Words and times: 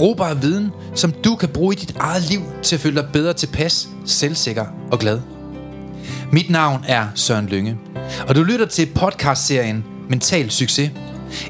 Brugbar 0.00 0.34
viden, 0.34 0.70
som 0.94 1.12
du 1.12 1.36
kan 1.36 1.48
bruge 1.48 1.74
i 1.74 1.78
dit 1.78 1.96
eget 1.96 2.22
liv 2.30 2.40
til 2.62 2.76
at 2.76 2.80
føle 2.80 2.96
dig 3.02 3.08
bedre 3.12 3.32
tilpas, 3.32 3.88
selvsikker 4.04 4.66
og 4.92 4.98
glad. 4.98 5.20
Mit 6.32 6.50
navn 6.50 6.84
er 6.88 7.06
Søren 7.14 7.46
Lynge, 7.46 7.78
og 8.28 8.34
du 8.34 8.42
lytter 8.42 8.66
til 8.66 8.88
podcastserien 8.94 9.84
Mental 10.08 10.50
Succes. 10.50 10.90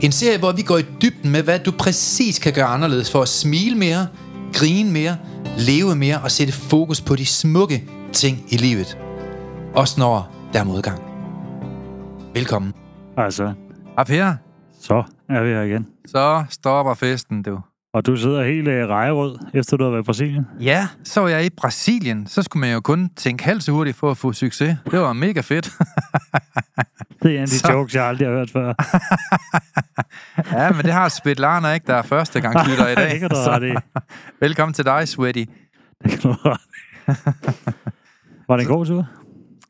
En 0.02 0.12
serie, 0.12 0.38
hvor 0.38 0.52
vi 0.52 0.62
går 0.62 0.78
i 0.78 0.82
dybden 1.02 1.30
med, 1.30 1.42
hvad 1.42 1.58
du 1.58 1.72
præcis 1.78 2.38
kan 2.38 2.52
gøre 2.52 2.64
anderledes 2.64 3.10
for 3.12 3.22
at 3.22 3.28
smile 3.28 3.76
mere, 3.76 4.06
grine 4.52 4.92
mere, 4.92 5.16
leve 5.58 5.96
mere 5.96 6.20
og 6.20 6.30
sætte 6.30 6.52
fokus 6.52 7.00
på 7.00 7.16
de 7.16 7.26
smukke 7.26 7.84
ting 8.12 8.44
i 8.48 8.56
livet. 8.56 8.98
Også 9.74 10.00
når 10.00 10.34
der 10.52 10.60
er 10.60 10.64
modgang. 10.64 11.02
Velkommen. 12.34 12.72
Altså, 13.16 13.52
Hej 13.96 14.04
Per. 14.04 14.34
så 14.80 15.02
er 15.28 15.42
vi 15.42 15.48
her 15.48 15.62
igen. 15.62 15.86
Så 16.06 16.44
stopper 16.50 16.94
festen, 16.94 17.42
du. 17.42 17.58
Og 17.92 18.06
du 18.06 18.16
sidder 18.16 18.44
helt 18.44 18.68
øh, 18.68 18.88
rejerød, 18.88 19.38
efter 19.54 19.76
du 19.76 19.84
har 19.84 19.90
været 19.90 20.02
i 20.02 20.04
Brasilien. 20.04 20.46
Ja, 20.60 20.88
så 21.04 21.20
var 21.20 21.28
jeg 21.28 21.44
i 21.46 21.50
Brasilien. 21.50 22.26
Så 22.26 22.42
skulle 22.42 22.60
man 22.60 22.72
jo 22.72 22.80
kun 22.80 23.08
tænke 23.16 23.44
halvt 23.44 23.62
så 23.62 23.72
hurtigt 23.72 23.96
for 23.96 24.10
at 24.10 24.16
få 24.16 24.32
succes. 24.32 24.76
Det 24.90 24.98
var 25.00 25.12
mega 25.12 25.40
fedt. 25.40 25.70
Det 27.22 27.30
er 27.30 27.34
en 27.36 27.40
af 27.42 27.46
de 27.48 27.58
Så- 27.58 27.72
jokes, 27.72 27.94
jeg 27.94 28.04
aldrig 28.04 28.28
har 28.28 28.34
hørt 28.34 28.50
før. 28.50 28.74
ja, 30.62 30.72
men 30.72 30.84
det 30.84 30.92
har 30.92 31.08
Svetlana 31.08 31.72
ikke, 31.72 31.86
der 31.86 31.94
er 31.94 32.02
første 32.02 32.40
gang 32.40 32.68
lytter 32.68 32.88
i 32.88 32.94
dag. 33.04 33.10
det 33.10 33.20
kan 33.20 33.28
du 33.30 33.34
Så 33.34 33.60
i. 33.62 33.98
Velkommen 34.40 34.72
til 34.74 34.84
dig, 34.84 35.08
Sweaty. 35.08 35.44
Det 36.04 36.10
kan 36.10 36.20
du. 36.20 36.34
Var 38.48 38.56
det 38.56 38.60
en 38.62 38.68
god 38.68 38.86
tur? 38.86 39.06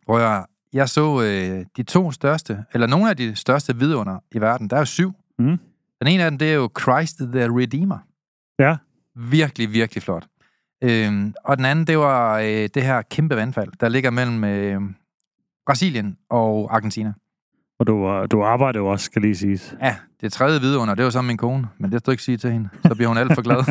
Hvor 0.04 0.18
jeg, 0.18 0.44
jeg 0.72 0.88
så 0.88 1.22
øh, 1.22 1.64
de 1.76 1.82
to 1.82 2.12
største, 2.12 2.58
eller 2.74 2.86
nogle 2.86 3.10
af 3.10 3.16
de 3.16 3.36
største 3.36 3.76
vidunder 3.76 4.18
i 4.32 4.40
verden. 4.40 4.70
Der 4.70 4.76
er 4.76 4.80
jo 4.80 4.84
syv. 4.86 5.12
Mm. 5.38 5.58
Den 6.00 6.06
ene 6.08 6.22
af 6.24 6.30
dem, 6.30 6.38
det 6.38 6.50
er 6.50 6.54
jo 6.54 6.70
Christ 6.80 7.16
the 7.32 7.48
Redeemer. 7.58 7.98
Ja. 8.60 8.76
Virkelig, 9.16 9.72
virkelig 9.72 10.02
flot. 10.02 10.26
Øhm, 10.82 11.34
og 11.44 11.56
den 11.56 11.64
anden, 11.64 11.86
det 11.86 11.98
var 11.98 12.38
øh, 12.38 12.68
det 12.74 12.82
her 12.82 13.02
kæmpe 13.02 13.36
vandfald, 13.36 13.68
der 13.80 13.88
ligger 13.88 14.10
mellem 14.10 14.44
øh, 14.44 14.80
Brasilien 15.66 16.16
og 16.30 16.74
Argentina. 16.76 17.12
Og 17.80 17.86
du, 17.86 18.08
øh, 18.08 18.28
du 18.30 18.42
arbejder 18.44 18.80
jo 18.80 18.86
også, 18.86 19.04
skal 19.04 19.22
lige 19.22 19.36
siges. 19.36 19.74
Ja, 19.82 19.96
det 20.20 20.32
tredje 20.32 20.60
vidunder, 20.60 20.94
det 20.94 21.04
var 21.04 21.10
så 21.10 21.22
min 21.22 21.36
kone, 21.36 21.68
men 21.78 21.92
det 21.92 22.00
skal 22.00 22.06
du 22.06 22.10
ikke 22.10 22.22
sige 22.22 22.36
til 22.36 22.52
hende. 22.52 22.68
Så 22.82 22.94
bliver 22.94 23.08
hun 23.08 23.16
alt 23.18 23.34
for 23.34 23.42
glad. 23.42 23.64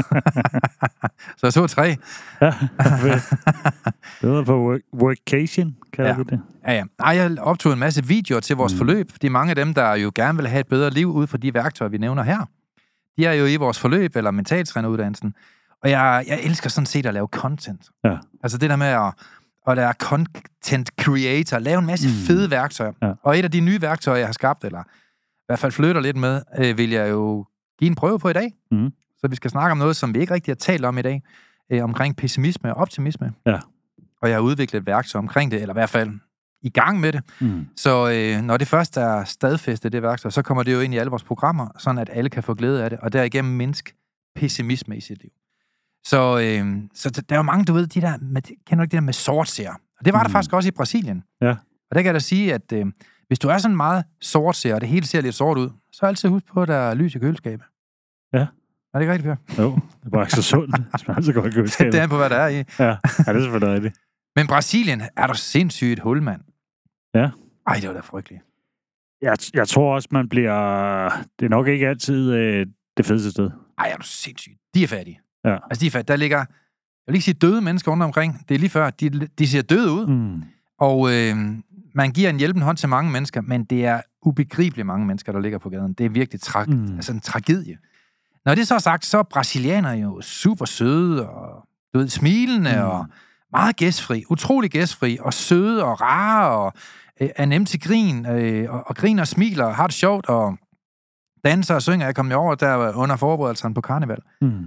så 1.38 1.40
jeg 1.44 1.54
så 1.54 1.68
tre. 1.68 1.96
Ja. 2.42 2.54
Det 4.22 4.30
var 4.30 4.44
på 4.44 4.68
work, 4.70 4.82
workation, 4.94 5.76
kalder 5.94 6.10
Ja. 6.12 6.16
du 6.18 6.22
det? 6.22 6.42
Ja, 6.68 6.74
ja. 6.74 6.84
Ej, 7.00 7.16
jeg 7.16 7.40
optog 7.40 7.74
en 7.74 7.80
masse 7.80 8.06
videoer 8.06 8.40
til 8.40 8.56
vores 8.56 8.74
mm. 8.74 8.76
Mm. 8.76 8.78
forløb, 8.78 9.12
fordi 9.12 9.28
mange 9.28 9.50
af 9.50 9.56
dem, 9.56 9.74
der 9.74 9.94
jo 9.94 10.12
gerne 10.16 10.38
vil 10.38 10.48
have 10.48 10.60
et 10.60 10.68
bedre 10.68 10.90
liv 10.90 11.12
ud 11.12 11.28
fra 11.28 11.38
de 11.38 11.54
værktøjer, 11.54 11.90
vi 11.90 11.98
nævner 11.98 12.24
her, 12.24 12.46
de 13.20 13.26
er 13.26 13.34
jo 13.34 13.46
i 13.46 13.56
vores 13.56 13.80
forløb, 13.80 14.16
eller 14.16 14.32
mentaltræneruddannelsen. 14.32 15.34
Og 15.84 15.90
jeg, 15.90 16.26
jeg 16.28 16.40
elsker 16.44 16.70
sådan 16.70 16.86
set 16.86 17.06
at 17.06 17.14
lave 17.14 17.28
content. 17.28 17.90
Ja. 18.04 18.18
Altså 18.44 18.58
det 18.58 18.70
der 18.70 18.76
med 18.76 18.88
at, 18.88 19.14
at 19.68 19.78
være 19.78 19.94
content 19.94 20.90
creator, 21.02 21.60
lave 21.60 21.80
en 21.80 21.86
masse 21.86 22.08
mm. 22.08 22.14
Mm. 22.14 22.20
fede 22.20 22.52
værktøjer. 22.52 22.92
Ja. 23.02 23.14
Og 23.24 23.40
et 23.40 23.44
af 23.44 23.52
de 23.52 23.60
nye 23.60 23.82
værktøjer, 23.82 24.18
jeg 24.18 24.28
har 24.28 24.34
skabt, 24.34 24.64
eller 24.64 24.80
i 24.80 25.46
hvert 25.48 25.60
fald 25.60 25.72
flytter 25.72 26.02
lidt 26.02 26.18
med, 26.18 26.42
øh, 26.58 26.78
vil 26.78 26.90
jeg 26.90 27.10
jo 27.10 27.46
give 27.80 27.90
en 27.90 27.96
prøve 27.96 28.20
på 28.20 28.30
i 28.30 28.34
dag. 28.34 28.54
Mhm. 28.72 28.90
Så 29.18 29.28
vi 29.28 29.36
skal 29.36 29.52
snakke 29.52 29.72
om 29.72 29.78
noget, 29.78 29.96
som 29.96 30.14
vi 30.14 30.20
ikke 30.20 30.34
rigtig 30.34 30.52
har 30.52 30.56
talt 30.56 30.86
om 30.86 30.98
i 30.98 31.02
dag, 31.02 31.24
øh, 31.72 31.84
omkring 31.84 32.16
pessimisme 32.16 32.76
og 32.76 32.82
optimisme. 32.82 33.34
Ja. 33.46 33.60
Og 34.22 34.30
jeg 34.30 34.36
har 34.36 34.42
udviklet 34.42 34.80
et 34.80 34.86
værktøj 34.86 35.20
omkring 35.20 35.52
det, 35.52 35.62
eller 35.62 35.74
i 35.74 35.78
hvert 35.80 35.90
fald 35.90 36.10
i 36.62 36.70
gang 36.70 37.00
med 37.00 37.14
det. 37.14 37.22
Mm. 37.40 37.68
Så 37.76 38.12
øh, 38.12 38.42
når 38.42 38.58
det 38.58 38.68
først 38.68 38.98
er 38.98 39.24
stadfæstet, 39.24 39.92
det 39.92 40.02
værktøj, 40.02 40.32
så 40.32 40.42
kommer 40.42 40.64
det 40.64 40.74
jo 40.74 40.80
ind 40.80 40.94
i 40.94 40.98
alle 40.98 41.10
vores 41.10 41.24
programmer, 41.24 41.68
sådan 41.78 41.98
at 42.00 42.10
alle 42.14 42.30
kan 42.30 42.44
få 42.44 42.54
glæde 42.54 42.84
af 42.84 42.90
det, 42.90 43.00
og 43.00 43.14
derigennem 43.14 43.54
mindske 43.54 43.94
pessimisme 44.36 44.98
i 44.98 45.02
sit 45.02 45.22
liv. 45.22 45.32
Så, 46.06 46.40
øh, 46.40 46.84
så 46.94 47.10
der 47.30 47.36
er 47.36 47.40
jo 47.40 47.44
mange, 47.44 47.66
du 47.66 47.74
ved, 47.74 47.88
de 47.88 48.02
der, 48.02 48.18
med, 48.22 48.42
kender 48.42 48.76
du 48.76 48.82
ikke 48.82 48.92
det 48.92 49.02
der 49.02 49.06
med 49.06 49.14
sortseere? 49.14 49.76
Og 50.00 50.06
det 50.06 50.14
var 50.14 50.20
mm. 50.20 50.26
der 50.26 50.32
faktisk 50.32 50.54
også 50.54 50.68
i 50.70 50.72
Brasilien. 50.72 51.24
Ja. 51.42 51.50
Og 51.90 51.96
der 51.96 52.02
kan 52.02 52.06
jeg 52.06 52.14
da 52.14 52.20
sige, 52.20 52.54
at 52.54 52.72
øh, 52.74 52.86
hvis 53.28 53.40
du 53.40 53.48
er 53.48 53.58
sådan 53.58 53.78
meget 53.78 54.04
sortseer, 54.22 54.76
og 54.76 54.82
det 54.82 54.90
hele 54.90 55.06
ser 55.06 55.22
lidt 55.22 55.36
sort 55.36 55.58
ud, 55.58 55.70
så 55.92 56.06
altid 56.06 56.30
husk 56.30 56.46
på, 56.46 56.62
at 56.62 56.68
der 56.68 56.76
er 56.76 56.94
lys 56.94 57.16
i 57.16 57.20
køleskabet. 57.20 57.66
Ja. 58.34 58.48
Er 58.94 59.00
det 59.00 59.02
ikke 59.02 59.14
rigtigt, 59.14 59.38
Per? 59.56 59.64
Jo, 59.64 59.76
det 59.76 60.06
er 60.06 60.10
bare 60.10 60.22
ikke 60.22 60.34
så 60.34 60.42
sundt. 60.42 60.76
Det 60.92 61.00
smager 61.00 61.22
så 61.22 61.34
godt 61.34 61.46
i 61.46 61.50
køleskabet. 61.50 61.94
det 61.94 62.02
er 62.02 62.08
på, 62.08 62.18
hvad 62.18 62.30
der 62.30 62.36
er 62.36 62.48
i. 62.48 62.56
Ja, 62.56 62.64
ja, 62.80 62.98
det 63.04 63.28
er 63.28 63.42
selvfølgelig 63.42 63.74
rigtigt. 63.76 63.96
Men 64.36 64.48
Brasilien 64.48 65.02
er 65.18 65.28
der 65.28 65.34
sindssygt 65.34 66.00
hul, 66.00 66.22
mand. 66.22 66.42
Ja. 67.16 67.30
Ej, 67.68 67.76
det 67.76 67.88
var 67.88 67.94
da 67.94 68.00
frygteligt. 68.00 68.44
Jeg, 69.22 69.38
jeg 69.54 69.68
tror 69.68 69.96
også, 69.96 70.08
man 70.12 70.30
bliver... 70.30 71.10
Det 71.40 71.46
er 71.46 71.50
nok 71.50 71.68
ikke 71.68 71.88
altid 71.88 72.32
øh, 72.32 72.68
det 72.98 73.06
fedeste 73.06 73.32
sted. 73.32 73.50
Ej, 73.78 73.90
er 73.94 73.98
du 73.98 74.04
sindssygt. 74.04 74.56
De 74.74 74.84
er 74.84 74.88
fattige. 74.88 75.20
Ja. 75.46 75.58
Altså, 75.70 75.82
de 75.82 75.88
er 75.88 75.92
fattige. 75.92 76.14
Der 76.14 76.16
ligger, 76.16 76.38
jeg 76.38 76.48
vil 77.08 77.16
ikke 77.16 77.26
sige 77.26 77.34
døde 77.34 77.62
mennesker 77.62 77.92
rundt 77.92 78.04
omkring. 78.04 78.46
Det 78.50 78.56
er 78.56 78.60
lige 78.60 78.70
før, 78.70 78.90
de, 78.90 79.10
de 79.10 79.48
ser 79.48 79.62
døde 79.62 79.92
ud. 79.92 80.08
Mm. 80.08 80.44
Og 80.80 81.14
øh, 81.14 81.36
man 81.96 82.12
giver 82.12 82.30
en 82.30 82.38
hjælpende 82.38 82.66
hånd 82.66 82.78
til 82.78 82.90
mange 82.90 83.12
mennesker, 83.12 83.42
men 83.42 83.64
det 83.64 83.86
er 83.86 84.02
ubegribeligt 84.22 84.88
mange 84.88 85.06
mennesker, 85.06 85.32
der 85.32 85.40
ligger 85.40 85.58
på 85.58 85.70
gaden. 85.70 85.94
Det 85.94 86.06
er 86.06 86.10
virkelig 86.10 86.42
tra- 86.44 86.66
mm. 86.66 86.96
Altså 86.96 87.14
en 87.14 87.20
tragedie. 87.20 87.78
Når 88.46 88.56
det 88.56 88.68
så 88.68 88.76
er 88.76 88.80
sagt, 88.80 89.06
så 89.06 89.18
er 89.18 89.24
brasilianere 89.24 89.94
jo 89.94 90.22
super 90.22 90.66
søde 90.66 91.30
og 91.30 91.68
du 91.94 92.00
ved, 92.00 92.08
smilende. 92.08 92.76
Mm. 92.76 92.82
og 92.82 93.06
meget 93.52 93.76
gæstfri. 93.76 94.24
Utrolig 94.30 94.72
gæstfri 94.72 95.18
og 95.22 95.34
søde 95.34 95.84
og 95.84 96.02
rare 96.02 96.52
og 96.58 96.74
øh, 97.22 97.30
er 97.36 97.46
nemt 97.46 97.68
til 97.70 97.82
grin 97.82 98.26
øh, 98.26 98.72
og, 98.74 98.84
og 98.88 98.96
griner 98.96 99.24
og 99.24 99.28
smiler 99.28 99.66
og 99.66 99.76
har 99.76 99.88
det 99.88 99.94
sjovt 99.94 100.30
og 100.30 100.58
danser 101.46 101.76
og 101.76 101.82
synger. 101.82 102.06
Jeg 102.06 102.16
kom 102.16 102.32
jo 102.32 102.38
over 102.38 102.56
der 102.56 102.94
under 102.96 103.16
forberedelserne 103.16 103.74
på 103.76 103.82
karneval. 103.82 104.20
Mm. 104.42 104.66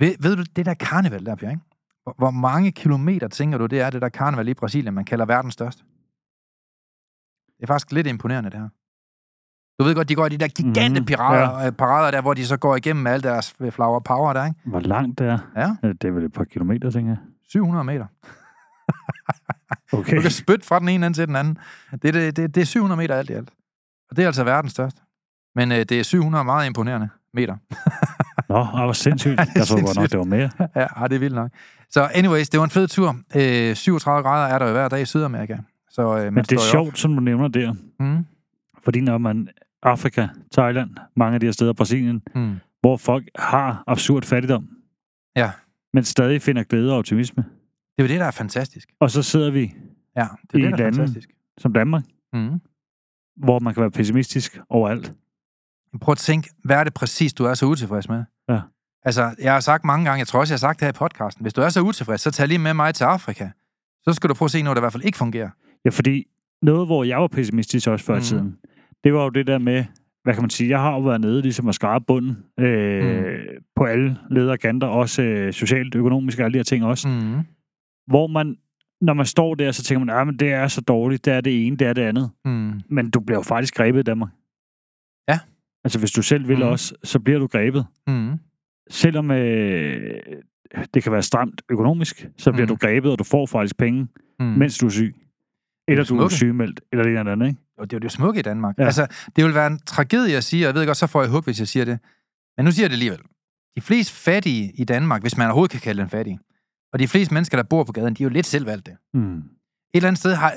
Ved, 0.00 0.14
ved 0.20 0.36
du, 0.36 0.42
det 0.56 0.66
der 0.66 0.74
karneval 0.74 1.26
der, 1.26 1.34
Bjørn, 1.34 1.50
ikke? 1.50 1.62
Hvor, 2.02 2.14
hvor 2.18 2.30
mange 2.30 2.72
kilometer 2.72 3.28
tænker 3.28 3.58
du, 3.58 3.66
det 3.66 3.80
er 3.80 3.90
det 3.90 4.02
der 4.02 4.08
karneval 4.08 4.48
i 4.48 4.54
Brasilien, 4.54 4.94
man 4.94 5.04
kalder 5.04 5.24
verdens 5.24 5.54
største? 5.54 5.82
Det 7.56 7.62
er 7.62 7.66
faktisk 7.66 7.92
lidt 7.92 8.06
imponerende, 8.06 8.50
det 8.50 8.58
her. 8.58 8.68
Du 9.80 9.84
ved 9.84 9.94
godt, 9.94 10.08
de 10.08 10.14
går 10.14 10.26
i 10.26 10.28
de 10.28 10.38
der 10.38 10.48
gigante 10.48 11.00
Mhm, 11.00 11.06
parader, 11.06 11.64
ja. 11.64 11.70
parader 11.70 12.10
der, 12.10 12.20
hvor 12.22 12.34
de 12.34 12.46
så 12.46 12.56
går 12.56 12.76
igennem 12.76 13.06
alle 13.06 13.22
deres 13.22 13.54
øh, 13.60 13.72
flower 13.72 14.00
power 14.00 14.32
der, 14.32 14.44
ikke? 14.46 14.60
Hvor 14.64 14.80
langt 14.80 15.18
det 15.18 15.26
er? 15.26 15.38
Ja, 15.56 15.76
Øh, 15.88 15.94
Det 15.94 16.04
er 16.08 16.12
vel 16.12 16.24
et 16.24 16.32
par 16.32 16.44
kilometer, 16.44 16.90
tænker 16.90 17.10
jeg. 17.10 17.18
700 17.48 17.84
meter. 17.84 18.06
Okay. 19.92 20.16
Du 20.16 20.20
kan 20.22 20.30
spytte 20.30 20.66
fra 20.66 20.78
den 20.78 20.88
ene 20.88 21.06
ende 21.06 21.18
til 21.18 21.26
den 21.28 21.36
anden. 21.36 21.58
Det, 22.02 22.04
er- 22.08 22.12
det, 22.12 22.36
det, 22.36 22.54
det 22.54 22.60
er 22.60 22.64
700 22.64 22.96
meter 22.96 23.14
alt 23.14 23.30
i 23.30 23.32
alt. 23.32 23.50
Og 24.10 24.16
det 24.16 24.22
er 24.22 24.26
altså 24.26 24.44
verdens 24.44 24.72
største. 24.72 25.00
Men 25.54 25.72
øh, 25.72 25.78
det 25.78 25.92
er 25.92 26.02
700 26.02 26.44
meget 26.44 26.66
imponerende 26.66 27.08
meter. 27.34 27.56
Nå, 28.48 28.58
det 28.58 28.86
var 28.86 28.92
sindssygt. 28.92 29.40
Jeg 29.54 29.66
tror 29.66 29.86
godt 29.86 29.96
nok, 29.96 30.10
det 30.10 30.18
var 30.18 30.24
mere. 30.24 30.50
ja, 30.76 30.80
ej, 30.96 31.08
det 31.08 31.14
er 31.14 31.20
vildt 31.20 31.34
nok. 31.34 31.50
Så 31.90 32.08
anyways, 32.14 32.48
det 32.48 32.58
var 32.60 32.64
en 32.64 32.70
fed 32.70 32.88
tur. 32.88 33.16
Øh, 33.36 33.76
37 33.76 34.22
grader 34.22 34.54
er 34.54 34.58
der 34.58 34.66
jo 34.66 34.72
hver 34.72 34.88
dag 34.88 35.00
i 35.02 35.04
Sydamerika. 35.04 35.56
Så, 35.90 36.16
øh, 36.16 36.24
Men 36.24 36.34
man 36.34 36.44
det 36.44 36.52
er 36.52 36.56
jo 36.56 36.60
op. 36.60 36.70
sjovt, 36.70 36.98
som 36.98 37.14
du 37.14 37.20
nævner 37.20 37.48
der. 37.48 37.74
Mm. 38.00 38.26
Fordi 38.84 39.00
når 39.00 39.18
man 39.18 39.48
Afrika, 39.82 40.28
Thailand, 40.52 40.90
mange 41.16 41.34
af 41.34 41.40
de 41.40 41.46
her 41.46 41.52
steder, 41.52 41.72
Brasilien, 41.72 42.22
Mm. 42.34 42.54
hvor 42.80 42.96
folk 42.96 43.24
har 43.38 43.84
absurd 43.86 44.22
fattigdom, 44.22 44.68
Ja, 45.36 45.50
men 45.94 46.04
stadig 46.04 46.42
finder 46.42 46.62
glæde 46.62 46.92
og 46.92 46.98
optimisme. 46.98 47.42
det 47.42 47.98
er 47.98 48.02
jo 48.02 48.08
det, 48.08 48.20
der 48.20 48.26
er 48.26 48.30
fantastisk. 48.30 48.88
Og 49.00 49.10
så 49.10 49.22
sidder 49.22 49.50
vi 49.50 49.74
Ja, 50.16 50.26
det 50.52 50.54
er 50.54 50.58
I 50.58 50.62
det, 50.62 50.62
der 50.62 50.68
er 50.68 50.72
et 50.74 50.80
andet- 50.80 50.94
fantastisk. 50.96 51.28
som 51.58 51.72
Danmark, 51.72 52.02
Mm. 52.32 52.60
hvor 53.36 53.58
man 53.58 53.74
kan 53.74 53.80
være 53.80 53.90
pessimistisk 53.90 54.60
overalt. 54.68 55.12
Prøv 56.00 56.12
at 56.12 56.18
tænke, 56.18 56.50
hvad 56.64 56.76
er 56.76 56.84
det 56.84 56.94
præcis, 56.94 57.34
du 57.34 57.44
er 57.44 57.54
så 57.54 57.66
utilfreds 57.66 58.08
med? 58.08 58.24
Ja. 58.48 58.60
Altså, 59.04 59.34
jeg 59.42 59.52
har 59.52 59.60
sagt 59.60 59.84
mange 59.84 60.04
gange, 60.04 60.18
jeg 60.18 60.26
tror 60.28 60.40
også, 60.40 60.52
jeg 60.52 60.56
har 60.56 60.58
sagt 60.68 60.80
det 60.80 60.86
her 60.86 60.92
i 60.92 60.98
podcasten, 60.98 61.42
hvis 61.44 61.52
du 61.52 61.60
er 61.60 61.68
så 61.68 61.80
utilfreds, 61.80 62.20
så 62.20 62.30
tag 62.30 62.48
lige 62.48 62.58
med 62.58 62.74
mig 62.74 62.94
til 62.94 63.04
Afrika. 63.04 63.48
Så 64.02 64.12
skal 64.12 64.28
du 64.30 64.34
prøve 64.34 64.46
at 64.46 64.50
se 64.50 64.62
noget, 64.62 64.76
der 64.76 64.80
i 64.80 64.82
hvert 64.82 64.92
fald 64.92 65.04
ikke 65.04 65.18
fungerer. 65.18 65.50
Ja, 65.84 65.90
fordi 65.90 66.24
noget, 66.62 66.86
hvor 66.88 67.04
jeg 67.04 67.18
var 67.20 67.26
pessimistisk 67.28 67.88
også 67.88 68.04
før 68.04 68.14
mm. 68.14 68.20
tiden, 68.22 68.56
det 69.04 69.14
var 69.14 69.22
jo 69.22 69.28
det 69.28 69.46
der 69.46 69.58
med, 69.58 69.84
hvad 70.24 70.34
kan 70.34 70.42
man 70.42 70.50
sige, 70.50 70.70
jeg 70.70 70.80
har 70.80 70.92
jo 70.92 71.00
været 71.00 71.20
nede 71.20 71.42
ligesom 71.42 71.68
at 71.68 71.74
skrabe 71.74 72.04
bunden 72.08 72.36
øh, 72.60 73.04
Mhm. 73.04 73.40
på 73.76 73.84
alle 73.84 74.16
lederkanter, 74.30 74.86
også 74.86 75.22
øh, 75.22 75.52
socialt, 75.52 75.94
økonomisk 75.94 76.38
og 76.38 76.44
alle 76.44 76.52
de 76.52 76.58
her 76.58 76.64
ting 76.64 76.84
også. 76.84 77.08
Mm. 77.08 77.40
Hvor 78.06 78.26
man, 78.26 78.56
når 79.00 79.14
man 79.14 79.26
står 79.26 79.54
der, 79.54 79.72
så 79.72 79.82
tænker 79.82 80.04
man, 80.04 80.28
at 80.28 80.40
det 80.40 80.52
er 80.52 80.68
så 80.68 80.80
dårligt, 80.80 81.24
det 81.24 81.32
er 81.32 81.40
det 81.40 81.66
ene, 81.66 81.76
det 81.76 81.86
er 81.86 81.92
det 81.92 82.02
andet. 82.02 82.30
Mm. 82.44 82.72
Men 82.88 83.10
du 83.10 83.20
bliver 83.20 83.38
jo 83.38 83.42
faktisk 83.42 83.74
grebet 83.74 84.00
i 84.00 84.02
Danmark. 84.02 84.30
Ja. 85.28 85.38
Altså, 85.84 85.98
hvis 85.98 86.10
du 86.12 86.22
selv 86.22 86.48
vil 86.48 86.56
Mhm. 86.58 86.66
også, 86.68 86.94
så 87.04 87.18
bliver 87.20 87.38
du 87.38 87.46
grebet. 87.46 87.86
Mm. 88.06 88.32
selvom 88.90 89.30
øh, 89.30 90.20
det 90.94 91.02
kan 91.02 91.12
være 91.12 91.22
stramt 91.22 91.62
økonomisk, 91.70 92.28
så 92.36 92.52
bliver 92.52 92.66
Mm. 92.66 92.70
mm. 92.72 92.76
du 92.78 92.86
grebet, 92.86 93.12
og 93.12 93.18
du 93.18 93.24
får 93.24 93.46
faktisk 93.46 93.78
penge, 93.78 94.00
Mm. 94.40 94.46
mm. 94.46 94.52
mens 94.58 94.78
du 94.78 94.86
er 94.86 94.90
syg. 94.90 95.14
Eller 95.88 96.04
du 96.04 96.18
er 96.18 96.28
sygemeldt, 96.28 96.80
eller 96.92 97.02
det 97.04 97.18
eller 97.18 97.32
andet, 97.32 97.46
ikke? 97.46 97.60
Og 97.78 97.90
det 97.90 97.96
er 97.96 97.98
jo 97.98 98.00
det 98.00 98.12
smukke 98.12 98.38
i 98.40 98.42
Danmark. 98.42 98.74
Ja. 98.78 98.84
Altså, 98.84 99.06
det 99.36 99.44
vil 99.44 99.54
være 99.54 99.66
en 99.66 99.78
tragedie 99.86 100.36
at 100.36 100.44
sige, 100.44 100.64
og 100.64 100.66
jeg 100.66 100.74
ved 100.74 100.86
godt, 100.86 100.96
så 100.96 101.06
får 101.06 101.22
jeg 101.22 101.30
hug, 101.30 101.40
hvis 101.40 101.58
jeg 101.60 101.68
siger 101.68 101.84
det. 101.84 101.98
Men 102.56 102.64
nu 102.64 102.70
siger 102.72 102.84
jeg 102.84 102.90
det 102.90 102.94
alligevel. 102.94 103.20
De 103.76 103.80
fleste 103.80 104.12
fattige 104.14 104.72
i 104.74 104.84
Danmark, 104.84 105.20
hvis 105.20 105.36
man 105.36 105.46
overhovedet 105.46 105.70
kan 105.70 105.80
kalde 105.80 106.00
dem 106.00 106.08
fattige, 106.10 106.38
og 106.92 106.98
de 106.98 107.08
fleste 107.08 107.34
mennesker, 107.34 107.56
der 107.58 107.64
bor 107.64 107.84
på 107.84 107.92
gaden, 107.92 108.14
de 108.14 108.22
er 108.22 108.24
jo 108.24 108.30
lidt 108.30 108.46
selvvalgte. 108.46 108.90
Et 108.90 108.98
Mm. 109.14 109.42
eller 109.94 110.08
andet 110.08 110.18
sted 110.18 110.34
har... 110.34 110.54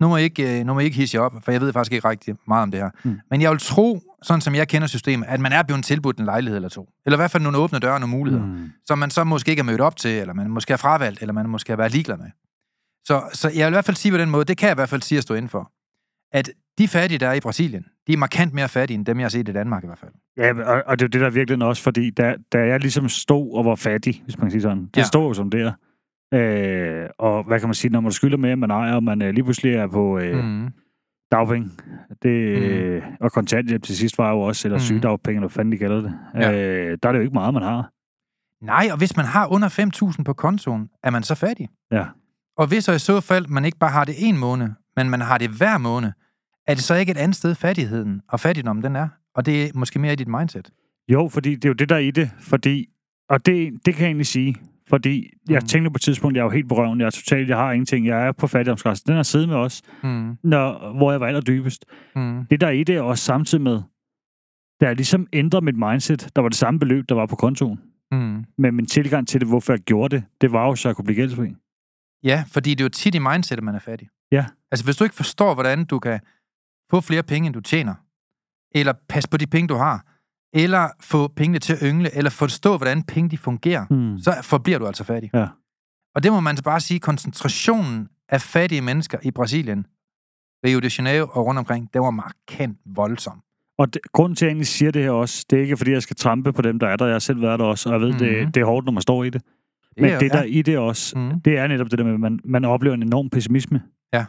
Nu 0.00 0.08
må 0.08 0.16
jeg 0.16 0.24
ikke, 0.24 0.60
øh, 0.60 0.66
nu 0.66 0.74
må 0.74 0.80
jeg 0.80 0.84
ikke 0.84 0.96
hisse 0.96 1.16
jer 1.16 1.22
op, 1.22 1.32
for 1.44 1.52
jeg 1.52 1.60
ved 1.60 1.72
faktisk 1.72 1.92
ikke 1.92 2.08
rigtig 2.08 2.36
meget 2.48 2.62
om 2.62 2.70
det 2.70 2.80
her. 2.80 2.90
Mm. 3.04 3.18
Men 3.30 3.40
jeg 3.42 3.50
vil 3.50 3.58
tro, 3.58 4.00
sådan 4.22 4.40
som 4.40 4.54
jeg 4.54 4.68
kender 4.68 4.88
systemet, 4.88 5.26
at 5.26 5.40
man 5.40 5.52
er 5.52 5.62
blevet 5.62 5.84
tilbudt 5.84 6.18
en 6.18 6.24
lejlighed 6.24 6.56
eller 6.56 6.68
to. 6.68 6.88
Eller 7.06 7.16
i 7.16 7.20
hvert 7.20 7.30
fald 7.30 7.42
nogle 7.42 7.58
åbne 7.58 7.78
døre 7.78 7.92
og 7.94 8.00
nogle 8.00 8.16
muligheder. 8.16 8.46
Mm. 8.46 8.70
Som 8.86 8.98
man 8.98 9.10
så 9.10 9.24
måske 9.24 9.50
ikke 9.50 9.60
er 9.60 9.64
mødt 9.64 9.80
op 9.80 9.96
til, 9.96 10.10
eller 10.10 10.34
man 10.34 10.50
måske 10.50 10.72
har 10.72 10.76
fravalgt, 10.76 11.20
eller 11.20 11.32
man 11.32 11.48
måske 11.48 11.72
har 11.72 11.76
været 11.76 11.92
ligeglad 11.92 12.16
med. 12.16 12.30
Så, 13.04 13.22
så 13.32 13.48
jeg 13.48 13.66
vil 13.66 13.72
i 13.72 13.74
hvert 13.74 13.84
fald 13.84 13.96
sige 13.96 14.12
på 14.12 14.18
den 14.18 14.30
måde, 14.30 14.44
det 14.44 14.56
kan 14.58 14.66
jeg 14.66 14.74
i 14.74 14.80
hvert 14.80 14.88
fald 14.88 15.02
sige 15.02 15.16
at 15.16 15.22
stå 15.22 15.34
inden 15.34 15.48
for, 15.48 15.72
at 16.32 16.50
de 16.78 16.88
fattige, 16.88 17.18
der 17.18 17.28
er 17.28 17.32
i 17.34 17.40
Brasilien, 17.40 17.84
de 18.06 18.12
er 18.12 18.16
markant 18.16 18.54
mere 18.54 18.68
fattige, 18.68 18.94
end 18.98 19.06
dem, 19.06 19.18
jeg 19.18 19.24
har 19.24 19.28
set 19.30 19.48
i 19.48 19.52
Danmark 19.52 19.84
i 19.84 19.86
hvert 19.86 19.98
fald. 19.98 20.12
Ja, 20.36 20.62
og, 20.72 20.82
og 20.86 20.98
det 20.98 21.04
er 21.04 21.08
det, 21.08 21.20
der 21.20 21.26
er 21.26 21.30
virkelig 21.30 21.66
også, 21.66 21.82
fordi 21.82 22.10
da, 22.10 22.36
da 22.52 22.58
jeg 22.58 22.80
ligesom 22.80 23.08
stod 23.08 23.54
og 23.54 23.64
var 23.64 23.74
fattig, 23.74 24.20
hvis 24.24 24.38
man 24.38 24.44
kan 24.44 24.50
sige 24.50 24.62
sådan, 24.62 24.84
det 24.86 24.96
Ja. 24.96 25.02
stod 25.02 25.26
jo 25.28 25.34
som 25.34 25.50
der. 25.50 25.72
Øh, 26.34 27.08
og 27.18 27.44
hvad 27.44 27.60
kan 27.60 27.68
man 27.68 27.74
sige, 27.74 27.90
når 27.90 28.00
man 28.00 28.12
skylder 28.12 28.36
mere, 28.36 28.56
man 28.56 28.70
ejer, 28.70 28.94
og 28.94 29.02
man 29.04 29.22
øh, 29.22 29.30
lige 29.34 29.44
pludselig 29.44 29.74
er 29.74 29.86
på 29.86 30.18
øh, 30.18 30.36
mm. 30.44 30.50
Mm. 30.50 30.68
dagpenge, 31.32 31.70
det, 32.22 32.28
øh, 32.28 33.02
og 33.20 33.32
kontanthjælp 33.32 33.82
til 33.82 33.96
sidst 33.96 34.18
var 34.18 34.30
jo 34.30 34.40
også, 34.40 34.68
eller 34.68 34.76
Mm. 34.78 34.80
mm. 34.80 34.84
sygedagpenge, 34.84 35.36
eller 35.36 35.48
hvad 35.48 35.54
fanden 35.54 35.72
de 35.72 35.78
kalder 35.78 36.00
det, 36.00 36.14
Ja. 36.34 36.52
øh, 36.52 36.98
der 37.02 37.08
er 37.08 37.12
det 37.12 37.18
jo 37.18 37.22
ikke 37.24 37.34
meget, 37.34 37.54
man 37.54 37.62
har. 37.62 37.90
Nej, 38.64 38.88
og 38.92 38.98
hvis 38.98 39.16
man 39.16 39.26
har 39.26 39.46
under 39.52 39.68
5.000 39.68 40.22
på 40.24 40.32
kontoen, 40.32 40.88
er 41.02 41.10
man 41.10 41.22
så 41.22 41.34
fattig. 41.34 41.68
Ja. 41.92 42.04
Og 42.56 42.66
hvis 42.66 42.84
så 42.84 42.92
i 42.92 42.98
så 42.98 43.20
fald, 43.20 43.46
man 43.48 43.64
ikke 43.64 43.78
bare 43.78 43.90
har 43.90 44.04
det 44.04 44.14
en 44.18 44.38
måned, 44.38 44.68
men 44.98 45.10
man 45.10 45.20
har 45.20 45.38
det 45.38 45.50
hver 45.50 45.78
måned, 45.78 46.10
er 46.66 46.74
det 46.74 46.82
så 46.82 46.94
ikke 46.94 47.10
et 47.12 47.16
andet 47.18 47.36
sted, 47.36 47.54
fattigheden 47.54 48.22
og 48.28 48.40
fattigdommen 48.40 48.82
den 48.84 48.96
er? 48.96 49.08
Og 49.34 49.46
det 49.46 49.64
er 49.64 49.68
måske 49.74 49.98
mere 49.98 50.12
i 50.12 50.16
dit 50.16 50.28
mindset. 50.28 50.70
Jo, 51.08 51.28
fordi 51.28 51.54
det 51.54 51.64
er 51.64 51.68
jo 51.68 51.74
det, 51.74 51.88
der 51.88 51.94
er 51.94 51.98
i 51.98 52.10
det, 52.10 52.30
fordi, 52.40 52.86
og 53.28 53.46
det, 53.46 53.72
det 53.86 53.94
kan 53.94 54.02
jeg 54.02 54.06
egentlig 54.08 54.26
sige, 54.26 54.56
fordi 54.88 55.26
jeg 55.48 55.60
Mm. 55.62 55.66
tænkte 55.66 55.90
på 55.90 55.94
et 55.96 56.00
tidspunkt, 56.00 56.36
jeg 56.36 56.40
er 56.40 56.44
jo 56.44 56.50
helt 56.50 56.68
på 56.68 56.74
røven, 56.74 57.00
jeg 57.00 57.06
er 57.06 57.10
totalt, 57.10 57.48
jeg 57.48 57.56
har 57.56 57.72
ingenting, 57.72 58.06
jeg 58.06 58.26
er 58.26 58.32
på 58.32 58.46
fattigdomsgrænsen. 58.46 59.06
Den 59.08 59.16
har 59.16 59.22
siddet 59.22 59.48
med 59.48 59.56
os, 59.56 59.82
Mm. 60.02 60.36
når, 60.42 60.92
hvor 60.96 61.10
jeg 61.10 61.20
var 61.20 61.26
allerdybest. 61.26 61.84
Mm. 62.16 62.46
Det 62.50 62.60
der 62.60 62.66
er 62.66 62.70
i 62.70 62.84
det 62.84 62.96
er 62.96 63.00
også 63.02 63.24
samtidig 63.24 63.62
med, 63.64 63.80
da 64.80 64.86
jeg 64.86 64.96
ligesom 64.96 65.26
ændrede 65.32 65.64
mit 65.64 65.76
mindset, 65.76 66.28
der 66.36 66.42
var 66.42 66.48
det 66.48 66.58
samme 66.58 66.80
beløb, 66.80 67.08
der 67.08 67.14
var 67.14 67.26
på 67.26 67.36
kontoen. 67.36 67.80
Mm. 68.12 68.44
Men 68.58 68.74
min 68.74 68.86
tilgang 68.86 69.28
til 69.28 69.40
det, 69.40 69.48
hvorfor 69.48 69.72
jeg 69.72 69.80
gjorde 69.80 70.16
det, 70.16 70.24
det 70.40 70.52
var 70.52 70.66
jo, 70.66 70.74
så 70.74 70.88
jeg 70.88 70.96
kunne 70.96 71.04
blive 71.04 71.16
gældsfri. 71.16 71.54
Ja, 72.24 72.44
fordi 72.46 72.70
det 72.70 72.80
er 72.80 72.84
jo 72.84 72.88
tit 72.88 73.14
i 73.14 73.18
mindset, 73.18 73.56
at 73.56 73.62
man 73.62 73.74
er 73.74 73.78
fattig. 73.78 74.08
Ja. 74.32 74.46
Altså, 74.70 74.84
hvis 74.84 74.96
du 74.96 75.04
ikke 75.04 75.16
forstår, 75.16 75.54
hvordan 75.54 75.84
du 75.84 75.98
kan 75.98 76.20
få 76.90 77.00
flere 77.00 77.22
penge, 77.22 77.46
end 77.46 77.54
du 77.54 77.60
tjener, 77.60 77.94
eller 78.74 78.92
passe 79.08 79.28
på 79.30 79.36
de 79.36 79.46
penge, 79.46 79.68
du 79.68 79.74
har, 79.74 80.04
eller 80.54 80.88
få 81.00 81.28
pengene 81.28 81.58
til 81.58 81.72
at 81.72 81.78
yngle, 81.82 82.14
eller 82.16 82.30
forstå, 82.30 82.76
hvordan 82.76 83.02
penge 83.02 83.30
de 83.30 83.38
fungerer, 83.38 83.86
Hmm. 83.90 84.18
så 84.18 84.34
forbliver 84.42 84.78
du 84.78 84.86
altså 84.86 85.04
fattig. 85.04 85.30
Ja. 85.34 85.46
Og 86.14 86.22
det 86.22 86.32
må 86.32 86.40
man 86.40 86.56
så 86.56 86.62
bare 86.62 86.80
sige, 86.80 87.00
koncentrationen 87.00 88.08
af 88.28 88.40
fattige 88.40 88.80
mennesker 88.82 89.18
i 89.22 89.30
Brasilien, 89.30 89.86
Rio 90.66 90.78
de 90.80 90.90
Janeiro 90.98 91.28
og 91.32 91.46
rundt 91.46 91.58
omkring, 91.58 91.90
det 91.92 92.00
var 92.00 92.10
markant 92.10 92.78
voldsom. 92.86 93.42
Og 93.78 93.94
det, 93.94 94.00
grunden 94.12 94.36
til, 94.36 94.44
at 94.44 94.46
jeg 94.46 94.50
egentlig 94.52 94.66
siger 94.66 94.90
det 94.90 95.02
her 95.02 95.10
også, 95.10 95.46
det 95.50 95.58
er 95.58 95.62
ikke, 95.62 95.76
fordi 95.76 95.90
jeg 95.90 96.02
skal 96.02 96.16
trampe 96.16 96.52
på 96.52 96.62
dem, 96.62 96.78
der 96.78 96.88
er 96.88 96.96
der. 96.96 97.04
Jeg 97.06 97.14
har 97.14 97.18
selv 97.18 97.42
været 97.42 97.58
der 97.58 97.64
også, 97.66 97.88
og 97.88 97.92
jeg 97.92 98.00
ved, 98.00 98.12
mm-hmm. 98.12 98.26
Mhm. 98.26 98.46
det, 98.46 98.54
det 98.54 98.60
er 98.60 98.64
hårdt, 98.64 98.84
når 98.84 98.92
man 98.92 99.02
står 99.02 99.24
i 99.24 99.30
det. 99.30 99.42
Men 100.00 100.20
det, 100.20 100.32
der 100.32 100.38
er 100.38 100.42
i 100.44 100.62
det 100.62 100.78
også, 100.78 101.18
Mm. 101.18 101.40
det 101.40 101.58
er 101.58 101.66
netop 101.66 101.90
det 101.90 101.98
der 101.98 102.04
med, 102.04 102.14
at 102.14 102.20
man, 102.20 102.40
man 102.44 102.64
oplever 102.64 102.94
en 102.94 103.02
enorm 103.02 103.30
pessimisme. 103.30 103.82
Ja. 104.14 104.24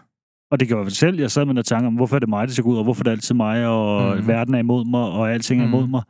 Og 0.52 0.60
det 0.60 0.68
gjorde 0.68 0.84
jeg 0.84 0.92
selv. 0.92 1.20
Jeg 1.20 1.32
sad 1.32 1.46
med 1.46 1.56
den 1.56 1.64
tanke 1.64 1.88
om, 1.88 1.94
hvorfor 1.96 2.16
er 2.16 2.20
det 2.20 2.30
mig, 2.30 2.48
det 2.48 2.56
ser 2.56 2.64
ud, 2.64 2.78
og 2.78 2.84
hvorfor 2.84 3.02
er 3.02 3.04
det 3.04 3.12
altid 3.12 3.36
mig, 3.36 3.68
og 3.68 4.18
mm. 4.18 4.28
verden 4.28 4.54
er 4.56 4.60
imod 4.60 4.86
mig, 4.86 5.02
og 5.02 5.32
alting 5.34 5.62
er 5.62 5.66
imod 5.68 5.88
mig. 5.88 6.02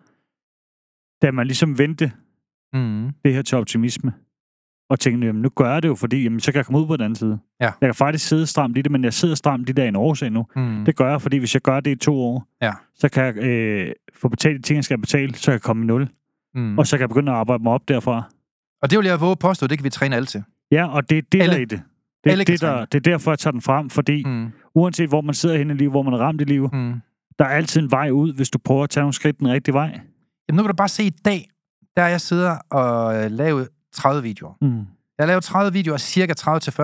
Da 1.22 1.32
man 1.32 1.48
ligesom 1.48 1.78
vendte 1.80 2.12
Mm. 2.74 3.10
det 3.26 3.34
her 3.34 3.42
til 3.42 3.58
optimisme, 3.58 4.14
og 4.90 5.00
tænkte, 5.00 5.28
jamen 5.28 5.42
nu 5.42 5.50
gør 5.50 5.74
jeg 5.74 5.84
det 5.84 5.90
jo, 5.90 5.96
fordi 5.96 6.24
jamen, 6.24 6.40
så 6.40 6.52
kan 6.52 6.58
jeg 6.58 6.66
komme 6.66 6.80
ud 6.82 6.88
på 6.88 6.98
den 6.98 7.04
anden 7.04 7.16
side. 7.16 7.40
Ja. 7.62 7.66
Jeg 7.66 7.88
kan 7.88 7.94
faktisk 7.96 8.28
sidde 8.28 8.46
stramt 8.46 8.78
i 8.78 8.82
det, 8.82 8.92
men 8.92 9.04
jeg 9.04 9.14
sidder 9.14 9.36
stramt 9.36 9.70
i 9.70 9.72
det 9.72 9.82
af 9.84 9.88
en 9.88 9.96
årsag 9.96 10.32
nu. 10.32 10.46
Mm. 10.56 10.86
Det 10.86 10.96
gør 10.96 11.10
jeg, 11.10 11.22
fordi 11.22 11.38
hvis 11.38 11.54
jeg 11.54 11.62
gør 11.62 11.80
det 11.80 11.92
i 11.92 11.96
to 11.96 12.16
år, 12.16 12.48
Ja. 12.62 12.72
så 12.96 13.10
kan 13.10 13.24
jeg 13.26 13.38
øh, 13.38 13.92
få 14.16 14.28
betalt 14.30 14.58
de 14.58 14.62
ting, 14.62 14.76
jeg 14.76 14.84
skal 14.84 14.98
betale, 14.98 15.36
så 15.36 15.46
kan 15.46 15.52
jeg 15.54 15.62
komme 15.62 15.84
i 15.84 15.88
nul. 15.88 16.10
Mm. 16.56 16.78
Og 16.78 16.88
så 16.88 16.98
kan 16.98 17.02
jeg 17.02 17.10
begynde 17.10 17.32
at 17.32 17.38
arbejde 17.38 17.64
mig 17.64 17.72
op 17.74 17.88
derfra. 17.88 18.24
Og 18.82 18.92
det 18.92 18.98
vil 19.00 19.06
jeg 19.06 19.22
våge 19.22 19.32
at 19.32 19.40
påstå, 19.40 19.68
det 19.68 19.78
kan 19.78 19.84
vi 19.86 19.90
træne 19.90 20.16
alle 20.16 20.26
til. 20.26 20.44
Ja, 20.72 20.88
og 20.88 21.10
det 21.10 21.18
er 21.18 21.22
det, 21.32 21.42
Alle- 21.42 21.52
der 21.54 21.58
er 21.58 21.62
i 21.62 21.66
det. 21.66 21.82
Det, 22.24 22.32
alle 22.32 22.42
er 22.42 22.46
det, 22.46 22.62
der, 22.62 22.86
det 22.86 22.96
er 23.08 23.12
derfor, 23.12 23.32
jeg 23.32 23.40
tager 23.40 23.52
den 23.52 23.62
frem, 23.62 23.90
fordi 23.90 24.24
mm. 24.26 24.48
Uanset 24.76 25.10
hvor 25.10 25.22
man 25.22 25.36
sidder 25.36 25.58
henne 25.58 25.74
i 25.74 25.78
livet, 25.78 25.94
hvor 25.94 26.02
man 26.04 26.14
er 26.14 26.18
ramt 26.18 26.42
i 26.42 26.44
livet, 26.44 26.74
Mm. 26.74 26.94
der 27.40 27.46
er 27.46 27.50
altid 27.50 27.82
en 27.82 27.92
vej 27.92 28.10
ud, 28.10 28.34
hvis 28.34 28.50
du 28.50 28.58
prøver 28.58 28.84
at 28.84 28.90
tage 28.90 29.02
nogle 29.02 29.14
skridt 29.14 29.40
den 29.40 29.48
rigtige 29.48 29.74
vej. 29.74 29.88
Jamen, 30.50 30.58
nu 30.58 30.64
kan 30.64 30.68
du 30.70 30.76
bare 30.76 30.88
se 30.88 31.04
i 31.04 31.10
dag, 31.10 31.50
der 31.98 32.08
jeg 32.08 32.22
sidder 32.22 32.58
og 32.72 33.16
øh, 33.26 33.32
lavet 33.32 33.68
30 33.94 34.24
videoer. 34.24 34.54
Mm. 34.62 34.78
Jeg 34.78 34.86
har 35.20 35.26
lavet 35.26 35.44
30 35.44 35.74
videoer, 35.74 35.98
cirka 35.98 36.34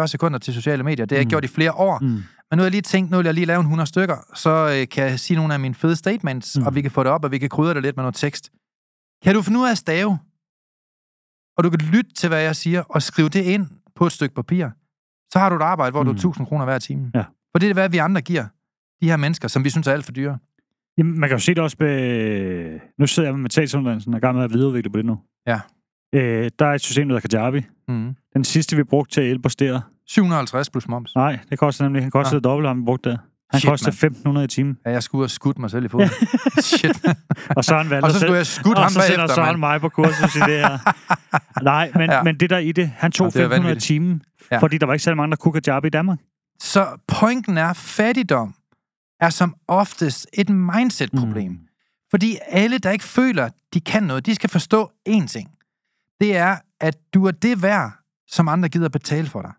30-40 0.04 0.06
sekunder 0.08 0.40
til 0.40 0.54
sociale 0.54 0.84
medier. 0.84 1.06
Det 1.06 1.16
har 1.16 1.20
jeg 1.20 1.26
Mm. 1.26 1.30
gjort 1.30 1.44
i 1.44 1.48
flere 1.48 1.72
år. 1.74 2.00
Mm. 2.02 2.08
Men 2.08 2.24
nu 2.52 2.58
har 2.58 2.64
jeg 2.64 2.72
lige 2.72 2.82
tænkt, 2.82 3.12
nu 3.12 3.18
vil 3.18 3.26
jeg 3.26 3.34
lige 3.34 3.46
lave 3.46 3.60
en 3.60 3.66
100 3.66 3.88
stykker, 3.88 4.16
så 4.36 4.78
øh, 4.82 4.88
kan 4.88 5.04
jeg 5.04 5.20
sige 5.20 5.38
nogle 5.38 5.54
af 5.54 5.60
mine 5.60 5.76
fede 5.76 5.96
statements. 5.96 6.58
Mm. 6.60 6.66
og 6.66 6.76
vi 6.76 6.82
kan 6.82 6.92
få 6.92 7.04
det 7.04 7.12
op, 7.12 7.24
og 7.26 7.32
vi 7.32 7.38
kan 7.38 7.50
krydre 7.50 7.74
det 7.74 7.82
lidt 7.84 7.96
med 7.96 8.04
noget 8.04 8.16
tekst. 8.16 8.52
Kan 9.24 9.36
du 9.36 9.42
finde 9.42 9.60
ud 9.60 9.66
af 9.66 9.72
at 9.72 9.78
stave? 9.78 10.18
Og 11.58 11.64
du 11.64 11.70
kan 11.70 11.80
lytte 11.80 12.14
til, 12.14 12.30
hvad 12.30 12.42
jeg 12.42 12.56
siger, 12.56 12.82
og 12.82 13.02
skrive 13.02 13.30
det 13.30 13.44
ind 13.44 13.68
på 13.96 14.06
et 14.06 14.12
stykke 14.12 14.36
papir. 14.36 14.70
Så 15.32 15.40
har 15.40 15.50
du 15.50 15.56
et 15.56 15.62
arbejde, 15.62 15.92
hvor 15.92 16.02
mm. 16.02 16.06
du 16.06 16.12
er 16.12 16.16
1000 16.16 16.48
kroner 16.48 16.66
hver 16.66 16.80
time. 16.80 17.12
Ja. 17.16 17.24
For 17.52 17.60
det 17.60 17.70
er, 17.70 17.74
hvad 17.74 17.90
vi 17.90 17.98
andre 17.98 18.22
giver 18.22 18.46
de 19.02 19.10
her 19.10 19.18
mennesker, 19.18 19.48
som 19.48 19.64
vi 19.64 19.70
synes 19.70 19.88
er 19.88 19.92
alt 19.92 20.06
for 20.06 20.12
dyre. 20.12 20.38
Jamen, 20.98 21.20
man 21.20 21.30
kan 21.30 21.38
jo 21.38 21.44
se 21.44 21.54
det 21.54 21.64
også 21.64 21.78
med... 21.80 22.80
Nu 23.00 23.08
sidder 23.08 23.30
jeg 23.30 23.36
med 23.36 23.42
metalsuddannelsen 23.42 24.14
og 24.14 24.18
er 24.18 24.18
i 24.18 24.26
gang 24.26 24.36
med 24.36 24.44
at 24.44 24.54
videreudvikle 24.54 24.90
på 24.90 24.98
det 24.98 25.06
nu. 25.06 25.20
Ja. 25.48 25.60
Øh, 26.16 26.52
der 26.60 26.66
er 26.66 26.74
et 26.74 26.82
system, 26.82 27.10
der 27.10 27.16
hedder 27.16 27.38
Kajabi. 27.38 27.66
Mm. 27.88 28.16
Den 28.34 28.44
sidste, 28.44 28.76
vi 28.76 28.84
brugte 28.84 29.14
til 29.14 29.22
at 29.22 29.28
hjælpe 29.28 29.46
os 29.46 29.56
der. 29.56 29.82
750 30.08 30.70
plus 30.70 30.88
moms. 30.88 31.16
Nej, 31.16 31.40
det 31.50 31.60
koster 31.60 31.84
nemlig... 31.84 32.02
Han 32.02 32.12
koster 32.12 32.36
det 32.36 32.44
dobbelt, 32.44 32.68
ham 32.68 32.80
vi 32.80 32.86
brugte 32.86 33.10
der. 33.10 33.18
Han 33.52 33.60
Shit, 33.60 33.70
koster 33.70 33.92
1.500 34.38 34.40
i 34.40 34.48
timen. 34.48 34.78
Ja, 34.86 34.92
jeg 34.92 35.04
skulle 35.04 35.22
have 35.24 35.30
skudt 35.30 35.60
mig 35.60 35.72
selv 35.72 35.86
i 35.86 35.88
foden. 35.88 36.10
Shit. 36.62 37.06
Og 37.56 37.66
så 37.66 37.78
han 37.78 37.90
valgt 37.90 38.06
og 38.06 38.12
så 38.12 38.20
skulle 38.20 38.36
jeg 38.38 38.46
skudt 38.46 38.78
og 38.78 38.84
ham 38.84 38.92
så 38.92 39.00
bagefter, 39.00 39.28
Søren 39.28 39.48
mand. 39.48 39.58
mig 39.60 39.82
på 39.82 39.90
kursus 39.90 40.36
i 40.36 40.40
det 40.40 40.48
her. 40.60 40.94
Nej, 41.64 41.92
men, 41.96 42.10
Ja. 42.10 42.16
ja. 42.16 42.24
men 42.24 42.40
det 42.40 42.50
der 42.50 42.58
i 42.58 42.72
det, 42.72 42.92
han 42.98 43.12
tog 43.12 43.28
Og 43.28 43.34
det 43.34 43.40
er 43.40 43.44
500 43.44 43.64
vanvittigt. 43.64 43.86
timen, 43.88 44.22
Ja. 44.52 44.56
ja. 44.56 44.62
fordi 44.62 44.78
der 44.78 44.86
var 44.86 44.94
ikke 44.94 45.04
særlig 45.04 45.18
mange, 45.18 45.32
der 45.32 45.38
kunne 45.38 45.62
Kajabi 45.62 45.88
i 45.88 45.90
Danmark. 45.90 46.20
Så 46.62 46.88
pointen 47.08 47.58
er, 47.58 47.74
fattigdom 47.74 48.56
er 49.22 49.30
som 49.30 49.56
oftest 49.68 50.28
et 50.34 50.50
mindset-problem. 50.50 51.52
Mm. 51.52 51.60
Fordi 52.12 52.38
alle, 52.48 52.78
der 52.78 52.92
ikke 52.92 53.06
føler, 53.06 53.50
de 53.74 53.82
kan 53.82 54.04
noget, 54.04 54.26
de 54.26 54.36
skal 54.36 54.50
forstå 54.50 54.92
én 55.10 55.28
ting. 55.28 55.50
Det 56.22 56.38
er, 56.38 56.58
at 56.82 56.98
du 57.14 57.26
er 57.26 57.32
det 57.32 57.62
værd, 57.62 57.92
som 58.28 58.48
andre 58.48 58.70
gider 58.70 58.90
betale 58.90 59.28
for 59.28 59.42
dig. 59.42 59.52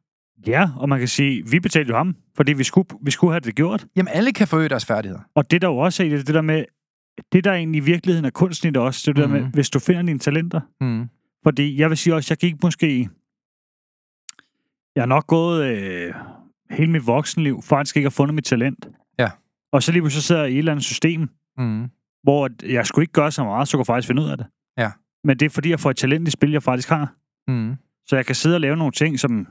Ja, 0.46 0.68
og 0.76 0.88
man 0.88 0.98
kan 0.98 1.08
sige, 1.08 1.46
vi 1.50 1.60
betalte 1.60 1.90
jo 1.90 1.96
ham, 1.96 2.16
fordi 2.36 2.52
vi 2.52 2.64
skulle, 2.64 2.88
vi 3.02 3.10
skulle 3.10 3.32
have 3.32 3.40
det 3.40 3.54
gjort. 3.54 3.86
Jamen, 3.96 4.08
alle 4.12 4.32
kan 4.32 4.48
forøge 4.48 4.68
deres 4.68 4.84
færdigheder. 4.84 5.22
Og 5.34 5.50
det 5.50 5.62
der 5.62 5.68
jo 5.68 5.76
også 5.76 6.04
er 6.04 6.08
det, 6.08 6.26
det 6.26 6.34
der 6.34 6.40
med, 6.42 6.64
det 7.32 7.44
der 7.44 7.52
egentlig 7.52 7.78
i 7.78 7.84
virkeligheden 7.84 8.24
er 8.24 8.30
kunsten 8.30 8.68
i 8.68 8.72
det 8.72 8.82
også, 8.82 9.02
det 9.10 9.16
det 9.16 9.24
mm. 9.24 9.30
der 9.32 9.38
Mhm. 9.38 9.44
med, 9.44 9.52
hvis 9.52 9.70
du 9.70 9.78
finder 9.78 10.02
dine 10.02 10.18
talenter. 10.18 10.60
Mm. 10.80 11.08
Fordi 11.42 11.80
jeg 11.80 11.88
vil 11.90 11.98
sige 11.98 12.14
også, 12.14 12.26
jeg 12.32 12.38
gik 12.38 12.62
måske, 12.62 13.08
jeg 14.94 15.02
har 15.02 15.06
nok 15.06 15.26
gået 15.26 15.64
øh, 15.66 16.14
hele 16.70 16.90
mit 16.92 17.06
voksenliv, 17.06 17.62
faktisk 17.62 17.96
ikke 17.96 18.04
har 18.06 18.10
fundet 18.10 18.34
mit 18.34 18.44
talent. 18.44 18.88
Ja. 19.18 19.30
Og 19.72 19.82
så 19.82 19.92
lige 19.92 20.02
pludselig 20.02 20.22
så 20.22 20.26
sidder 20.26 20.42
jeg 20.42 20.50
i 20.50 20.54
et 20.54 20.58
eller 20.58 20.72
andet 20.72 20.84
system, 20.84 21.28
Mm. 21.58 21.88
hvor 22.22 22.50
jeg 22.72 22.86
skulle 22.86 23.02
ikke 23.02 23.12
gøre 23.12 23.30
så 23.32 23.44
meget, 23.44 23.68
så 23.68 23.76
jeg 23.76 23.78
kunne 23.78 23.94
faktisk 23.94 24.06
finde 24.08 24.22
ud 24.22 24.28
af 24.28 24.36
det. 24.38 24.46
Ja. 24.78 24.90
Men 25.24 25.38
det 25.38 25.46
er 25.46 25.50
fordi, 25.50 25.70
jeg 25.70 25.80
får 25.80 25.90
et 25.90 25.96
talent 25.96 26.28
i 26.28 26.30
spil, 26.30 26.50
jeg 26.52 26.62
faktisk 26.62 26.88
har. 26.88 27.14
Mm. 27.48 27.74
Så 28.06 28.16
jeg 28.16 28.26
kan 28.26 28.34
sidde 28.34 28.56
og 28.56 28.60
lave 28.60 28.76
nogle 28.76 28.92
ting, 28.92 29.20
som, 29.20 29.46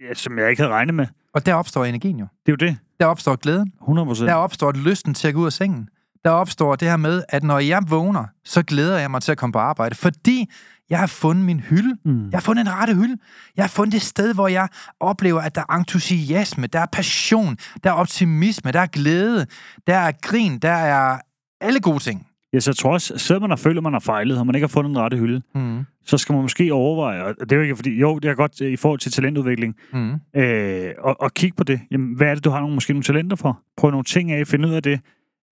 ja, 0.00 0.14
som 0.14 0.38
jeg 0.38 0.50
ikke 0.50 0.62
havde 0.62 0.72
regnet 0.72 0.94
med. 0.94 1.06
Og 1.34 1.46
der 1.46 1.54
opstår 1.54 1.84
energien 1.84 2.18
jo. 2.18 2.26
Det 2.46 2.52
er 2.52 2.66
jo 2.66 2.68
det. 2.68 2.78
Der 3.00 3.06
opstår 3.06 3.36
glæden. 3.36 3.72
100 3.82 4.06
procent. 4.06 4.28
Der 4.28 4.34
opstår 4.34 4.72
lysten 4.72 5.14
til 5.14 5.28
at 5.28 5.34
gå 5.34 5.40
ud 5.40 5.46
af 5.46 5.52
sengen. 5.52 5.88
Der 6.24 6.30
opstår 6.30 6.76
det 6.76 6.88
her 6.88 6.96
med, 6.96 7.22
at 7.28 7.42
når 7.42 7.58
jeg 7.58 7.82
vågner, 7.88 8.24
så 8.44 8.62
glæder 8.62 8.98
jeg 8.98 9.10
mig 9.10 9.22
til 9.22 9.32
at 9.32 9.38
komme 9.38 9.52
på 9.52 9.58
arbejde, 9.58 9.94
fordi 9.94 10.50
jeg 10.90 10.98
har 10.98 11.06
fundet 11.06 11.44
min 11.44 11.60
hylde. 11.60 11.96
Mm. 12.04 12.30
Jeg 12.30 12.36
har 12.36 12.40
fundet 12.40 12.60
en 12.66 12.72
rette 12.72 12.94
hylde. 12.94 13.18
Jeg 13.56 13.62
har 13.62 13.68
fundet 13.68 13.92
det 13.92 14.02
sted, 14.02 14.34
hvor 14.34 14.48
jeg 14.48 14.68
oplever, 15.00 15.40
at 15.40 15.54
der 15.54 15.60
er 15.68 15.74
entusiasme, 15.74 16.66
der 16.66 16.80
er 16.80 16.86
passion, 16.86 17.56
der 17.84 17.90
er 17.90 17.94
optimisme, 17.94 18.72
der 18.72 18.80
er 18.80 18.86
glæde, 18.86 19.46
der 19.86 19.96
er 19.96 20.12
grin, 20.22 20.58
der 20.58 20.72
er 20.72 21.18
alle 21.60 21.80
gode 21.80 21.98
ting. 21.98 22.26
Ja, 22.54 22.60
så 22.60 22.70
jeg 22.70 22.76
tror 22.76 22.92
også, 22.92 23.18
selvom 23.18 23.42
man 23.42 23.50
har 23.50 23.56
følt, 23.56 23.76
at 23.76 23.82
man 23.82 23.92
har 23.92 24.00
fejlet, 24.00 24.38
og 24.38 24.46
man 24.46 24.54
ikke 24.54 24.62
har 24.64 24.68
fundet 24.68 24.88
den 24.90 24.98
rette 24.98 25.16
hylde, 25.16 25.42
Mm. 25.54 25.80
så 26.04 26.18
skal 26.18 26.32
man 26.32 26.42
måske 26.42 26.72
overveje, 26.74 27.22
og 27.24 27.34
det 27.40 27.52
er 27.52 27.56
jo 27.56 27.62
ikke 27.62 27.76
fordi, 27.76 27.90
jo, 28.00 28.18
det 28.18 28.30
er 28.30 28.34
godt 28.34 28.60
øh, 28.62 28.72
i 28.72 28.76
forhold 28.76 28.98
til 29.00 29.12
talentudvikling, 29.12 29.74
Mm. 29.92 30.12
øh, 30.36 30.90
og, 30.98 31.20
og 31.20 31.34
kigge 31.34 31.56
på 31.56 31.64
det. 31.64 31.80
Jamen, 31.90 32.16
hvad 32.16 32.26
er 32.26 32.34
det, 32.34 32.44
du 32.44 32.50
har 32.50 32.60
nogle, 32.60 32.74
måske 32.74 32.92
nogle 32.92 33.02
talenter 33.02 33.36
for? 33.36 33.60
Prøv 33.76 33.90
nogle 33.90 34.04
ting 34.04 34.32
af, 34.32 34.46
finde 34.46 34.68
ud 34.68 34.72
af 34.74 34.82
det. 34.82 35.00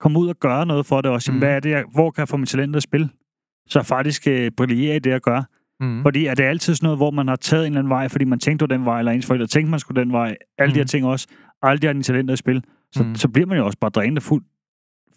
Kom 0.01 0.17
ud 0.17 0.29
og 0.29 0.37
gøre 0.41 0.67
noget 0.67 0.87
for 0.87 1.01
det 1.01 1.11
også. 1.11 1.31
Jamen, 1.33 1.37
Mm. 1.39 1.41
hvad 1.47 1.57
er 1.57 1.61
det, 1.61 1.71
jeg, 1.71 1.85
hvor 1.93 2.11
kan 2.11 2.21
jeg 2.21 2.29
få 2.29 2.37
mine 2.37 2.47
talenter 2.47 2.77
at 2.77 2.83
spille? 2.83 3.09
så 3.69 3.83
faktisk 3.83 4.27
øh, 4.27 4.51
brillerer 4.57 4.95
i 4.97 4.99
det 4.99 5.11
at 5.11 5.23
gøre. 5.23 5.45
Mm. 5.81 6.03
Fordi 6.03 6.27
er 6.27 6.35
det 6.35 6.43
altid 6.45 6.75
sådan 6.75 6.87
noget, 6.87 6.99
hvor 6.99 7.11
man 7.11 7.29
har 7.29 7.37
taget 7.37 7.67
en 7.67 7.73
eller 7.73 7.79
anden 7.81 7.91
vej, 7.91 8.09
fordi 8.09 8.25
man 8.25 8.39
tænkte 8.39 8.67
den 8.67 8.85
vej, 8.85 8.99
eller 8.99 9.13
ens 9.13 9.27
forældre 9.27 9.47
tænkte, 9.47 9.71
man 9.71 9.81
skulle 9.81 10.01
den 10.01 10.13
vej, 10.13 10.37
alle 10.59 10.73
de 10.75 10.79
her 10.79 10.85
Mm. 10.85 10.89
ting 10.89 11.07
også, 11.07 11.27
alle 11.63 11.79
de 11.79 11.87
her 11.87 12.03
talenter 12.03 12.35
i 12.35 12.37
spil, 12.37 12.63
så, 12.93 13.03
Mm. 13.03 13.15
så 13.15 13.29
bliver 13.29 13.47
man 13.47 13.59
jo 13.59 13.67
også 13.67 13.79
bare 13.79 13.91
drænet 13.91 14.23
fuldt 14.23 14.45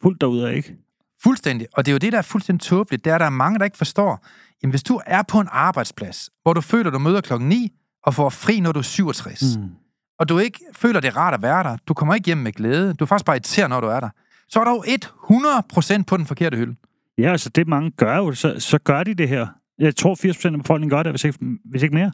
fuldt 0.01 0.22
derudad, 0.22 0.50
ikke? 0.51 0.75
Fuldstændig. 1.24 1.68
Og 1.74 1.86
det 1.86 1.92
er 1.92 1.94
jo 1.94 1.98
det, 1.98 2.12
der 2.12 2.18
er 2.18 2.22
fuldstændig 2.22 2.68
tåbeligt. 2.68 3.06
Det 3.06 3.14
er, 3.14 3.18
der 3.18 3.26
er 3.26 3.30
mange, 3.30 3.60
der 3.60 3.66
ikke 3.66 3.78
forstår. 3.78 4.26
Jamen, 4.64 4.72
hvis 4.72 4.84
du 4.84 5.02
er 5.06 5.22
på 5.28 5.40
en 5.40 5.48
arbejdsplads, 5.52 6.30
hvor 6.44 6.54
du 6.54 6.62
føler, 6.62 6.92
du 6.92 7.00
møder 7.00 7.22
klokken 7.22 7.50
9 7.50 7.72
og 8.04 8.14
får 8.14 8.30
fri, 8.30 8.60
når 8.60 8.72
du 8.72 8.80
er 8.80 8.84
67, 8.84 9.58
mm. 9.58 9.70
og 10.20 10.30
du 10.30 10.38
ikke 10.38 10.60
føler, 10.76 11.00
det 11.00 11.08
er 11.08 11.18
rart 11.18 11.34
at 11.34 11.42
være 11.42 11.64
der, 11.64 11.78
du 11.88 11.94
kommer 11.94 12.16
ikke 12.16 12.26
hjem 12.26 12.38
med 12.38 12.52
glæde, 12.52 12.94
du 12.94 13.04
er 13.04 13.08
faktisk 13.08 13.26
bare 13.26 13.36
irriteret, 13.36 13.70
når 13.70 13.82
du 13.82 13.88
er 13.88 14.00
der, 14.00 14.10
så 14.50 14.60
er 14.60 14.64
der 14.64 14.72
jo 14.72 14.84
100% 16.00 16.04
på 16.04 16.18
den 16.18 16.26
forkerte 16.26 16.58
hylde. 16.58 16.76
Ja, 17.18 17.32
altså 17.32 17.50
det 17.50 17.68
mange 17.68 17.92
gør 17.92 18.18
jo, 18.18 18.34
så, 18.34 18.60
så 18.60 18.78
gør 18.78 19.04
de 19.04 19.14
det 19.14 19.30
her. 19.30 19.48
Jeg 19.80 19.96
tror 19.96 20.16
80% 20.16 20.54
af 20.54 20.62
befolkningen 20.62 20.98
gør 20.98 21.04
det, 21.04 21.12
hvis 21.12 21.24
ikke, 21.24 21.40
hvis 21.66 21.84
ikke 21.84 21.96
mere. 21.96 22.12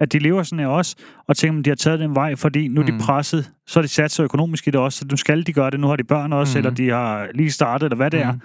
At 0.00 0.12
de 0.12 0.18
lever 0.18 0.42
sådan 0.42 0.58
her 0.58 0.66
også, 0.66 0.96
og 1.26 1.36
tænker, 1.36 1.58
at 1.58 1.64
de 1.64 1.70
har 1.70 1.74
taget 1.76 2.00
den 2.00 2.14
vej, 2.14 2.36
fordi 2.36 2.68
nu 2.68 2.80
er 2.80 2.86
de 2.86 2.92
Mm. 2.92 2.98
presset, 2.98 3.52
så 3.66 3.78
har 3.78 3.82
de 3.82 3.88
sat 3.88 4.10
sig 4.10 4.24
økonomisk 4.24 4.68
i 4.68 4.70
det 4.70 4.80
også, 4.80 4.98
så 4.98 5.06
nu 5.10 5.16
skal 5.16 5.46
de 5.46 5.52
gøre 5.52 5.70
det, 5.70 5.80
nu 5.80 5.86
har 5.86 5.96
de 5.96 6.04
børn 6.04 6.32
også, 6.32 6.58
Mm. 6.58 6.58
eller 6.58 6.70
de 6.74 6.88
har 6.90 7.28
lige 7.34 7.50
startet, 7.50 7.86
eller 7.86 7.96
hvad 7.96 8.10
det 8.10 8.20
er. 8.20 8.32
Mm. 8.32 8.40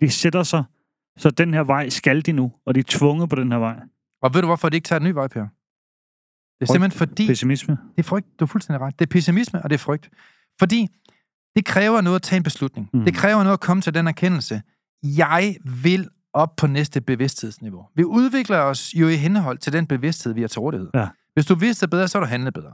De 0.00 0.10
sætter 0.10 0.42
sig, 0.42 0.64
så 1.18 1.30
den 1.30 1.54
her 1.54 1.62
vej 1.64 1.88
skal 1.88 2.26
de 2.26 2.32
nu, 2.32 2.52
og 2.66 2.74
de 2.74 2.80
er 2.80 2.84
tvunget 2.88 3.28
på 3.30 3.36
den 3.36 3.52
her 3.52 3.58
vej. 3.58 3.76
Og 4.22 4.34
ved 4.34 4.40
du, 4.40 4.46
hvorfor 4.46 4.68
de 4.68 4.76
ikke 4.76 4.86
tager 4.86 5.00
en 5.00 5.04
ny 5.06 5.10
vej, 5.12 5.28
Per? 5.28 5.40
Det 6.60 6.68
er 6.68 6.72
simpelthen 6.72 6.98
fordi, 6.98 7.26
Pessimisme. 7.26 7.76
det 7.96 7.98
er 7.98 8.02
frygt. 8.02 8.26
Du 8.40 8.44
er 8.44 8.48
fuldstændig 8.48 8.80
ret. 8.80 8.98
Det 8.98 9.06
er 9.06 9.10
pessimisme, 9.10 9.62
og 9.62 9.70
det 9.70 9.74
er 9.74 9.78
frygt. 9.78 10.10
Fordi 10.58 10.88
det 11.56 11.64
kræver 11.64 12.00
noget 12.00 12.16
at 12.16 12.22
tage 12.22 12.36
en 12.36 12.42
beslutning. 12.42 12.90
Mm. 12.92 12.98
Mm. 12.98 13.04
Det 13.04 13.14
kræver 13.14 13.42
noget 13.42 13.52
at 13.52 13.60
komme 13.60 13.80
til 13.80 13.94
den 13.94 14.06
erkendelse. 14.06 14.62
Jeg 15.02 15.56
vil 15.82 16.08
op 16.34 16.56
på 16.56 16.66
næste 16.66 17.00
bevidsthedsniveau. 17.00 17.86
Vi 17.94 18.04
udvikler 18.04 18.58
os 18.58 18.94
jo 18.94 19.08
i 19.08 19.16
henhold 19.16 19.58
til 19.58 19.72
den 19.72 19.86
bevidsthed, 19.86 20.32
vi 20.32 20.40
har 20.40 20.48
til 20.48 20.60
rådighed. 20.60 20.90
Ja. 20.94 21.08
Hvis 21.34 21.46
du 21.46 21.54
vidste 21.54 21.86
det 21.86 21.90
bedre, 21.90 22.08
så 22.08 22.18
har 22.18 22.24
du 22.24 22.30
handlet 22.30 22.54
bedre. 22.54 22.72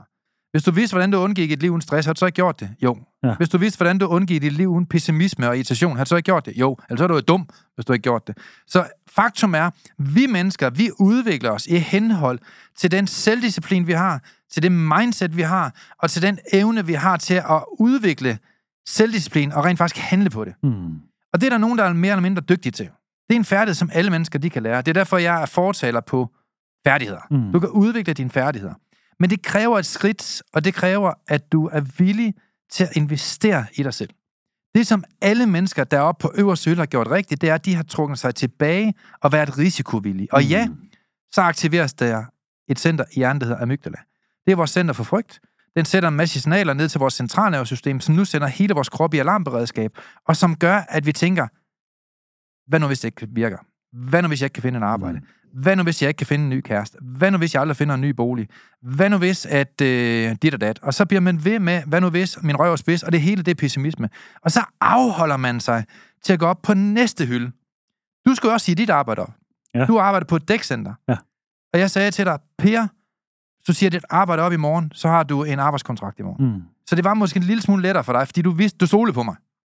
Hvis 0.51 0.63
du 0.63 0.71
vidste, 0.71 0.93
hvordan 0.93 1.11
du 1.11 1.17
undgik 1.17 1.51
et 1.51 1.61
liv 1.61 1.71
uden 1.71 1.81
stress, 1.81 2.05
har 2.05 2.13
du 2.13 2.19
så 2.19 2.25
ikke 2.25 2.35
gjort 2.35 2.59
det? 2.59 2.69
Jo. 2.83 2.97
Ja. 3.23 3.35
Hvis 3.35 3.49
du 3.49 3.57
vidste, 3.57 3.77
hvordan 3.77 3.97
du 3.97 4.05
undgik 4.07 4.43
et 4.43 4.53
liv 4.53 4.67
uden 4.67 4.85
pessimisme 4.85 5.47
og 5.47 5.55
irritation, 5.55 5.97
har 5.97 6.03
du 6.03 6.09
så 6.09 6.15
ikke 6.15 6.25
gjort 6.25 6.45
det? 6.45 6.53
Jo. 6.57 6.77
Ellers 6.89 6.99
så 6.99 7.03
er 7.03 7.07
du 7.07 7.13
jo 7.13 7.19
dum, 7.19 7.49
hvis 7.75 7.85
du 7.85 7.93
ikke 7.93 8.03
gjort 8.03 8.27
det. 8.27 8.37
Så 8.67 8.87
faktum 9.09 9.55
er, 9.55 9.69
vi 9.97 10.25
mennesker, 10.25 10.69
vi 10.69 10.89
udvikler 10.99 11.51
os 11.51 11.67
i 11.67 11.77
henhold 11.77 12.39
til 12.77 12.91
den 12.91 13.07
selvdisciplin, 13.07 13.87
vi 13.87 13.93
har, 13.93 14.21
til 14.51 14.63
det 14.63 14.71
mindset, 14.71 15.37
vi 15.37 15.41
har, 15.41 15.75
og 15.99 16.11
til 16.11 16.21
den 16.21 16.39
evne, 16.53 16.85
vi 16.85 16.93
har 16.93 17.17
til 17.17 17.33
at 17.33 17.63
udvikle 17.79 18.37
selvdisciplin 18.87 19.51
og 19.51 19.65
rent 19.65 19.77
faktisk 19.77 19.97
handle 19.97 20.29
på 20.29 20.45
det. 20.45 20.53
Mm. 20.63 20.95
Og 21.33 21.41
det 21.41 21.43
er 21.43 21.49
der 21.49 21.57
nogen, 21.57 21.77
der 21.77 21.83
er 21.83 21.93
mere 21.93 22.11
eller 22.11 22.21
mindre 22.21 22.41
dygtige 22.41 22.71
til. 22.71 22.89
Det 23.31 23.35
er 23.35 23.39
en 23.39 23.45
færdighed, 23.45 23.75
som 23.75 23.89
alle 23.93 24.11
mennesker 24.11 24.39
de 24.39 24.49
kan 24.49 24.63
lære. 24.63 24.77
Det 24.77 24.87
er 24.87 24.93
derfor, 24.93 25.17
jeg 25.17 25.41
er 25.41 25.45
fortaler 25.45 26.01
på 26.01 26.29
færdigheder. 26.87 27.21
Mm. 27.31 27.51
Du 27.51 27.59
kan 27.59 27.69
udvikle 27.69 28.13
dine 28.13 28.29
færdigheder. 28.29 28.73
Men 29.19 29.29
det 29.29 29.41
kræver 29.41 29.79
et 29.79 29.85
skridt, 29.85 30.43
og 30.53 30.65
det 30.65 30.73
kræver, 30.73 31.13
at 31.27 31.51
du 31.51 31.67
er 31.67 31.81
villig 31.97 32.33
til 32.71 32.83
at 32.83 32.89
investere 32.95 33.65
i 33.73 33.83
dig 33.83 33.93
selv. 33.93 34.09
Det, 34.75 34.87
som 34.87 35.03
alle 35.21 35.45
mennesker, 35.45 35.83
der 35.83 35.97
er 35.97 36.01
oppe 36.01 36.21
på 36.21 36.31
øverste 36.35 36.69
hylde, 36.69 36.79
har 36.79 36.85
gjort 36.85 37.11
rigtigt, 37.11 37.41
det 37.41 37.49
er, 37.49 37.53
at 37.55 37.65
de 37.65 37.75
har 37.75 37.83
trukket 37.83 38.19
sig 38.19 38.35
tilbage 38.35 38.93
og 39.21 39.31
været 39.31 39.57
risikovillige. 39.57 40.27
Og 40.31 40.45
ja, 40.45 40.67
så 41.31 41.41
aktiveres 41.41 41.93
der 41.93 42.23
et 42.67 42.79
center 42.79 43.05
i 43.11 43.15
hjernen, 43.15 43.41
der 43.41 43.47
hedder 43.47 43.61
amygdala. 43.61 43.97
Det 44.45 44.51
er 44.51 44.55
vores 44.55 44.71
center 44.71 44.93
for 44.93 45.03
frygt. 45.03 45.39
Den 45.75 45.85
sætter 45.85 46.09
en 46.09 46.15
masse 46.15 46.41
signaler 46.41 46.73
ned 46.73 46.89
til 46.89 46.99
vores 46.99 47.13
centralnervesystem, 47.13 47.99
som 47.99 48.15
nu 48.15 48.25
sender 48.25 48.47
hele 48.47 48.73
vores 48.73 48.89
krop 48.89 49.13
i 49.13 49.17
alarmberedskab, 49.17 49.91
og 50.27 50.35
som 50.35 50.55
gør, 50.55 50.81
at 50.89 51.05
vi 51.05 51.11
tænker, 51.11 51.47
hvad 52.71 52.79
nu 52.79 52.87
hvis 52.87 52.99
det 52.99 53.07
ikke 53.07 53.27
virker? 53.31 53.57
Hvad 53.93 54.21
nu 54.21 54.27
hvis 54.27 54.41
jeg 54.41 54.45
ikke 54.45 54.53
kan 54.53 54.63
finde 54.63 54.77
en 54.77 54.83
arbejde? 54.83 55.21
Hvad 55.53 55.75
nu 55.75 55.83
hvis 55.83 56.01
jeg 56.01 56.07
ikke 56.07 56.17
kan 56.17 56.27
finde 56.27 56.43
en 56.43 56.49
ny 56.49 56.61
kæreste? 56.61 56.97
Hvad 57.01 57.31
nu 57.31 57.37
hvis 57.37 57.53
jeg 57.53 57.61
aldrig 57.61 57.77
finder 57.77 57.95
en 57.95 58.01
ny 58.01 58.09
bolig? 58.09 58.47
Hvad 58.81 59.09
nu 59.09 59.17
hvis 59.17 59.45
at 59.45 59.81
øh, 59.81 60.35
dit 60.41 60.53
og 60.53 60.61
dat? 60.61 60.79
Og 60.81 60.93
så 60.93 61.05
bliver 61.05 61.21
man 61.21 61.45
ved 61.45 61.59
med, 61.59 61.83
hvad 61.87 62.01
nu 62.01 62.09
hvis 62.09 62.43
min 62.43 62.55
røv 62.55 62.71
er 62.71 62.75
spids, 62.75 63.03
og 63.03 63.11
det 63.11 63.21
hele 63.21 63.43
det 63.43 63.51
er 63.51 63.55
pessimisme. 63.55 64.09
Og 64.41 64.51
så 64.51 64.61
afholder 64.81 65.37
man 65.37 65.59
sig 65.59 65.85
til 66.23 66.33
at 66.33 66.39
gå 66.39 66.45
op 66.45 66.61
på 66.61 66.73
næste 66.73 67.25
hylde. 67.25 67.51
Du 68.25 68.35
skal 68.35 68.47
jo 68.47 68.53
også 68.53 68.65
sige 68.65 68.75
dit 68.75 68.89
arbejde 68.89 69.21
op. 69.21 69.33
Ja. 69.75 69.85
Du 69.85 69.99
arbejder 69.99 70.25
på 70.25 70.35
et 70.35 70.47
dækcenter. 70.47 70.93
Ja. 71.09 71.15
Og 71.73 71.79
jeg 71.79 71.91
sagde 71.91 72.11
til 72.11 72.25
dig, 72.25 72.39
Per, 72.57 72.87
du 73.67 73.73
siger 73.73 73.89
dit 73.89 74.05
arbejde 74.09 74.43
op 74.43 74.53
i 74.53 74.57
morgen, 74.57 74.91
så 74.93 75.07
har 75.07 75.23
du 75.23 75.43
en 75.43 75.59
arbejdskontrakt 75.59 76.19
i 76.19 76.23
morgen. 76.23 76.45
Mm. 76.45 76.61
Så 76.85 76.95
det 76.95 77.03
var 77.03 77.13
måske 77.13 77.37
en 77.37 77.43
lille 77.43 77.61
smule 77.61 77.81
lettere 77.81 78.03
for 78.03 78.13
dig, 78.13 78.27
fordi 78.27 78.41
du 78.41 78.51
vidste, 78.51 78.77
du 78.77 78.87
stolede 78.87 79.13
på 79.13 79.23
mig. 79.23 79.35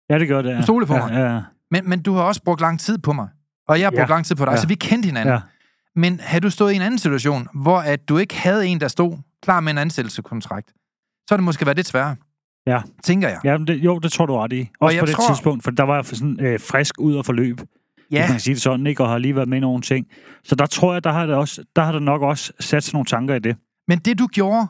Ja, 0.10 0.20
det 0.20 0.28
gør 0.28 0.42
det. 0.42 0.50
Ja. 0.50 0.58
Du 0.58 0.64
stoler 0.64 0.86
på 0.86 0.96
ja, 0.96 1.08
mig. 1.08 1.14
Ja, 1.14 1.34
ja. 1.34 1.42
Men, 1.74 1.90
men 1.90 2.02
du 2.02 2.14
har 2.14 2.22
også 2.24 2.42
brugt 2.44 2.62
lang 2.62 2.80
tid 2.80 2.98
på 2.98 3.14
mig. 3.14 3.28
Og 3.68 3.80
jeg 3.80 3.86
har 3.86 3.92
brugt 3.92 4.00
Ja. 4.10 4.16
lang 4.16 4.26
tid 4.26 4.36
på 4.36 4.46
dig, 4.46 4.52
Ja. 4.52 4.58
så 4.58 4.68
vi 4.68 4.76
kendte 4.76 5.06
hinanden. 5.08 5.34
ja. 5.34 5.40
Men 5.96 6.20
havde 6.20 6.42
du 6.42 6.50
stået 6.50 6.72
i 6.74 6.76
en 6.76 6.82
anden 6.82 7.00
situation, 7.00 7.48
hvor 7.54 7.78
at 7.78 8.10
du 8.10 8.18
ikke 8.18 8.36
havde 8.36 8.68
en, 8.68 8.80
der 8.82 8.88
stod 8.88 9.18
klar 9.44 9.60
med 9.60 9.72
en 9.72 9.78
ansættelseskontrakt, 9.78 10.68
så 10.70 11.26
har 11.30 11.38
det 11.38 11.44
måske 11.44 11.66
været 11.66 11.78
lidt 11.78 11.88
sværere. 11.88 12.16
Ja. 12.68 12.82
Tænker 13.04 13.30
jeg. 13.30 13.40
Ja, 13.44 13.58
det, 13.58 13.70
jo, 13.78 14.00
det 14.00 14.12
tror 14.12 14.26
du 14.26 14.36
ret 14.38 14.54
i. 14.54 14.70
Også 14.80 14.96
jeg 14.96 15.02
på 15.02 15.06
det 15.06 15.16
tror- 15.16 15.28
tidspunkt, 15.28 15.64
for 15.64 15.72
der 15.72 15.84
var 15.84 15.96
jeg 15.96 16.06
sådan 16.06 16.38
øh, 16.40 16.60
frisk 16.60 17.00
ud 17.00 17.16
og 17.16 17.26
forløb, 17.26 17.60
ja. 17.60 17.66
hvis 18.10 18.20
man 18.20 18.28
kan 18.28 18.40
sige 18.40 18.54
det 18.54 18.62
sådan, 18.62 18.88
ikke? 18.88 19.04
og 19.04 19.10
har 19.10 19.18
lige 19.18 19.36
været 19.36 19.48
med 19.50 19.58
i 19.58 19.62
nogle 19.62 19.82
ting. 19.82 20.08
Så 20.44 20.56
der 20.56 20.66
tror 20.66 20.94
jeg, 20.94 21.04
der 21.04 21.12
har, 21.12 21.26
det 21.26 21.36
også, 21.36 21.64
der 21.76 21.84
har 21.84 21.92
der 21.92 22.00
nok 22.00 22.22
også 22.22 22.54
sat 22.60 22.84
sig 22.84 22.94
nogle 22.94 23.06
tanker 23.06 23.36
i 23.36 23.40
det. 23.40 23.58
men 23.88 24.00
det 24.00 24.20
du 24.20 24.28
gjorde, 24.28 24.68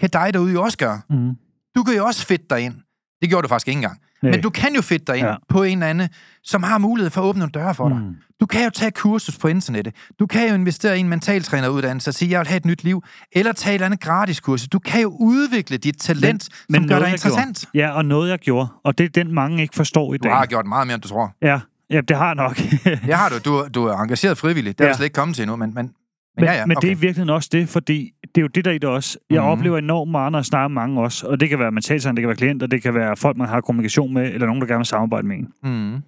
kan 0.00 0.10
dig 0.12 0.34
derude 0.34 0.52
jo 0.52 0.62
også 0.62 0.78
gøre. 0.78 1.00
Mm. 1.10 1.34
Du 1.76 1.82
kan 1.82 1.94
jo 1.96 2.04
også 2.06 2.26
fedte 2.26 2.44
dig 2.50 2.60
ind. 2.60 2.74
Det 3.20 3.28
gjorde 3.28 3.42
du 3.42 3.48
faktisk 3.48 3.68
ikke 3.68 3.78
engang. 3.78 3.98
Nej. 4.22 4.30
Men 4.30 4.42
du 4.42 4.50
kan 4.50 4.74
jo 4.74 4.82
fedte 4.82 5.04
dig 5.06 5.16
ind 5.18 5.26
Ja. 5.26 5.34
på 5.48 5.62
en 5.62 5.78
eller 5.78 5.86
anden, 5.90 6.08
som 6.44 6.62
har 6.62 6.78
mulighed 6.78 7.10
for 7.10 7.20
at 7.20 7.24
åbne 7.24 7.38
nogle 7.38 7.52
døre 7.52 7.74
for 7.74 7.88
dig. 7.88 7.98
Mm. 7.98 8.14
Du 8.40 8.46
kan 8.46 8.64
jo 8.64 8.70
tage 8.70 8.90
kursus 8.90 9.38
på 9.38 9.48
internettet. 9.48 9.94
Du 10.18 10.26
kan 10.26 10.48
jo 10.48 10.54
investere 10.54 10.96
i 10.96 11.00
en 11.00 11.08
mentaltræneruddannelse 11.08 12.10
og 12.10 12.14
sige, 12.14 12.30
jeg 12.30 12.38
vil 12.40 12.46
have 12.48 12.56
et 12.56 12.64
nyt 12.64 12.84
liv. 12.84 13.02
Eller 13.32 13.52
tage 13.52 13.70
et 13.72 13.74
eller 13.74 13.86
andet 13.86 14.00
gratis 14.00 14.40
kursus. 14.40 14.68
Du 14.68 14.78
kan 14.78 15.00
jo 15.02 15.16
udvikle 15.20 15.76
dit 15.76 15.96
talent, 16.00 16.48
men, 16.68 16.74
som 16.74 16.82
gør 16.82 16.88
noget, 16.88 17.00
dig 17.00 17.06
jeg 17.06 17.12
interessant. 17.14 17.58
Gjorde. 17.72 17.86
Ja, 17.86 17.92
og 17.92 18.04
noget, 18.04 18.30
jeg 18.30 18.38
gjorde. 18.38 18.68
Og 18.84 18.98
det 18.98 19.04
er 19.04 19.08
den, 19.24 19.34
mange 19.34 19.62
ikke 19.62 19.76
forstår 19.76 20.14
i 20.14 20.16
Du 20.18 20.28
dag. 20.28 20.36
har 20.36 20.46
gjort 20.46 20.66
meget 20.66 20.86
mere, 20.86 20.94
end 20.94 21.02
du 21.02 21.08
tror. 21.08 21.32
Ja, 21.42 21.60
ja, 21.90 22.00
det 22.00 22.16
har 22.16 22.34
nok. 22.34 22.56
Det 22.84 23.14
har 23.14 23.28
du. 23.28 23.38
Du, 23.44 23.66
du 23.74 23.84
er 23.86 23.96
engageret 23.96 24.38
frivilligt. 24.38 24.78
Det 24.78 24.84
er 24.84 24.88
ja. 24.88 24.94
slet 24.96 25.04
ikke 25.04 25.14
kommet 25.14 25.34
til 25.36 25.42
endnu, 25.42 25.56
men, 25.56 25.74
men, 25.74 25.90
men, 26.36 26.42
Men, 26.42 26.44
ja, 26.44 26.52
ja, 26.58 26.66
men 26.66 26.76
okay. 26.76 26.86
det 26.86 26.92
er 26.92 26.96
i 26.96 27.00
virkeligheden 27.00 27.30
også 27.30 27.48
det, 27.52 27.68
fordi 27.68 28.12
det 28.22 28.38
er 28.38 28.42
jo 28.42 28.46
det, 28.48 28.64
der 28.64 28.70
er 28.70 28.74
i 28.74 28.78
det 28.78 28.88
også. 28.90 29.18
Jeg 29.30 29.40
Mhm. 29.42 29.48
oplever 29.50 29.78
enormt 29.78 30.10
meget, 30.10 30.32
når 30.32 30.38
jeg 30.38 30.44
snakker 30.44 30.68
mange 30.68 31.00
også. 31.00 31.26
Og 31.26 31.40
det 31.40 31.48
kan 31.48 31.58
være 31.58 31.72
mentaltræner, 31.72 32.14
det 32.14 32.22
kan 32.22 32.28
være 32.28 32.36
klienter, 32.36 32.66
det 32.66 32.82
kan 32.82 32.94
være 32.94 33.16
folk, 33.16 33.36
man 33.36 33.48
har 33.48 33.60
kommunikation 33.60 34.14
med, 34.14 34.34
eller 34.34 34.46
nogen, 34.46 34.60
der 34.60 34.66
gerne 34.68 34.78
vil 34.78 34.86
samarbejde 34.86 35.26
med 35.26 35.36
en. 35.36 35.48
Mm, 35.62 36.02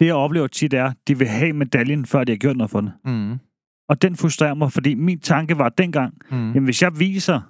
Det, 0.00 0.06
jeg 0.06 0.14
oplever 0.14 0.46
tit, 0.46 0.74
er, 0.74 0.84
at 0.84 0.96
de 1.08 1.18
vil 1.18 1.28
have 1.28 1.52
medaljen, 1.52 2.06
før 2.06 2.24
de 2.24 2.32
har 2.32 2.36
gjort 2.36 2.56
noget 2.56 2.70
for 2.70 2.80
det. 2.80 2.92
mm, 3.04 3.38
Og 3.88 4.02
den 4.02 4.16
frustrerer 4.16 4.54
mig, 4.54 4.72
fordi 4.72 4.94
min 4.94 5.18
tanke 5.20 5.58
var 5.58 5.68
dengang, 5.68 6.14
mm, 6.30 6.36
jamen 6.36 6.64
hvis 6.64 6.82
jeg 6.82 6.98
viser, 6.98 7.40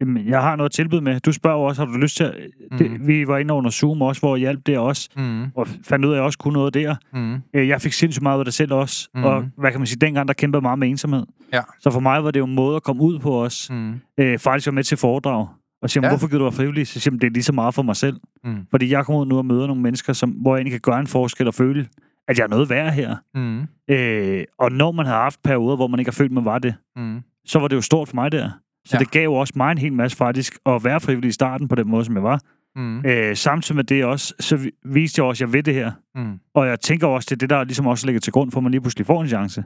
jamen 0.00 0.26
jeg 0.28 0.40
har 0.42 0.56
noget 0.56 0.68
at 0.68 0.72
tilbyde 0.72 1.00
med, 1.00 1.20
du 1.20 1.32
spørger 1.32 1.56
også, 1.66 1.84
har 1.84 1.92
du 1.92 1.98
lyst 1.98 2.16
til 2.16 2.24
at... 2.24 2.34
Det, 2.78 3.06
vi 3.06 3.26
var 3.26 3.38
inde 3.38 3.54
under 3.54 3.70
Zoom 3.70 4.02
også, 4.02 4.20
hvor 4.20 4.36
jeg 4.36 4.40
hjalp 4.40 4.66
der 4.66 4.78
også, 4.78 5.08
mm, 5.16 5.44
og 5.54 5.66
fandt 5.84 6.04
ud 6.04 6.10
af, 6.10 6.14
at 6.14 6.16
jeg 6.16 6.24
også 6.24 6.38
kunne 6.38 6.52
noget 6.52 6.74
der. 6.74 6.94
mm, 7.12 7.34
Øh, 7.54 7.68
Jeg 7.68 7.80
fik 7.80 7.92
sindssygt 7.92 8.22
meget 8.22 8.36
ud 8.36 8.40
af 8.40 8.44
det 8.44 8.54
selv 8.54 8.72
også, 8.72 9.08
Mhm. 9.14 9.24
og 9.24 9.44
hvad 9.58 9.70
kan 9.70 9.80
man 9.80 9.86
sige, 9.86 9.98
dengang 10.00 10.28
der 10.28 10.34
kæmpede 10.34 10.60
meget 10.62 10.78
med 10.78 10.88
ensomhed. 10.88 11.24
Ja. 11.52 11.60
Så 11.80 11.90
for 11.90 12.00
mig 12.00 12.24
var 12.24 12.30
det 12.30 12.40
jo 12.40 12.44
en 12.44 12.54
måde 12.54 12.76
at 12.76 12.82
komme 12.82 13.02
ud 13.02 13.18
på 13.18 13.42
os, 13.44 13.70
mm, 13.70 13.94
øh, 14.18 14.38
faktisk 14.38 14.66
var 14.66 14.72
med 14.72 14.84
til 14.84 14.96
foredrag, 14.98 15.46
og 15.82 15.90
siger, 15.90 16.04
ja. 16.04 16.10
Hvorfor 16.10 16.26
gider 16.26 16.38
du 16.38 16.44
være 16.44 16.52
frivillig? 16.52 16.86
Så 16.86 17.00
siger 17.00 17.16
det 17.16 17.24
er 17.26 17.30
lige 17.30 17.42
så 17.42 17.52
meget 17.52 17.74
for 17.74 17.82
mig 17.82 17.96
selv. 17.96 18.16
mm, 18.44 18.56
Fordi 18.70 18.90
jeg 18.92 19.04
kommer 19.06 19.20
ud 19.22 19.26
nu 19.26 19.38
og 19.38 19.46
møder 19.46 19.66
nogle 19.66 19.82
mennesker, 19.82 20.12
som, 20.12 20.30
hvor 20.30 20.54
jeg 20.56 20.60
egentlig 20.60 20.80
kan 20.82 20.92
gøre 20.92 21.00
en 21.00 21.06
forskel 21.06 21.46
og 21.48 21.54
føle, 21.54 21.86
at 22.28 22.38
jeg 22.38 22.44
er 22.44 22.48
noget 22.48 22.70
værd 22.70 22.92
her. 22.92 23.16
mm, 23.34 23.62
Øh, 23.90 24.44
og 24.58 24.72
når 24.72 24.92
man 24.92 25.06
har 25.06 25.22
haft 25.22 25.42
perioder, 25.42 25.76
hvor 25.76 25.86
man 25.86 25.98
ikke 26.00 26.08
har 26.08 26.12
følt, 26.16 26.32
man 26.32 26.44
var 26.44 26.58
det, 26.58 26.74
mm. 26.96 27.20
så 27.46 27.58
var 27.58 27.68
det 27.68 27.76
jo 27.76 27.80
stort 27.80 28.08
for 28.08 28.14
mig 28.14 28.32
der. 28.32 28.50
Så 28.86 28.96
ja. 28.96 28.98
Det 28.98 29.10
gav 29.10 29.24
jo 29.24 29.34
også 29.34 29.52
mig 29.56 29.72
en 29.72 29.78
hel 29.78 29.92
masse 29.92 30.16
faktisk 30.16 30.58
at 30.66 30.84
være 30.84 31.00
frivillig 31.00 31.28
i 31.28 31.32
starten 31.32 31.68
på 31.68 31.74
den 31.74 31.88
måde, 31.88 32.04
som 32.04 32.14
jeg 32.14 32.22
var. 32.22 32.40
Mm, 32.76 33.02
Øh, 33.06 33.36
samtidig 33.36 33.76
med 33.76 33.84
det 33.84 34.04
også, 34.04 34.34
så 34.40 34.56
vi- 34.56 34.70
viste 34.84 35.20
jeg 35.20 35.26
også, 35.26 35.44
at 35.44 35.48
jeg 35.48 35.52
ved 35.52 35.62
det 35.62 35.74
her. 35.74 35.92
mm. 36.14 36.38
Og 36.54 36.66
jeg 36.66 36.80
tænker 36.80 37.06
også, 37.06 37.26
det 37.26 37.32
er 37.36 37.38
det, 37.38 37.50
der 37.50 37.64
ligesom 37.64 37.86
også 37.86 38.06
ligger 38.06 38.20
til 38.20 38.32
grund 38.32 38.50
for, 38.50 38.58
at 38.58 38.62
man 38.62 38.70
lige 38.72 38.80
pludselig 38.80 39.06
får 39.06 39.22
en 39.22 39.28
chance. 39.28 39.64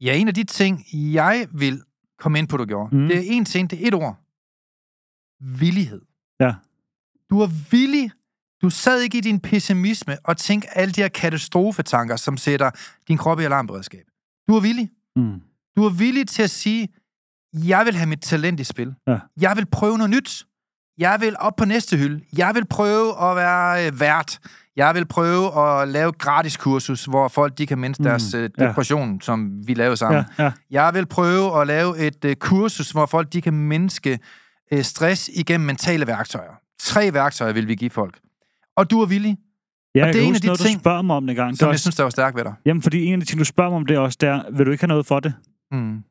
Ja, 0.00 0.16
en 0.16 0.28
af 0.28 0.34
de 0.34 0.44
ting, 0.44 0.84
jeg 0.92 1.46
vil 1.52 1.80
komme 2.18 2.38
ind 2.38 2.48
på, 2.48 2.56
du 2.56 2.64
gjorde, 2.64 2.96
mm. 2.96 3.08
det 3.08 3.16
er 3.16 3.22
en 3.26 3.44
ting, 3.44 3.70
det 3.70 3.82
er 3.82 3.88
et 3.88 3.94
ord. 3.94 4.16
Villighed. 5.40 6.00
Ja. 6.40 6.54
Du 7.30 7.40
er 7.40 7.48
villig. 7.70 8.10
Du 8.62 8.70
sad 8.70 9.00
ikke 9.00 9.18
i 9.18 9.20
din 9.20 9.40
pessimisme 9.40 10.16
og 10.24 10.36
tænkte 10.36 10.78
alle 10.78 10.92
de 10.92 11.00
her 11.00 11.08
katastrofetanker, 11.08 12.16
som 12.16 12.36
sætter 12.36 12.70
din 13.08 13.16
krop 13.16 13.40
i 13.40 13.44
alarmberedskab. 13.44 14.04
Du 14.48 14.54
er 14.56 14.60
villig. 14.60 14.90
Mm. 15.16 15.40
Du 15.76 15.84
er 15.84 15.90
villig 15.98 16.28
til 16.28 16.42
at 16.42 16.50
sige, 16.50 16.88
jeg 17.54 17.86
vil 17.86 17.94
have 17.96 18.08
mit 18.08 18.20
talent 18.20 18.60
i 18.60 18.64
spil. 18.64 18.94
Ja. 19.08 19.18
Jeg 19.40 19.56
vil 19.56 19.66
prøve 19.66 19.96
noget 19.98 20.10
nyt. 20.10 20.44
Jeg 20.98 21.16
vil 21.20 21.36
op 21.38 21.56
på 21.56 21.64
næste 21.64 21.96
hylde. 21.96 22.24
Jeg 22.38 22.54
vil 22.54 22.66
prøve 22.66 23.30
at 23.30 23.36
være 23.36 23.86
øh, 23.86 24.00
vært. 24.00 24.38
Jeg 24.76 24.94
vil 24.94 25.06
prøve 25.06 25.60
at 25.82 25.88
lave 25.88 26.08
et 26.08 26.18
gratis 26.18 26.56
kursus, 26.56 27.04
hvor 27.04 27.28
folk 27.28 27.58
de 27.58 27.66
kan 27.66 27.78
mindske 27.78 28.02
Mm, 28.02 28.08
deres 28.08 28.34
øh, 28.34 28.50
ja. 28.58 28.66
depression, 28.68 29.20
som 29.20 29.50
vi 29.66 29.74
lavede 29.74 29.96
sammen. 29.96 30.24
Ja, 30.38 30.44
ja. 30.44 30.52
Jeg 30.70 30.94
vil 30.94 31.06
prøve 31.06 31.60
at 31.60 31.66
lave 31.66 31.98
et 31.98 32.24
øh, 32.24 32.36
kursus, 32.36 32.90
hvor 32.90 33.06
folk 33.06 33.32
de 33.32 33.40
kan 33.40 33.54
mindske 33.54 34.18
øh, 34.72 34.82
stress 34.82 35.30
igennem 35.34 35.66
mentale 35.66 36.06
værktøjer. 36.06 36.52
Tre 36.80 37.12
værktøjer 37.12 37.52
vil 37.52 37.68
vi 37.68 37.74
give 37.74 37.90
folk. 37.90 38.18
Og 38.76 38.90
du 38.90 39.00
er 39.02 39.06
villig. 39.06 39.36
Ja, 39.94 40.00
Og 40.00 40.06
jeg 40.06 40.14
det 40.14 40.22
er 40.22 40.26
en 40.26 40.34
af 40.34 40.40
de 40.40 40.46
noget, 40.46 40.60
ting, 40.60 40.74
du 40.78 40.80
spørger 40.82 41.02
mig 41.02 41.16
om 41.16 41.26
det 41.26 41.36
gang. 41.36 41.50
Det 41.50 41.58
som 41.58 41.66
jeg 41.66 41.72
også, 41.72 41.82
synes, 41.82 41.96
der 41.96 42.02
var 42.02 42.10
stærkt 42.10 42.36
ved 42.36 42.44
dig. 42.44 42.54
Jamen, 42.66 42.82
fordi 42.82 43.04
en 43.04 43.12
af 43.12 43.20
de 43.20 43.26
ting, 43.26 43.38
du 43.38 43.44
spørger 43.44 43.70
mig 43.70 43.76
om, 43.76 43.86
det 43.86 43.96
er 43.96 44.00
også 44.00 44.18
der, 44.20 44.42
vil 44.52 44.66
du 44.66 44.70
ikke 44.70 44.82
have 44.82 44.88
noget 44.88 45.06
for 45.06 45.20
det? 45.20 45.34
Mm. 45.72 46.02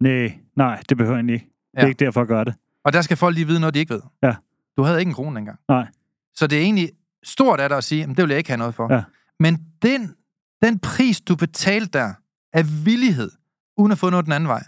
Nej, 0.00 0.38
nej, 0.56 0.82
det 0.88 0.96
behøver 0.96 1.16
jeg 1.18 1.30
ikke. 1.30 1.44
Det 1.44 1.78
er 1.78 1.82
Ja. 1.82 1.88
ikke 1.88 2.04
derfor, 2.04 2.20
jeg 2.20 2.26
gør 2.28 2.44
det. 2.44 2.54
Og 2.84 2.92
der 2.92 3.02
skal 3.02 3.16
folk 3.16 3.34
lige 3.34 3.46
vide 3.46 3.60
noget, 3.60 3.74
de 3.74 3.78
ikke 3.78 3.94
ved. 3.94 4.00
Ja. 4.22 4.34
Du 4.76 4.82
havde 4.82 4.98
ikke 4.98 5.08
en 5.08 5.14
krone 5.14 5.38
engang. 5.38 5.58
Nej. 5.68 5.86
Så 6.34 6.46
det 6.46 6.58
er 6.58 6.62
egentlig 6.62 6.90
stort 7.24 7.60
af 7.60 7.68
dig 7.68 7.78
at 7.78 7.84
sige, 7.84 8.02
at 8.02 8.08
det 8.08 8.18
vil 8.18 8.28
jeg 8.28 8.38
ikke 8.38 8.50
have 8.50 8.58
noget 8.58 8.74
for. 8.74 8.94
Ja. 8.94 9.02
Men 9.40 9.58
den, 9.82 10.14
den 10.62 10.78
pris, 10.78 11.20
du 11.20 11.36
betalte 11.36 11.98
der, 11.98 12.12
af 12.52 12.64
villighed, 12.86 13.30
uden 13.76 13.92
at 13.92 13.98
få 13.98 14.10
noget 14.10 14.24
den 14.24 14.32
anden 14.32 14.48
vej, 14.48 14.62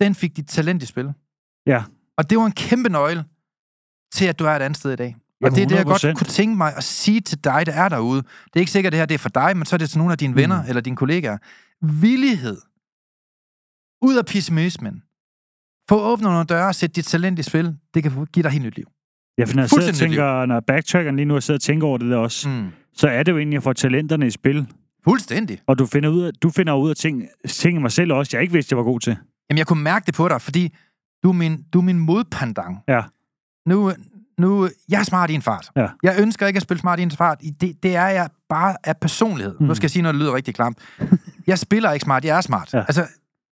den 0.00 0.14
fik 0.14 0.36
dit 0.36 0.46
talent 0.48 0.82
i 0.82 0.86
spil. 0.86 1.12
Ja. 1.66 1.82
Og 2.16 2.30
det 2.30 2.38
var 2.38 2.46
en 2.46 2.52
kæmpe 2.52 2.88
nøgle 2.88 3.24
til, 4.14 4.24
at 4.26 4.38
du 4.38 4.44
er 4.44 4.50
et 4.50 4.62
andet 4.62 4.76
sted 4.76 4.92
i 4.92 4.96
dag. 4.96 5.16
Og 5.16 5.36
Jamen, 5.46 5.54
det 5.56 5.62
er 5.62 5.66
det, 5.68 5.76
jeg 5.76 5.84
godt 5.84 6.04
100%. 6.04 6.14
kunne 6.18 6.26
tænke 6.26 6.56
mig 6.56 6.76
at 6.76 6.84
sige 6.84 7.20
til 7.20 7.44
dig, 7.44 7.66
der 7.66 7.72
er 7.72 7.88
derude. 7.88 8.22
Det 8.22 8.50
er 8.54 8.60
ikke 8.60 8.72
sikkert, 8.72 8.90
at 8.90 8.92
det 8.92 8.98
her 9.00 9.06
det 9.06 9.14
er 9.14 9.18
for 9.18 9.28
dig, 9.28 9.56
men 9.56 9.66
så 9.66 9.76
er 9.76 9.78
det 9.78 9.90
til 9.90 9.98
nogle 9.98 10.12
af 10.12 10.18
dine 10.18 10.34
venner 10.34 10.62
Mm. 10.62 10.68
eller 10.68 10.80
dine 10.82 10.96
kollegaer. 10.96 11.38
Villighed. 12.00 12.58
Ud 14.02 14.16
af 14.16 14.26
pessimismen. 14.26 15.02
Få 15.88 16.00
åbnet 16.00 16.30
nogle 16.30 16.44
døre 16.44 16.66
og 16.68 16.74
sætte 16.74 16.94
dit 16.94 17.04
talent 17.04 17.38
i 17.38 17.42
spil. 17.42 17.76
Det 17.94 18.02
kan 18.02 18.26
give 18.32 18.42
dig 18.42 18.50
helt 18.50 18.64
nyt 18.64 18.76
liv. 18.76 18.86
Ja, 19.38 19.44
for 19.44 19.54
når 19.54 19.62
jeg 19.62 19.70
sidder 19.70 19.88
og 19.88 19.94
tænker, 19.94 20.46
når 20.46 20.54
jeg 20.54 20.62
backtracker 20.66 21.12
lige 21.12 21.24
nu 21.24 21.34
og 21.34 21.42
sidder 21.42 21.58
og 21.58 21.62
tænker 21.62 21.86
over 21.86 21.98
det 21.98 22.10
der 22.10 22.16
også, 22.16 22.48
Mm. 22.48 22.68
så 22.94 23.08
er 23.08 23.22
det 23.22 23.32
jo 23.32 23.38
egentlig 23.38 23.56
at 23.56 23.62
få 23.62 23.72
talenterne 23.72 24.26
i 24.26 24.30
spil. 24.30 24.66
Fuldstændig. 25.04 25.58
Og 25.66 25.78
du 25.78 25.86
finder 25.86 26.08
ud 26.08 26.22
af, 26.22 26.32
du 26.42 26.50
finder 26.50 26.72
ud 26.74 26.90
af 26.90 26.96
ting, 26.96 27.22
ting 27.48 27.76
i 27.78 27.80
mig 27.80 27.92
selv 27.92 28.12
også, 28.12 28.30
jeg 28.36 28.42
ikke 28.42 28.52
vidste, 28.52 28.72
jeg 28.72 28.78
var 28.78 28.84
god 28.84 29.00
til. 29.00 29.16
Jamen, 29.50 29.58
jeg 29.58 29.66
kunne 29.66 29.82
mærke 29.82 30.06
det 30.06 30.14
på 30.14 30.28
dig, 30.28 30.40
fordi 30.40 30.74
du 31.22 31.28
er 31.28 31.32
min, 31.32 31.62
du 31.72 31.78
er 31.78 31.82
min 31.82 31.98
modpandang. 31.98 32.78
Ja. 32.88 33.02
Nu, 33.66 33.92
nu, 34.38 34.68
jeg 34.88 34.98
er 35.00 35.04
smart 35.04 35.30
i 35.30 35.34
en 35.34 35.42
fart. 35.42 35.70
Ja. 35.76 35.86
Jeg 36.02 36.16
ønsker 36.20 36.46
ikke 36.46 36.56
at 36.56 36.62
spille 36.62 36.80
smart 36.80 36.98
i 37.00 37.02
en 37.02 37.10
fart. 37.10 37.40
Det, 37.60 37.82
det 37.82 37.96
er 37.96 38.06
jeg 38.06 38.28
bare 38.48 38.76
af 38.84 38.96
personlighed. 38.96 39.54
Mm. 39.60 39.66
Nu 39.66 39.74
skal 39.74 39.84
jeg 39.84 39.90
sige 39.90 40.02
noget, 40.02 40.14
der 40.14 40.20
lyder 40.20 40.34
rigtig 40.34 40.54
klamt. 40.54 40.78
Jeg 41.46 41.58
spiller 41.58 41.92
ikke 41.92 42.04
smart, 42.04 42.24
jeg 42.24 42.36
er 42.36 42.40
smart. 42.40 42.74
Ja. 42.74 42.78
Altså, 42.78 43.06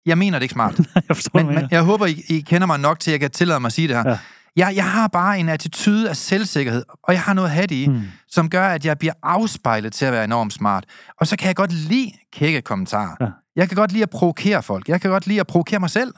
jeg 0.07 0.17
mener 0.17 0.39
det 0.39 0.43
ikke 0.43 0.53
smart. 0.53 0.79
jeg 1.09 1.15
forstår, 1.15 1.39
men, 1.39 1.55
men 1.55 1.67
jeg 1.71 1.81
håber, 1.83 2.05
I, 2.05 2.23
I 2.29 2.41
kender 2.41 2.67
mig 2.67 2.79
nok 2.79 2.99
til, 2.99 3.11
at 3.11 3.13
jeg 3.13 3.19
kan 3.19 3.31
tillade 3.31 3.59
mig 3.59 3.67
at 3.67 3.73
sige 3.73 3.87
det 3.87 3.95
her. 3.95 4.09
Ja. 4.09 4.19
Jeg, 4.55 4.75
jeg 4.75 4.91
har 4.91 5.07
bare 5.07 5.39
en 5.39 5.49
attitude 5.49 6.09
af 6.09 6.15
selvsikkerhed, 6.15 6.83
og 7.03 7.13
jeg 7.13 7.21
har 7.21 7.33
noget 7.33 7.47
at 7.47 7.53
have 7.53 7.67
det 7.67 7.75
i. 7.75 7.87
Mm. 7.87 8.01
som 8.27 8.49
gør, 8.49 8.67
at 8.67 8.85
jeg 8.85 8.97
bliver 8.97 9.13
afspejlet 9.23 9.93
til 9.93 10.05
at 10.05 10.13
være 10.13 10.23
enormt 10.23 10.53
smart. 10.53 10.85
Og 11.19 11.27
så 11.27 11.37
kan 11.37 11.47
jeg 11.47 11.55
godt 11.55 11.73
lide 11.73 12.11
kække 12.33 12.61
kommentarer. 12.61 13.15
Ja. 13.21 13.27
Jeg 13.55 13.67
kan 13.69 13.75
godt 13.75 13.91
lide 13.91 14.03
at 14.03 14.09
provokere 14.09 14.63
folk. 14.63 14.89
Jeg 14.89 15.01
kan 15.01 15.11
godt 15.11 15.27
lide 15.27 15.39
at 15.39 15.47
provokere 15.47 15.79
mig 15.79 15.89
selv. 15.89 16.13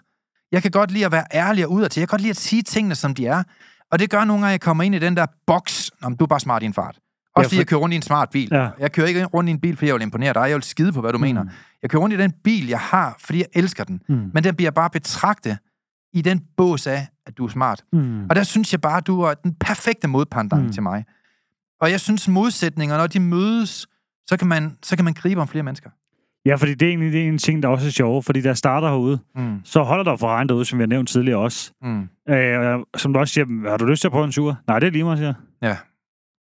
Jeg 0.52 0.62
kan 0.62 0.72
godt 0.72 0.92
lide 0.92 1.06
at 1.06 1.12
være 1.12 1.24
ærlig 1.34 1.66
og 1.66 1.72
udadtil. 1.72 2.02
Jeg 2.02 2.08
kan 2.08 2.14
godt 2.14 2.22
lide 2.22 2.30
at 2.30 2.38
sige 2.38 2.62
tingene, 2.62 2.96
som 2.96 3.16
de 3.16 3.28
er. 3.28 3.44
Og 3.92 4.00
det 4.00 4.10
gør 4.10 4.24
nogle 4.24 4.42
gange, 4.42 4.48
at 4.48 4.52
jeg 4.52 4.62
kommer 4.62 4.84
ind 4.84 4.96
i 4.96 5.00
den 5.00 5.18
der 5.18 5.26
boks, 5.48 5.92
om 6.02 6.18
du 6.18 6.24
er 6.24 6.28
bare 6.28 6.40
smart 6.40 6.64
i 6.64 6.66
en 6.66 6.74
fart. 6.74 7.00
Også 7.40 7.46
Ja, 7.46 7.48
fordi 7.48 7.56
for- 7.56 7.60
jeg 7.60 7.68
kører 7.68 7.80
rundt 7.80 7.94
i 7.94 7.96
en 7.96 8.02
smart 8.02 8.30
bil. 8.30 8.50
Ja. 8.52 8.70
Jeg 8.80 8.92
kører 8.92 9.08
ikke 9.08 9.26
rundt 9.26 9.48
i 9.48 9.52
en 9.52 9.60
bil, 9.60 9.76
fordi 9.76 9.88
jeg 9.88 9.96
vil 9.96 10.02
imponere 10.02 10.34
dig. 10.34 10.42
Jeg 10.42 10.54
vil 10.56 10.64
skide 10.64 10.92
på, 10.94 11.02
hvad 11.02 11.12
du 11.12 11.18
mm. 11.18 11.22
mener. 11.22 11.46
Jeg 11.82 11.90
kører 11.90 12.02
rundt 12.02 12.16
i 12.16 12.18
den 12.18 12.32
bil, 12.44 12.68
jeg 12.68 12.80
har, 12.80 13.16
fordi 13.20 13.40
jeg 13.40 13.48
elsker 13.54 13.84
den. 13.84 14.02
Mm. 14.10 14.32
Men 14.34 14.44
den 14.44 14.56
bliver 14.56 14.72
bare 14.72 14.90
betragtet 14.90 15.58
i 16.14 16.22
den 16.22 16.42
bås 16.58 16.88
af, 16.88 17.08
at 17.28 17.38
du 17.38 17.46
er 17.46 17.50
smart. 17.50 17.84
Mm. 17.94 18.24
Og 18.30 18.36
der 18.36 18.44
synes 18.44 18.72
jeg 18.72 18.82
bare, 18.82 18.98
at 18.98 19.08
du 19.08 19.22
er 19.22 19.34
den 19.34 19.54
perfekte 19.60 20.08
modpandang 20.08 20.64
mm. 20.64 20.72
Til 20.72 20.84
mig. 20.84 21.06
Og 21.82 21.92
jeg 21.92 22.00
synes, 22.00 22.28
modsætninger, 22.28 22.98
når 22.98 23.08
de 23.08 23.20
mødes, 23.20 23.88
så 24.28 24.38
kan 24.38 24.48
man, 24.48 24.78
så 24.84 24.96
kan 24.96 25.06
man 25.06 25.14
gribe 25.14 25.42
om 25.42 25.48
flere 25.48 25.64
mennesker. 25.64 25.90
Ja, 26.46 26.56
fordi 26.56 26.74
det 26.74 26.86
er 26.86 26.90
egentlig 26.90 27.14
det 27.14 27.24
er 27.24 27.28
en 27.28 27.38
ting, 27.38 27.64
der 27.64 27.70
også 27.70 27.88
er 27.88 27.92
sjov, 27.92 28.24
fordi 28.24 28.42
der 28.42 28.54
starter 28.54 28.88
herude, 28.90 29.20
Mm. 29.36 29.60
så 29.64 29.84
holder 29.84 30.04
der 30.04 30.16
for 30.18 30.28
regn 30.28 30.50
derude, 30.50 30.66
som 30.66 30.80
vi 30.80 30.82
har 30.82 30.88
nævnt 30.88 31.10
tidligere 31.10 31.40
også. 31.40 31.72
Mm. 31.82 32.10
Øh, 32.30 32.60
og 32.76 32.86
som 33.00 33.14
du 33.14 33.20
også 33.20 33.34
siger, 33.34 33.70
har 33.70 33.78
du 33.78 33.86
lyst 33.86 34.02
til 34.02 34.08
at 34.08 34.12
prøve 34.12 34.26
en 34.26 34.32
tur? 34.32 34.58
Nej, 34.68 34.80
det 34.80 34.88
er 34.88 34.92
lige 34.92 35.04
mig, 35.04 35.18
siger. 35.18 35.34
Ja. 35.62 35.78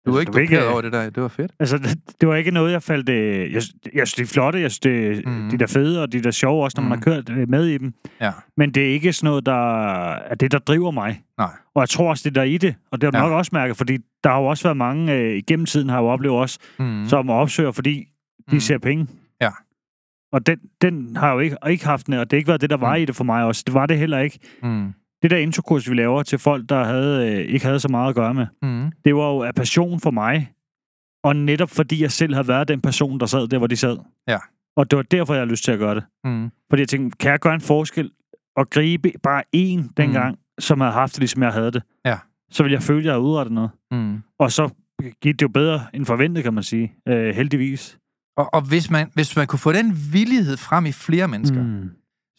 Du 0.06 0.14
er 0.14 0.20
ikke 0.20 0.32
Du 0.32 0.38
ikke, 0.38 0.66
over 0.68 0.80
det 0.80 0.92
der. 0.92 1.10
Det 1.10 1.22
var 1.22 1.28
fedt. 1.28 1.52
Altså, 1.60 1.78
det, 1.78 1.98
det 2.20 2.28
var 2.28 2.34
ikke 2.34 2.50
noget, 2.50 2.72
jeg 2.72 2.82
faldt... 2.82 3.08
Øh, 3.08 3.52
jeg, 3.52 3.62
jeg 3.94 4.08
synes, 4.08 4.12
de 4.14 4.22
er 4.22 4.26
flotte, 4.26 4.60
jeg 4.60 4.70
synes, 4.70 4.78
det, 4.80 5.26
Mhm. 5.26 5.34
mm. 5.34 5.50
de 5.58 5.62
er 5.62 5.66
fede, 5.66 6.02
og 6.02 6.12
de 6.12 6.18
er 6.18 6.22
der 6.22 6.30
sjove 6.30 6.64
også, 6.64 6.74
når 6.80 6.82
mm. 6.82 6.88
man 6.88 6.98
Mhm. 6.98 7.10
har 7.10 7.14
kørt 7.22 7.30
øh, 7.38 7.48
med 7.48 7.66
i 7.66 7.78
dem. 7.78 7.94
Ja. 8.20 8.32
Men 8.56 8.70
det 8.74 8.82
er 8.88 8.90
ikke 8.92 9.12
sådan 9.12 9.28
noget, 9.28 9.46
der 9.46 9.86
er 10.16 10.34
det, 10.34 10.52
der 10.52 10.58
driver 10.58 10.90
mig. 10.90 11.22
Nej. 11.38 11.50
Og 11.74 11.80
jeg 11.80 11.88
tror 11.88 12.10
også, 12.10 12.30
det 12.30 12.36
er 12.36 12.40
der 12.40 12.46
i 12.50 12.58
det. 12.58 12.74
Og 12.90 13.00
det 13.00 13.06
har 13.06 13.10
du 13.10 13.16
Ja. 13.18 13.22
nok 13.24 13.32
også 13.32 13.50
mærket, 13.52 13.76
fordi 13.76 13.98
der 14.24 14.30
har 14.30 14.38
jo 14.40 14.46
også 14.46 14.64
været 14.64 14.76
mange 14.76 15.14
øh, 15.14 15.36
igennem 15.36 15.66
tiden, 15.66 15.88
har 15.88 15.96
jeg 15.96 16.02
jo 16.02 16.08
oplevet 16.08 16.36
også, 16.38 16.58
Mm. 16.78 17.04
som 17.06 17.30
opsøger, 17.30 17.72
fordi 17.72 18.04
de 18.50 18.54
mm. 18.54 18.60
ser 18.60 18.78
penge. 18.78 19.06
Ja. 19.40 19.50
Og 20.32 20.46
den, 20.46 20.58
den 20.82 21.16
har 21.16 21.32
jo 21.32 21.38
ikke, 21.38 21.56
ikke 21.70 21.84
haft 21.86 22.06
den, 22.06 22.14
og 22.14 22.30
det 22.30 22.32
har 22.32 22.38
ikke 22.38 22.48
været 22.48 22.60
det, 22.60 22.70
der 22.70 22.76
var 22.76 22.96
Mm. 22.96 23.02
i 23.02 23.04
det 23.04 23.16
for 23.16 23.24
mig 23.24 23.44
også. 23.44 23.62
Det 23.66 23.74
var 23.74 23.86
det 23.86 23.98
heller 23.98 24.18
ikke. 24.18 24.38
Mm. 24.62 24.92
Det 25.22 25.30
der 25.30 25.36
introkurs, 25.36 25.90
vi 25.90 25.94
laver 25.94 26.22
til 26.22 26.38
folk, 26.38 26.68
der 26.68 26.84
havde, 26.84 27.32
øh, 27.32 27.38
ikke 27.38 27.66
havde 27.66 27.80
så 27.80 27.88
meget 27.88 28.08
at 28.08 28.14
gøre 28.14 28.34
med, 28.34 28.46
Mm. 28.62 28.92
det 29.04 29.14
var 29.14 29.30
jo 29.32 29.42
af 29.42 29.54
passion 29.54 30.00
for 30.00 30.10
mig. 30.10 30.52
Og 31.24 31.36
netop 31.36 31.70
fordi 31.70 32.02
jeg 32.02 32.12
selv 32.12 32.34
havde 32.34 32.48
været 32.48 32.68
den 32.68 32.80
person, 32.80 33.20
der 33.20 33.26
sad 33.26 33.48
der, 33.48 33.58
hvor 33.58 33.66
de 33.66 33.76
sad. 33.76 33.98
Ja. 34.28 34.38
Og 34.76 34.90
det 34.90 34.96
var 34.96 35.02
derfor, 35.02 35.34
jeg 35.34 35.40
havde 35.40 35.50
lyst 35.50 35.64
til 35.64 35.72
at 35.72 35.78
gøre 35.78 35.94
det. 35.94 36.04
Mm. 36.24 36.50
Fordi 36.70 36.80
jeg 36.80 36.88
tænkte, 36.88 37.16
kan 37.18 37.30
jeg 37.30 37.38
gøre 37.40 37.54
en 37.54 37.60
forskel 37.60 38.10
og 38.56 38.70
gribe 38.70 39.12
bare 39.22 39.42
én 39.56 39.92
dengang, 39.96 40.30
mm. 40.34 40.40
som 40.60 40.80
havde 40.80 40.92
haft 40.92 41.12
det, 41.12 41.18
ligesom 41.20 41.42
jeg 41.42 41.52
havde 41.52 41.70
det? 41.72 41.82
Ja. 42.04 42.18
Så 42.50 42.62
ville 42.62 42.74
jeg 42.74 42.82
føle, 42.82 42.98
at 42.98 43.04
jeg 43.04 43.12
havde 43.12 43.22
udrettet 43.22 43.54
noget. 43.54 43.70
Mm. 43.90 44.22
Og 44.38 44.52
så 44.52 44.68
gik 45.22 45.34
det 45.34 45.42
jo 45.42 45.48
bedre 45.48 45.86
end 45.94 46.06
forventet, 46.06 46.44
kan 46.44 46.54
man 46.54 46.62
sige. 46.62 46.92
Øh, 47.08 47.34
heldigvis. 47.34 47.98
Og, 48.36 48.54
og 48.54 48.62
hvis, 48.68 48.90
man, 48.90 49.10
hvis 49.14 49.36
man 49.36 49.46
kunne 49.46 49.58
få 49.58 49.72
den 49.72 49.96
villighed 50.12 50.56
frem 50.56 50.86
i 50.86 50.92
flere 50.92 51.28
mennesker, 51.28 51.62
mm. 51.62 51.90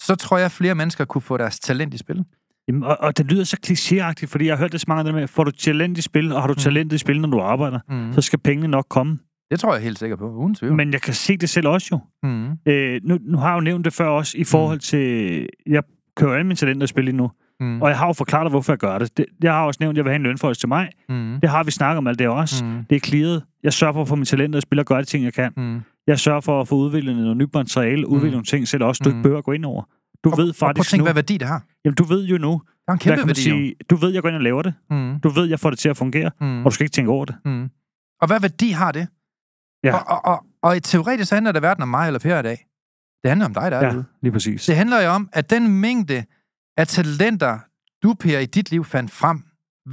Så 0.01 0.15
tror 0.15 0.37
jeg, 0.37 0.45
at 0.45 0.51
flere 0.51 0.75
mennesker 0.75 1.05
kunne 1.05 1.21
få 1.21 1.37
deres 1.37 1.59
talent 1.59 1.93
i 1.93 1.97
spil. 1.97 2.25
Jamen, 2.69 2.83
og, 2.83 2.97
og 2.99 3.17
det 3.17 3.31
lyder 3.31 3.43
så 3.43 3.57
klichéagtigt, 3.67 4.27
fordi 4.31 4.45
jeg 4.45 4.53
har 4.57 4.63
hørt 4.63 4.71
det 4.71 4.79
så 4.81 4.85
mange 4.87 4.99
af 4.99 5.05
det 5.05 5.13
med, 5.13 5.27
får 5.27 5.43
du 5.43 5.51
talent 5.51 5.97
i 5.97 6.01
spil, 6.01 6.31
og 6.33 6.41
har 6.41 6.47
du 6.47 6.53
Mm. 6.53 6.57
talent 6.57 6.93
i 6.93 6.97
spil, 6.97 7.21
når 7.21 7.29
du 7.29 7.39
arbejder, 7.39 7.79
Mm. 7.89 8.13
så 8.13 8.21
skal 8.21 8.39
pengene 8.39 8.67
nok 8.67 8.85
komme. 8.89 9.17
Det 9.51 9.59
tror 9.59 9.73
jeg 9.73 9.83
helt 9.83 9.99
sikker 9.99 10.15
på, 10.15 10.29
uden 10.31 10.55
tvivl. 10.55 10.75
Men 10.75 10.93
jeg 10.93 11.01
kan 11.01 11.13
se 11.13 11.37
det 11.37 11.49
selv 11.49 11.67
også 11.67 11.87
jo. 11.91 11.99
Mm. 12.29 12.47
Øh, 12.65 13.01
nu, 13.03 13.17
nu 13.21 13.37
har 13.37 13.47
jeg 13.49 13.55
jo 13.55 13.61
nævnt 13.61 13.85
det 13.85 13.93
før 13.93 14.07
også 14.07 14.37
i 14.37 14.43
forhold 14.43 14.79
til... 14.79 15.45
Jeg 15.67 15.83
kører 16.17 16.33
alle 16.33 16.43
mine 16.43 16.55
talenter 16.55 16.83
i 16.83 16.87
spil 16.87 17.03
lige 17.05 17.17
nu. 17.17 17.31
Mm. 17.59 17.81
Og 17.81 17.89
jeg 17.89 17.97
har 17.97 18.07
jo 18.07 18.13
forklaret 18.13 18.45
dig, 18.45 18.49
hvorfor 18.49 18.71
jeg 18.73 18.77
gør 18.77 18.97
det. 18.97 19.17
det. 19.17 19.25
Jeg 19.43 19.53
har 19.53 19.65
også 19.65 19.77
nævnt, 19.81 19.93
at 19.93 19.97
jeg 19.97 20.05
vil 20.05 20.09
have 20.11 20.15
en 20.15 20.23
lønforhold 20.23 20.55
til 20.55 20.67
mig. 20.69 20.89
Mm. 21.09 21.37
Det 21.41 21.49
har 21.49 21.63
vi 21.63 21.71
snakket 21.71 21.97
om 21.97 22.07
alt 22.07 22.19
det 22.19 22.27
også. 22.27 22.65
Mm. 22.65 22.71
Mm. 22.71 22.83
Det 22.89 22.95
er 22.95 22.99
clearet. 22.99 23.43
Jeg 23.63 23.73
sørger 23.73 23.93
for 23.93 24.01
at 24.01 24.07
få 24.07 24.15
mine 24.15 24.25
talenter 24.25 24.57
i 24.57 24.61
spil 24.61 24.79
og 24.79 24.85
gøre 24.85 24.99
de 25.01 25.05
ting, 25.05 25.23
jeg 25.25 25.33
kan. 25.33 25.51
Mm. 25.57 25.79
Jeg 26.07 26.19
sørger 26.19 26.41
for 26.41 26.61
at 26.61 26.67
få 26.67 26.75
udviklet 26.75 27.15
noget 27.15 27.37
nyt 27.37 27.49
materiale, 27.53 28.07
udvikle 28.07 28.31
nogle 28.31 28.45
ting 28.45 28.67
selv 28.67 28.83
også, 28.83 29.01
du 29.05 29.09
Mm. 29.09 29.15
ikke 29.15 29.23
behøver 29.23 29.37
at 29.37 29.43
gå 29.45 29.51
ind 29.51 29.65
over. 29.65 29.83
Du 30.23 30.31
Og- 30.31 30.37
ved 30.37 30.49
og 30.49 30.55
prøv 30.59 30.69
at 30.69 30.75
faktisk 30.75 30.89
tænke, 30.91 31.01
nu... 31.01 31.05
hvad 31.05 31.13
værdi 31.13 31.37
det 31.37 31.47
har. 31.47 31.63
Jamen, 31.85 31.95
du 31.95 32.03
ved 32.03 32.25
jo 32.25 32.37
nu... 32.37 32.49
Der 32.85 32.91
er 32.91 32.93
en 32.93 32.99
kæmpe 32.99 33.27
værdi. 33.27 33.41
sige? 33.41 33.75
Du 33.89 33.95
ved, 33.95 34.09
jeg 34.09 34.21
går 34.21 34.29
ind 34.29 34.35
og 34.35 34.41
laver 34.41 34.61
det. 34.61 34.73
Mm. 34.89 35.19
Du 35.19 35.29
ved, 35.29 35.45
jeg 35.45 35.59
får 35.59 35.69
det 35.69 35.79
til 35.79 35.89
at 35.89 35.97
fungere, 35.97 36.31
Mm. 36.41 36.59
og 36.59 36.65
du 36.65 36.73
skal 36.73 36.83
ikke 36.83 36.93
tænke 36.93 37.11
over 37.11 37.25
det. 37.25 37.35
Mm. 37.45 37.69
Og 38.21 38.27
hvad 38.27 38.39
værdi 38.39 38.69
har 38.69 38.91
det? 38.91 39.07
Ja. 39.83 39.95
Og, 39.95 40.03
og, 40.07 40.25
og, 40.25 40.45
og 40.61 40.77
i 40.77 40.79
teoretisk 40.79 41.31
handler 41.33 41.51
det 41.51 41.61
hverken 41.61 41.81
om 41.83 41.89
mig 41.89 42.07
eller 42.07 42.19
Per 42.19 42.39
i 42.39 42.43
dag. 42.43 42.65
Det 43.23 43.29
handler 43.29 43.45
om 43.45 43.53
dig, 43.53 43.71
der 43.71 43.77
er 43.77 43.85
Ja, 43.85 43.89
derude. 43.91 44.05
lige 44.21 44.31
præcis. 44.31 44.65
Det 44.65 44.75
handler 44.75 45.01
jo 45.01 45.09
om, 45.09 45.29
at 45.33 45.49
den 45.49 45.67
mængde 45.67 46.23
af 46.77 46.87
talenter, 46.87 47.59
du, 48.03 48.13
Per, 48.13 48.39
i 48.39 48.45
dit 48.45 48.71
liv 48.71 48.85
fandt 48.85 49.11
frem, 49.11 49.43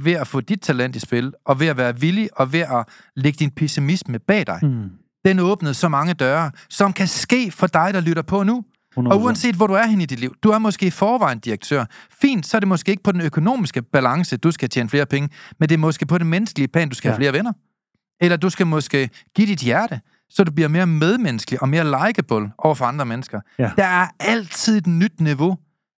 ved 0.03 0.13
at 0.13 0.27
få 0.27 0.41
dit 0.41 0.61
talent 0.61 0.95
i 0.95 0.99
spil, 0.99 1.33
og 1.45 1.59
ved 1.59 1.67
at 1.67 1.77
være 1.77 1.99
villig, 1.99 2.29
og 2.35 2.53
ved 2.53 2.59
at 2.59 2.85
lægge 3.15 3.37
din 3.37 3.51
pessimisme 3.51 4.19
bag 4.19 4.47
dig, 4.47 4.59
Mm. 4.63 4.89
den 5.25 5.39
åbnede 5.39 5.73
så 5.73 5.89
mange 5.89 6.13
døre, 6.13 6.51
som 6.69 6.93
kan 6.93 7.07
ske 7.07 7.51
for 7.51 7.67
dig, 7.67 7.93
der 7.93 8.01
lytter 8.01 8.21
på 8.21 8.43
nu. 8.43 8.63
100%. 8.97 9.11
Og 9.11 9.21
uanset 9.21 9.55
hvor 9.55 9.67
du 9.67 9.73
er 9.73 9.85
hen 9.85 10.01
i 10.01 10.05
dit 10.05 10.19
liv, 10.19 10.35
du 10.43 10.49
er 10.49 10.59
måske 10.59 10.85
i 10.85 10.89
forvejen 10.89 11.39
direktør. 11.39 11.85
Fint, 12.21 12.45
så 12.45 12.57
er 12.57 12.59
det 12.59 12.67
måske 12.67 12.89
ikke 12.89 13.03
på 13.03 13.11
den 13.11 13.21
økonomiske 13.21 13.81
balance, 13.81 14.37
du 14.37 14.51
skal 14.51 14.69
tjene 14.69 14.89
flere 14.89 15.05
penge, 15.05 15.29
men 15.59 15.69
det 15.69 15.75
er 15.75 15.79
måske 15.79 16.05
på 16.05 16.17
den 16.17 16.27
menneskelige 16.27 16.67
plan, 16.67 16.89
du 16.89 16.95
skal 16.95 17.09
ja. 17.09 17.11
have 17.13 17.19
flere 17.19 17.33
venner. 17.33 17.53
Eller 18.21 18.37
du 18.37 18.49
skal 18.49 18.67
måske 18.67 19.09
give 19.35 19.47
dit 19.47 19.59
hjerte, 19.59 20.01
så 20.29 20.43
du 20.43 20.51
bliver 20.51 20.67
mere 20.67 20.85
medmenneskelig 20.85 21.61
og 21.61 21.69
mere 21.69 21.83
likeable 21.83 22.51
over 22.57 22.75
for 22.75 22.85
andre 22.85 23.05
mennesker. 23.05 23.41
Ja. 23.59 23.71
Der 23.77 23.83
er 23.83 24.07
altid 24.19 24.77
et 24.77 24.87
nyt 24.87 25.19
niveau, 25.19 25.57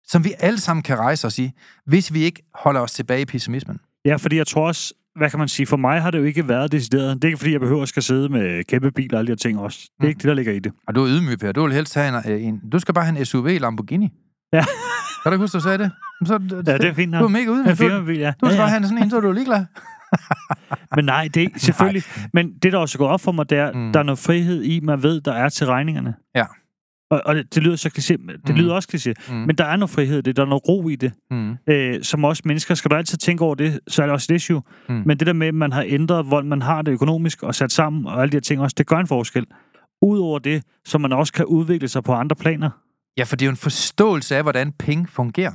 som 0.07 0.23
vi 0.23 0.33
alle 0.39 0.59
sammen 0.59 0.83
kan 0.83 0.97
rejse 0.97 1.27
os 1.27 1.39
i, 1.39 1.51
hvis 1.85 2.13
vi 2.13 2.23
ikke 2.23 2.43
holder 2.53 2.81
os 2.81 2.91
tilbage 2.91 3.21
i 3.21 3.25
pessimismen. 3.25 3.79
Ja, 4.05 4.15
fordi 4.15 4.35
jeg 4.37 4.47
tror 4.47 4.67
også, 4.67 4.93
hvad 5.17 5.29
kan 5.29 5.39
man 5.39 5.47
sige, 5.47 5.65
for 5.67 5.77
mig 5.77 6.01
har 6.01 6.11
det 6.11 6.17
jo 6.19 6.23
ikke 6.23 6.47
været 6.47 6.71
decideret. 6.71 7.15
Det 7.15 7.23
er 7.23 7.27
ikke, 7.27 7.37
fordi 7.37 7.51
jeg 7.51 7.59
behøver 7.59 7.81
at 7.81 7.89
skal 7.89 8.03
sidde 8.03 8.29
med 8.29 8.63
kæmpe 8.63 8.91
bil 8.91 9.13
og 9.13 9.19
alle 9.19 9.27
de 9.27 9.31
her 9.31 9.35
ting 9.37 9.59
også. 9.59 9.79
Det 9.81 9.89
er 9.99 10.03
Mm. 10.03 10.09
ikke 10.09 10.17
det, 10.17 10.27
der 10.27 10.33
ligger 10.33 10.53
i 10.53 10.59
det. 10.59 10.71
Og 10.87 10.95
du 10.95 11.03
er 11.03 11.07
ydmyg, 11.09 11.39
Per. 11.39 11.51
Du 11.51 11.63
vil 11.63 11.73
helst 11.73 11.95
have 11.95 12.25
en, 12.25 12.31
øh, 12.31 12.43
en 12.43 12.59
du 12.71 12.79
skal 12.79 12.93
bare 12.93 13.05
have 13.05 13.19
en 13.19 13.25
SUV 13.25 13.47
Lamborghini. 13.61 14.09
Ja. 14.53 14.63
Kan 15.23 15.31
du 15.31 15.31
ikke 15.31 15.43
huske, 15.43 15.57
du 15.57 15.61
sagde 15.63 15.77
det? 15.77 15.91
Så, 16.25 16.33
Ja, 16.67 16.77
det 16.77 16.85
er 16.85 16.93
fint 16.93 17.13
Du 17.13 17.23
er 17.23 17.27
mega 17.27 17.45
ydmyg. 17.51 17.69
Du, 17.69 17.75
firmabil, 17.75 18.17
ja. 18.17 18.33
du 18.41 18.45
skal 18.45 18.55
ja, 18.55 18.61
bare 18.61 18.67
ja. 18.67 18.73
have 18.73 18.83
sådan 18.83 19.03
en, 19.03 19.09
så 19.09 19.17
er 19.17 19.21
du 19.21 19.31
ligeglad. 19.31 19.65
Men 20.95 21.05
nej, 21.05 21.27
det 21.33 21.43
er 21.43 21.47
selvfølgelig. 21.57 22.03
Men 22.33 22.51
det, 22.63 22.71
der 22.73 22.77
også 22.77 22.97
går 22.97 23.07
op 23.07 23.21
for 23.21 23.31
mig, 23.31 23.49
det 23.49 23.57
er, 23.57 23.71
mm. 23.71 23.93
der 23.93 23.99
er 23.99 24.03
noget 24.03 24.19
frihed 24.19 24.63
i, 24.63 24.79
man 24.79 25.03
ved, 25.03 25.21
der 25.21 25.33
er 25.33 25.49
til 25.49 25.67
regningerne. 25.67 26.13
Ja. 26.35 26.45
Og, 27.09 27.21
og 27.25 27.35
det, 27.35 27.55
det 27.55 27.63
lyder 27.63 27.75
så 27.75 27.89
kliché, 27.97 28.13
det 28.31 28.49
Mm. 28.49 28.55
lyder 28.55 28.73
også 28.73 28.89
kliché. 28.93 29.33
Mm. 29.33 29.37
Men 29.39 29.55
der 29.55 29.63
er 29.65 29.75
noget 29.75 29.89
frihed 29.89 30.17
i 30.17 30.21
det, 30.21 30.35
der 30.37 30.41
er 30.43 30.47
noget 30.47 30.67
ro 30.67 30.87
i 30.89 30.95
det. 30.95 31.11
Mm. 31.31 31.55
Øh, 31.69 32.03
som 32.03 32.23
også 32.23 32.41
mennesker, 32.45 32.75
skal 32.75 32.91
du 32.91 32.95
altid 32.95 33.17
tænke 33.17 33.43
over 33.43 33.55
det, 33.55 33.79
så 33.87 34.01
er 34.01 34.05
det 34.05 34.13
også 34.13 34.33
et 34.33 34.35
issue. 34.35 34.61
Mm. 34.89 35.01
Men 35.05 35.17
det 35.17 35.27
der 35.27 35.33
med, 35.33 35.47
at 35.47 35.53
man 35.55 35.73
har 35.73 35.83
ændret, 35.87 36.25
hvor 36.25 36.41
man 36.41 36.61
har 36.61 36.81
det 36.81 36.91
økonomisk 36.91 37.43
og 37.43 37.55
sat 37.55 37.71
sammen, 37.71 38.05
og 38.05 38.21
alle 38.21 38.31
de 38.31 38.35
her 38.35 38.41
ting 38.41 38.61
også, 38.61 38.75
det 38.77 38.87
gør 38.87 38.97
en 38.97 39.07
forskel. 39.07 39.45
Udover 40.01 40.39
det, 40.39 40.63
så 40.85 40.97
man 40.97 41.13
også 41.13 41.33
kan 41.33 41.45
udvikle 41.45 41.87
sig 41.87 42.03
på 42.03 42.13
andre 42.13 42.35
planer. 42.35 42.69
Ja, 43.17 43.23
for 43.23 43.35
det 43.35 43.45
er 43.45 43.47
jo 43.47 43.51
en 43.51 43.57
forståelse 43.57 44.35
af, 44.35 44.43
hvordan 44.43 44.71
penge 44.71 45.07
fungerer. 45.07 45.51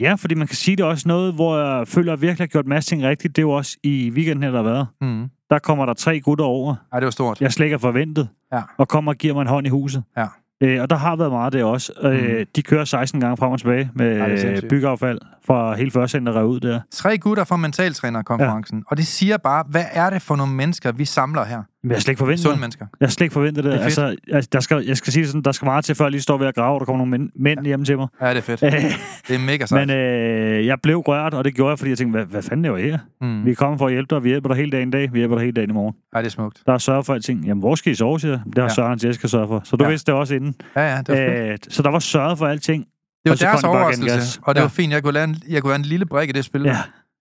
Ja, 0.00 0.14
fordi 0.14 0.34
man 0.34 0.46
kan 0.46 0.56
sige, 0.56 0.76
det 0.76 0.82
er 0.82 0.86
også 0.86 1.08
noget, 1.08 1.34
hvor 1.34 1.58
jeg 1.58 1.88
føler, 1.88 2.12
at 2.12 2.16
jeg 2.16 2.22
virkelig 2.22 2.42
har 2.42 2.46
gjort 2.48 2.64
en 2.64 2.68
masse 2.68 2.90
ting 2.90 3.02
rigtigt. 3.04 3.36
Det 3.36 3.42
er 3.42 3.46
jo 3.46 3.50
også 3.50 3.76
i 3.82 4.10
weekenden 4.10 4.42
her, 4.42 4.50
der 4.50 4.62
har 4.62 4.70
været. 4.70 4.86
Mm. 5.00 5.28
Der 5.50 5.58
kommer 5.58 5.86
der 5.86 5.94
tre 5.94 6.20
gutter 6.20 6.44
over, 6.44 6.74
Ej, 6.92 7.00
det 7.00 7.04
var 7.04 7.10
stort. 7.10 7.40
jeg 7.40 7.52
slet 7.52 7.66
ikke 7.66 7.74
har 7.74 7.78
forventet, 7.78 8.28
Ja. 8.52 8.60
og 8.78 8.88
kommer 8.88 9.12
og 9.12 9.16
giver 9.18 9.34
mig 9.34 9.40
en 9.42 9.46
hånd 9.48 9.66
i 9.66 9.70
huset. 9.70 10.02
Ja. 10.16 10.26
Øh, 10.60 10.82
og 10.82 10.90
der 10.90 10.96
har 10.96 11.16
været 11.16 11.30
meget 11.30 11.44
af 11.46 11.50
det 11.52 11.64
også. 11.64 11.92
Øh, 12.02 12.12
Mhm. 12.38 12.46
De 12.56 12.62
kører 12.62 12.84
16 12.84 13.20
gange 13.20 13.36
frem 13.36 13.52
og 13.52 13.58
tilbage 13.58 13.90
med 13.94 14.20
Ej, 14.20 14.28
det 14.28 14.40
sindssygt. 14.40 14.70
byggeaffald 14.70 15.18
fra 15.46 15.74
hele 15.74 15.90
førstcenteret 15.90 16.42
ud 16.44 16.60
der. 16.60 16.80
Tre 16.92 17.18
gutter 17.18 17.44
fra 17.44 17.56
mentaltrænerkonferencen, 17.56 18.78
ja. 18.78 18.82
og 18.90 18.96
det 18.96 19.06
siger 19.06 19.36
bare, 19.36 19.64
hvad 19.68 19.84
er 19.92 20.10
det 20.10 20.22
for 20.22 20.36
nogle 20.36 20.52
mennesker, 20.54 20.92
vi 20.92 21.04
samler 21.04 21.44
her? 21.44 21.62
Jeg 21.84 21.90
har 21.96 22.00
slet 22.00 22.08
ikke 22.08 22.18
forventet 22.18 22.42
Sunde 22.42 22.60
mennesker. 22.60 22.86
Jeg 23.00 23.06
har 23.06 23.10
slet 23.10 23.24
ikke 23.24 23.32
forventet 23.32 23.64
det. 23.64 23.72
Det 23.72 23.80
altså, 23.80 24.16
altså, 24.32 24.48
der 24.52 24.60
skal, 24.60 24.84
jeg 24.86 24.96
skal 24.96 25.12
sige 25.12 25.26
sådan, 25.26 25.42
der 25.42 25.52
skal 25.52 25.66
meget 25.66 25.84
til, 25.84 25.94
før 25.94 26.04
jeg 26.04 26.10
lige 26.10 26.20
står 26.22 26.38
ved 26.38 26.46
at 26.46 26.54
grave, 26.54 26.74
og 26.74 26.80
der 26.80 26.84
kommer 26.86 26.98
nogle 27.06 27.10
mænd, 27.10 27.30
mænd 27.36 27.60
ja. 27.60 27.66
hjem 27.66 27.84
til 27.84 27.96
mig. 27.96 28.08
Ja, 28.20 28.28
det 28.30 28.36
er 28.36 28.40
fedt. 28.40 28.60
Det 29.28 29.34
er 29.34 29.38
mega 29.38 29.66
sejt. 29.66 29.86
Men 29.88 29.96
øh, 29.96 30.66
jeg 30.66 30.78
blev 30.82 30.96
rørt, 30.98 31.34
og 31.34 31.44
det 31.44 31.54
gjorde 31.54 31.70
jeg, 31.70 31.78
fordi 31.78 31.90
jeg 31.90 31.98
tænkte, 31.98 32.16
hvad, 32.18 32.26
hvad 32.26 32.42
fanden 32.42 32.64
er 32.64 32.76
jeg 32.76 32.84
her? 32.90 32.98
mm. 33.20 33.44
Vi 33.44 33.50
er 33.50 33.54
kommet 33.54 33.78
for 33.78 33.86
at 33.86 33.92
hjælpe 33.92 34.14
dig, 34.14 34.24
vi 34.24 34.28
hjælper 34.28 34.48
dig 34.48 34.56
hele 34.56 34.70
dagen 34.70 34.88
i 34.88 34.90
dag, 34.90 35.12
vi 35.12 35.18
hjælper 35.18 35.36
dig 35.36 35.44
hele 35.44 35.54
dagen 35.54 35.70
i 35.70 35.72
morgen. 35.72 35.94
Ej, 36.14 36.20
det 36.20 36.26
er 36.26 36.30
smukt. 36.30 36.62
Der 36.66 36.72
er 36.72 36.78
sørget 36.78 37.06
for 37.06 37.14
alting. 37.14 37.44
Jamen, 37.46 37.60
hvor 37.60 37.74
skal 37.74 37.92
I 37.92 37.94
sove, 37.94 38.20
siger 38.20 38.32
jeg. 38.32 38.40
Det 38.46 38.54
har 38.58 38.62
Ja. 38.62 38.66
ja. 38.68 38.74
Søren 38.74 38.92
og 38.92 39.04
Jessica 39.04 39.26
sørget 39.28 39.48
for. 39.48 39.60
Så 39.64 39.76
du 39.76 39.84
Ja. 39.84 39.88
ja. 39.88 39.90
vidste 39.90 40.12
det 40.12 40.18
også 40.20 40.34
inden. 40.34 40.54
Ja, 40.76 40.82
ja, 40.94 40.98
det 40.98 41.08
var 41.08 41.14
fedt. 41.14 41.50
Øh, 41.52 41.58
så 41.68 41.82
der 41.82 41.90
var 41.90 41.98
sørget 41.98 42.38
for 42.38 42.46
alting. 42.46 42.84
Det 43.24 43.30
var 43.30 43.36
deres 43.36 43.64
overraskelse, 43.64 44.40
og 44.42 44.54
det 44.54 44.60
Ja. 44.60 44.64
var 44.64 44.68
fint. 44.68 44.92
Jeg 44.92 45.02
kunne, 45.02 45.12
lave 45.12 45.24
en, 45.24 45.36
jeg 45.48 45.62
kunne 45.62 45.68
være 45.68 45.78
en 45.78 45.84
lille 45.84 46.06
brik 46.06 46.28
i 46.28 46.32
det 46.32 46.44
spil. 46.44 46.62
Ja, 46.62 46.76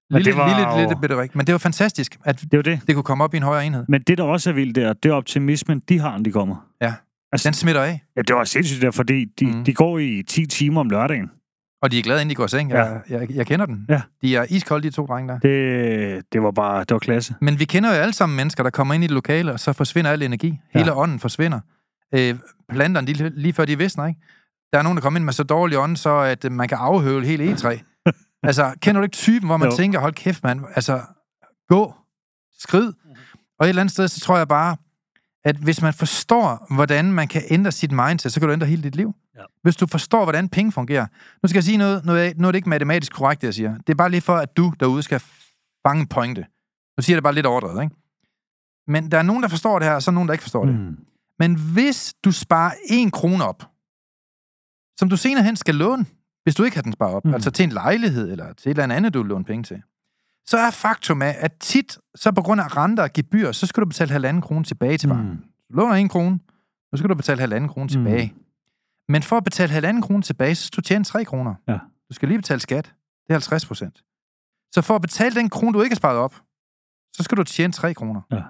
men 0.09 0.21
Lille, 0.21 0.31
det 0.31 0.37
var 0.39 0.47
lille, 0.57 0.71
jo- 0.71 0.77
lille 0.79 1.01
bitte 1.01 1.15
brik. 1.15 1.35
Men 1.35 1.47
det 1.47 1.53
var 1.53 1.59
fantastisk, 1.59 2.17
at 2.25 2.41
det 2.41 2.57
var 2.57 2.61
det. 2.63 2.79
det 2.87 2.95
kunne 2.95 3.03
komme 3.03 3.23
op 3.23 3.33
i 3.33 3.37
en 3.37 3.43
højere 3.43 3.65
enhed. 3.65 3.85
Men 3.89 4.01
det, 4.01 4.17
der 4.17 4.23
også 4.23 4.49
er 4.49 4.53
vildt 4.53 4.75
der, 4.75 4.93
det 4.93 5.09
er 5.09 5.13
optimismen, 5.13 5.81
de 5.89 5.99
har, 5.99 6.11
når 6.17 6.23
de 6.23 6.31
kommer. 6.31 6.55
Ja. 6.81 6.93
Altså, 7.31 7.49
Den 7.49 7.53
smitter 7.53 7.81
af, 7.81 8.03
ja, 8.17 8.21
det 8.21 8.35
var 8.35 8.43
sindssygt 8.43 8.81
der, 8.81 8.91
fordi 8.91 9.25
de, 9.39 9.45
Mm. 9.45 9.63
de 9.63 9.73
går 9.73 9.99
i 9.99 10.23
10 10.27 10.45
timer 10.45 10.81
om 10.81 10.89
lørdagen. 10.89 11.29
og 11.81 11.91
de 11.91 11.99
er 11.99 12.03
glade, 12.03 12.21
inden 12.21 12.29
de 12.29 12.35
går 12.35 12.45
i 12.45 12.47
seng. 12.47 12.71
Ja. 12.71 12.83
Jeg, 12.83 13.01
jeg, 13.09 13.31
jeg 13.31 13.47
kender 13.47 13.65
den. 13.65 13.85
Ja. 13.89 14.01
De 14.21 14.35
er 14.35 14.45
iskolde, 14.49 14.89
de 14.89 14.93
to 14.95 15.05
drenge 15.05 15.33
der. 15.33 15.39
Det, 15.39 16.23
det 16.33 16.43
var 16.43 16.51
bare, 16.51 16.79
det 16.79 16.91
var 16.91 16.99
klasse. 16.99 17.35
Men 17.41 17.59
vi 17.59 17.65
kender 17.65 17.89
jo 17.95 18.01
alle 18.01 18.13
sammen 18.13 18.35
mennesker, 18.37 18.63
der 18.63 18.69
kommer 18.69 18.93
ind 18.93 19.03
i 19.03 19.07
det 19.07 19.13
lokale, 19.13 19.51
og 19.51 19.59
så 19.59 19.73
forsvinder 19.73 20.11
al 20.11 20.21
energi. 20.23 20.59
Hele 20.73 20.85
Ja. 20.85 20.97
ånden 20.97 21.19
forsvinder. 21.19 21.59
Øh, 22.15 22.35
planterne, 22.71 23.07
de, 23.07 23.29
lige 23.29 23.53
før 23.53 23.65
de 23.65 23.77
visner, 23.77 24.07
ikke? 24.07 24.19
Der 24.73 24.79
er 24.79 24.83
nogen, 24.83 24.95
der 24.97 25.01
kommer 25.01 25.17
ind 25.17 25.25
med 25.25 25.33
så 25.33 25.43
dårlig 25.43 25.77
ånd, 25.77 25.95
så 25.97 26.15
at 26.19 26.51
man 26.51 26.67
kan 26.67 26.77
afhøvle 26.81 27.25
hele 27.25 27.51
E3. 27.53 27.79
Altså, 28.43 28.75
kender 28.81 29.01
du 29.01 29.03
ikke 29.03 29.15
typen, 29.15 29.47
hvor 29.49 29.57
man 29.57 29.69
jo. 29.69 29.75
Tænker, 29.75 29.99
hold 29.99 30.13
kæft, 30.13 30.43
mand, 30.43 30.61
altså, 30.75 31.01
gå, 31.69 31.93
skrid. 32.59 32.93
Og 33.59 33.65
et 33.65 33.69
eller 33.69 33.81
andet 33.81 33.93
sted, 33.93 34.07
så 34.07 34.19
tror 34.19 34.37
jeg 34.37 34.47
bare, 34.47 34.77
at 35.45 35.55
hvis 35.55 35.81
man 35.81 35.93
forstår, 35.93 36.73
hvordan 36.75 37.11
man 37.11 37.27
kan 37.27 37.41
ændre 37.49 37.71
sit 37.71 37.91
mindset, 37.91 38.33
så 38.33 38.39
kan 38.39 38.47
du 38.47 38.53
ændre 38.53 38.67
hele 38.67 38.83
dit 38.83 38.95
liv. 38.95 39.13
Ja. 39.35 39.41
Hvis 39.63 39.75
du 39.75 39.87
forstår, 39.87 40.25
hvordan 40.25 40.49
penge 40.49 40.71
fungerer. 40.71 41.07
Nu 41.43 41.47
skal 41.47 41.57
jeg 41.57 41.63
sige 41.63 41.77
noget, 41.77 42.05
noget, 42.05 42.37
nu 42.37 42.47
er 42.47 42.51
det 42.51 42.57
ikke 42.57 42.69
matematisk 42.69 43.13
korrekt, 43.13 43.41
det 43.41 43.47
jeg 43.47 43.53
siger. 43.53 43.77
Det 43.77 43.89
er 43.89 43.95
bare 43.95 44.09
lige 44.09 44.21
for, 44.21 44.35
at 44.35 44.57
du 44.57 44.73
derude 44.79 45.03
skal 45.03 45.23
fange 45.87 46.01
en 46.01 46.07
pointe. 46.07 46.45
Nu 46.97 47.01
siger 47.01 47.13
jeg 47.13 47.17
det 47.17 47.23
bare 47.23 47.33
lidt 47.33 47.45
overdrevet, 47.45 47.83
ikke? 47.83 47.95
Men 48.87 49.11
der 49.11 49.17
er 49.17 49.23
nogen, 49.23 49.43
der 49.43 49.49
forstår 49.49 49.79
det 49.79 49.87
her, 49.87 49.95
og 49.95 50.03
så 50.03 50.11
er 50.11 50.13
nogen, 50.13 50.27
der 50.27 50.33
ikke 50.33 50.41
forstår 50.41 50.65
det. 50.65 50.75
Mm. 50.75 50.97
Men 51.39 51.55
hvis 51.73 52.13
du 52.23 52.31
sparer 52.31 52.73
en 52.85 53.11
krone 53.11 53.43
op, 53.45 53.63
som 54.99 55.09
du 55.09 55.17
senere 55.17 55.43
hen 55.43 55.55
skal 55.55 55.75
låne, 55.75 56.05
hvis 56.43 56.55
du 56.55 56.63
ikke 56.63 56.77
har 56.77 56.81
den 56.81 56.93
sparet 56.93 57.15
op, 57.15 57.25
mm. 57.25 57.29
Mm. 57.29 57.33
altså 57.33 57.51
til 57.51 57.63
en 57.63 57.69
lejlighed, 57.69 58.31
eller 58.31 58.53
til 58.53 58.71
et 58.71 58.79
eller 58.79 58.95
andet, 58.95 59.13
du 59.13 59.19
vil 59.19 59.29
låne 59.29 59.45
penge 59.45 59.63
til, 59.63 59.81
så 60.45 60.57
er 60.57 60.71
faktum 60.71 61.21
af, 61.21 61.35
at 61.39 61.53
tit, 61.59 61.97
så 62.15 62.31
på 62.31 62.41
grund 62.41 62.61
af 62.61 62.77
renter 62.77 63.03
og 63.03 63.09
gebyr, 63.13 63.51
så 63.51 63.65
skal 63.65 63.81
du 63.81 63.85
betale 63.85 64.11
halvanden 64.11 64.41
krone 64.41 64.63
tilbage 64.63 64.97
til 64.97 65.07
banken. 65.07 65.29
Mm. 65.29 65.37
Du 65.69 65.75
låner 65.75 65.95
en 65.95 66.09
krone, 66.09 66.39
så 66.93 66.97
skal 66.97 67.09
du 67.09 67.15
betale 67.15 67.39
halvanden 67.39 67.69
krone 67.69 67.89
tilbage. 67.89 68.33
Men 69.09 69.23
for 69.23 69.37
at 69.37 69.43
betale 69.43 69.71
halvanden 69.71 70.01
krone 70.01 70.21
tilbage, 70.21 70.55
så 70.55 70.65
skal 70.65 70.77
du 70.77 70.81
tjene 70.81 71.03
3 71.03 71.25
kroner. 71.25 71.55
Ja. 71.67 71.77
Du 72.09 72.13
skal 72.13 72.27
lige 72.27 72.37
betale 72.37 72.59
skat. 72.59 72.85
Det 73.23 73.29
er 73.29 73.33
50 73.33 73.65
procent. 73.65 74.03
Så 74.71 74.81
for 74.81 74.95
at 74.95 75.01
betale 75.01 75.35
den 75.35 75.49
krone, 75.49 75.73
du 75.73 75.81
ikke 75.81 75.93
har 75.93 75.97
sparet 75.97 76.17
op, 76.17 76.35
så 77.13 77.23
skal 77.23 77.37
du 77.37 77.43
tjene 77.43 77.73
3 77.73 77.93
kroner. 77.93 78.21
Ja. 78.31 78.41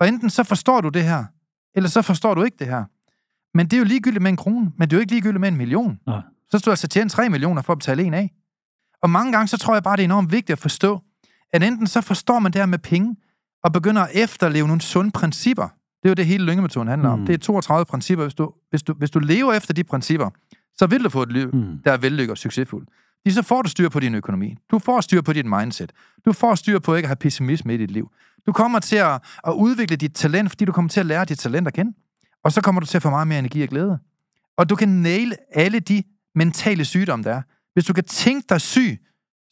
Og 0.00 0.08
enten 0.08 0.30
så 0.30 0.42
forstår 0.42 0.80
du 0.80 0.88
det 0.88 1.04
her, 1.04 1.24
eller 1.74 1.88
så 1.88 2.02
forstår 2.02 2.34
du 2.34 2.42
ikke 2.42 2.56
det 2.58 2.66
her. 2.66 2.84
Men 3.54 3.66
det 3.66 3.72
er 3.72 3.78
jo 3.78 3.84
ligegyldigt 3.84 4.22
med 4.22 4.30
en 4.30 4.36
krone, 4.36 4.72
men 4.76 4.90
det 4.90 4.92
er 4.92 4.96
jo 4.96 5.00
ikke 5.00 5.12
ligegyldigt 5.12 5.40
med 5.40 5.48
en 5.48 5.56
million. 5.56 6.00
Nej. 6.06 6.22
Så 6.52 6.58
skal 6.58 6.66
du 6.66 6.70
altså 6.70 6.88
tjene 6.88 7.10
3 7.10 7.28
millioner 7.28 7.62
for 7.62 7.72
at 7.72 7.78
betale 7.78 8.02
en 8.02 8.14
af. 8.14 8.30
Og 9.02 9.10
mange 9.10 9.32
gange, 9.32 9.48
så 9.48 9.56
tror 9.58 9.74
jeg 9.74 9.82
bare, 9.82 9.96
det 9.96 10.02
er 10.02 10.04
enormt 10.04 10.32
vigtigt 10.32 10.50
at 10.50 10.58
forstå, 10.58 11.00
at 11.52 11.62
enten 11.62 11.86
så 11.86 12.00
forstår 12.00 12.38
man 12.38 12.52
det 12.52 12.60
her 12.60 12.66
med 12.66 12.78
penge, 12.78 13.16
og 13.64 13.72
begynder 13.72 14.02
at 14.02 14.10
efterleve 14.14 14.66
nogle 14.66 14.80
sunde 14.82 15.10
principper. 15.10 15.62
Det 16.02 16.08
er 16.08 16.08
jo 16.08 16.14
det, 16.14 16.26
hele 16.26 16.44
lyngemetoden 16.44 16.88
handler 16.88 17.08
om. 17.08 17.18
Mm. 17.18 17.26
Det 17.26 17.34
er 17.34 17.38
32 17.38 17.84
principper. 17.84 18.24
Hvis 18.24 18.34
du, 18.34 18.52
hvis, 18.70 18.82
du, 18.82 18.92
hvis 18.94 19.10
du 19.10 19.18
lever 19.18 19.52
efter 19.52 19.74
de 19.74 19.84
principper, 19.84 20.30
så 20.78 20.86
vil 20.86 21.04
du 21.04 21.08
få 21.08 21.22
et 21.22 21.32
liv, 21.32 21.50
Mm. 21.52 21.78
der 21.84 21.92
er 21.92 21.96
vellykket 21.96 22.30
og 22.30 22.38
succesfuldt. 22.38 22.88
Fordi 23.22 23.30
så 23.34 23.42
får 23.42 23.62
du 23.62 23.68
styr 23.70 23.88
på 23.88 24.00
din 24.00 24.14
økonomi. 24.14 24.56
Du 24.70 24.78
får 24.78 25.00
styr 25.00 25.20
på 25.20 25.32
dit 25.32 25.46
mindset. 25.46 25.92
Du 26.24 26.32
får 26.32 26.54
styr 26.54 26.78
på 26.78 26.94
ikke 26.94 27.06
at 27.06 27.08
have 27.08 27.16
pessimisme 27.16 27.74
i 27.74 27.76
dit 27.76 27.90
liv. 27.90 28.10
Du 28.46 28.52
kommer 28.52 28.78
til 28.78 28.96
at, 28.96 29.22
at 29.46 29.52
udvikle 29.52 29.96
dit 29.96 30.14
talent, 30.14 30.50
fordi 30.50 30.64
du 30.64 30.72
kommer 30.72 30.88
til 30.88 31.00
at 31.00 31.06
lære 31.06 31.24
dit 31.24 31.38
talent 31.38 31.66
at 31.68 31.74
kende. 31.74 31.92
Og 32.44 32.52
så 32.52 32.60
kommer 32.60 32.80
du 32.80 32.86
til 32.86 32.98
at 32.98 33.02
få 33.02 33.10
meget 33.10 33.26
mere 33.28 33.38
energi 33.38 33.62
og 33.62 33.68
glæde. 33.68 33.98
Og 34.56 34.70
du 34.70 34.76
kan 34.76 34.88
naile 34.88 35.36
alle 35.54 35.80
de 35.80 36.02
mentale 36.34 36.84
sygdomme, 36.84 37.24
der 37.24 37.34
er. 37.34 37.42
Hvis 37.74 37.84
du 37.84 37.92
kan 37.92 38.04
tænke 38.04 38.46
dig 38.48 38.60
syg, 38.60 39.00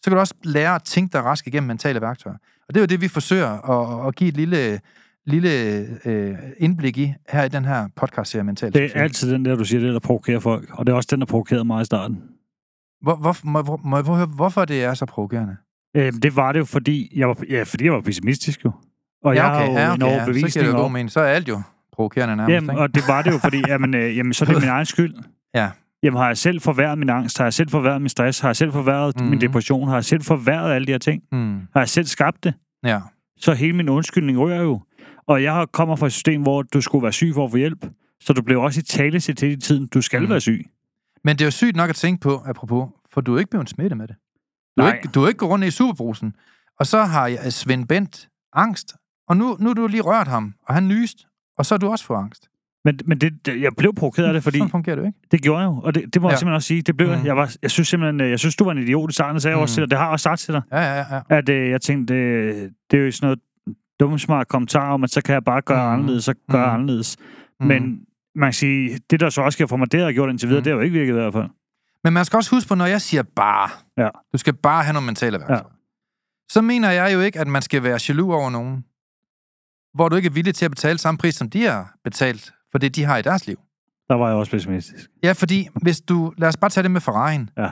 så 0.03 0.11
kan 0.11 0.13
du 0.13 0.21
også 0.21 0.35
lære 0.45 0.75
at 0.75 0.83
tænke 0.83 1.13
dig 1.13 1.25
rask 1.25 1.47
igennem 1.47 1.67
mentale 1.67 2.01
værktøjer. 2.01 2.37
Og 2.69 2.75
det 2.75 2.77
er 2.77 2.83
jo 2.83 2.87
det, 2.87 3.01
vi 3.01 3.09
forsøger 3.09 3.49
at, 3.49 4.09
at 4.09 4.15
give 4.15 4.29
et 4.29 4.37
lille, 4.37 4.81
lille 5.27 5.51
øh, 6.05 6.39
indblik 6.59 6.99
i 6.99 7.15
her 7.29 7.45
i 7.45 7.49
den 7.49 7.65
her 7.65 7.89
podcast-serie 7.97 8.45
Mental 8.45 8.73
Det 8.73 8.91
er 8.95 9.03
altid 9.03 9.33
den 9.33 9.45
der, 9.45 9.57
du 9.57 9.65
siger, 9.65 9.81
det 9.81 9.93
der 9.93 10.01
provokerer 10.01 10.41
folk. 10.41 10.69
Og 10.73 10.87
det 10.87 10.93
er 10.93 10.97
også 10.97 11.09
den, 11.11 11.21
der 11.21 11.27
provokerede 11.27 11.65
mig 11.65 11.83
i 11.83 11.85
starten. 11.85 12.23
Hvor, 13.03 13.17
hvor, 13.17 13.37
må, 13.45 13.63
hvor, 13.63 13.81
må 13.85 13.97
jeg 13.97 14.05
høre, 14.05 14.27
hvorfor 14.27 14.65
det 14.65 14.85
er 14.85 14.95
så 14.95 15.07
provokerende? 15.07 15.57
Øh, 15.97 16.13
det 16.13 16.37
var 16.37 16.53
det 16.53 16.59
jo, 16.59 16.65
fordi 16.65 17.13
jeg 17.17 17.29
var, 17.29 17.37
ja, 17.49 17.63
fordi 17.63 17.85
jeg 17.85 17.93
var 17.93 18.01
pessimistisk 18.01 18.65
jo. 18.65 18.73
Og 19.25 19.35
jeg 19.35 19.45
har 19.45 19.65
jo 19.65 19.73
ja, 19.73 19.73
en 19.73 19.77
ja, 19.77 19.91
så 19.91 19.97
giver 19.97 20.09
det 20.11 20.19
overbevisning 20.19 20.67
jo 20.67 20.73
god 20.73 20.91
mening. 20.91 21.11
Så 21.11 21.21
er 21.21 21.25
alt 21.25 21.49
jo 21.49 21.63
provokerende 21.93 22.37
nærmest, 22.37 22.55
Jamen, 22.55 22.71
ikke? 22.71 22.83
og 22.83 22.95
det 22.95 23.03
var 23.09 23.23
det 23.23 23.33
jo, 23.33 23.39
fordi 23.39 23.63
jamen, 23.69 23.95
øh, 23.95 24.17
jamen, 24.17 24.35
så 24.35 24.45
er 24.45 24.49
det 24.49 24.61
min 24.61 24.69
egen 24.77 24.87
skyld. 24.87 25.15
Ja. 25.55 25.71
Jamen, 26.03 26.19
har 26.19 26.27
jeg 26.27 26.37
selv 26.39 26.61
forværret 26.61 26.99
min 26.99 27.09
angst? 27.11 27.39
Har 27.39 27.45
jeg 27.45 27.53
selv 27.55 27.69
forværret 27.71 28.03
min 28.03 28.09
stress? 28.09 28.41
Har 28.41 28.49
jeg 28.49 28.57
selv 28.57 28.73
forværret 28.73 29.17
Mhm. 29.17 29.25
mm. 29.25 29.31
min 29.31 29.41
depression? 29.41 29.89
Har 29.89 29.95
jeg 29.95 30.05
selv 30.05 30.23
forværret 30.23 30.73
alle 30.75 30.87
de 30.87 30.93
her 30.93 30.99
ting? 30.99 31.23
Mm, 31.33 31.61
Har 31.73 31.81
jeg 31.81 31.89
selv 31.89 32.07
skabt 32.07 32.45
det? 32.45 32.55
ja. 32.85 33.01
Så 33.41 33.53
hele 33.55 33.73
min 33.77 33.89
undskyldning 33.89 34.39
rører 34.39 34.63
jo. 34.63 34.81
Og 35.27 35.43
jeg 35.43 35.67
kommer 35.73 35.97
fra 35.97 36.07
et 36.07 36.13
system, 36.13 36.43
hvor 36.43 36.63
du 36.63 36.81
skulle 36.81 37.03
være 37.03 37.13
syg 37.13 37.31
for 37.35 37.45
at 37.45 37.51
få 37.51 37.57
hjælp. 37.57 37.87
Så 38.21 38.33
du 38.33 38.43
blev 38.43 38.61
også 38.61 38.81
i 38.81 38.83
tale 38.83 39.21
til 39.21 39.45
i 39.53 39.57
tiden, 39.57 39.87
du 39.87 40.01
skal 40.03 40.21
Mhm. 40.21 40.27
mm. 40.27 40.31
være 40.31 40.41
syg. 40.41 40.67
Men 41.25 41.37
det 41.37 41.41
er 41.43 41.47
jo 41.47 41.51
sygt 41.51 41.77
nok 41.77 41.91
at 41.91 41.97
tænke 41.97 42.21
på, 42.21 42.43
apropos, 42.47 42.89
for 43.13 43.21
du 43.21 43.35
er 43.35 43.39
ikke 43.39 43.51
blevet 43.51 43.69
smittet 43.71 43.97
med 43.99 44.09
det. 44.09 44.17
Du 44.79 44.83
er, 44.83 44.93
ikke, 44.93 45.09
du 45.09 45.23
er 45.23 45.29
ikke 45.29 45.39
gået 45.39 45.51
rundt 45.51 45.65
i 45.65 45.71
superbrusen. 45.71 46.35
Og 46.81 46.87
så 46.87 47.03
har 47.05 47.27
jeg 47.27 47.53
Svend 47.53 47.89
Bent 47.89 48.29
angst, 48.53 48.95
og 49.29 49.37
nu, 49.37 49.57
nu 49.61 49.71
er 49.71 49.75
du 49.75 49.87
lige 49.87 50.03
rørt 50.03 50.29
ham, 50.29 50.55
og 50.69 50.75
han 50.75 50.89
nyst, 50.89 51.27
og 51.59 51.67
så 51.67 51.75
har 51.75 51.79
du 51.79 51.89
også 51.89 52.05
fået 52.05 52.19
angst. 52.19 52.50
Men, 52.85 52.99
men 53.05 53.19
det, 53.19 53.47
det, 53.47 53.61
jeg 53.63 53.73
blev 53.79 53.95
provokeret 53.95 54.27
af 54.27 54.33
det, 54.33 54.43
fordi 54.43 54.59
Sådan 54.59 54.71
fungerer 54.71 54.97
det 54.97 55.07
ikke. 55.07 55.19
det 55.31 55.43
gjorde 55.43 55.61
jeg 55.61 55.67
jo. 55.67 55.81
Og 55.85 55.95
det, 55.95 56.15
det 56.15 56.23
må 56.23 56.29
ja. 56.29 56.31
Ja. 56.31 56.33
jeg 56.33 56.39
simpelthen 56.39 56.55
også 56.55 56.67
sige. 56.69 56.83
Det 56.83 56.97
blev 56.97 57.09
Mhm. 57.09 57.17
jeg. 57.19 57.27
jeg. 57.27 57.37
Var, 57.37 57.57
jeg 57.63 57.71
synes 57.71 57.89
simpelthen, 57.89 58.21
øh, 58.21 58.31
jeg 58.31 58.39
synes, 58.39 58.57
du 58.57 58.65
var 58.65 58.73
en 58.73 58.79
idiot 58.79 59.11
i 59.11 59.15
starten, 59.15 59.35
det 59.35 59.43
sagde 59.43 59.53
jeg 59.53 59.57
Mhm. 59.59 59.63
også 59.63 59.75
til 59.75 59.81
dig. 59.83 59.91
Det 59.91 59.99
har 59.99 60.05
jeg 60.05 60.13
også 60.13 60.23
sagt 60.23 60.41
til 60.41 60.55
dig. 60.55 60.63
Ja, 60.73 60.81
ja, 60.81 61.05
ja. 61.15 61.21
At 61.31 61.49
øh, 61.49 61.71
jeg 61.71 61.81
tænkte, 61.81 62.15
øh, 62.15 62.71
det 62.91 62.99
er 63.01 63.05
jo 63.05 63.11
sådan 63.11 63.27
noget 63.27 63.39
dumt 64.01 64.21
smart 64.21 64.49
kommentar 64.49 64.93
om, 64.93 65.05
at 65.05 65.11
så 65.11 65.23
kan 65.23 65.33
jeg 65.33 65.45
bare 65.45 65.61
gøre 65.63 65.85
Mhm. 65.87 66.01
anderledes, 66.01 66.25
så 66.25 66.35
gør 66.51 66.67
Mhm. 66.67 66.75
anderledes. 66.75 67.17
Mm. 67.61 67.67
Men 67.67 68.01
man 68.35 68.47
kan 68.47 68.53
sige, 68.53 68.99
det 69.11 69.21
der 69.21 69.31
så 69.31 69.43
også 69.43 69.57
sker 69.57 69.67
for 69.67 69.77
mig, 69.77 69.93
det 69.93 70.01
har 70.01 70.07
jeg 70.07 70.15
gjort 70.15 70.31
indtil 70.31 70.49
videre, 70.49 70.61
Mhm. 70.61 70.65
det 70.65 70.71
har 70.73 70.77
jo 70.77 70.83
ikke 70.85 70.99
virket 70.99 71.11
i 71.11 71.15
hvert 71.15 71.33
fald. 71.33 71.49
Men 72.05 72.13
man 72.13 72.25
skal 72.25 72.37
også 72.37 72.51
huske 72.57 72.69
på, 72.69 72.75
når 72.75 72.87
jeg 72.87 73.01
siger 73.01 73.23
bare, 73.23 73.69
Ja. 73.99 74.09
du 74.33 74.39
skal 74.39 74.55
bare 74.55 74.83
have 74.85 74.93
nogle 74.93 75.07
mentale 75.07 75.39
værktøjer, 75.39 75.71
så 76.51 76.61
mener 76.63 76.91
jeg 76.91 77.15
jo 77.15 77.21
ikke, 77.21 77.39
at 77.41 77.47
man 77.47 77.63
skal 77.63 77.83
være 77.83 77.99
jaloux 78.09 78.35
over 78.35 78.51
nogen, 78.51 78.85
hvor 79.95 80.09
du 80.09 80.17
ikke 80.17 80.27
er 80.27 80.33
villig 80.33 80.55
til 80.55 80.65
at 80.65 80.71
betale 80.71 80.99
samme 80.99 81.19
pris, 81.19 81.35
som 81.35 81.51
de 81.51 81.63
har 81.65 81.95
betalt 82.05 82.53
for 82.73 82.79
det, 82.79 82.97
de 82.97 83.05
har 83.05 83.17
i 83.17 83.23
deres 83.23 83.47
liv. 83.47 83.59
Der 84.09 84.15
var 84.15 84.29
jeg 84.29 84.37
også 84.37 84.53
pessimistisk. 84.53 85.11
Ja, 85.23 85.33
fordi 85.33 85.69
hvis 85.83 86.01
du... 86.01 86.33
Lad 86.39 86.49
os 86.49 86.57
bare 86.57 86.71
tage 86.71 86.83
det 86.83 86.91
med 86.91 87.01
Ferrari'en. 87.01 87.63
Ja. 87.63 87.71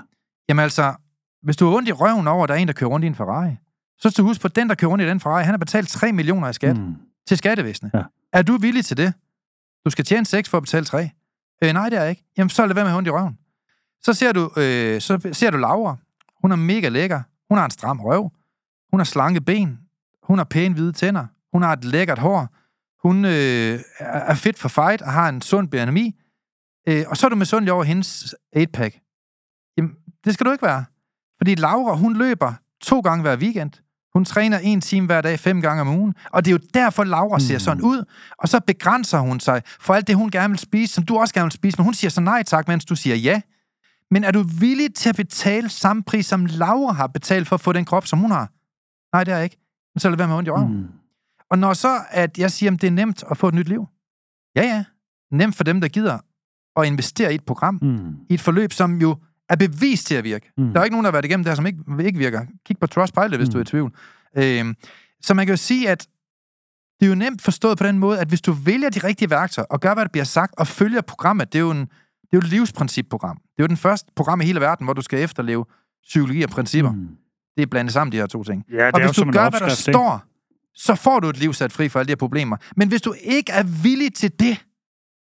Jamen 0.48 0.62
altså, 0.62 0.94
hvis 1.42 1.56
du 1.56 1.66
har 1.66 1.76
ondt 1.76 1.88
i 1.88 1.92
røven 1.92 2.28
over, 2.28 2.42
at 2.42 2.48
der 2.48 2.54
er 2.54 2.58
en, 2.58 2.68
der 2.68 2.74
kører 2.74 2.90
rundt 2.90 3.04
i 3.04 3.06
en 3.06 3.14
Ferrari, 3.14 3.56
så 3.98 4.10
skal 4.10 4.22
du 4.22 4.28
huske 4.28 4.42
på, 4.42 4.48
at 4.48 4.56
den, 4.56 4.68
der 4.68 4.74
kører 4.74 4.90
rundt 4.90 5.04
i 5.04 5.08
den 5.08 5.20
Ferrari, 5.20 5.44
han 5.44 5.52
har 5.52 5.58
betalt 5.58 5.88
3 5.88 6.12
millioner 6.12 6.48
i 6.48 6.52
skat 6.52 6.76
mm. 6.76 6.94
Til 7.28 7.38
skattevæsenet. 7.38 7.90
Ja. 7.94 8.02
Er 8.32 8.42
du 8.42 8.56
villig 8.56 8.84
til 8.84 8.96
det? 8.96 9.12
Du 9.84 9.90
skal 9.90 10.04
tjene 10.04 10.26
6 10.26 10.48
for 10.48 10.56
at 10.56 10.62
betale 10.62 10.84
3. 10.84 11.10
Øh, 11.64 11.72
nej, 11.72 11.88
det 11.88 11.98
er 11.98 12.02
jeg 12.02 12.10
ikke. 12.10 12.24
Jamen, 12.38 12.50
så 12.50 12.66
lad 12.66 12.74
være 12.74 12.84
med 12.84 12.88
at 12.88 12.90
have 12.90 12.98
ondt 12.98 13.08
i 13.08 13.10
røven. 13.10 13.38
Så 14.02 14.12
ser 14.12 14.32
du, 14.32 14.50
øh, 14.56 15.00
så 15.00 15.28
ser 15.32 15.50
du 15.50 15.56
Laura. 15.56 15.96
Hun 16.42 16.52
er 16.52 16.56
mega 16.56 16.88
lækker. 16.88 17.22
Hun 17.48 17.58
har 17.58 17.64
en 17.64 17.70
stram 17.70 18.00
røv. 18.00 18.30
Hun 18.90 19.00
har 19.00 19.04
slanke 19.04 19.40
ben. 19.40 19.78
Hun 20.22 20.38
har 20.38 20.44
pæne 20.44 20.74
hvide 20.74 20.92
tænder. 20.92 21.26
Hun 21.52 21.62
har 21.62 21.72
et 21.72 21.84
lækkert 21.84 22.18
hår. 22.18 22.48
Hun 23.02 23.24
øh, 23.24 23.80
er- 23.98 24.34
fit 24.34 24.58
for 24.58 24.68
fight 24.68 25.02
og 25.02 25.12
har 25.12 25.28
en 25.28 25.42
sund 25.42 25.68
BNMI. 25.68 26.14
Øh, 26.88 27.04
og 27.08 27.16
så 27.16 27.26
er 27.26 27.28
du 27.28 27.36
misundelig 27.36 27.72
over 27.72 27.84
hendes 27.84 28.34
8-pack. 28.56 29.00
Jamen, 29.76 29.90
det 30.24 30.34
skal 30.34 30.46
du 30.46 30.50
ikke 30.52 30.66
være. 30.66 30.84
Fordi 31.38 31.54
Laura, 31.54 31.94
hun 31.96 32.16
løber 32.16 32.52
to 32.82 33.00
gange 33.00 33.22
hver 33.22 33.36
weekend. 33.36 33.70
Hun 34.12 34.24
træner 34.24 34.58
en 34.58 34.80
time 34.80 35.06
hver 35.06 35.20
dag, 35.20 35.38
fem 35.40 35.60
gange 35.62 35.80
om 35.80 35.88
ugen. 35.88 36.14
Og 36.32 36.44
det 36.44 36.50
er 36.50 36.52
jo 36.52 36.60
derfor, 36.74 37.04
Laura 37.04 37.38
ser 37.38 37.54
Mm. 37.54 37.58
sådan 37.60 37.82
ud. 37.82 38.04
Og 38.38 38.48
så 38.48 38.60
begrænser 38.60 39.18
hun 39.18 39.40
sig 39.40 39.62
for 39.80 39.94
alt 39.94 40.06
det, 40.06 40.16
hun 40.16 40.30
gerne 40.30 40.48
vil 40.50 40.58
spise, 40.58 40.94
som 40.94 41.04
du 41.04 41.18
også 41.18 41.34
gerne 41.34 41.44
vil 41.44 41.52
spise. 41.52 41.76
Men 41.78 41.84
hun 41.84 41.94
siger 41.94 42.10
så 42.10 42.20
nej 42.20 42.42
tak, 42.42 42.68
mens 42.68 42.84
du 42.84 42.96
siger 42.96 43.16
ja. 43.16 43.40
Men 44.10 44.24
er 44.24 44.30
du 44.30 44.42
villig 44.42 44.94
til 44.94 45.08
at 45.08 45.16
betale 45.16 45.68
samme 45.68 46.02
pris, 46.02 46.26
som 46.26 46.46
Laura 46.46 46.92
har 46.92 47.06
betalt 47.06 47.48
for 47.48 47.54
at 47.56 47.60
få 47.60 47.72
den 47.72 47.84
krop, 47.84 48.06
som 48.06 48.18
hun 48.18 48.30
har? 48.30 48.50
Nej, 49.16 49.24
det 49.24 49.32
er 49.32 49.36
jeg 49.36 49.44
ikke. 49.44 49.56
Men 49.94 50.00
så 50.00 50.08
lad 50.10 50.16
være 50.16 50.28
med 50.28 50.36
ondt 50.36 50.48
i 50.48 50.50
røven. 50.50 50.72
Mm. 50.76 50.86
Og 51.50 51.58
når 51.58 51.72
så, 51.72 52.00
at 52.10 52.38
jeg 52.38 52.50
siger, 52.52 52.72
at 52.72 52.80
det 52.80 52.86
er 52.86 52.90
nemt 52.90 53.24
at 53.30 53.36
få 53.36 53.48
et 53.48 53.54
nyt 53.54 53.68
liv. 53.68 53.86
Ja, 54.56 54.62
ja. 54.62 54.84
Nemt 55.32 55.56
for 55.56 55.64
dem, 55.64 55.80
der 55.80 55.88
gider 55.88 56.18
at 56.76 56.86
investere 56.86 57.32
i 57.32 57.34
et 57.34 57.44
program, 57.44 57.78
Mm. 57.82 58.16
i 58.30 58.34
et 58.34 58.40
forløb, 58.40 58.72
som 58.72 59.00
jo 59.00 59.16
er 59.48 59.56
bevist 59.56 60.06
til 60.06 60.14
at 60.14 60.24
virke. 60.24 60.50
Mm. 60.58 60.72
Der 60.72 60.80
er 60.80 60.84
ikke 60.84 60.94
nogen, 60.94 61.04
der 61.04 61.10
har 61.10 61.12
været 61.12 61.24
igennem 61.24 61.44
det 61.44 61.50
her, 61.50 61.54
som 61.56 61.66
ikke, 61.66 61.78
ikke 62.06 62.18
virker. 62.18 62.46
Kig 62.66 62.78
på 62.78 62.86
Trustpilot, 62.86 63.36
hvis 63.36 63.48
Mm. 63.48 63.52
du 63.52 63.58
er 63.58 63.62
i 63.62 63.64
tvivl. 63.64 63.94
Øhm, 64.36 64.74
så 65.22 65.34
man 65.34 65.46
kan 65.46 65.52
jo 65.52 65.56
sige, 65.56 65.90
at 65.90 66.06
det 67.00 67.06
er 67.06 67.10
jo 67.10 67.14
nemt 67.14 67.42
forstået 67.42 67.78
på 67.78 67.84
den 67.84 67.98
måde, 67.98 68.20
at 68.20 68.28
hvis 68.28 68.40
du 68.40 68.52
vælger 68.52 68.90
de 68.90 68.98
rigtige 68.98 69.30
værktøjer, 69.30 69.66
og 69.70 69.80
gør, 69.80 69.94
hvad 69.94 70.04
der 70.04 70.08
bliver 70.10 70.24
sagt, 70.24 70.54
og 70.58 70.66
følger 70.66 71.00
programmet, 71.00 71.52
det 71.52 71.58
er 71.58 71.62
jo, 71.62 71.70
en, 71.70 71.80
det 71.80 71.86
er 72.22 72.28
jo 72.34 72.38
et 72.38 72.48
livsprincipprogram. 72.48 73.36
Det 73.36 73.58
er 73.58 73.62
jo 73.62 73.66
den 73.66 73.76
første 73.76 74.12
program 74.16 74.40
i 74.40 74.44
hele 74.44 74.60
verden, 74.60 74.84
hvor 74.86 74.92
du 74.94 75.02
skal 75.02 75.18
efterleve 75.22 75.64
psykologi 76.02 76.42
og 76.42 76.50
principper. 76.50 76.92
Mm. 76.92 77.08
Det 77.56 77.62
er 77.62 77.66
blandet 77.66 77.92
sammen, 77.92 78.12
de 78.12 78.16
her 78.16 78.26
to 78.26 78.44
ting. 78.44 78.64
Ja, 78.72 78.86
det 78.86 78.94
og 78.94 79.00
er 79.00 79.06
hvis 79.06 79.16
du 79.16 79.30
gør, 79.30 79.50
hvad 79.50 79.60
der 79.60 79.66
ikke? 79.66 79.76
står, 79.76 80.22
så 80.78 80.94
får 80.94 81.20
du 81.20 81.28
et 81.28 81.36
liv 81.38 81.52
sat 81.52 81.72
fri 81.72 81.88
for 81.88 81.98
alle 81.98 82.06
de 82.06 82.10
her 82.10 82.16
problemer. 82.16 82.56
Men 82.76 82.88
hvis 82.88 83.02
du 83.02 83.14
ikke 83.22 83.52
er 83.52 83.82
villig 83.82 84.14
til 84.14 84.32
det, 84.40 84.64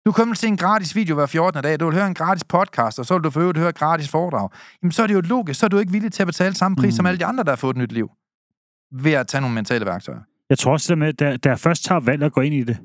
du 0.07 0.13
kommer 0.13 0.35
til 0.35 0.47
en 0.49 0.57
gratis 0.57 0.97
video 0.97 1.15
hver 1.15 1.27
14. 1.27 1.63
dag, 1.63 1.81
du 1.81 1.85
vil 1.85 1.95
høre 1.95 2.07
en 2.07 2.15
gratis 2.15 2.45
podcast, 2.45 2.99
og 2.99 3.07
så 3.07 3.15
vil 3.15 3.25
du 3.25 3.31
for 3.31 3.41
øvrigt 3.41 3.59
høre 3.59 3.69
et 3.69 3.75
gratis 3.75 4.09
foredrag, 4.09 4.49
jamen 4.83 4.93
så 4.93 5.03
er 5.03 5.07
det 5.07 5.15
jo 5.15 5.21
logisk, 5.21 5.61
så 5.61 5.67
er 5.67 5.69
du 5.69 5.79
ikke 5.79 5.93
villig 5.93 6.13
til 6.13 6.23
at 6.23 6.27
betale 6.27 6.55
samme 6.55 6.77
pris 6.77 6.93
mm. 6.93 6.97
Som 6.97 7.07
alle 7.07 7.19
de 7.19 7.25
andre, 7.25 7.45
der 7.45 7.51
har 7.51 7.57
fået 7.57 7.75
et 7.75 7.79
nyt 7.83 7.93
liv. 7.93 8.11
Ved 8.93 9.13
at 9.13 9.27
tage 9.27 9.41
nogle 9.41 9.55
mentale 9.55 9.87
værktøjer. 9.87 10.21
Jeg 10.51 10.59
tror 10.59 10.73
også, 10.73 10.93
det 10.93 10.99
med, 10.99 11.13
da, 11.13 11.37
da 11.37 11.49
jeg 11.49 11.59
først 11.59 11.85
tager 11.85 12.01
valg 12.01 12.23
at 12.23 12.33
gå 12.33 12.41
ind 12.41 12.55
i 12.55 12.63
det, 12.63 12.79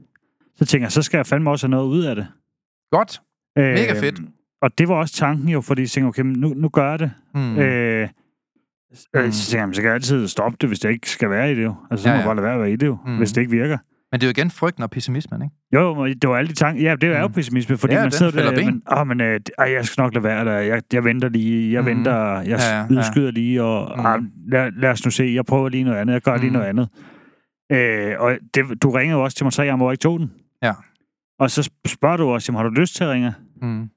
så 0.55 0.65
tænker 0.65 0.85
jeg, 0.85 0.91
så 0.91 1.01
skal 1.01 1.17
jeg 1.17 1.27
fandme 1.27 1.49
også 1.49 1.67
have 1.67 1.71
noget 1.71 1.87
ud 1.87 2.03
af 2.03 2.15
det. 2.15 2.27
Godt. 2.91 3.21
Mega 3.55 3.93
Øh, 3.93 3.99
fedt. 3.99 4.21
Og 4.61 4.77
det 4.77 4.87
var 4.87 4.95
også 4.95 5.15
tanken 5.15 5.49
jo, 5.49 5.61
fordi 5.61 5.81
jeg 5.81 5.89
tænkte, 5.89 6.07
okay, 6.07 6.21
nu, 6.21 6.53
nu 6.53 6.69
gør 6.69 6.89
jeg 6.89 6.99
det. 6.99 7.11
Mm. 7.33 7.57
Øh, 7.59 8.09
Mm. 9.13 9.21
mm. 9.25 9.31
Så 9.31 9.51
tænker 9.51 9.65
jeg, 9.65 9.75
så 9.75 9.81
kan 9.81 9.87
jeg 9.87 9.95
altid 9.95 10.27
stoppe 10.27 10.57
det, 10.61 10.69
hvis 10.69 10.79
det 10.79 10.89
ikke 10.89 11.09
skal 11.09 11.29
være 11.29 11.51
i 11.51 11.55
det 11.55 11.63
jo. 11.63 11.75
Altså, 11.91 12.03
så 12.03 12.09
Ja, 12.09 12.15
må 12.15 12.17
ja. 12.17 12.19
jeg 12.19 12.27
bare 12.27 12.35
lade 12.35 12.43
være 12.45 12.53
at 12.53 12.59
være 12.61 12.71
i 12.71 12.75
det 12.75 12.87
jo, 12.87 12.97
Mm. 13.05 13.11
mm. 13.11 13.17
hvis 13.17 13.31
det 13.31 13.41
ikke 13.41 13.51
virker. 13.51 13.77
Men 14.11 14.21
det 14.21 14.25
er 14.25 14.29
jo 14.29 14.31
igen 14.37 14.51
frygten 14.51 14.83
og 14.83 14.89
pessimismen, 14.89 15.41
ikke? 15.41 15.55
Jo, 15.75 16.05
det 16.07 16.29
var 16.29 16.35
alle 16.37 16.47
de 16.49 16.53
tanker. 16.53 16.81
Ja, 16.83 16.95
det 16.95 17.09
er 17.09 17.19
jo 17.21 17.27
Mm. 17.27 17.33
pessimisme, 17.33 17.77
fordi 17.77 17.93
Ja, 17.93 18.01
man 18.01 18.11
sidder 18.11 18.31
der, 18.51 18.65
men, 18.65 18.81
åh, 18.97 19.07
men 19.07 19.21
øh, 19.21 19.39
ej, 19.57 19.71
jeg 19.71 19.85
skal 19.85 20.01
nok 20.01 20.13
lade 20.13 20.23
være, 20.23 20.39
eller 20.39 20.53
jeg, 20.53 20.81
jeg 20.93 21.03
venter 21.03 21.29
lige, 21.29 21.73
jeg 21.73 21.81
mm. 21.81 21.87
venter, 21.87 22.13
jeg 22.39 22.45
Ja, 22.47 22.77
ja, 22.79 22.85
udskyder 22.99 23.31
lige, 23.31 23.63
og 23.63 23.97
Mhm. 23.97 24.05
ah, 24.05 24.19
lad, 24.51 24.71
lad 24.77 24.89
os 24.89 25.05
nu 25.05 25.11
se, 25.11 25.23
jeg 25.35 25.45
prøver 25.45 25.69
lige 25.69 25.83
noget 25.83 25.97
andet, 25.97 26.13
jeg 26.13 26.21
gør 26.21 26.35
lige 26.37 26.45
Mhm. 26.49 26.53
noget 26.53 26.67
andet. 26.67 26.89
Øh, 27.71 28.15
og 28.19 28.37
det, 28.55 28.83
du 28.83 28.89
ringede 28.89 29.17
jo 29.17 29.23
også 29.23 29.37
til 29.37 29.45
mig 29.45 29.53
tre 29.53 29.65
gange, 29.65 29.77
hvor 29.77 29.89
jeg 29.89 29.93
ikke 29.93 30.01
tog 30.01 30.19
den. 30.19 30.31
Ja. 30.63 30.73
Og 31.39 31.51
så 31.51 31.69
spørger 31.87 32.17
du 32.17 32.29
også, 32.29 32.51
jamen, 32.51 32.57
har 32.63 32.69
du 32.69 32.75
lyst 32.81 32.95
til 32.95 33.03
at 33.03 33.09
ringe? 33.09 33.33
Mm. 33.61 33.89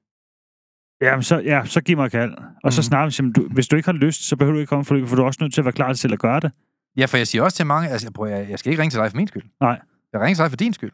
Jamen, 1.03 1.23
så, 1.23 1.39
ja, 1.39 1.65
så 1.65 1.81
giv 1.81 1.97
mig 1.97 2.11
kald. 2.11 2.33
Og 2.63 2.73
så 2.73 2.79
Mhm. 2.79 2.83
snakker 2.83 3.07
vi, 3.09 3.15
jamen, 3.19 3.33
du, 3.33 3.47
hvis 3.53 3.67
du 3.67 3.75
ikke 3.75 3.87
har 3.87 3.93
lyst, 3.93 4.23
så 4.27 4.35
behøver 4.35 4.53
du 4.53 4.59
ikke 4.59 4.69
komme 4.69 4.85
for 4.85 5.05
for 5.07 5.15
du 5.15 5.21
er 5.21 5.25
også 5.25 5.37
nødt 5.41 5.53
til 5.53 5.61
at 5.61 5.65
være 5.65 5.71
klar 5.71 5.93
til 5.93 6.13
at 6.13 6.19
gøre 6.19 6.39
det. 6.39 6.51
Ja, 6.97 7.05
for 7.05 7.17
jeg 7.17 7.27
siger 7.27 7.41
også 7.43 7.57
til 7.57 7.65
mange, 7.65 7.89
altså, 7.89 8.11
prøv, 8.11 8.27
jeg, 8.29 8.49
jeg 8.49 8.59
skal 8.59 8.69
ikke 8.71 8.81
ringe 8.81 8.91
til 8.91 8.99
dig 8.99 9.11
for 9.11 9.17
min 9.17 9.27
skyld. 9.27 9.43
Nej. 9.61 9.79
Jeg 10.13 10.21
ringer 10.21 10.35
til 10.35 10.43
dig 10.43 10.51
for 10.51 10.57
din 10.57 10.73
skyld. 10.73 10.91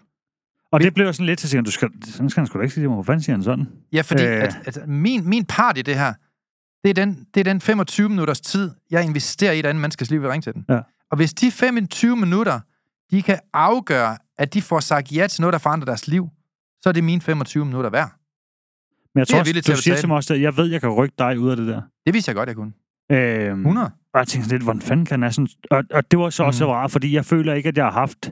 Og 0.71 0.79
det 0.81 0.93
blev 0.93 1.13
sådan 1.13 1.25
lidt 1.25 1.39
til 1.39 1.57
at 1.57 1.65
du 1.65 1.71
skal, 1.71 1.89
sådan 2.05 2.29
skal 2.29 2.41
han 2.41 2.47
sgu 2.47 2.57
da 2.59 2.63
ikke 2.63 2.73
sige 2.73 2.81
til 2.81 2.89
mig, 2.89 2.95
hvor 2.95 3.03
fanden 3.03 3.23
siger 3.23 3.35
han 3.35 3.43
sådan? 3.43 3.67
Ja, 3.93 4.01
fordi. 4.01 4.23
Øh. 4.23 4.43
at, 4.43 4.77
at 4.77 4.87
min, 4.87 5.29
min 5.29 5.45
part 5.45 5.77
i 5.77 5.81
det 5.81 5.95
her, 5.95 6.13
det 6.83 6.89
er, 6.89 6.93
den, 6.93 7.25
det 7.33 7.39
er 7.39 7.43
den 7.43 7.61
25 7.61 8.09
minutters 8.09 8.41
tid, 8.41 8.71
jeg 8.91 9.03
investerer 9.03 9.51
i 9.51 9.59
et 9.59 9.65
andet 9.65 9.81
menneskes 9.81 10.09
liv 10.11 10.19
ved 10.21 10.27
at 10.27 10.31
ringe 10.33 10.41
til 10.43 10.53
den. 10.53 10.65
Ja. 10.69 10.79
Og 11.11 11.15
hvis 11.17 11.33
de 11.33 11.51
25 11.51 12.15
minutter, 12.15 12.59
de 13.11 13.21
kan 13.21 13.39
afgøre, 13.53 14.17
at 14.37 14.53
de 14.53 14.61
får 14.61 14.79
sagt 14.79 15.11
ja 15.11 15.27
til 15.27 15.41
noget, 15.41 15.53
der 15.53 15.59
forandrer 15.59 15.85
deres 15.85 16.07
liv, 16.07 16.29
så 16.81 16.89
er 16.89 16.93
det 16.93 17.03
mine 17.03 17.21
25 17.21 17.65
minutter 17.65 17.89
værd. 17.89 18.11
Men 19.15 19.19
jeg 19.19 19.21
er 19.21 19.25
tror 19.25 19.35
jeg 19.35 19.39
også, 19.41 19.49
villig 19.49 19.63
til 19.63 19.73
du 19.73 19.77
at 19.77 19.83
siger 19.83 19.95
til 19.95 20.07
mig 20.07 20.15
også, 20.15 20.33
at 20.33 20.41
jeg 20.41 20.57
ved, 20.57 20.65
jeg 20.65 20.81
kan 20.81 20.89
rykke 20.89 21.15
dig 21.19 21.39
ud 21.39 21.49
af 21.49 21.57
det 21.57 21.67
der. 21.67 21.81
Det 22.05 22.13
vidste 22.13 22.29
jeg 22.29 22.35
godt, 22.35 22.47
jeg 22.47 22.55
kunne. 22.55 22.71
Øhm, 23.11 23.59
100. 23.59 23.91
Og 24.13 24.19
jeg 24.19 24.27
tænkte 24.27 24.49
lidt, 24.49 24.63
hvordan 24.63 24.81
fanden 24.81 25.05
kan 25.05 25.23
jeg 25.23 25.33
sådan... 25.33 25.47
Og, 25.71 25.83
og 25.91 26.11
det 26.11 26.19
var 26.19 26.29
så 26.29 26.43
også 26.43 26.65
mm. 26.65 26.71
rart, 26.71 26.91
fordi 26.91 27.15
jeg 27.15 27.25
føler 27.25 27.53
ikke, 27.53 27.69
at 27.69 27.77
jeg 27.77 27.85
har 27.85 27.91
haft, 27.91 28.31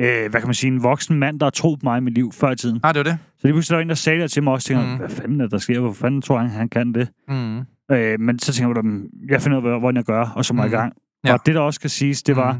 øh, 0.00 0.30
hvad 0.30 0.40
kan 0.40 0.46
man 0.46 0.54
sige, 0.54 0.72
en 0.72 0.82
voksen 0.82 1.18
mand, 1.18 1.40
der 1.40 1.46
har 1.46 1.50
troet 1.50 1.80
på 1.80 1.84
mig 1.84 1.98
i 1.98 2.00
mit 2.00 2.14
liv 2.14 2.32
før 2.32 2.50
i 2.50 2.56
tiden. 2.56 2.80
Nej, 2.82 2.92
det 2.92 2.98
var 2.98 3.04
det. 3.04 3.18
Så 3.38 3.46
lige 3.46 3.52
pludselig 3.52 3.74
var 3.74 3.78
der 3.78 3.82
en, 3.82 3.88
der 3.88 3.94
sagde 3.94 4.22
det 4.22 4.30
til 4.30 4.42
mig 4.42 4.52
også, 4.52 4.68
tænker, 4.68 4.86
mm. 4.86 4.96
hvad 4.98 5.08
fanden 5.08 5.40
er 5.40 5.46
der 5.48 5.58
sker? 5.58 5.80
Hvor 5.80 5.92
fanden 5.92 6.22
tror 6.22 6.38
han, 6.38 6.50
han 6.50 6.68
kan 6.68 6.92
det? 6.94 7.08
Mm. 7.28 7.58
Øh, 7.90 8.20
men 8.20 8.38
så 8.38 8.52
tænker 8.52 8.68
jeg, 8.68 8.76
"Jamen, 8.76 9.06
jeg 9.28 9.42
finder 9.42 9.60
ud 9.60 9.68
af, 9.70 9.80
hvordan 9.80 9.96
jeg 9.96 10.04
gør, 10.04 10.32
og 10.36 10.44
så 10.44 10.54
må 10.54 10.62
jeg 10.62 10.72
i 10.72 10.74
gang. 10.74 10.92
Ja. 11.26 11.32
Og 11.32 11.40
det, 11.46 11.54
der 11.54 11.60
også 11.60 11.76
skal 11.78 11.90
siges, 11.90 12.22
det 12.22 12.36
var, 12.36 12.52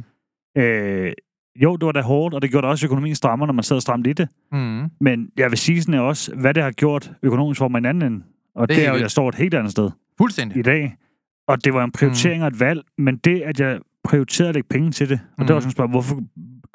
Mm. 0.57 0.63
øh, 0.63 1.13
jo, 1.63 1.77
det 1.77 1.87
var 1.87 1.93
da 1.93 2.01
hårdt, 2.01 2.35
og 2.35 2.43
det 2.43 2.51
gjorde 2.51 2.69
også 2.69 2.87
økonomien 2.87 3.15
strammer, 3.15 3.47
når 3.47 3.53
man 3.53 3.63
sad 3.65 3.81
stramt 3.81 4.07
i 4.07 4.13
det. 4.13 4.29
Mm. 4.53 4.91
Men 5.01 5.29
jeg 5.37 5.51
vil 5.51 5.59
sige 5.59 5.83
sådan 5.83 6.01
også, 6.01 6.35
hvad 6.35 6.55
det 6.55 6.63
har 6.63 6.71
gjort 6.71 7.13
økonomisk 7.23 7.59
for 7.59 7.69
mig 7.69 7.79
en 7.79 7.85
anden 7.85 8.13
ende. 8.13 8.25
Og 8.55 8.69
Det 8.69 8.77
det, 8.77 8.87
er 8.87 8.93
jo, 8.93 8.97
jeg 8.99 9.11
står 9.11 9.29
et 9.29 9.35
helt 9.35 9.55
andet 9.55 9.73
sted 9.73 9.91
Fuldstændig. 10.19 10.57
i 10.59 10.63
dag. 10.63 10.97
Og 11.49 11.65
det 11.65 11.75
var 11.75 11.85
en 11.85 11.93
prioritering 11.93 12.39
Mm. 12.39 12.43
og 12.43 12.49
et 12.49 12.61
valg, 12.61 12.83
men 12.99 13.17
det, 13.17 13.41
at 13.43 13.61
jeg 13.61 13.79
prioriterede 14.05 14.49
at 14.49 14.55
lægge 14.55 14.69
penge 14.69 14.91
til 14.91 15.09
det, 15.09 15.21
og 15.23 15.43
mm. 15.43 15.47
det 15.47 15.55
var 15.55 15.61
Mhm. 15.61 15.63
sådan 15.63 15.71
spørgsmål, 15.73 15.91
hvorfor 15.91 16.23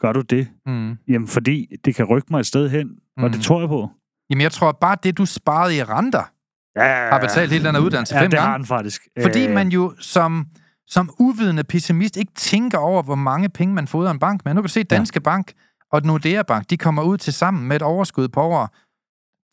gør 0.02 0.14
du 0.14 0.22
det? 0.22 0.48
Mm. 0.66 0.98
Jamen, 1.08 1.28
fordi 1.28 1.68
det 1.86 1.96
kan 1.96 2.06
rykke 2.06 2.28
mig 2.32 2.40
et 2.40 2.46
sted 2.46 2.70
hen, 2.70 2.90
og 3.18 3.24
Mhm. 3.24 3.32
det 3.32 3.42
tror 3.42 3.60
jeg 3.60 3.70
på. 3.70 3.90
Jamen, 4.30 4.42
jeg 4.42 4.52
tror 4.52 4.72
bare, 4.72 4.98
det 5.04 5.18
du 5.18 5.26
sparede 5.26 5.78
i 5.78 5.84
renter, 5.84 6.32
Ja, 6.76 6.82
har 7.10 7.20
betalt 7.20 7.52
hele 7.52 7.66
den 7.66 7.76
her 7.76 7.82
uddannelse 7.82 8.16
ja, 8.16 8.22
fem 8.22 8.30
det 8.30 8.38
gange. 8.40 8.50
har 8.52 8.58
den 8.58 8.66
faktisk. 8.66 9.08
Fordi 9.22 9.48
Øh, 9.48 9.54
man 9.54 9.70
jo 9.70 9.94
som, 10.00 10.46
som 10.90 11.10
uvidende 11.20 11.64
pessimist 11.64 12.18
ikke 12.18 12.32
tænker 12.36 12.78
over, 12.78 13.04
hvor 13.04 13.16
mange 13.16 13.50
penge 13.50 13.74
man 13.74 13.88
fodrer 13.88 14.12
en 14.12 14.20
bank 14.20 14.46
med. 14.46 14.54
Nu 14.54 14.62
kan 14.62 14.68
du 14.68 14.72
se, 14.72 14.84
Danske 14.84 15.18
ja. 15.18 15.30
Bank 15.30 15.54
og 15.92 16.02
Nordea 16.04 16.42
Bank, 16.42 16.70
de 16.70 16.78
kommer 16.78 17.04
ud 17.04 17.18
til 17.18 17.34
sammen 17.34 17.68
med 17.68 17.76
et 17.76 17.82
overskud 17.82 18.28
på 18.28 18.42
over 18.42 18.68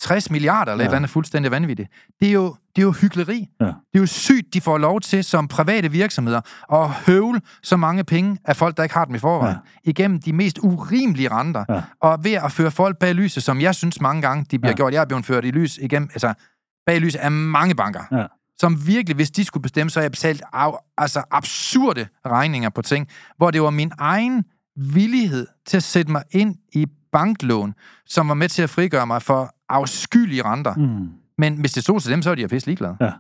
60 0.01 0.31
milliarder, 0.31 0.73
eller 0.73 0.85
ja. 0.85 0.87
Et 0.87 0.91
eller 0.91 0.97
andet 0.97 1.11
fuldstændig 1.11 1.51
vanvittigt. 1.51 1.89
Det 2.21 2.29
er 2.29 2.33
jo, 2.33 2.57
det 2.77 2.83
er 2.83 2.87
jo 2.87 2.93
hyggeleri. 2.93 3.49
Ja. 3.61 3.65
Det 3.65 3.73
er 3.95 3.99
jo 3.99 4.07
sygt, 4.07 4.55
de 4.55 4.61
får 4.61 4.79
lov 4.79 5.01
til 5.01 5.25
som 5.25 5.49
private 5.49 5.91
virksomheder 5.91 6.41
at 6.73 6.91
høvle 6.91 7.41
så 7.63 7.77
mange 7.77 8.05
penge 8.05 8.39
af 8.45 8.57
folk, 8.57 8.77
der 8.77 8.83
ikke 8.83 8.95
har 8.95 9.05
dem 9.05 9.15
i 9.15 9.19
forvejen, 9.19 9.57
ja. 9.85 9.91
igennem 9.91 10.21
de 10.23 10.33
mest 10.33 10.59
urimelige 10.63 11.29
renter. 11.31 11.65
Ja. 11.69 11.83
Og 12.01 12.25
ved 12.25 12.33
at 12.33 12.53
føre 12.53 12.71
folk 12.71 12.99
bag 12.99 13.15
lyset, 13.15 13.43
som 13.43 13.61
jeg 13.61 13.75
synes 13.75 14.01
mange 14.01 14.23
gange, 14.23 14.47
de 14.51 14.59
bliver. 14.59 14.71
Ja. 14.71 14.77
gjort. 14.77 14.93
Jeg 14.93 15.01
er 15.01 15.05
blevet 15.05 15.25
ført 15.25 15.45
i 15.45 15.51
lys 15.51 15.79
igennem, 15.79 16.09
altså 16.13 16.35
bag 16.87 17.01
lyset 17.01 17.19
af 17.19 17.31
mange 17.31 17.75
banker 17.75 18.01
Ja. 18.13 18.27
Som 18.59 18.87
virkelig, 18.87 19.17
hvis 19.17 19.31
de 19.31 19.45
skulle 19.45 19.63
bestemme, 19.63 19.91
så 19.91 20.01
jeg 20.01 20.11
betalt 20.11 20.43
af, 20.53 20.73
altså 20.99 21.23
absurde 21.31 22.07
regninger 22.27 22.71
på 22.71 22.83
ting, 22.83 23.09
hvor 23.37 23.51
det 23.51 23.63
var 23.63 23.71
min 23.71 23.93
egen 23.99 24.45
villighed 24.77 25.47
til 25.67 25.77
at 25.77 25.83
sætte 25.83 26.13
mig 26.13 26.23
ind 26.31 26.57
i 26.73 26.87
banklån, 27.13 27.75
som 28.07 28.29
var 28.29 28.35
med 28.35 28.49
til 28.49 28.63
at 28.63 28.71
frigøre 28.71 29.07
mig 29.07 29.23
for 29.23 29.55
afskyelige 29.69 30.43
renter. 30.45 30.75
Mm. 30.75 31.09
Men 31.39 31.61
hvis 31.61 31.73
det 31.73 31.83
stod 31.83 32.01
til 32.01 32.11
dem, 32.11 32.23
så 32.23 32.31
var 32.31 32.35
de 32.35 32.43
jo 32.43 32.49
pisse 32.49 32.69
ligeglade. 32.69 32.97
Ja. 33.01 33.07
Øh, 33.07 33.11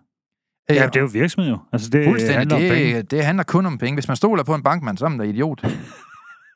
Ja, 0.77 0.87
det 0.87 0.96
er 0.96 1.01
jo 1.01 1.09
virksomhed 1.12 1.51
jo. 1.51 1.59
Altså, 1.72 1.88
det 1.90 2.05
handler. 2.37 2.59
Det, 2.59 3.11
det 3.11 3.25
handler 3.25 3.44
kun 3.44 3.66
om 3.66 3.79
penge. 3.79 3.96
Hvis 3.96 4.09
man 4.09 4.16
stoler 4.16 4.42
på 4.44 4.55
en 4.55 4.62
bankmand, 4.62 4.99
så 4.99 5.05
er 5.05 5.09
man 5.09 5.18
da 5.18 5.25
idiot. 5.25 5.64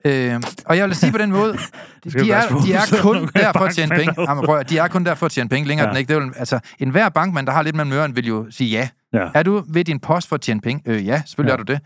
øh, 0.04 0.40
og 0.66 0.76
jeg 0.76 0.86
vil 0.88 0.94
sige 0.96 1.12
på 1.12 1.18
den 1.18 1.30
måde, 1.30 1.52
de, 2.04 2.32
er, 2.32 2.48
de 2.64 2.72
er 2.72 2.98
kun 3.02 3.28
der 3.34 3.52
for 3.52 3.64
at 3.64 3.74
tjene 3.74 3.94
penge. 3.96 4.14
Jamen, 4.28 4.44
prøv, 4.44 4.62
de 4.64 4.78
er 4.78 4.88
kun 4.88 5.04
der 5.04 5.14
for 5.14 5.26
at 5.26 5.32
tjene 5.32 5.48
penge 5.48 5.68
længere 5.68 5.84
Ja. 5.84 5.88
ja. 5.88 5.92
den 5.94 5.98
ikke. 6.00 6.14
Det 6.14 6.22
vil, 6.22 6.32
altså, 6.36 6.58
enhver 6.78 7.08
bankmand, 7.08 7.46
der 7.46 7.52
har 7.52 7.62
lidt 7.62 7.76
mellem 7.76 7.92
ørerne, 7.92 8.14
vil 8.14 8.26
jo 8.26 8.46
sige 8.50 8.70
ja. 8.70 8.88
Ja. 9.12 9.28
Er 9.34 9.42
du 9.42 9.64
ved 9.68 9.84
din 9.84 9.98
post 10.00 10.28
for 10.28 10.34
at 10.34 10.40
tjene 10.40 10.60
penge? 10.60 10.82
Øh, 10.86 11.06
ja, 11.06 11.22
selvfølgelig 11.26 11.50
Ja. 11.52 11.54
er 11.54 11.64
du 11.64 11.72
det. 11.72 11.80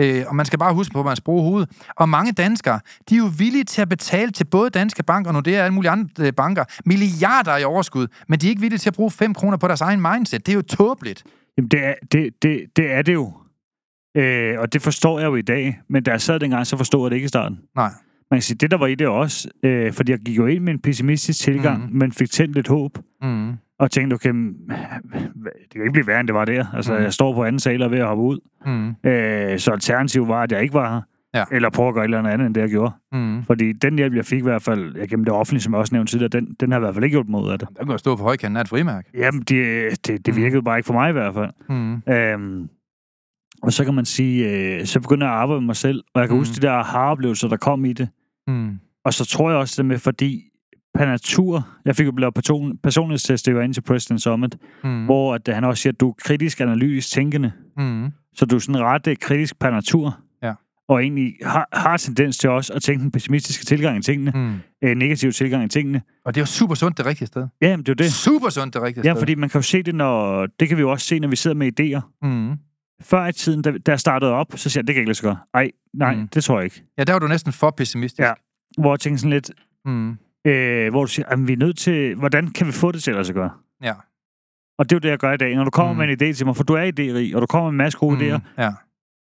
Øh, 0.00 0.24
og 0.28 0.36
man 0.36 0.46
skal 0.46 0.58
bare 0.58 0.74
huske 0.74 0.92
på, 0.92 0.98
at 1.00 1.06
man 1.06 1.16
skal 1.16 1.24
bruge 1.24 1.42
hovedet. 1.42 1.70
Og 1.96 2.08
mange 2.08 2.32
danskere, 2.32 2.80
de 3.10 3.14
er 3.14 3.18
jo 3.18 3.30
villige 3.38 3.64
til 3.64 3.82
at 3.82 3.88
betale 3.88 4.30
til 4.30 4.44
både 4.44 4.70
Danske 4.70 5.02
Bank 5.02 5.26
og 5.26 5.32
Nordea 5.32 5.58
og 5.58 5.64
alle 5.64 5.74
mulige 5.74 5.90
andre 5.90 6.08
øh, 6.26 6.32
banker 6.32 6.64
milliarder 6.86 7.56
i 7.56 7.64
overskud, 7.64 8.06
men 8.28 8.38
de 8.38 8.46
er 8.46 8.50
ikke 8.50 8.60
villige 8.60 8.78
til 8.78 8.90
at 8.90 8.94
bruge 8.94 9.10
5 9.10 9.34
kroner 9.34 9.56
på 9.56 9.68
deres 9.68 9.80
egen 9.80 10.00
mindset. 10.00 10.46
Det 10.46 10.52
er 10.52 10.56
jo 10.56 10.62
tåbeligt. 10.62 11.24
Jamen, 11.56 11.68
det 11.68 11.84
er 11.84 11.94
det, 12.12 12.30
det, 12.42 12.60
det, 12.76 12.92
er 12.92 13.02
det 13.02 13.14
jo. 13.14 13.32
Øh, 14.18 14.54
og 14.58 14.72
det 14.72 14.82
forstår 14.82 15.18
jeg 15.18 15.26
jo 15.26 15.36
i 15.36 15.42
dag. 15.42 15.80
Men 15.88 16.02
da 16.02 16.10
jeg 16.10 16.20
sad 16.20 16.40
dengang, 16.40 16.66
så 16.66 16.76
forstod 16.76 17.04
jeg 17.04 17.10
det 17.10 17.16
ikke 17.16 17.24
i 17.24 17.28
starten. 17.28 17.58
Nej. 17.76 17.90
Man 18.30 18.38
kan 18.38 18.42
sige, 18.42 18.56
det 18.60 18.70
der 18.70 18.76
var 18.78 18.86
i 18.86 18.94
det 18.94 19.06
også, 19.06 19.48
øh, 19.62 19.92
fordi 19.92 20.12
jeg 20.12 20.18
gik 20.18 20.36
jo 20.36 20.46
ind 20.46 20.64
med 20.64 20.72
en 20.72 20.78
pessimistisk 20.78 21.40
tilgang, 21.40 21.90
mm. 21.92 21.98
men 21.98 22.12
fik 22.12 22.30
tændt 22.30 22.54
lidt 22.54 22.68
håb. 22.68 22.98
Mm. 23.22 23.52
Og 23.78 23.90
tænkte, 23.90 24.14
okay, 24.14 24.30
mm, 24.30 24.54
det 24.70 25.70
kan 25.72 25.80
ikke 25.82 25.92
blive 25.92 26.06
værre, 26.06 26.20
end 26.20 26.28
det 26.28 26.34
var 26.34 26.44
der. 26.44 26.66
Altså, 26.74 26.94
mm. 26.96 27.02
jeg 27.02 27.12
står 27.12 27.34
på 27.34 27.44
anden 27.44 27.58
sal 27.60 27.82
og 27.82 27.90
ved 27.90 27.98
at 27.98 28.06
hoppe 28.06 28.22
ud. 28.24 28.38
Mm. 28.66 29.10
Øh, 29.10 29.58
så 29.58 29.70
alternativet 29.70 30.28
var, 30.28 30.42
at 30.42 30.52
jeg 30.52 30.62
ikke 30.62 30.74
var 30.74 30.94
her. 30.94 31.00
Ja. 31.34 31.44
Eller 31.52 31.70
prøve 31.70 31.88
at 31.88 31.94
gøre 31.94 32.04
et 32.04 32.14
eller 32.14 32.30
andet, 32.30 32.46
end 32.46 32.54
det, 32.54 32.60
jeg 32.60 32.68
gjorde. 32.70 32.92
Mm. 33.12 33.44
Fordi 33.44 33.72
den 33.72 33.96
hjælp, 33.98 34.14
jeg 34.14 34.24
fik 34.24 34.38
i 34.38 34.42
hvert 34.42 34.62
fald 34.62 34.96
ja, 34.96 35.04
gennem 35.04 35.24
det 35.24 35.34
offentlige, 35.34 35.62
som 35.62 35.72
jeg 35.72 35.80
også 35.80 35.94
nævnte 35.94 36.12
tidligere, 36.12 36.28
den, 36.28 36.56
den 36.60 36.72
har 36.72 36.78
i 36.78 36.80
hvert 36.80 36.94
fald 36.94 37.04
ikke 37.04 37.14
hjulpet 37.14 37.30
mig 37.30 37.40
ud 37.40 37.50
af 37.50 37.58
det. 37.58 37.68
Der 37.78 37.84
kan 37.84 37.92
jo 37.92 37.98
stå 37.98 38.16
på 38.16 38.22
højkanten 38.22 38.56
af 38.56 38.60
et 38.60 38.68
frimærke. 38.68 39.10
Jamen, 39.14 39.40
det, 39.42 39.90
det, 40.06 40.26
det 40.26 40.34
Mhm. 40.34 40.42
virkede 40.42 40.62
bare 40.62 40.78
ikke 40.78 40.86
for 40.86 40.94
mig 40.94 41.08
i 41.08 41.12
hvert 41.12 41.34
fald. 41.34 41.50
Mm. 41.68 42.12
Øhm, 42.12 42.68
og 43.62 43.72
så 43.72 43.84
kan 43.84 43.94
man 43.94 44.04
sige, 44.04 44.48
øh, 44.50 44.86
så 44.86 45.00
begynder 45.00 45.26
jeg 45.26 45.34
at 45.34 45.40
arbejde 45.40 45.60
med 45.60 45.66
mig 45.66 45.76
selv, 45.76 46.02
og 46.14 46.20
jeg 46.20 46.28
kan 46.28 46.34
mm. 46.34 46.40
huske 46.40 46.54
de 46.54 46.60
der 46.60 46.72
aha-oplevelser, 46.72 47.48
der 47.48 47.56
kom 47.56 47.84
i 47.84 47.92
det. 47.92 48.08
Mm. 48.46 48.78
Og 49.04 49.14
så 49.14 49.24
tror 49.24 49.50
jeg 49.50 49.58
også 49.58 49.74
det 49.82 49.86
med, 49.86 49.98
fordi 49.98 50.42
per 50.94 51.06
natur, 51.06 51.68
jeg 51.84 51.96
fik 51.96 52.06
jo 52.06 52.12
lavet 52.18 52.34
person, 52.34 52.78
personlighedstest, 52.82 53.46
det 53.46 53.54
var 53.54 53.62
inde 53.62 53.74
til 53.74 53.80
President 53.80 54.22
Summit, 54.22 54.56
Mm. 54.84 55.04
hvor 55.04 55.34
at 55.34 55.48
han 55.54 55.64
også 55.64 55.82
siger, 55.82 55.92
at 55.92 56.00
du 56.00 56.08
er 56.08 56.14
kritisk 56.24 56.60
analytisk 56.60 57.10
tænkende, 57.12 57.52
Mm. 57.76 58.10
så 58.34 58.46
du 58.46 58.54
er 58.56 58.60
sådan 58.60 58.80
ret 58.82 59.06
øh, 59.06 59.16
kritisk 59.20 59.58
per 59.58 59.70
natur. 59.70 60.18
Ja. 60.42 60.52
Og 60.88 61.02
egentlig 61.02 61.34
har, 61.42 61.68
har 61.72 61.96
tendens 61.96 62.38
til 62.38 62.50
også 62.50 62.72
at 62.72 62.82
tænke 62.82 63.02
den 63.02 63.10
pessimistiske 63.10 63.64
tilgang 63.64 63.98
i 63.98 64.02
tingene, 64.02 64.32
Mm. 64.34 64.54
øh, 64.88 64.96
negativ 64.96 65.32
tilgang 65.32 65.64
i 65.64 65.68
tingene. 65.68 66.02
Og 66.24 66.34
det 66.34 66.40
er 66.40 66.42
jo 66.42 66.46
super 66.46 66.74
sundt 66.74 66.98
det 66.98 67.06
rigtige 67.06 67.26
sted. 67.26 67.46
Ja, 67.62 67.66
det 67.76 67.88
er 67.88 67.92
jo 67.92 67.94
det. 67.94 68.12
Super 68.12 68.48
sundt 68.48 68.74
det 68.74 68.82
rigtige 68.82 69.06
Ja, 69.06 69.12
sted. 69.12 69.20
fordi 69.20 69.34
man 69.34 69.48
kan 69.48 69.58
jo 69.58 69.62
se 69.62 69.82
det, 69.82 69.94
når... 69.94 70.46
Det 70.60 70.68
kan 70.68 70.76
vi 70.76 70.80
jo 70.82 70.90
også 70.90 71.06
se, 71.06 71.18
når 71.18 71.28
vi 71.28 71.36
sidder 71.36 71.56
med 71.56 71.80
idéer. 71.80 72.18
Mm. 72.28 72.52
Før 73.02 73.26
i 73.26 73.32
tiden, 73.32 73.62
da, 73.62 73.70
da 73.70 73.90
jeg 73.90 74.00
startede 74.00 74.32
op, 74.32 74.46
så 74.56 74.70
siger 74.70 74.80
jeg, 74.82 74.86
det 74.86 74.94
kan 74.94 74.98
jeg 74.98 75.02
ikke 75.02 75.08
lade 75.08 75.14
sig 75.18 75.22
gøre. 75.24 75.38
Ej, 75.54 75.70
nej, 75.94 76.14
Mm. 76.14 76.28
det 76.28 76.44
tror 76.44 76.56
jeg 76.58 76.64
ikke. 76.64 76.82
Ja, 76.98 77.04
der 77.04 77.12
var 77.12 77.18
du 77.20 77.28
næsten 77.28 77.52
for 77.52 77.70
pessimistisk. 77.70 78.20
Ja. 78.20 78.32
Hvor 78.78 78.92
jeg 78.92 79.00
tænker 79.00 79.18
sådan 79.18 79.30
lidt, 79.32 79.50
Mm. 79.84 80.16
øh, 80.46 80.90
hvor 80.90 81.00
du 81.04 81.06
siger, 81.10 81.26
at 81.28 81.48
vi 81.48 81.52
er 81.52 81.56
nødt 81.56 81.78
til, 81.78 82.14
hvordan 82.14 82.48
kan 82.50 82.66
vi 82.66 82.72
få 82.72 82.92
det 82.92 83.02
til 83.02 83.10
at 83.10 83.14
lade 83.14 83.24
sig 83.24 83.34
gøre? 83.34 83.50
Ja. 83.82 83.92
Og 84.78 84.90
det 84.90 84.92
er 84.92 84.96
jo 84.96 85.00
det, 85.00 85.08
jeg 85.08 85.18
gør 85.18 85.32
i 85.32 85.36
dag. 85.36 85.54
Når 85.56 85.64
du 85.64 85.70
kommer 85.70 85.92
Mm. 85.92 85.98
med 85.98 86.08
en 86.22 86.28
idé 86.30 86.32
til 86.32 86.46
mig, 86.46 86.56
for 86.56 86.64
du 86.64 86.72
er 86.74 86.82
idérig, 86.92 87.36
og 87.36 87.42
du 87.42 87.46
kommer 87.46 87.66
med 87.70 87.72
en 87.72 87.76
masse 87.76 87.98
gode 87.98 88.16
mm. 88.16 88.22
idéer, 88.22 88.38
Ja. 88.62 88.70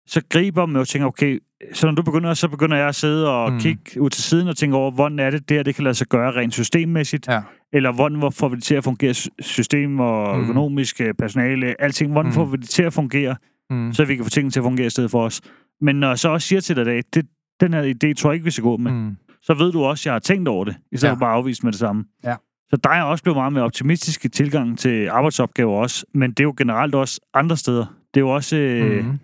så 0.07 0.23
griber 0.29 0.67
man 0.67 0.77
og 0.81 0.89
tænker, 0.89 1.07
okay, 1.09 1.41
så 1.73 1.87
når 1.87 1.95
du 1.95 2.03
begynder, 2.03 2.35
så 2.35 2.49
begynder 2.49 2.77
jeg 2.77 2.89
at 2.89 2.95
sidde 2.95 3.31
og 3.31 3.53
Mm. 3.53 3.59
kigge 3.61 4.01
ud 4.01 4.11
til 4.11 4.23
siden 4.23 4.49
og 4.49 4.57
tænke 4.57 4.77
over, 4.77 4.91
hvordan 4.91 5.19
er 5.19 5.31
det, 5.31 5.49
det 5.49 5.57
her 5.57 5.63
det 5.63 5.75
kan 5.75 5.85
lade 5.85 5.95
sig 5.95 6.07
gøre 6.07 6.33
rent 6.33 6.55
systemmæssigt, 6.55 7.29
Ja. 7.29 7.41
eller 7.73 7.93
hvordan 7.93 8.19
hvor 8.19 8.31
får 8.31 8.49
vi 8.49 8.57
det 8.57 8.65
til 8.65 8.75
at 8.75 8.85
fungere 8.85 9.15
sy- 9.15 9.29
system 9.41 10.01
og 10.01 10.37
Mm. 10.39 10.43
økonomisk, 10.45 11.01
øh, 11.01 11.15
personale, 11.15 11.83
alting, 11.83 12.13
hvordan 12.13 12.31
mm. 12.31 12.35
får 12.35 12.45
vi 12.45 12.57
det 12.57 12.69
til 12.69 12.83
at 12.83 12.93
fungere, 12.93 13.37
Mm. 13.75 13.93
så 13.93 14.05
vi 14.05 14.17
kan 14.17 14.25
få 14.25 14.31
tingene 14.31 14.51
til 14.51 14.61
at 14.61 14.65
fungere 14.65 14.87
i 14.87 14.91
stedet 14.91 15.11
for 15.11 15.25
os. 15.25 15.41
Men 15.81 15.97
når 15.97 16.09
jeg 16.09 16.19
så 16.19 16.29
også 16.29 16.49
siger 16.49 16.61
til 16.61 16.77
dig 16.77 16.83
i 16.83 16.85
dag, 16.85 17.03
det, 17.15 17.27
den 17.61 17.75
her 17.75 17.83
idé 17.83 18.13
tror 18.15 18.31
jeg 18.31 18.35
ikke, 18.35 18.45
vi 18.45 18.51
skal 18.51 18.63
gå 18.65 18.77
med, 18.77 18.93
mm. 18.93 19.17
Så 19.43 19.55
ved 19.55 19.73
du 19.73 19.85
også, 19.85 20.03
at 20.03 20.07
jeg 20.07 20.15
har 20.15 20.19
tænkt 20.19 20.49
over 20.49 20.65
det, 20.65 20.77
i 20.93 20.97
stedet 20.97 21.11
Ja. 21.11 21.15
for 21.15 21.19
bare 21.21 21.31
at 21.33 21.37
afvise 21.37 21.63
med 21.63 21.73
det 21.73 21.79
samme. 21.79 22.05
Ja. 22.25 22.35
Så 22.71 22.77
der 22.85 22.91
er 22.91 23.03
også 23.03 23.25
blevet 23.25 23.37
meget 23.37 23.53
mere 23.53 23.65
optimistisk 23.65 24.25
i 24.25 24.29
tilgangen 24.29 24.77
til 24.77 25.09
arbejdsopgaver 25.09 25.79
også, 25.79 26.07
men 26.15 26.31
det 26.31 26.41
er 26.41 26.45
jo 26.45 26.55
generelt 26.57 26.95
også 26.95 27.21
andre 27.35 27.57
steder. 27.57 27.87
Det 28.15 28.21
er 28.21 28.25
jo 28.25 28.29
også... 28.31 28.57
Øh, 28.57 29.05
Mm. 29.05 29.19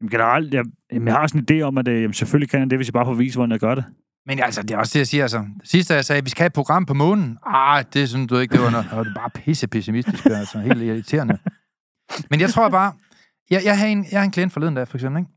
Jamen, 0.00 0.10
generelt, 0.10 0.54
jeg, 0.54 0.64
jamen, 0.92 1.08
jeg 1.08 1.14
har 1.16 1.26
sådan 1.26 1.46
en 1.50 1.58
idé 1.60 1.62
om, 1.62 1.78
at 1.78 1.88
øh, 1.88 2.02
jamen, 2.02 2.14
selvfølgelig 2.14 2.50
kan 2.50 2.60
jeg 2.60 2.70
det, 2.70 2.78
hvis 2.78 2.88
jeg 2.88 2.92
bare 2.92 3.04
får 3.04 3.14
vist, 3.14 3.36
hvordan 3.36 3.50
jeg 3.52 3.60
gør 3.60 3.74
det. 3.74 3.84
Men 4.26 4.38
altså, 4.40 4.62
det 4.62 4.70
er 4.70 4.78
også 4.78 4.90
det, 4.94 4.98
jeg 4.98 5.06
siger. 5.06 5.24
Altså. 5.24 5.44
Sidste 5.64 5.94
jeg 5.94 6.04
sagde, 6.04 6.18
at 6.18 6.24
vi 6.24 6.30
skal 6.30 6.42
have 6.42 6.46
et 6.46 6.52
program 6.52 6.86
på 6.86 6.94
månen. 6.94 7.38
Ah, 7.46 7.84
det 7.94 8.08
synes 8.08 8.28
du 8.28 8.36
ikke, 8.38 8.52
det 8.52 8.60
var 8.62 8.70
noget. 8.70 8.86
Og 8.92 9.04
det 9.04 9.10
er 9.10 9.14
bare 9.14 9.30
pisse 9.30 9.66
pessimistisk. 9.68 10.26
Altså, 10.26 10.58
helt 10.58 10.82
irriterende. 10.82 11.38
Men 12.30 12.40
jeg 12.40 12.50
tror 12.50 12.68
bare... 12.68 12.92
Jeg, 13.52 13.62
jeg, 13.64 13.78
har 13.78 13.86
en, 13.86 14.06
jeg 14.12 14.20
har 14.20 14.24
en 14.24 14.30
klient 14.30 14.52
forleden 14.52 14.74
dag, 14.74 14.88
for 14.88 14.96
eksempel. 14.96 15.20
Ikke? 15.20 15.30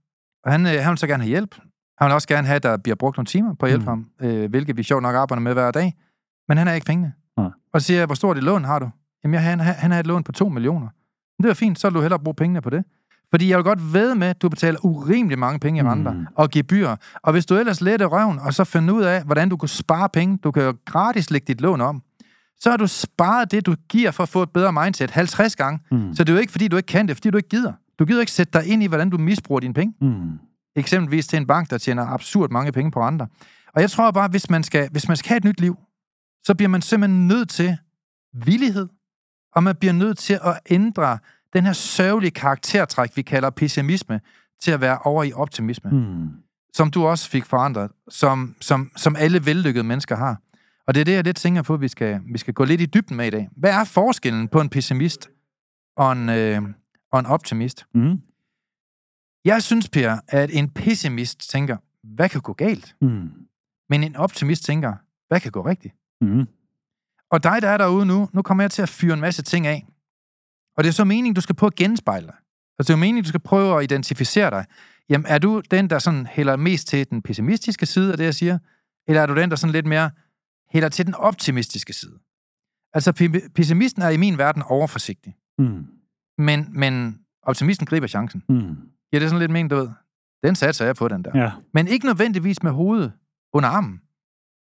Og 0.45 0.51
han, 0.51 0.65
øh, 0.65 0.71
han 0.81 0.89
vil 0.89 0.97
så 0.97 1.07
gerne 1.07 1.23
have 1.23 1.29
hjælp. 1.29 1.55
Han 1.99 2.05
vil 2.05 2.13
også 2.13 2.27
gerne 2.27 2.47
have, 2.47 2.55
at 2.55 2.63
der 2.63 2.77
bliver 2.77 2.95
brugt 2.95 3.17
nogle 3.17 3.25
timer 3.25 3.53
på 3.53 3.65
at 3.65 3.71
hjælpe 3.71 3.83
Mm. 3.83 3.87
ham. 3.87 4.05
Øh, 4.21 4.49
hvilket 4.49 4.77
vi 4.77 4.83
sjovt 4.83 5.01
nok 5.03 5.15
arbejder 5.15 5.41
med 5.41 5.53
hver 5.53 5.71
dag. 5.71 5.93
Men 6.47 6.57
han 6.57 6.67
har 6.67 6.73
ikke 6.73 6.85
pengene. 6.85 7.13
Nej. 7.37 7.49
Og 7.73 7.81
så 7.81 7.85
siger 7.87 7.97
jeg, 7.97 8.05
hvor 8.05 8.15
stort 8.15 8.37
et 8.37 8.43
lån 8.43 8.63
har 8.63 8.79
du? 8.79 8.89
Jamen, 9.23 9.33
jeg, 9.33 9.43
han, 9.43 9.59
han 9.59 9.91
har 9.91 9.99
et 9.99 10.07
lån 10.07 10.23
på 10.23 10.31
2 10.31 10.49
millioner. 10.49 10.87
Men 11.39 11.43
det 11.43 11.49
er 11.49 11.53
fint, 11.53 11.79
så 11.79 11.89
vil 11.89 11.95
du 11.95 12.01
hellere 12.01 12.19
bruge 12.19 12.35
pengene 12.35 12.61
på 12.61 12.69
det. 12.69 12.83
Fordi 13.31 13.49
jeg 13.49 13.57
vil 13.57 13.63
godt 13.63 13.93
ved 13.93 14.15
med, 14.15 14.27
at 14.27 14.41
du 14.41 14.49
betaler 14.49 14.79
urimelig 14.85 15.39
mange 15.39 15.59
penge 15.59 15.79
i 15.79 15.83
renter 15.83 16.13
Mm. 16.13 16.25
og 16.35 16.49
gebyr. 16.49 16.95
Og 17.23 17.31
hvis 17.31 17.45
du 17.45 17.55
ellers 17.55 17.81
letter 17.81 18.05
røven, 18.05 18.39
og 18.39 18.53
så 18.53 18.63
finder 18.63 18.93
ud 18.93 19.03
af, 19.03 19.23
hvordan 19.23 19.49
du 19.49 19.57
kan 19.57 19.67
spare 19.67 20.09
penge, 20.09 20.37
du 20.43 20.51
kan 20.51 20.63
jo 20.63 20.73
gratis 20.85 21.31
lægge 21.31 21.45
dit 21.47 21.61
lån 21.61 21.81
om, 21.81 22.01
så 22.59 22.69
har 22.69 22.77
du 22.77 22.87
sparet 22.87 23.51
det, 23.51 23.65
du 23.65 23.75
giver 23.89 24.11
for 24.11 24.23
at 24.23 24.29
få 24.29 24.43
et 24.43 24.49
bedre 24.49 24.73
mindset 24.73 25.11
50 25.11 25.55
gange. 25.55 25.79
Mm. 25.91 26.13
Så 26.15 26.23
det 26.23 26.29
er 26.29 26.33
jo 26.33 26.39
ikke, 26.39 26.51
fordi 26.51 26.67
du 26.67 26.77
ikke 26.77 26.87
kan 26.87 27.07
det, 27.07 27.15
fordi 27.15 27.29
du 27.29 27.37
ikke 27.37 27.49
gider. 27.49 27.73
Du 27.99 28.05
gider 28.05 28.19
ikke 28.19 28.31
sætte 28.31 28.59
dig 28.59 28.67
ind 28.67 28.83
i, 28.83 28.87
hvordan 28.87 29.09
du 29.09 29.17
misbruger 29.17 29.59
dine 29.59 29.73
penge. 29.73 29.93
Mm. 30.01 30.39
Eksempelvis 30.75 31.27
til 31.27 31.37
en 31.37 31.47
bank, 31.47 31.69
der 31.69 31.77
tjener 31.77 32.07
absurd 32.07 32.49
mange 32.51 32.71
penge 32.71 32.91
på 32.91 33.01
renter. 33.01 33.25
Og 33.73 33.81
jeg 33.81 33.91
tror 33.91 34.11
bare, 34.11 34.27
hvis 34.27 34.49
man 34.49 34.63
skal, 34.63 34.89
hvis 34.91 35.07
man 35.07 35.17
skal 35.17 35.29
have 35.29 35.37
et 35.37 35.43
nyt 35.43 35.59
liv, 35.59 35.77
så 36.43 36.55
bliver 36.55 36.69
man 36.69 36.81
simpelthen 36.81 37.27
nødt 37.27 37.49
til 37.49 37.77
villighed, 38.33 38.87
og 39.55 39.63
man 39.63 39.75
bliver 39.75 39.93
nødt 39.93 40.17
til 40.17 40.33
at 40.33 40.59
ændre 40.69 41.17
den 41.53 41.65
her 41.65 41.73
sørgelige 41.73 42.31
karaktertræk, 42.31 43.11
vi 43.15 43.21
kalder 43.21 43.49
pessimisme, 43.49 44.19
til 44.61 44.71
at 44.71 44.81
være 44.81 44.97
over 44.97 45.23
i 45.23 45.33
optimisme. 45.33 45.91
Mm. 45.91 46.29
som 46.73 46.91
du 46.91 47.05
også 47.05 47.29
fik 47.29 47.45
forandret, 47.45 47.91
som, 48.09 48.55
som, 48.61 48.91
som 48.95 49.15
alle 49.15 49.45
vellykkede 49.45 49.83
mennesker 49.83 50.15
har. 50.15 50.41
Og 50.87 50.93
det 50.95 51.01
er 51.01 51.05
det, 51.05 51.11
jeg 51.11 51.23
lidt 51.23 51.37
tænker 51.37 51.61
på, 51.61 51.73
at 51.73 51.81
vi 51.81 51.87
skal, 51.87 52.19
vi 52.31 52.37
skal 52.37 52.53
gå 52.53 52.63
lidt 52.63 52.81
i 52.81 52.85
dybden 52.85 53.17
med 53.17 53.27
i 53.27 53.29
dag. 53.29 53.49
Hvad 53.57 53.71
er 53.71 53.83
forskellen 53.83 54.47
på 54.47 54.61
en 54.61 54.69
pessimist 54.69 55.29
og 55.97 56.11
en, 56.11 56.29
øh, 56.29 56.61
og 57.15 57.19
en 57.19 57.25
optimist? 57.25 57.85
Mm. 57.93 58.21
Jeg 59.45 59.63
synes, 59.63 59.89
Per, 59.89 60.19
at 60.27 60.49
en 60.53 60.69
pessimist 60.69 61.49
tænker, 61.49 61.77
hvad 62.03 62.29
kan 62.29 62.41
gå 62.41 62.53
galt? 62.53 62.95
Mm. 63.01 63.29
Men 63.89 64.03
en 64.03 64.15
optimist 64.15 64.63
tænker, 64.63 64.93
hvad 65.27 65.39
kan 65.39 65.51
gå 65.51 65.65
rigtigt? 65.65 65.95
Mm. 66.21 66.47
Og 67.31 67.43
dig, 67.43 67.61
der 67.61 67.69
er 67.69 67.77
derude 67.77 68.05
nu, 68.05 68.29
nu 68.33 68.41
kommer 68.41 68.63
jeg 68.63 68.71
til 68.71 68.81
at 68.81 68.89
fyre 68.89 69.13
en 69.13 69.19
masse 69.19 69.43
ting 69.43 69.67
af. 69.67 69.87
Og 70.77 70.83
det 70.83 70.89
er 70.89 70.93
så 70.93 71.03
meningen, 71.03 71.33
du 71.33 71.41
skal 71.41 71.55
prøve 71.55 71.67
at 71.67 71.75
genspejle 71.75 72.27
dig. 72.27 72.35
Altså, 72.79 72.87
det 72.87 72.89
er 72.89 72.93
jo 72.93 72.99
meningen, 72.99 73.23
du 73.23 73.29
skal 73.29 73.39
prøve 73.39 73.77
at 73.77 73.83
identificere 73.83 74.49
dig. 74.49 74.65
Jamen, 75.09 75.25
er 75.25 75.37
du 75.37 75.61
den, 75.71 75.89
der 75.89 75.99
sådan 75.99 76.25
hælder 76.25 76.55
mest 76.55 76.87
til 76.87 77.09
den 77.09 77.21
pessimistiske 77.21 77.85
side 77.85 78.11
af 78.11 78.17
det, 78.17 78.25
jeg 78.25 78.35
siger? 78.35 78.59
Eller 79.07 79.21
er 79.21 79.25
du 79.25 79.35
den, 79.35 79.49
der 79.49 79.55
sådan 79.55 79.71
lidt 79.71 79.85
mere 79.85 80.11
hælder 80.69 80.89
til 80.89 81.05
den 81.05 81.15
optimistiske 81.15 81.93
side? 81.93 82.19
Altså, 82.93 83.11
pe- 83.11 83.49
pessimisten 83.55 84.01
er 84.01 84.09
i 84.09 84.17
min 84.17 84.37
verden 84.37 84.61
overforsigtig. 84.61 85.35
Mm. 85.57 85.85
Men, 86.37 86.67
men 86.73 87.19
optimisten 87.43 87.85
griber 87.87 88.07
chancen. 88.07 88.43
Mm. 88.49 88.57
Giver 89.11 89.19
det 89.19 89.29
sådan 89.29 89.39
lidt 89.39 89.51
mening, 89.51 89.69
du 89.69 89.75
ved? 89.75 89.89
Den 90.43 90.55
satser 90.55 90.85
jeg 90.85 90.95
på, 90.95 91.07
den 91.07 91.23
der. 91.23 91.31
Ja. 91.43 91.51
Men 91.73 91.87
ikke 91.87 92.05
nødvendigvis 92.05 92.63
med 92.63 92.71
hovedet 92.71 93.13
under 93.53 93.69
armen. 93.69 93.99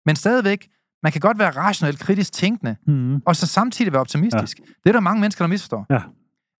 Men 0.05 0.15
stadigvæk, 0.15 0.69
man 1.03 1.11
kan 1.11 1.21
godt 1.21 1.39
være 1.39 1.49
rationelt 1.51 1.99
kritisk 1.99 2.33
tænkende, 2.33 2.75
Mm. 2.87 3.21
og 3.25 3.35
så 3.35 3.47
samtidig 3.47 3.91
være 3.93 4.01
optimistisk. 4.01 4.59
Ja. 4.59 4.63
Det 4.83 4.89
er 4.89 4.91
der 4.91 4.99
mange 4.99 5.21
mennesker, 5.21 5.45
der 5.45 5.49
misforstår. 5.49 5.85
Ja. 5.89 5.99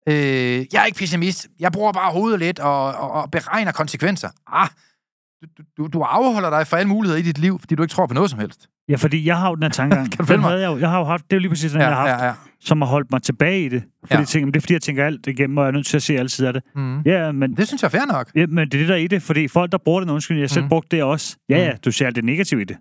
Øh, 0.08 0.66
jeg 0.72 0.80
er 0.82 0.84
ikke 0.84 0.98
pessimist. 0.98 1.48
Jeg 1.60 1.72
bruger 1.72 1.92
bare 1.92 2.12
hovedet 2.12 2.38
lidt 2.38 2.58
og, 2.58 2.94
og, 2.94 3.10
og 3.12 3.30
beregner 3.30 3.72
konsekvenser. 3.72 4.28
Ah, 4.46 4.68
du, 5.78 5.86
du, 5.86 6.00
afholder 6.00 6.50
dig 6.50 6.66
for 6.66 6.76
alle 6.76 6.88
muligheder 6.88 7.18
i 7.20 7.22
dit 7.22 7.38
liv, 7.38 7.60
fordi 7.60 7.74
du 7.74 7.82
ikke 7.82 7.92
tror 7.92 8.06
på 8.06 8.14
noget 8.14 8.30
som 8.30 8.38
helst. 8.38 8.68
ja, 8.88 8.96
fordi 8.96 9.26
jeg 9.26 9.38
har 9.38 9.48
jo 9.48 9.54
den 9.54 9.62
her 9.62 9.70
tankegang. 9.80 10.10
Kan 10.12 10.24
du 10.26 10.32
Den 10.32 10.42
havde 10.42 10.60
jeg, 10.60 10.66
jo, 10.72 10.78
jeg 10.78 10.90
har 10.90 10.98
jo 10.98 11.04
haft, 11.04 11.24
det 11.24 11.32
er 11.32 11.36
jo 11.36 11.40
lige 11.40 11.48
præcis 11.50 11.72
den, 11.72 11.80
Ja, 11.80 11.86
jeg 11.86 11.96
har 11.96 12.08
haft, 12.08 12.22
ja, 12.22 12.26
ja. 12.26 12.32
som 12.60 12.82
har 12.82 12.88
holdt 12.88 13.10
mig 13.10 13.22
tilbage 13.22 13.64
i 13.64 13.68
det. 13.68 13.82
Fordi 14.00 14.14
Ja. 14.14 14.18
jeg 14.18 14.28
tænker, 14.28 14.50
det 14.50 14.56
er 14.56 14.60
fordi, 14.60 14.72
jeg 14.72 14.82
tænker 14.82 15.04
alt 15.06 15.26
igennem, 15.26 15.58
og 15.58 15.64
jeg 15.64 15.68
er 15.68 15.72
nødt 15.72 15.86
til 15.86 15.96
at 15.96 16.02
se 16.02 16.18
alle 16.18 16.28
sider 16.28 16.48
af 16.48 16.52
det. 16.54 16.62
Mm. 16.76 17.00
Ja, 17.00 17.32
men, 17.32 17.56
Det 17.56 17.66
synes 17.66 17.82
jeg 17.82 17.86
er 17.86 17.90
fair 17.90 18.06
nok. 18.06 18.30
ja, 18.34 18.46
men 18.46 18.58
det 18.68 18.74
er 18.74 18.78
det, 18.78 18.88
der 18.88 18.94
er 18.94 18.98
i 18.98 19.06
det. 19.06 19.22
Fordi 19.22 19.48
folk, 19.48 19.72
der 19.72 19.78
bruger 19.78 20.00
det, 20.00 20.10
undskyld, 20.10 20.38
jeg 20.40 20.50
selv 20.50 20.64
Mm. 20.64 20.68
brugt 20.68 20.90
det 20.90 21.02
også. 21.02 21.36
Ja, 21.48 21.58
ja, 21.58 21.72
Mm. 21.72 21.78
du 21.84 21.90
ser 21.92 22.06
alt 22.06 22.16
det 22.16 22.24
negative 22.24 22.60
i 22.60 22.64
det. 22.64 22.76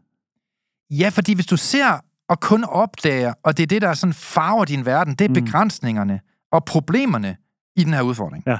Ja, 0.91 1.09
fordi 1.09 1.33
hvis 1.35 1.45
du 1.45 1.57
ser 1.57 1.99
og 2.29 2.39
kun 2.39 2.63
opdager, 2.63 3.33
og 3.43 3.57
det 3.57 3.63
er 3.63 3.67
det, 3.67 3.81
der 3.81 3.93
sådan 3.93 4.13
farver 4.13 4.65
din 4.65 4.85
verden, 4.85 5.15
det 5.15 5.25
er 5.25 5.29
Mm. 5.29 5.33
begrænsningerne 5.33 6.19
og 6.51 6.65
problemerne 6.65 7.35
i 7.75 7.83
den 7.83 7.93
her 7.93 8.01
udfordring. 8.01 8.43
Ja. 8.47 8.57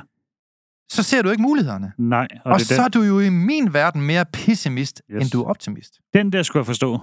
Så 0.91 1.03
ser 1.03 1.21
du 1.21 1.29
ikke 1.29 1.41
mulighederne. 1.41 1.91
Nej, 1.97 2.27
og, 2.45 2.51
Og, 2.51 2.59
det 2.59 2.67
så 2.67 2.81
er 2.81 2.87
du 2.87 3.01
jo 3.01 3.19
i 3.19 3.29
min 3.29 3.73
verden 3.73 4.01
mere 4.01 4.25
pessimist, 4.33 5.01
yes. 5.11 5.21
End 5.21 5.31
du 5.31 5.41
er 5.43 5.49
optimist. 5.49 5.93
den, 6.13 6.25
den 6.25 6.33
der 6.33 6.43
skulle 6.43 6.61
jeg 6.61 6.65
forstå. 6.65 6.99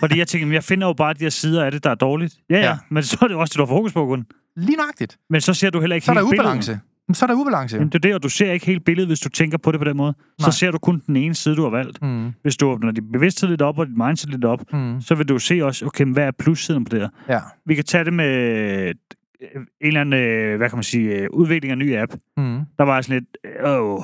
Fordi 0.00 0.18
jeg 0.18 0.28
tænker, 0.28 0.52
jeg 0.52 0.64
finder 0.64 0.86
jo 0.86 0.92
bare 0.92 1.14
de 1.14 1.18
her 1.20 1.30
sider 1.30 1.64
af 1.64 1.70
det, 1.72 1.84
der 1.84 1.90
er 1.90 1.94
dårligt. 1.94 2.34
Ja, 2.50 2.56
ja, 2.56 2.62
Ja. 2.62 2.76
men 2.90 3.02
så 3.02 3.18
er 3.22 3.28
det 3.28 3.36
også 3.36 3.52
det, 3.52 3.58
du 3.58 3.62
har 3.62 3.66
fokus 3.76 3.92
på, 3.92 4.06
kun. 4.06 4.26
Lige 4.56 4.76
nøjagtigt. 4.76 5.18
Men 5.30 5.40
så 5.40 5.54
ser 5.54 5.70
du 5.70 5.80
heller 5.80 5.94
ikke 5.96 6.04
Så 6.04 6.12
er 6.12 6.14
der 6.14 6.22
ubalance. 6.22 6.80
Men 7.08 7.14
Så 7.14 7.24
er 7.24 7.26
der 7.26 7.34
ubalance. 7.34 7.76
Jamen, 7.76 7.88
det 7.88 7.94
er 7.94 7.98
det, 7.98 8.14
og 8.14 8.22
du 8.22 8.28
ser 8.28 8.52
ikke 8.52 8.66
helt 8.66 8.84
billedet, 8.84 9.08
hvis 9.08 9.20
du 9.20 9.28
tænker 9.28 9.58
på 9.58 9.72
det 9.72 9.80
på 9.80 9.84
den 9.84 9.96
måde. 9.96 10.14
Nej. 10.40 10.50
Så 10.50 10.58
ser 10.58 10.70
du 10.70 10.78
kun 10.78 11.02
den 11.06 11.16
ene 11.16 11.34
side, 11.34 11.56
du 11.56 11.62
har 11.62 11.70
valgt. 11.70 12.02
Mm. 12.02 12.32
Hvis 12.42 12.56
du 12.56 12.66
åbner 12.68 12.92
din 12.92 13.12
bevidsthed 13.12 13.48
lidt 13.48 13.62
op, 13.62 13.78
og 13.78 13.86
dit 13.86 13.96
mindset 13.96 14.30
lidt 14.30 14.44
op, 14.44 14.60
Mm. 14.72 15.00
så 15.00 15.14
vil 15.14 15.28
du 15.28 15.38
se 15.38 15.60
også, 15.64 15.86
okay, 15.86 16.04
hvad 16.04 16.24
er 16.24 16.30
plussiden 16.38 16.84
på 16.84 16.88
det 16.88 17.00
her? 17.00 17.08
Ja. 17.28 17.40
Vi 17.66 17.74
kan 17.74 17.84
tage 17.84 18.04
det 18.04 18.12
med 18.12 18.92
en 19.40 19.66
eller 19.80 20.00
anden, 20.00 20.20
øh, 20.20 20.56
hvad 20.56 20.68
kan 20.68 20.76
man 20.76 20.82
sige, 20.82 21.16
øh, 21.18 21.28
udvikling 21.30 21.70
af 21.70 21.72
en 21.72 21.78
ny 21.78 21.96
app. 21.96 22.12
Mm. 22.36 22.60
Der 22.78 22.84
var 22.84 23.00
sådan 23.00 23.14
lidt, 23.44 23.66
åh, 23.66 24.00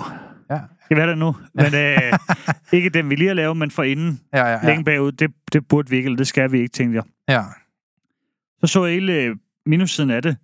Ja. 0.50 0.58
skal 0.84 0.96
vi 0.96 1.00
have 1.00 1.10
det 1.10 1.18
nu? 1.18 1.34
Men 1.54 1.74
øh, 1.74 2.12
ikke 2.78 2.88
den, 2.90 3.10
vi 3.10 3.14
lige 3.14 3.26
har 3.28 3.34
lavet, 3.34 3.56
men 3.56 3.70
for 3.70 3.82
inden, 3.82 4.20
Ja, 4.34 4.46
ja, 4.46 4.50
ja. 4.52 4.66
længe 4.66 4.84
bagud, 4.84 5.12
det, 5.12 5.30
det 5.52 5.68
burde 5.68 5.90
vi 5.90 5.96
ikke, 5.96 6.06
eller 6.06 6.16
det 6.16 6.26
skal 6.26 6.52
vi 6.52 6.58
ikke, 6.60 6.72
tænkte 6.72 6.96
jeg. 6.96 7.04
ja. 7.28 7.42
Så 8.60 8.66
så 8.66 8.84
jeg 8.84 8.94
hele 8.94 9.12
øh, 9.22 9.36
minussiden 9.66 10.10
af 10.10 10.22
det. 10.22 10.36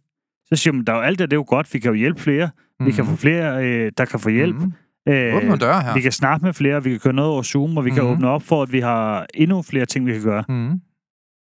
Så 0.47 0.57
siger 0.57 0.75
man, 0.75 0.85
der 0.85 0.93
er 0.93 0.97
jo 0.97 1.03
alt 1.03 1.19
det, 1.19 1.31
det 1.31 1.37
er 1.37 1.39
jo 1.41 1.45
godt, 1.49 1.75
vi 1.75 1.79
kan 1.79 1.89
jo 1.91 1.95
hjælpe 1.95 2.21
flere. 2.21 2.51
Mm. 2.81 2.87
Vi 2.87 2.93
kan 2.93 3.05
få 3.05 3.17
flere, 3.17 3.65
øh, 3.67 3.93
der 3.99 4.05
kan 4.05 4.21
få 4.21 4.29
hjælp. 4.29 4.57
Mm. 4.57 4.73
Øh, 5.13 5.35
Åbne 5.37 5.57
døre 5.57 5.83
her. 5.83 5.95
Vi 5.95 6.01
kan 6.01 6.13
snakke 6.13 6.45
med 6.47 6.53
flere, 6.55 6.85
vi 6.85 6.91
kan 6.91 6.99
køre 7.01 7.13
noget 7.13 7.31
over 7.33 7.43
Zoom, 7.43 7.77
og 7.77 7.85
vi 7.85 7.91
kan 7.91 8.03
Mhm. 8.03 8.13
åbne 8.13 8.29
op 8.29 8.43
for, 8.43 8.63
at 8.63 8.73
vi 8.73 8.81
har 8.81 9.27
endnu 9.35 9.63
flere 9.63 9.87
ting, 9.87 10.07
vi 10.07 10.13
kan 10.13 10.23
gøre. 10.23 10.45
Mm. 10.49 10.81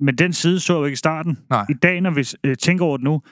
Men 0.00 0.14
den 0.18 0.33
side 0.33 0.61
så 0.61 0.72
jeg 0.72 0.81
jo 0.81 0.85
ikke 0.85 0.92
i 0.92 0.96
starten. 0.96 1.38
Nej. 1.50 1.66
I 1.70 1.74
dag, 1.74 2.00
når 2.00 2.11
vi 2.11 2.26
øh, 2.44 2.57
tænker 2.57 2.85
over 2.85 2.96
det 2.96 3.05
nu, 3.05 3.22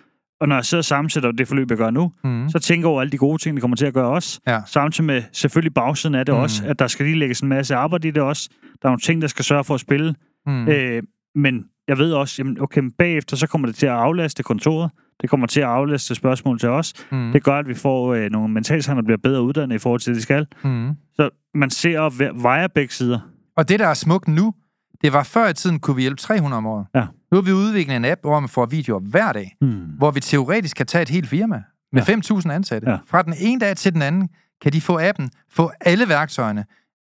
og 0.40 0.49
når 0.49 0.55
jeg 0.57 0.64
sidder 0.64 0.81
og 0.81 0.85
sammensætter 0.85 1.33
det 1.33 1.49
forløb, 1.49 1.70
jeg 1.70 1.79
gør 1.79 1.90
nu, 1.90 2.12
Mm. 2.25 2.49
så 2.49 2.59
tænker 2.59 2.88
jeg 2.88 2.90
over 2.92 3.01
alle 3.01 3.11
de 3.11 3.16
gode 3.18 3.43
ting, 3.43 3.57
det 3.57 3.61
kommer 3.61 3.76
til 3.76 3.87
at 3.87 3.95
gøre 3.95 4.09
også. 4.09 4.41
Ja. 4.47 4.61
Samtidig 4.66 5.07
med 5.07 5.22
selvfølgelig 5.32 5.74
bagsiden 5.74 6.14
af 6.14 6.26
det 6.26 6.34
Mhm. 6.34 6.43
også, 6.43 6.62
at 6.66 6.78
der 6.78 6.87
skal 6.87 7.07
lige 7.07 7.18
lægges 7.18 7.41
en 7.41 7.49
masse 7.49 7.74
arbejde 7.74 8.09
i 8.09 8.11
det 8.11 8.22
også. 8.22 8.49
Der 8.82 8.89
er 8.89 8.91
nogle 8.91 9.01
ting, 9.01 9.22
der 9.22 9.28
skal 9.28 9.45
sørge 9.45 9.64
for 9.64 9.74
at 9.74 9.80
spille. 9.80 10.14
Mm. 10.47 10.68
Øh, 10.68 11.03
men 11.34 11.64
jeg 11.89 11.99
ved 11.99 12.12
også, 12.12 12.34
jamen, 12.39 12.61
okay, 12.61 12.80
men 12.80 12.93
bagefter 12.93 13.37
så 13.37 13.47
kommer 13.47 13.66
det 13.66 13.76
til 13.76 13.87
at 13.87 13.93
aflaste 13.93 14.43
kontoret. 14.43 14.91
Det 15.20 15.30
kommer 15.30 15.47
til 15.47 15.61
at 15.61 15.66
aflaste 15.66 16.14
spørgsmål 16.14 16.59
til 16.59 16.68
os. 16.68 16.93
Mm. 17.12 17.32
Det 17.32 17.43
gør, 17.45 17.59
at 17.59 17.68
vi 17.68 17.74
får 17.74 18.14
øh, 18.14 18.30
nogle 18.30 18.55
mentalshandler, 18.55 19.01
der 19.03 19.07
bliver 19.07 19.18
bedre 19.22 19.43
uddannet 19.43 19.74
i 19.76 19.78
forhold 19.78 20.01
til 20.01 20.11
det, 20.11 20.16
de 20.16 20.22
skal. 20.22 20.47
Mm. 20.64 20.91
Så 21.14 21.30
man 21.55 21.70
ser 21.70 22.01
og 22.01 22.12
ve- 22.12 22.43
vejer 22.43 22.66
begge 22.68 22.95
sider. 22.95 23.18
Og 23.57 23.68
det, 23.68 23.80
der 23.80 23.87
er 23.87 23.95
smukt 23.95 24.28
nu, 24.28 24.55
det 25.03 25.12
var 25.12 25.22
før 25.22 25.48
i 25.48 25.55
tiden, 25.55 25.80
kunne 25.80 25.96
vi 25.96 26.03
hjælpe 26.03 26.20
300 26.20 26.59
om 26.59 26.66
året. 26.66 26.86
Ja. 26.94 27.07
Nu 27.30 27.36
har 27.36 27.42
vi 27.42 27.53
udviklet 27.53 27.96
en 27.96 28.05
app, 28.05 28.20
hvor 28.20 28.40
man 28.40 28.48
får 28.48 28.66
videoer 28.66 29.01
hver 29.01 29.32
dag, 29.32 29.57
Hmm. 29.61 29.70
hvor 29.84 30.11
vi 30.11 30.20
teoretisk 30.20 30.76
kan 30.76 30.86
tage 30.86 31.03
et 31.03 31.09
helt 31.09 31.28
firma 31.28 31.62
med 31.92 32.03
Ja. 32.03 32.12
5.000 32.14 32.51
ansatte. 32.53 32.90
Ja. 32.90 32.98
Fra 33.07 33.22
den 33.22 33.34
ene 33.38 33.61
dag 33.61 33.76
til 33.76 33.92
den 33.94 34.03
anden 34.03 34.28
kan 34.62 34.72
de 34.72 34.80
få 34.80 34.98
appen, 35.01 35.30
få 35.48 35.70
alle 35.80 36.09
værktøjerne, 36.09 36.64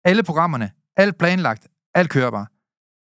alle 0.05 0.23
programmerne, 0.23 0.71
alt 0.97 1.17
planlagt, 1.17 1.67
alt 1.93 2.09
kørbar. 2.09 2.47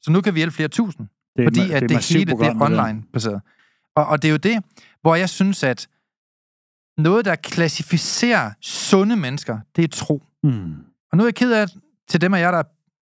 Så 0.01 0.11
nu 0.11 0.21
kan 0.21 0.34
vi 0.34 0.39
hjælpe 0.39 0.55
flere 0.55 0.69
tusind, 0.69 1.07
Det 1.36 1.41
er, 1.43 1.47
fordi 1.47 1.59
ma- 1.69 1.73
at 1.73 1.82
det 1.82 1.91
massivt 1.91 2.17
hele 2.19 2.32
det 2.32 2.34
er 2.34 2.53
program, 2.53 2.71
der. 2.71 2.84
online 2.86 3.03
baseret. 3.13 3.41
Og, 3.95 4.05
og 4.05 4.21
det 4.21 4.27
er 4.27 4.32
jo 4.32 4.38
det, 4.38 4.63
hvor 5.01 5.15
jeg 5.15 5.29
synes, 5.29 5.63
at 5.63 5.88
noget, 6.97 7.25
der 7.25 7.36
klassificerer 7.36 8.51
sunde 8.61 9.15
mennesker, 9.15 9.59
det 9.75 9.84
er 9.84 9.88
tro. 9.88 10.23
Mm. 10.43 10.73
Og 11.11 11.17
nu 11.17 11.23
er 11.23 11.27
jeg 11.27 11.36
ked 11.36 11.53
af 11.53 11.67
til 12.09 12.21
dem 12.21 12.34
af 12.34 12.39
jer, 12.39 12.51
der 12.51 12.57
er 12.57 12.63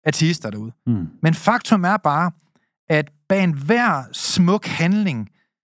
ateister 0.04 0.50
derude. 0.50 0.72
Mm. 0.88 1.08
Men 1.22 1.34
faktum 1.34 1.84
er 1.84 1.98
bare, 1.98 2.32
at 2.90 3.12
bag 3.30 3.44
enhver 3.44 4.04
smuk 4.12 4.66
handling, 4.66 5.30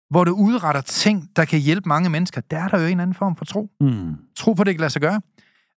hvor 0.09 0.23
du 0.23 0.32
udretter 0.32 0.82
ting, 0.82 1.29
der 1.36 1.45
kan 1.45 1.59
hjælpe 1.59 1.89
mange 1.89 2.09
mennesker, 2.09 2.41
der 2.41 2.59
er 2.59 2.67
der 2.67 2.79
jo 2.79 2.88
en 2.88 2.99
anden 2.99 3.13
form 3.13 3.36
for 3.36 3.45
tro. 3.45 3.69
Mm. 3.82 4.15
Tro 4.36 4.53
på, 4.53 4.61
at 4.61 4.65
det 4.65 4.75
kan 4.75 4.79
lade 4.79 4.89
sig 4.89 5.01
gøre. 5.01 5.21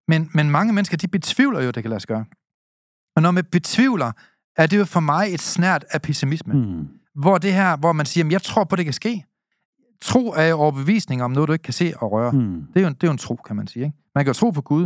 Men, 0.09 0.31
men 0.35 0.51
mange 0.51 0.73
mennesker, 0.73 0.97
de 0.97 1.09
betvivler 1.09 1.61
jo, 1.61 1.69
at 1.69 1.75
det 1.75 1.83
kan 1.83 1.91
lade 1.91 2.01
sig 2.01 2.09
gøre. 2.09 2.25
Og 3.17 3.23
når 3.23 3.31
man 3.31 3.45
betvivler, 3.53 4.13
er 4.57 4.67
det 4.67 4.79
jo 4.79 4.85
for 4.85 5.01
mig 5.01 5.35
et 5.35 5.41
snært 5.41 5.85
af 5.91 6.03
pessimisme. 6.03 6.55
Mm. 6.55 6.89
Hvor 7.15 7.39
det 7.39 7.53
her, 7.53 7.77
hvor 7.77 7.93
man 7.93 8.07
siger, 8.07 8.27
jeg 8.31 8.43
tror 8.43 8.65
på, 8.65 8.75
at 8.75 8.79
det 8.79 8.87
kan 8.87 8.93
ske. 8.93 9.25
Tro 10.03 10.33
er 10.33 10.45
jo 10.45 10.57
overbevisning 10.57 11.23
om 11.23 11.31
noget, 11.31 11.49
du 11.49 11.53
ikke 11.53 11.63
kan 11.63 11.73
se 11.73 11.93
og 11.97 12.13
røre. 12.13 12.33
Mm. 12.33 12.67
Det 12.75 12.77
er, 12.77 12.81
jo 12.81 12.87
en, 12.87 12.95
det 12.95 13.03
er 13.03 13.09
jo 13.09 13.13
en 13.13 13.19
tro, 13.19 13.37
kan 13.47 13.57
man 13.57 13.67
sige. 13.67 13.85
Ikke? 13.85 13.97
Man 14.15 14.25
kan 14.25 14.31
jo 14.31 14.35
tro 14.35 14.51
på 14.51 14.63
Gud. 14.63 14.83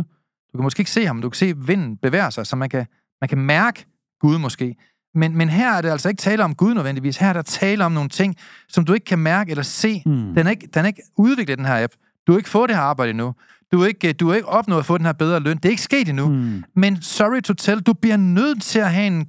Du 0.51 0.57
kan 0.57 0.63
måske 0.63 0.81
ikke 0.81 0.91
se 0.91 1.05
ham, 1.05 1.15
men 1.15 1.23
du 1.23 1.29
kan 1.29 1.35
se 1.35 1.57
vinden 1.57 1.97
bevæge 1.97 2.31
sig, 2.31 2.47
så 2.47 2.55
man 2.55 2.69
kan, 2.69 2.85
man 3.21 3.27
kan 3.29 3.37
mærke 3.37 3.85
Gud 4.19 4.37
måske. 4.37 4.75
Men, 5.15 5.37
men 5.37 5.49
her 5.49 5.71
er 5.73 5.81
det 5.81 5.89
altså 5.89 6.09
ikke 6.09 6.19
tale 6.19 6.43
om 6.43 6.55
Gud 6.55 6.73
nødvendigvis. 6.73 7.17
Her 7.17 7.27
er 7.29 7.33
der 7.33 7.41
tale 7.41 7.85
om 7.85 7.91
nogle 7.91 8.09
ting, 8.09 8.35
som 8.67 8.85
du 8.85 8.93
ikke 8.93 9.05
kan 9.05 9.19
mærke 9.19 9.49
eller 9.51 9.63
se. 9.63 10.03
Mm. 10.05 10.11
Den 10.35 10.47
er 10.47 10.49
ikke, 10.49 10.67
den 10.73 10.83
er 10.83 10.87
ikke 10.87 11.01
udviklet, 11.17 11.57
den 11.57 11.65
her 11.65 11.83
app. 11.83 11.93
Du 12.27 12.31
har 12.31 12.37
ikke 12.37 12.49
fået 12.49 12.69
det 12.69 12.75
her 12.77 12.83
arbejde 12.83 13.09
endnu. 13.09 13.33
Du 13.71 13.79
har 13.79 13.87
ikke, 13.87 14.13
du 14.13 14.27
har 14.27 14.35
ikke 14.35 14.47
opnået 14.47 14.79
at 14.79 14.85
få 14.85 14.97
den 14.97 15.05
her 15.05 15.13
bedre 15.13 15.39
løn. 15.39 15.57
Det 15.57 15.65
er 15.65 15.69
ikke 15.69 15.81
sket 15.81 16.09
endnu. 16.09 16.29
Mm. 16.29 16.63
Men 16.75 17.01
sorry 17.01 17.41
to 17.41 17.53
tell, 17.53 17.79
du 17.81 17.93
bliver 17.93 18.17
nødt 18.17 18.61
til 18.63 18.79
at 18.79 18.93
have 18.93 19.07
en, 19.07 19.27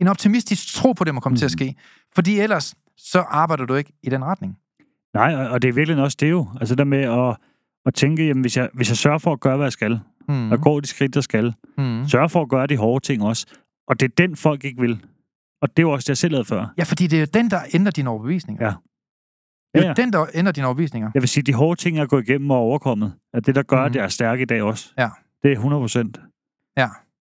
en 0.00 0.08
optimistisk 0.08 0.74
tro 0.74 0.92
på, 0.92 1.04
det 1.04 1.14
må 1.14 1.20
komme 1.20 1.34
mm. 1.34 1.38
til 1.38 1.44
at 1.44 1.50
Mhm. 1.52 1.58
ske. 1.58 1.74
Fordi 2.14 2.40
ellers, 2.40 2.74
så 2.96 3.20
arbejder 3.20 3.64
du 3.64 3.74
ikke 3.74 3.92
i 4.02 4.10
den 4.10 4.24
retning. 4.24 4.56
Nej, 5.14 5.34
og, 5.34 5.50
og 5.50 5.62
det 5.62 5.68
er 5.68 5.72
virkelig 5.72 6.02
også 6.02 6.16
det 6.20 6.30
jo. 6.30 6.48
Altså 6.60 6.74
der 6.74 6.84
med 6.84 6.98
at, 6.98 7.36
at 7.86 7.94
tænke, 7.94 8.26
jamen 8.26 8.40
hvis 8.40 8.56
jeg, 8.56 8.68
hvis 8.74 8.88
jeg 8.88 8.96
sørger 8.96 9.18
for 9.18 9.32
at 9.32 9.40
gøre, 9.40 9.56
hvad 9.56 9.66
jeg 9.66 9.72
skal, 9.72 10.00
Mm. 10.28 10.52
og 10.52 10.60
gå 10.60 10.80
de 10.80 10.86
skridt, 10.86 11.14
jeg 11.16 11.24
skal, 11.24 11.54
Mm. 11.78 12.08
sørge 12.08 12.28
for 12.28 12.42
at 12.42 12.48
gøre 12.48 12.66
de 12.66 12.76
hårde 12.76 13.04
ting 13.06 13.22
også, 13.22 13.46
og 13.88 14.00
det 14.00 14.10
er 14.10 14.14
den, 14.26 14.36
folk 14.36 14.64
ikke 14.64 14.80
vil. 14.80 15.04
Og 15.62 15.68
det 15.68 15.78
er 15.78 15.82
jo 15.82 15.90
også 15.90 16.04
det, 16.04 16.08
jeg 16.08 16.16
selv 16.16 16.30
lavede 16.32 16.44
før. 16.44 16.66
Ja, 16.78 16.82
fordi 16.84 17.06
det 17.06 17.16
er 17.16 17.20
jo 17.20 17.26
den, 17.34 17.50
der 17.50 17.60
ændrer 17.74 17.90
dine 17.90 18.10
overbevisninger. 18.10 18.64
Ja. 18.64 18.70
Det 19.74 19.80
er 19.80 19.80
Ja, 19.82 19.86
ja. 19.86 19.92
den, 19.94 20.12
der 20.12 20.26
ændrer 20.34 20.52
dine 20.52 20.66
overbevisninger. 20.66 21.10
Jeg 21.14 21.22
vil 21.22 21.28
sige, 21.28 21.42
de 21.44 21.52
hårde 21.54 21.80
ting, 21.80 21.96
jeg 21.96 22.02
er 22.02 22.06
gået 22.06 22.28
igennem 22.28 22.50
og 22.50 22.56
overkommet, 22.56 23.12
er 23.34 23.40
det, 23.40 23.54
der 23.54 23.62
gør, 23.62 23.76
Mhm. 23.76 23.86
at 23.86 23.96
jeg 23.96 24.04
er 24.04 24.08
stærk 24.08 24.40
i 24.40 24.44
dag 24.44 24.62
også. 24.62 24.92
Ja. 24.98 25.08
Det 25.42 25.52
er 25.52 25.56
100 25.56 25.80
procent. 25.82 26.20
Ja. 26.76 26.88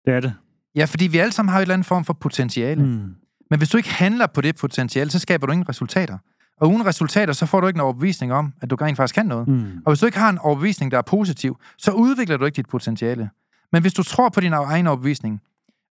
Det 0.07 0.14
er 0.14 0.20
det. 0.20 0.34
Ja, 0.74 0.84
fordi 0.84 1.07
vi 1.07 1.18
alle 1.18 1.32
sammen 1.32 1.51
har 1.53 1.59
et 1.59 1.62
eller 1.62 1.74
andet 1.74 1.86
form 1.86 2.05
for 2.05 2.12
potentiale. 2.12 2.82
Mm. 2.84 2.88
Mm. 2.91 3.14
Men 3.51 3.59
hvis 3.59 3.68
du 3.68 3.76
ikke 3.76 3.91
handler 3.95 4.26
på 4.26 4.41
det 4.41 4.57
potentiale, 4.57 5.11
så 5.11 5.18
skaber 5.18 5.47
du 5.47 5.53
ingen 5.53 5.68
resultater. 5.68 6.18
Og 6.61 6.68
uden 6.70 6.86
resultater, 6.86 7.32
så 7.32 7.46
får 7.46 7.61
du 7.61 7.66
ikke 7.66 7.76
en 7.76 7.80
overbevisning 7.80 8.32
om, 8.32 8.52
at 8.62 8.70
du 8.70 8.76
rent 8.76 8.96
faktisk 8.96 9.14
kan 9.14 9.26
noget. 9.26 9.48
Mm. 9.48 9.64
Og 9.84 9.92
hvis 9.92 10.00
du 10.00 10.06
ikke 10.06 10.18
har 10.18 10.30
en 10.30 10.38
overbevisning, 10.38 10.92
der 10.92 10.98
er 10.98 11.02
positiv, 11.02 11.56
så 11.78 11.90
udvikler 11.92 12.36
du 12.36 12.44
ikke 12.44 12.56
dit 12.56 12.66
potentiale. 12.68 13.30
Men 13.72 13.82
hvis 13.82 13.94
du 13.94 14.02
tror 14.02 14.28
på 14.28 14.40
din 14.40 14.52
egen 14.52 14.86
overbevisning, 14.86 15.40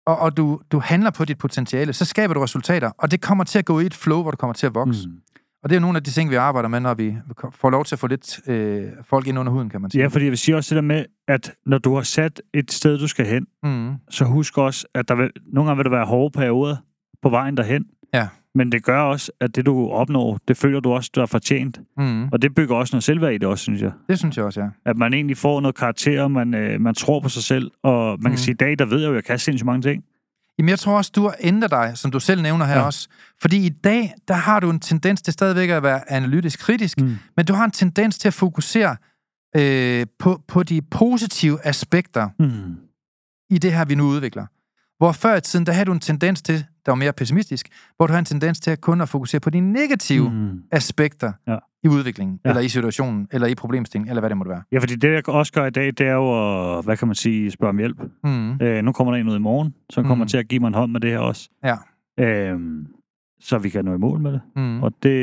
og, 0.05 0.19
og 0.19 0.37
du, 0.37 0.59
du 0.71 0.79
handler 0.79 1.11
på 1.11 1.25
dit 1.25 1.37
potentiale, 1.37 1.93
så 1.93 2.05
skaber 2.05 2.33
du 2.33 2.39
resultater, 2.41 2.91
og 2.97 3.11
det 3.11 3.21
kommer 3.21 3.43
til 3.43 3.59
at 3.59 3.65
gå 3.65 3.79
i 3.79 3.85
et 3.85 3.93
flow, 3.93 4.21
hvor 4.21 4.31
du 4.31 4.37
kommer 4.37 4.53
til 4.53 4.65
at 4.67 4.75
vokse. 4.75 5.07
Mm. 5.09 5.15
Og 5.63 5.69
det 5.69 5.75
er 5.75 5.79
nogle 5.79 5.97
af 5.97 6.03
de 6.03 6.11
ting, 6.11 6.29
vi 6.29 6.35
arbejder 6.35 6.69
med, 6.69 6.79
når 6.79 6.93
vi 6.93 7.17
får 7.51 7.69
lov 7.69 7.85
til 7.85 7.95
at 7.95 7.99
få 7.99 8.07
lidt 8.07 8.39
øh, 8.49 8.83
folk 9.09 9.27
ind 9.27 9.39
under 9.39 9.51
huden, 9.51 9.69
kan 9.69 9.81
man 9.81 9.91
sige. 9.91 10.01
Ja, 10.01 10.07
fordi 10.07 10.25
jeg 10.25 10.29
vil 10.29 10.37
sige 10.37 10.55
også 10.55 10.75
det 10.75 10.83
der 10.83 10.87
med, 10.87 11.05
at 11.27 11.51
når 11.65 11.77
du 11.77 11.95
har 11.95 12.01
sat 12.01 12.41
et 12.53 12.71
sted, 12.71 12.97
du 12.99 13.07
skal 13.07 13.25
hen, 13.25 13.45
Mm. 13.63 13.93
så 14.09 14.25
husk 14.25 14.57
også, 14.57 14.87
at 14.95 15.07
der 15.07 15.15
vil, 15.15 15.29
nogle 15.53 15.69
gange 15.69 15.77
vil 15.77 15.91
der 15.91 15.97
være 15.97 16.05
hårde 16.05 16.31
perioder 16.31 16.75
på 17.21 17.29
vejen 17.29 17.57
derhen. 17.57 17.85
Ja. 18.13 18.27
Men 18.57 18.71
det 18.71 18.83
gør 18.83 18.99
også, 19.01 19.31
at 19.41 19.55
det 19.55 19.65
du 19.65 19.89
opnår, 19.89 20.39
det 20.47 20.57
føler 20.57 20.79
du 20.79 20.91
også, 20.91 21.11
du 21.15 21.19
har 21.19 21.25
fortjent. 21.27 21.79
Mm. 21.97 22.27
Og 22.31 22.41
det 22.41 22.55
bygger 22.55 22.75
også 22.75 22.95
noget 22.95 23.03
selvværd 23.03 23.33
i 23.33 23.37
det 23.37 23.47
også, 23.47 23.61
synes 23.63 23.81
jeg. 23.81 23.91
Det 24.09 24.19
synes 24.19 24.37
jeg 24.37 24.45
også, 24.45 24.61
ja. 24.61 24.67
At 24.85 24.97
man 24.97 25.13
egentlig 25.13 25.37
får 25.37 25.61
noget 25.61 25.75
karakter, 25.75 26.27
man, 26.27 26.53
øh, 26.53 26.81
man 26.81 26.95
tror 26.95 27.19
på 27.19 27.29
sig 27.29 27.43
selv. 27.43 27.71
Og 27.83 28.09
man 28.09 28.23
kan 28.23 28.31
Mhm. 28.31 28.37
sige, 28.37 28.53
i 28.53 28.55
dag, 28.57 28.79
der 28.79 28.85
ved 28.85 28.99
jeg 28.99 29.05
jo, 29.07 29.11
at 29.11 29.15
jeg 29.15 29.23
kan 29.23 29.39
sindssygt 29.39 29.65
mange 29.65 29.81
ting. 29.81 30.03
Jamen, 30.59 30.69
jeg 30.69 30.79
tror 30.79 30.97
også, 30.97 31.11
du 31.15 31.21
har 31.23 31.35
ændret 31.41 31.71
dig, 31.71 31.91
som 31.95 32.11
du 32.11 32.19
selv 32.19 32.41
nævner 32.41 32.65
her 32.65 32.73
ja. 32.73 32.81
Også. 32.85 33.07
Fordi 33.41 33.65
i 33.65 33.69
dag, 33.69 34.13
der 34.27 34.33
har 34.33 34.59
du 34.59 34.69
en 34.69 34.79
tendens 34.79 35.21
til 35.21 35.33
stadigvæk 35.33 35.69
at 35.69 35.83
være 35.83 36.11
analytisk 36.11 36.59
kritisk, 36.59 37.01
mm. 37.01 37.07
Mm. 37.07 37.15
men 37.37 37.45
du 37.45 37.53
har 37.53 37.65
en 37.65 37.71
tendens 37.71 38.17
til 38.17 38.27
at 38.27 38.33
fokusere 38.33 38.95
øh, 39.57 40.05
på, 40.19 40.41
på 40.47 40.63
de 40.63 40.81
positive 40.81 41.59
aspekter 41.65 42.29
Mm. 42.39 42.75
i 43.49 43.57
det 43.57 43.73
her, 43.73 43.85
vi 43.85 43.95
nu 43.95 44.03
udvikler. 44.03 44.45
Hvor 44.97 45.11
før 45.11 45.35
i 45.35 45.41
tiden, 45.41 45.65
der 45.65 45.71
havde 45.73 45.85
du 45.85 45.91
en 45.91 45.99
tendens 45.99 46.41
til, 46.41 46.65
der 46.87 46.91
var 46.91 46.95
mere 46.95 47.13
pessimistisk, 47.13 47.67
hvor 47.97 48.07
du 48.07 48.13
har 48.13 48.19
en 48.19 48.25
tendens 48.25 48.59
til 48.59 48.71
at 48.71 48.81
kun 48.81 49.01
at 49.01 49.09
fokusere 49.09 49.39
på 49.41 49.49
de 49.49 49.59
negative 49.59 50.29
mm. 50.31 50.61
Aspekter 50.71 51.31
Ja. 51.47 51.57
i 51.83 51.87
udviklingen, 51.87 52.39
ja. 52.45 52.49
Eller 52.49 52.61
i 52.61 52.67
situationen, 52.67 53.27
eller 53.31 53.47
i 53.47 53.55
problemstillingen, 53.55 54.09
eller 54.09 54.21
hvad 54.21 54.29
det 54.29 54.37
måtte 54.37 54.49
være. 54.49 54.61
Ja, 54.71 54.79
fordi 54.79 54.95
det, 54.95 55.11
jeg 55.13 55.29
også 55.29 55.53
gør 55.53 55.65
i 55.65 55.69
dag, 55.69 55.85
det 55.87 56.01
er 56.01 56.13
jo 56.13 56.77
at, 56.77 56.85
hvad 56.85 56.97
kan 56.97 57.07
man 57.07 57.15
sige, 57.15 57.51
spørge 57.51 57.69
om 57.69 57.77
hjælp. 57.77 58.01
Mm. 58.23 58.51
Øh, 58.61 58.83
nu 58.83 58.91
kommer 58.91 59.13
der 59.13 59.21
en 59.21 59.29
ud 59.29 59.35
i 59.35 59.39
morgen, 59.39 59.73
som 59.89 60.03
kommer 60.05 60.25
Mm. 60.25 60.29
til 60.29 60.37
at 60.37 60.47
give 60.47 60.59
mig 60.59 60.67
en 60.67 60.73
hånd 60.73 60.91
med 60.91 60.99
det 61.01 61.09
her 61.09 61.19
også. 61.19 61.49
Ja. 61.63 61.75
Øhm, 62.19 62.87
så 63.39 63.57
vi 63.57 63.69
kan 63.69 63.85
nå 63.85 63.93
i 63.95 63.97
mål 63.97 64.19
med 64.19 64.31
det. 64.31 64.41
Mm. 64.55 64.83
Og 64.83 64.91
det, 65.03 65.13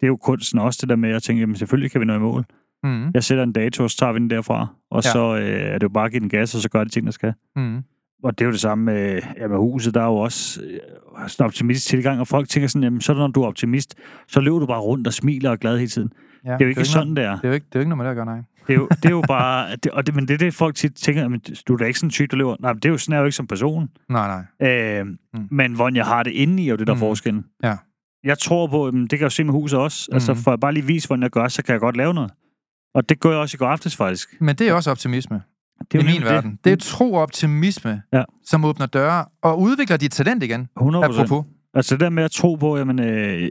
det 0.00 0.02
er 0.02 0.06
jo 0.06 0.16
kunsten 0.16 0.58
også, 0.58 0.78
det 0.82 0.88
der 0.88 0.96
med 0.96 1.10
at 1.10 1.22
tænke, 1.22 1.40
jamen 1.40 1.56
selvfølgelig 1.56 1.90
kan 1.90 2.00
vi 2.00 2.06
nå 2.06 2.14
i 2.14 2.18
mål. 2.18 2.44
Mm. 2.84 3.10
Jeg 3.14 3.24
sætter 3.24 3.44
en 3.44 3.52
dato, 3.52 3.82
og 3.82 3.90
så 3.90 3.96
tager 3.96 4.12
vi 4.12 4.18
den 4.18 4.30
derfra. 4.30 4.66
Og 4.90 5.02
ja. 5.04 5.10
så 5.12 5.36
øh, 5.36 5.60
er 5.60 5.72
det 5.72 5.82
jo 5.82 5.88
bare 5.88 6.04
at 6.04 6.10
give 6.10 6.20
den 6.20 6.28
gas, 6.28 6.54
og 6.54 6.60
så 6.60 6.68
gør 6.68 6.84
de 6.84 6.90
ting, 6.90 7.06
der 7.06 7.12
skal. 7.12 7.32
Mm. 7.56 7.82
Og 8.22 8.38
det 8.38 8.44
er 8.44 8.46
jo 8.46 8.52
det 8.52 8.60
samme 8.60 8.84
med, 8.84 9.20
ja, 9.38 9.48
med 9.48 9.56
huset. 9.56 9.94
Der 9.94 10.00
er 10.00 10.06
jo 10.06 10.16
også 10.16 10.60
øh, 10.62 10.78
sådan 11.28 11.44
en 11.44 11.46
optimistisk 11.46 11.86
tilgang, 11.88 12.20
og 12.20 12.28
folk 12.28 12.48
tænker 12.48 12.68
sådan, 12.68 12.82
jamen 12.82 13.00
så 13.00 13.14
når 13.14 13.26
du 13.28 13.42
er 13.42 13.46
optimist, 13.46 13.94
så 14.28 14.40
løber 14.40 14.58
du 14.58 14.66
bare 14.66 14.80
rundt 14.80 15.06
og 15.06 15.12
smiler 15.12 15.50
og 15.50 15.52
er 15.52 15.56
glad 15.56 15.76
hele 15.78 15.88
tiden. 15.90 16.12
Ja. 16.44 16.52
Det 16.52 16.60
er 16.60 16.64
jo 16.64 16.68
ikke 16.68 16.84
sådan, 16.84 17.16
det 17.16 17.24
er. 17.24 17.30
Det 17.36 17.44
er 17.44 17.48
jo 17.48 17.54
ikke, 17.54 17.66
det 17.66 17.74
er 17.74 17.78
jo 17.78 17.80
ikke 17.80 17.88
noget 17.88 17.96
med 17.98 18.04
det 18.04 18.10
at 18.10 18.16
gøre, 18.16 18.26
nej. 18.26 18.42
Det 18.66 18.72
er 18.72 18.78
jo, 18.78 18.88
det 18.88 19.04
er 19.04 19.10
jo 19.10 19.22
bare... 19.28 19.70
Det, 19.84 19.92
og 19.92 20.06
det, 20.06 20.14
men 20.14 20.28
det 20.28 20.34
er 20.34 20.38
det, 20.38 20.54
folk 20.54 20.74
tit 20.74 20.94
tænker, 20.94 21.22
jamen, 21.22 21.40
du 21.68 21.72
er 21.72 21.76
da 21.78 21.84
ikke 21.84 21.98
sådan 21.98 22.24
en 22.24 22.28
der 22.30 22.36
løber. 22.36 22.56
Nej, 22.60 22.72
men 22.72 22.78
det 22.80 22.84
er 22.88 22.90
jo 22.92 22.98
sådan, 22.98 23.12
er 23.14 23.18
jo 23.18 23.24
ikke 23.24 23.36
som 23.36 23.46
person. 23.46 23.88
Nej, 24.08 24.42
nej. 24.60 24.68
Øh, 24.70 25.06
Mm. 25.34 25.46
Men 25.50 25.74
hvordan 25.74 25.96
jeg 25.96 26.04
har 26.06 26.22
det 26.22 26.30
inde 26.30 26.62
i, 26.62 26.66
er 26.66 26.70
jo 26.70 26.76
det 26.76 26.86
der 26.86 26.94
Mm. 26.94 26.98
forskellen. 27.00 27.44
Ja. 27.64 27.76
Jeg 28.24 28.38
tror 28.38 28.66
på, 28.66 28.86
jamen, 28.86 29.02
det 29.02 29.10
kan 29.10 29.18
jeg 29.18 29.24
jo 29.24 29.30
se 29.30 29.44
med 29.44 29.52
huset 29.52 29.78
også. 29.78 30.08
Mm. 30.10 30.14
Altså, 30.14 30.32
Mm. 30.32 30.38
for 30.38 30.50
at 30.52 30.60
bare 30.60 30.72
lige 30.74 30.86
vise, 30.86 31.06
hvordan 31.08 31.22
jeg 31.22 31.30
gør, 31.30 31.48
så 31.48 31.62
kan 31.62 31.72
jeg 31.72 31.80
godt 31.80 31.96
lave 31.96 32.14
noget. 32.14 32.30
Og 32.94 33.08
det 33.08 33.20
gør 33.20 33.30
jeg 33.30 33.38
også 33.38 33.56
i 33.56 33.58
går 33.58 33.66
aftes, 33.66 33.96
faktisk. 33.96 34.40
Men 34.40 34.56
det 34.56 34.68
er 34.68 34.72
også 34.72 34.90
optimisme. 34.90 35.42
Det 35.92 35.98
er 36.00 36.02
i 36.02 36.06
jo 36.06 36.12
min 36.12 36.22
verden. 36.24 36.58
Det 36.64 36.72
er 36.72 36.76
tro 36.76 37.12
og 37.12 37.22
optimisme, 37.22 38.02
Ja. 38.12 38.22
som 38.44 38.64
åbner 38.64 38.86
døre 38.86 39.24
og 39.42 39.60
udvikler 39.60 39.96
dit 39.96 40.12
talent 40.12 40.42
igen. 40.42 40.68
100 40.78 41.04
Apropos. 41.04 41.46
Altså 41.74 41.94
det 41.94 42.00
der 42.00 42.10
med 42.10 42.22
at 42.24 42.30
tro 42.30 42.54
på, 42.54 42.76
jamen, 42.78 42.98
øh, 43.00 43.48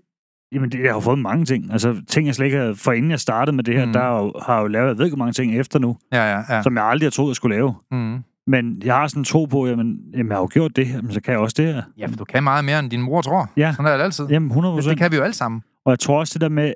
jamen 0.52 0.72
det, 0.72 0.80
jeg 0.84 0.94
har 0.94 1.00
fået 1.00 1.20
mange 1.20 1.46
ting. 1.46 1.72
Altså 1.72 2.02
ting, 2.08 2.28
jeg 2.28 2.36
slet 2.36 2.46
ikke 2.46 2.58
havde, 2.58 2.76
for 2.76 2.92
inden 2.92 3.12
jeg 3.12 3.20
startede 3.20 3.56
med 3.56 3.64
det 3.64 3.74
her, 3.78 3.86
Mm. 3.86 3.94
der 3.94 4.00
har, 4.02 4.18
jo- 4.20 4.34
har 4.46 4.56
jeg 4.56 4.62
jo 4.64 4.68
lavet, 4.68 4.88
jeg 4.88 4.98
ved 4.98 5.06
ikke, 5.06 5.16
hvor 5.16 5.26
mange 5.26 5.34
ting 5.34 5.60
efter 5.60 5.80
nu, 5.80 5.98
Ja, 6.14 6.32
ja, 6.38 6.42
ja. 6.56 6.62
som 6.64 6.76
jeg 6.78 6.84
aldrig 6.86 7.06
har 7.06 7.12
troet, 7.12 7.30
jeg 7.30 7.36
skulle 7.36 7.56
lave. 7.56 7.76
Mm. 7.92 8.20
Men 8.48 8.82
jeg 8.86 8.96
har 8.96 9.08
sådan 9.08 9.22
en 9.22 9.26
tro 9.26 9.46
på, 9.46 9.68
jamen, 9.68 9.98
jamen 10.14 10.28
jeg 10.28 10.36
har 10.36 10.42
jo 10.42 10.50
gjort 10.52 10.76
det 10.76 10.88
her, 10.88 11.02
men 11.02 11.12
så 11.14 11.22
kan 11.22 11.32
jeg 11.32 11.40
også 11.42 11.56
det 11.58 11.74
her. 11.74 11.82
Ja, 11.98 12.06
for 12.08 12.16
du 12.16 12.26
kan 12.26 12.44
meget 12.44 12.66
mere, 12.66 12.80
end 12.80 12.90
din 12.90 13.02
mor 13.02 13.22
tror. 13.22 13.50
Ja. 13.58 13.72
Sådan 13.72 13.86
er 13.92 13.98
det 13.98 14.04
altid. 14.04 14.26
Jamen 14.26 14.48
100 14.50 14.72
det, 14.72 14.78
det 14.78 14.84
procent. 14.86 15.00
kan 15.00 15.12
vi 15.12 15.16
jo 15.18 15.24
alle 15.24 15.34
sammen. 15.34 15.62
Og 15.86 15.90
jeg 15.92 16.00
tror 16.00 16.20
også 16.20 16.34
det 16.34 16.42
der 16.42 16.50
med, 16.50 16.74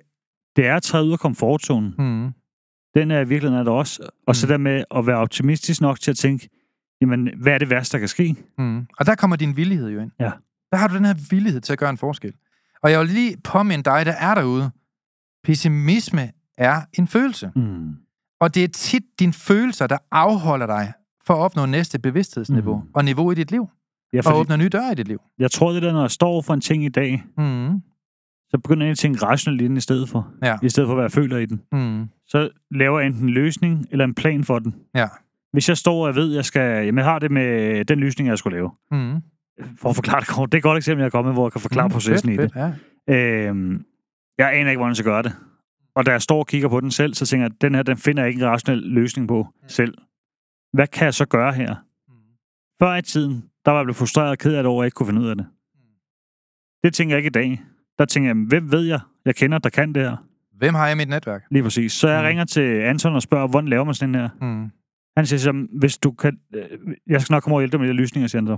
det 0.56 0.68
er 0.68 0.76
at 0.76 0.84
træde 0.84 1.06
ud 1.06 1.12
af 1.12 1.20
komfortzonen. 1.20 1.93
Mm. 1.97 2.30
Den 2.95 3.11
er 3.11 3.19
i 3.19 3.27
virkeligheden 3.27 3.59
er 3.59 3.63
det 3.63 3.73
også. 3.73 4.09
Og 4.27 4.35
så 4.35 4.45
Mm. 4.45 4.49
der 4.49 4.57
med 4.57 4.83
at 4.95 5.07
være 5.07 5.17
optimistisk 5.17 5.81
nok 5.81 5.99
til 5.99 6.11
at 6.11 6.17
tænke, 6.17 6.49
jamen 7.01 7.29
hvad 7.41 7.53
er 7.53 7.57
det 7.57 7.69
værste, 7.69 7.93
der 7.93 7.99
kan 7.99 8.07
ske? 8.07 8.35
Mm. 8.57 8.87
Og 8.99 9.05
der 9.05 9.15
kommer 9.15 9.35
din 9.35 9.57
villighed 9.57 9.89
jo 9.89 9.99
ind. 10.01 10.11
Ja. 10.19 10.31
Der 10.71 10.77
har 10.77 10.87
du 10.87 10.95
den 10.95 11.05
her 11.05 11.15
villighed 11.29 11.61
til 11.61 11.73
at 11.73 11.79
gøre 11.79 11.89
en 11.89 11.97
forskel. 11.97 12.33
Og 12.83 12.91
jeg 12.91 12.99
vil 12.99 13.07
lige 13.09 13.37
påminde 13.43 13.83
dig, 13.83 14.05
der 14.05 14.11
er 14.11 14.35
derude. 14.35 14.71
Pessimisme 15.43 16.31
er 16.57 16.81
en 16.93 17.07
følelse. 17.07 17.51
Mm. 17.55 17.95
Og 18.39 18.55
det 18.55 18.63
er 18.63 18.67
tit 18.67 19.03
dine 19.19 19.33
følelser, 19.33 19.87
der 19.87 19.97
afholder 20.11 20.65
dig 20.65 20.93
for 21.25 21.33
at 21.33 21.37
opnå 21.39 21.65
næste 21.65 21.99
bevidsthedsniveau 21.99 22.75
Mm. 22.77 22.87
og 22.93 23.05
niveau 23.05 23.31
i 23.31 23.35
dit 23.35 23.51
liv. 23.51 23.67
Ja, 24.13 24.17
Og 24.17 24.23
fordi 24.23 24.37
åbne 24.37 24.57
nye 24.57 24.69
døre 24.69 24.91
i 24.91 24.95
dit 24.95 25.07
liv. 25.07 25.21
jeg 25.39 25.51
tror 25.51 25.71
det 25.71 25.81
der, 25.81 25.93
når 25.93 26.01
jeg 26.01 26.11
står 26.11 26.41
for 26.41 26.53
en 26.53 26.61
ting 26.61 26.85
i 26.85 26.89
dag, 26.89 27.23
Mm. 27.37 27.81
Så 28.54 28.60
begynder 28.64 28.86
jeg 28.86 28.91
at 28.91 28.97
tænke 28.97 29.26
rationelt 29.26 29.62
i 29.62 29.68
den 29.68 29.78
i 29.78 29.80
stedet 29.80 30.10
for. 30.10 30.32
Ja. 30.43 30.58
I 30.64 30.70
stedet 30.70 30.88
for, 30.88 30.93
hvad 30.93 31.04
jeg 31.04 31.12
føler 31.12 31.38
i 31.38 31.45
den. 31.45 31.62
Mm. 31.72 32.10
så 32.28 32.49
laver 32.72 32.99
jeg 32.99 33.08
enten 33.08 33.24
en 33.24 33.30
løsning 33.30 33.86
eller 33.91 34.06
en 34.06 34.14
plan 34.16 34.43
for 34.43 34.60
den. 34.60 34.76
Ja. 34.95 35.08
Hvis 35.51 35.70
jeg 35.70 35.78
står 35.78 36.08
og 36.08 36.16
ved, 36.16 36.30
at 36.32 36.36
jeg, 36.36 36.45
skal, 36.45 36.86
jamen, 36.86 36.97
jeg 36.97 37.06
har 37.06 37.20
det 37.20 37.32
med 37.32 37.86
den 37.86 37.99
løsning, 37.99 38.30
jeg 38.30 38.38
skulle 38.38 38.56
lave. 38.58 38.72
Mm. 38.91 39.22
For 39.80 39.89
at 39.89 39.95
forklare 39.95 40.20
det 40.20 40.28
kort. 40.28 40.51
Det 40.51 40.58
er 40.58 40.60
et 40.60 40.64
godt 40.64 40.78
eksempel, 40.78 41.01
jeg 41.01 41.06
er 41.06 41.10
kommet 41.10 41.30
med, 41.32 41.36
hvor 41.36 41.45
jeg 41.47 41.51
kan 41.51 41.62
forklare 41.62 41.88
Mm, 41.88 41.91
processen 41.91 42.30
fedt, 42.30 42.39
i 42.39 42.43
det. 42.43 42.54
fedt, 42.54 42.76
Ja. 43.08 43.47
Øhm, 43.49 43.86
jeg 44.38 44.54
aner 44.54 44.70
ikke, 44.70 44.78
hvordan 44.78 44.89
jeg 44.89 44.95
skal 44.95 45.12
gøre 45.12 45.24
det. 45.24 45.34
Og 45.95 46.06
da 46.06 46.12
jeg 46.12 46.22
står 46.22 46.39
og 46.39 46.47
kigger 46.47 46.70
på 46.70 46.80
den 46.80 46.91
selv, 46.91 47.14
så 47.14 47.26
tænker 47.26 47.45
jeg, 47.45 47.51
at 47.56 47.62
den 47.62 47.76
her, 47.76 47.84
den 47.84 47.97
finder 47.97 48.24
jeg 48.24 48.30
ikke 48.30 48.41
en 48.43 48.47
rationel 48.49 48.80
løsning 48.84 49.28
på 49.28 49.47
selv. 49.68 49.93
Hvad 50.74 50.88
kan 50.88 51.06
jeg 51.06 51.14
så 51.14 51.26
gøre 51.26 51.54
her? 51.54 51.76
Før 52.84 52.95
i 52.95 53.01
tiden, 53.01 53.43
der 53.66 53.72
var 53.72 53.80
jeg 53.80 53.86
blevet 53.86 53.95
frustreret 53.97 54.30
og 54.30 54.38
ked 54.38 54.54
af 54.54 54.64
det 54.64 54.70
over, 54.70 54.82
at 54.82 54.84
jeg 54.84 54.88
ikke 54.88 54.95
kunne 54.95 55.08
finde 55.08 55.22
ud 55.22 55.28
af 55.28 55.36
det. 55.36 55.45
Det 56.84 56.93
tænker 56.93 57.16
jeg 57.16 57.26
ikke 57.26 57.28
i 57.28 57.41
dag. 57.43 57.62
Der 57.99 58.05
tænker 58.05 58.29
jeg, 58.29 58.35
hvem 58.47 58.71
ved 58.71 58.81
jeg, 58.81 58.99
jeg 59.25 59.35
kender, 59.35 59.57
der 59.57 59.69
kan 59.69 59.93
det 59.95 60.03
her? 60.03 60.15
Hvem 60.57 60.73
har 60.73 60.85
jeg 60.87 60.95
i 60.95 60.97
mit 60.97 61.09
netværk? 61.09 61.41
Lige 61.51 61.63
præcis. 61.63 61.91
Så 61.91 62.07
jeg 62.09 62.21
Mm. 62.21 62.25
ringer 62.27 62.45
til 62.45 62.61
Anton 62.81 63.15
og 63.15 63.21
spørger, 63.21 63.47
hvordan 63.47 63.69
laver 63.69 63.83
man 63.83 63.93
sådan 63.93 64.15
her? 64.15 64.29
Mm. 64.41 64.71
Han 65.17 65.25
siger 65.25 65.39
så, 65.39 65.65
hvis 65.79 65.97
du 65.97 66.11
kan... 66.11 66.37
Øh, 66.55 66.63
jeg 67.07 67.21
skal 67.21 67.33
nok 67.33 67.43
komme 67.43 67.53
over 67.53 67.59
og 67.59 67.61
hjælpe 67.61 67.71
dig 67.77 67.79
med 67.81 67.87
de 67.89 67.93
lysninger, 67.93 68.27
siger 68.27 68.41
han 68.41 68.47
så. 68.47 68.57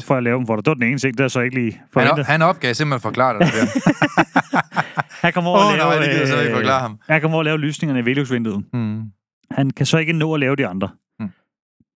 Så 0.00 0.06
får 0.06 0.14
jeg 0.14 0.22
lave 0.22 0.38
dem 0.38 0.46
for 0.46 0.56
dig. 0.56 0.64
Det 0.64 0.70
var 0.70 0.74
den 0.74 0.82
ene 0.82 0.98
ting, 0.98 1.18
der 1.18 1.24
er 1.24 1.28
så 1.28 1.40
ikke 1.40 1.54
lige 1.56 1.72
Han, 1.72 1.80
forventet. 1.92 2.26
han 2.26 2.42
opgav 2.42 2.74
simpelthen 2.74 3.00
forklare 3.00 3.38
dig 3.38 3.46
det 3.46 3.54
der. 3.54 3.66
Han 5.22 5.32
kommer 5.32 5.50
over 5.50 5.60
Åh, 5.60 5.66
og 5.72 5.76
lave, 5.78 5.88
nej, 5.90 5.98
det 5.98 6.04
gider 6.08 6.18
jeg 6.18 6.28
så 6.28 6.38
ikke 6.40 6.50
øh, 6.50 6.56
forklare 6.56 6.80
ham. 6.80 6.98
Han 7.08 7.20
kommer 7.20 7.34
over 7.34 7.40
og 7.40 7.44
lave 7.44 7.58
lysningerne 7.58 8.00
i 8.00 8.04
Velux-vinduet. 8.04 8.64
Mm. 8.72 9.02
Han 9.50 9.70
kan 9.70 9.86
så 9.86 9.98
ikke 9.98 10.12
nå 10.12 10.34
at 10.34 10.40
lave 10.40 10.56
de 10.56 10.66
andre. 10.66 10.88
Mm. 11.20 11.28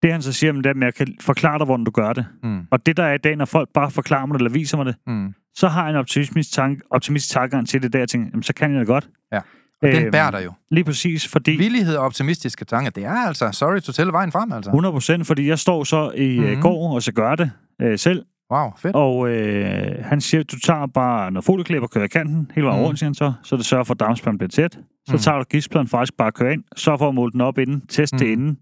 Det 0.03 0.13
han 0.13 0.23
så 0.23 0.33
siger, 0.33 0.53
men 0.53 0.65
det 0.65 0.71
er, 0.71 0.75
at 0.75 0.81
jeg 0.85 0.95
kan 0.95 1.15
forklare 1.21 1.59
dig, 1.59 1.65
hvordan 1.65 1.85
du 1.85 1.91
gør 1.91 2.13
det. 2.13 2.27
Mm. 2.43 2.61
Og 2.71 2.87
det 2.87 2.97
der 2.97 3.05
er 3.05 3.15
i 3.15 3.19
dag, 3.19 3.37
når 3.37 3.45
folk 3.45 3.69
bare 3.75 3.91
forklarer 3.91 4.27
mig 4.27 4.35
det, 4.35 4.41
eller 4.41 4.51
viser 4.53 4.77
mig 4.77 4.87
det, 4.87 4.95
Mm. 5.07 5.35
Så 5.55 5.69
har 5.69 5.83
jeg 5.83 5.91
en 5.91 5.97
optimistisk, 5.97 6.53
tank, 6.53 6.79
optimistisk 6.91 7.33
tankegang 7.35 7.69
til 7.69 7.83
det 7.83 7.93
der, 7.93 7.99
jeg 7.99 8.09
tænker, 8.09 8.29
jamen, 8.33 8.43
så 8.43 8.55
kan 8.55 8.71
jeg 8.73 8.81
det 8.81 8.87
godt. 8.87 9.09
Ja. 9.33 9.39
Og 9.83 9.89
den 9.89 10.03
Øhm, 10.03 10.11
bærer 10.13 10.31
dig 10.31 10.45
jo. 10.45 10.53
Lige 10.71 10.85
præcis, 10.85 11.29
fordi... 11.29 11.51
Villighed 11.51 11.97
og 11.97 12.05
optimistiske 12.05 12.65
tanker, 12.65 12.91
det 12.91 13.05
er 13.05 13.11
altså, 13.27 13.51
sorry 13.53 13.81
to 13.81 13.93
tell, 13.93 14.13
vejen 14.13 14.33
frem, 14.33 14.53
altså. 14.53 14.71
100 14.71 14.93
procent, 14.93 15.27
fordi 15.27 15.49
jeg 15.49 15.59
står 15.59 15.85
så 15.85 16.11
i 16.11 16.39
mm-hmm. 16.39 16.53
Mhm. 16.53 16.63
går 16.63 16.95
og 16.95 17.03
så 17.03 17.13
gør 17.13 17.35
det 17.35 17.51
øh, 17.83 17.99
selv. 17.99 18.25
Wow, 18.53 18.71
fedt. 18.79 18.97
Og 18.97 19.29
øh, 19.29 20.05
han 20.05 20.21
siger, 20.21 20.43
du 20.43 20.59
tager 20.59 20.87
bare 20.87 21.31
noget 21.31 21.45
folieklip 21.45 21.83
og 21.83 21.91
kører 21.91 22.05
i 22.05 22.09
kanten, 22.09 22.51
hele 22.55 22.67
vejen 22.67 22.79
Mhm. 22.81 22.87
rundt, 22.87 22.99
siger 22.99 23.09
han 23.09 23.15
så, 23.15 23.33
så 23.43 23.57
det 23.57 23.67
sørger 23.67 23.85
for, 23.85 23.95
at 23.95 24.01
dampspladen 24.01 24.39
bliver 24.39 24.49
tæt. 24.49 24.73
Så 25.07 25.13
Mhm. 25.13 25.19
tager 25.19 25.39
du 25.39 25.45
gidspladen 25.51 25.89
faktisk 25.89 26.17
bare 26.17 26.33
kører 26.33 26.51
ind, 26.53 26.65
så 26.77 26.97
for 26.97 27.09
at 27.09 27.15
måle 27.15 27.33
den 27.33 27.41
op 27.41 27.59
inden, 27.59 27.87
test 27.87 28.13
det 28.13 28.21
Mhm. 28.21 28.33
inden. 28.33 28.59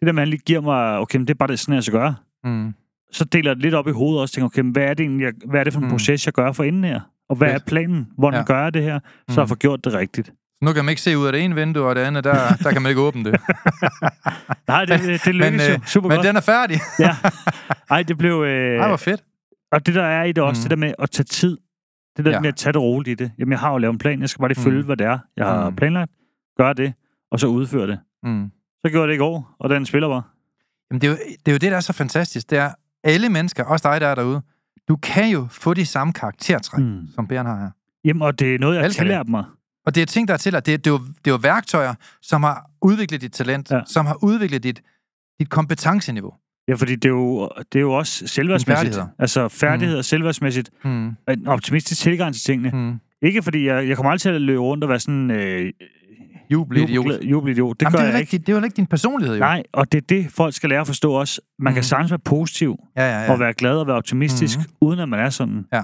Det 0.00 0.06
der 0.06 0.12
med, 0.12 0.20
han 0.20 0.28
lige 0.28 0.40
giver 0.46 0.60
mig, 0.60 0.98
okay, 0.98 1.18
men 1.18 1.26
det 1.26 1.34
er 1.34 1.38
bare 1.38 1.48
det, 1.48 1.58
sådan, 1.58 1.74
jeg 1.74 1.82
skal 1.84 1.98
gøre. 1.98 2.14
Mm. 2.44 2.74
Så 3.12 3.24
deler 3.24 3.50
jeg 3.50 3.56
det 3.56 3.62
lidt 3.62 3.74
op 3.74 3.88
i 3.88 3.90
hovedet 3.90 4.20
også, 4.20 4.34
tænker, 4.34 4.46
okay, 4.46 4.62
hvad 4.62 4.82
er 4.82 4.94
det 4.94 5.04
egentlig, 5.04 5.24
jeg, 5.24 5.32
hvad 5.46 5.60
er 5.60 5.64
det 5.64 5.72
for 5.72 5.80
en 5.80 5.84
Mhm. 5.86 5.90
proces, 5.92 6.26
jeg 6.26 6.32
gør 6.34 6.52
for 6.52 6.64
inden 6.64 6.84
her? 6.84 7.00
Og 7.28 7.36
hvad 7.36 7.48
er 7.48 7.58
planen? 7.66 8.08
Hvordan 8.18 8.40
Ja. 8.40 8.44
gør 8.44 8.62
jeg 8.62 8.74
det 8.74 8.82
her? 8.82 8.98
Så 9.28 9.34
jeg 9.40 9.42
Mhm. 9.42 9.48
får 9.48 9.54
gjort 9.54 9.84
det 9.84 9.92
rigtigt. 9.94 10.32
Nu 10.62 10.72
kan 10.72 10.84
man 10.84 10.92
ikke 10.92 11.02
se 11.02 11.18
ud 11.18 11.26
af 11.26 11.32
det 11.32 11.44
ene 11.44 11.54
vindue, 11.54 11.86
og 11.86 11.94
det 11.96 12.00
andet, 12.00 12.24
der, 12.24 12.32
der 12.62 12.72
kan 12.72 12.82
man 12.82 12.90
ikke 12.90 13.00
åbne 13.00 13.24
det. 13.24 13.40
Nej, 14.68 14.84
det, 14.84 15.00
det, 15.00 15.24
det 15.24 15.34
lykkes 15.34 15.68
men, 15.68 15.76
jo 15.80 15.86
super 15.86 16.08
men 16.08 16.16
godt. 16.16 16.26
den 16.26 16.36
er 16.36 16.40
færdig. 16.40 16.80
Ja. 16.98 17.16
Ej, 17.90 18.02
det 18.02 18.18
blev... 18.18 18.42
Øh, 18.46 18.78
Ej, 18.80 18.88
hvor 18.88 18.96
fedt. 18.96 19.24
Og 19.72 19.86
det 19.86 19.94
der 19.94 20.02
er 20.04 20.24
i 20.24 20.32
det 20.32 20.44
også, 20.44 20.60
Mhm. 20.60 20.62
det 20.62 20.70
der 20.70 20.76
med 20.76 20.94
at 20.98 21.10
tage 21.10 21.24
tid. 21.24 21.56
Det 22.16 22.24
der 22.24 22.30
Ja. 22.30 22.40
med 22.40 22.48
at 22.48 22.56
tage 22.56 22.72
det 22.72 22.80
roligt 22.82 23.20
i 23.20 23.24
det. 23.24 23.32
Jamen, 23.38 23.52
jeg 23.52 23.58
har 23.60 23.72
jo 23.72 23.78
lavet 23.78 23.92
en 23.92 23.98
plan. 23.98 24.20
Jeg 24.20 24.28
skal 24.28 24.40
bare 24.40 24.48
lige 24.48 24.60
følge, 24.62 24.78
Mhm. 24.78 24.86
hvad 24.86 24.96
det 24.96 25.06
er, 25.06 25.18
jeg 25.36 25.46
har 25.46 25.66
Mhm. 25.70 25.76
planlagt. 25.76 26.10
Gøre 26.58 26.74
det, 26.74 26.92
og 27.30 27.40
så 27.40 27.46
udføre 27.46 27.86
det. 27.86 27.98
Mm. 28.22 28.50
Så 28.86 28.90
gjorde 28.90 29.02
jeg 29.02 29.08
det 29.08 29.14
i 29.14 29.18
går, 29.18 29.56
og 29.58 29.70
den 29.70 29.86
spiller 29.86 30.08
bare. 30.08 30.22
Jamen, 30.90 31.00
det 31.00 31.06
er, 31.06 31.10
jo, 31.10 31.16
det 31.46 31.48
er 31.48 31.52
jo 31.52 31.58
det, 31.58 31.70
der 31.70 31.76
er 31.76 31.80
så 31.80 31.92
fantastisk. 31.92 32.50
Det 32.50 32.58
er, 32.58 32.70
alle 33.04 33.28
mennesker, 33.28 33.64
også 33.64 33.88
dig, 33.92 34.00
der 34.00 34.06
er 34.06 34.14
derude, 34.14 34.42
du 34.88 34.96
kan 34.96 35.28
jo 35.30 35.46
få 35.50 35.74
de 35.74 35.86
samme 35.86 36.12
karaktertræk, 36.12 36.84
mm. 36.84 37.00
Som 37.14 37.26
Bjørn 37.26 37.46
har 37.46 37.56
her. 37.60 37.70
Jamen, 38.04 38.22
og 38.22 38.38
det 38.38 38.54
er 38.54 38.58
noget, 38.58 38.76
jeg 38.76 38.84
det. 38.84 38.92
tillært 38.94 39.28
mig. 39.28 39.44
Og 39.86 39.94
det 39.94 40.00
er 40.02 40.06
ting, 40.06 40.28
der 40.28 40.34
er 40.34 40.38
til 40.38 40.52
dig. 40.52 40.66
Det, 40.66 40.74
er- 40.74 40.78
det, 40.78 40.86
er 40.86 40.90
jo, 40.90 40.98
det 40.98 41.26
er 41.26 41.30
jo 41.30 41.38
værktøjer, 41.42 41.94
som 42.22 42.42
har 42.42 42.70
udviklet 42.82 43.20
dit 43.20 43.32
talent, 43.32 43.70
ja. 43.70 43.80
Som 43.86 44.06
har 44.06 44.18
udviklet 44.24 44.62
dit, 44.62 44.82
dit 45.40 45.50
kompetenceniveau. 45.50 46.34
Ja, 46.68 46.74
fordi 46.74 46.94
det 46.94 47.04
er 47.04 47.08
jo, 47.08 47.50
det 47.72 47.78
er 47.78 47.80
jo 47.80 47.92
også 47.92 48.26
selvværdsmæssigt. 48.26 48.78
Færdigheder. 48.94 49.06
Altså 49.18 49.48
færdigheder, 49.48 49.98
mm. 49.98 50.02
selvværdsmæssigt. 50.02 50.70
Mm. 50.84 51.06
En 51.28 51.46
optimistisk 51.46 52.00
tilgang 52.00 52.34
til 52.34 52.42
tingene. 52.42 52.70
Mm. 52.70 52.78
Mm. 52.78 53.00
Ikke 53.22 53.42
fordi 53.42 53.66
jeg, 53.66 53.88
jeg 53.88 53.96
kommer 53.96 54.10
aldrig 54.10 54.20
til 54.20 54.28
at 54.28 54.40
løbe 54.40 54.60
rundt 54.60 54.84
og 54.84 54.90
være 54.90 55.00
sådan... 55.00 55.30
Øh, 55.30 55.72
Jubelidiot. 56.52 57.06
jubel- 57.06 57.28
Jubelidiot. 57.28 57.80
Det 57.80 57.86
Jamen, 57.86 57.92
gør 57.92 57.98
det, 57.98 58.08
er 58.08 58.12
jeg 58.12 58.20
ikke. 58.20 58.34
ikke, 58.34 58.46
det 58.46 58.52
er 58.52 58.58
jo 58.58 58.64
ikke 58.64 58.76
din 58.76 58.86
personlighed, 58.86 59.34
jo. 59.36 59.40
Nej, 59.40 59.62
og 59.72 59.92
det 59.92 59.98
er 60.02 60.06
det, 60.08 60.26
folk 60.32 60.54
skal 60.54 60.68
lære 60.70 60.80
at 60.80 60.86
forstå 60.86 61.12
også. 61.12 61.40
Man 61.58 61.72
kan 61.72 61.78
Mhm. 61.80 61.82
sagtens 61.84 62.10
være 62.10 62.18
positiv, 62.18 62.76
Ja, 62.96 63.02
ja, 63.10 63.24
ja. 63.24 63.32
og 63.32 63.40
være 63.40 63.52
glad 63.52 63.76
og 63.78 63.86
være 63.86 63.96
optimistisk, 63.96 64.58
Mhm. 64.58 64.66
uden 64.80 64.98
at 65.00 65.08
man 65.08 65.20
er 65.20 65.30
sådan. 65.30 65.64
Ja. 65.72 65.82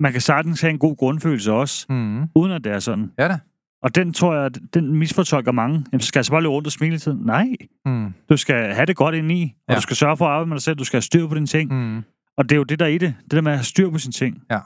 Man 0.00 0.12
kan 0.12 0.20
sagtens 0.20 0.60
have 0.60 0.70
en 0.70 0.78
god 0.78 0.96
grundfølelse 0.96 1.52
også, 1.52 1.86
Mm. 1.88 2.22
uden 2.34 2.52
at 2.52 2.64
det 2.64 2.72
er 2.72 2.78
sådan. 2.78 3.10
Ja 3.18 3.28
da. 3.28 3.38
Og 3.82 3.94
den 3.94 4.12
tror 4.12 4.34
jeg, 4.34 4.50
den 4.74 4.96
misfortolker 4.96 5.52
mange. 5.52 5.84
Jamen, 5.92 6.00
skal 6.00 6.18
jeg 6.18 6.24
så 6.24 6.30
bare 6.32 6.40
løbe 6.42 6.50
rundt 6.52 6.66
og 6.66 6.72
smile 6.72 6.98
tiden? 6.98 7.18
Nej. 7.24 7.46
Mm. 7.86 8.06
Du 8.30 8.36
skal 8.36 8.74
have 8.74 8.86
det 8.86 8.96
godt 8.96 9.14
indeni, 9.14 9.54
og 9.68 9.72
Ja. 9.72 9.76
du 9.76 9.80
skal 9.82 9.96
sørge 9.96 10.16
for 10.16 10.24
at 10.26 10.30
arbejde 10.30 10.48
med 10.48 10.56
dig 10.56 10.62
selv. 10.62 10.76
Du 10.76 10.84
skal 10.84 10.96
have 10.96 11.02
styr 11.02 11.26
på 11.26 11.34
dine 11.34 11.46
ting. 11.46 11.70
Mm. 11.72 11.76
Mm. 11.78 12.02
Og 12.36 12.44
det 12.44 12.52
er 12.52 12.56
jo 12.56 12.62
det, 12.64 12.78
der 12.78 12.84
er 12.84 12.90
i 12.90 12.98
det. 12.98 13.14
Det 13.24 13.30
der 13.30 13.40
med 13.40 13.52
at 13.52 13.58
have 13.58 13.64
styr 13.64 13.90
på 13.90 13.98
sine 13.98 14.12
ting. 14.12 14.42
Ja. 14.50 14.58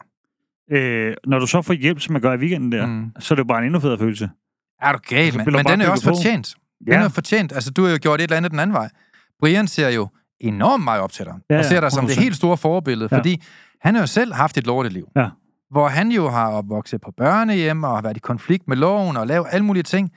Øh, 0.72 1.14
når 1.26 1.38
du 1.38 1.47
så 1.47 1.62
får 1.62 1.74
hjælp, 1.74 2.01
som 2.01 2.12
man 2.12 2.22
gør 2.22 2.32
i 2.32 2.36
weekenden 2.36 2.72
der, 2.72 2.86
Mm. 2.86 2.93
mm. 2.93 3.11
så 3.18 3.34
er 3.34 3.36
det 3.36 3.40
jo 3.43 3.47
bare 3.47 3.59
en 3.59 3.64
endnu 3.64 3.80
federe 3.80 3.99
følelse. 3.99 4.30
Er 4.83 4.93
du 4.93 4.99
gal, 5.09 5.33
Så 5.33 5.39
mand? 5.39 5.51
Men 5.51 5.66
den 5.66 5.80
er 5.80 5.91
også 5.91 6.05
fortjent. 6.05 6.55
Den 6.87 6.95
er 6.95 7.09
fortjent. 7.09 7.53
Altså, 7.53 7.70
du 7.70 7.85
har 7.85 7.91
jo 7.91 7.99
gjort 8.03 8.20
et 8.20 8.24
eller 8.24 8.37
andet 8.37 8.51
den 8.51 8.61
anden 8.61 8.74
vej. 8.74 8.89
Brian 9.41 9.68
ser 9.68 9.89
jo 9.89 10.09
enormt 10.41 10.85
meget 10.85 11.01
op 11.01 11.12
til 11.12 11.24
dig. 11.24 11.35
Ja, 11.51 11.57
og 11.57 11.62
ja, 11.62 11.68
ser 11.68 11.80
dig 11.80 11.93
som 11.93 12.07
det 12.07 12.14
100%. 12.16 12.20
helt 12.20 12.37
store 12.37 12.57
forbillede. 12.57 13.09
Ja. 13.12 13.18
Fordi 13.18 13.43
han 13.80 13.95
har 13.95 14.03
jo 14.03 14.07
selv 14.07 14.35
haft 14.35 14.59
et 14.59 14.66
lorteliv. 14.66 15.09
Ja. 15.16 15.28
Hvor 15.70 15.89
han 15.89 16.11
jo 16.11 16.28
har 16.28 16.49
opvokset 16.49 17.01
på 17.01 17.11
børnehjem 17.16 17.85
og 17.85 17.95
har 17.95 18.03
været 18.03 18.16
i 18.16 18.20
konflikt 18.20 18.68
med 18.68 18.76
loven 18.76 19.16
og 19.16 19.26
lavet 19.26 19.47
alle 19.51 19.64
mulige 19.64 19.83
ting. 19.83 20.11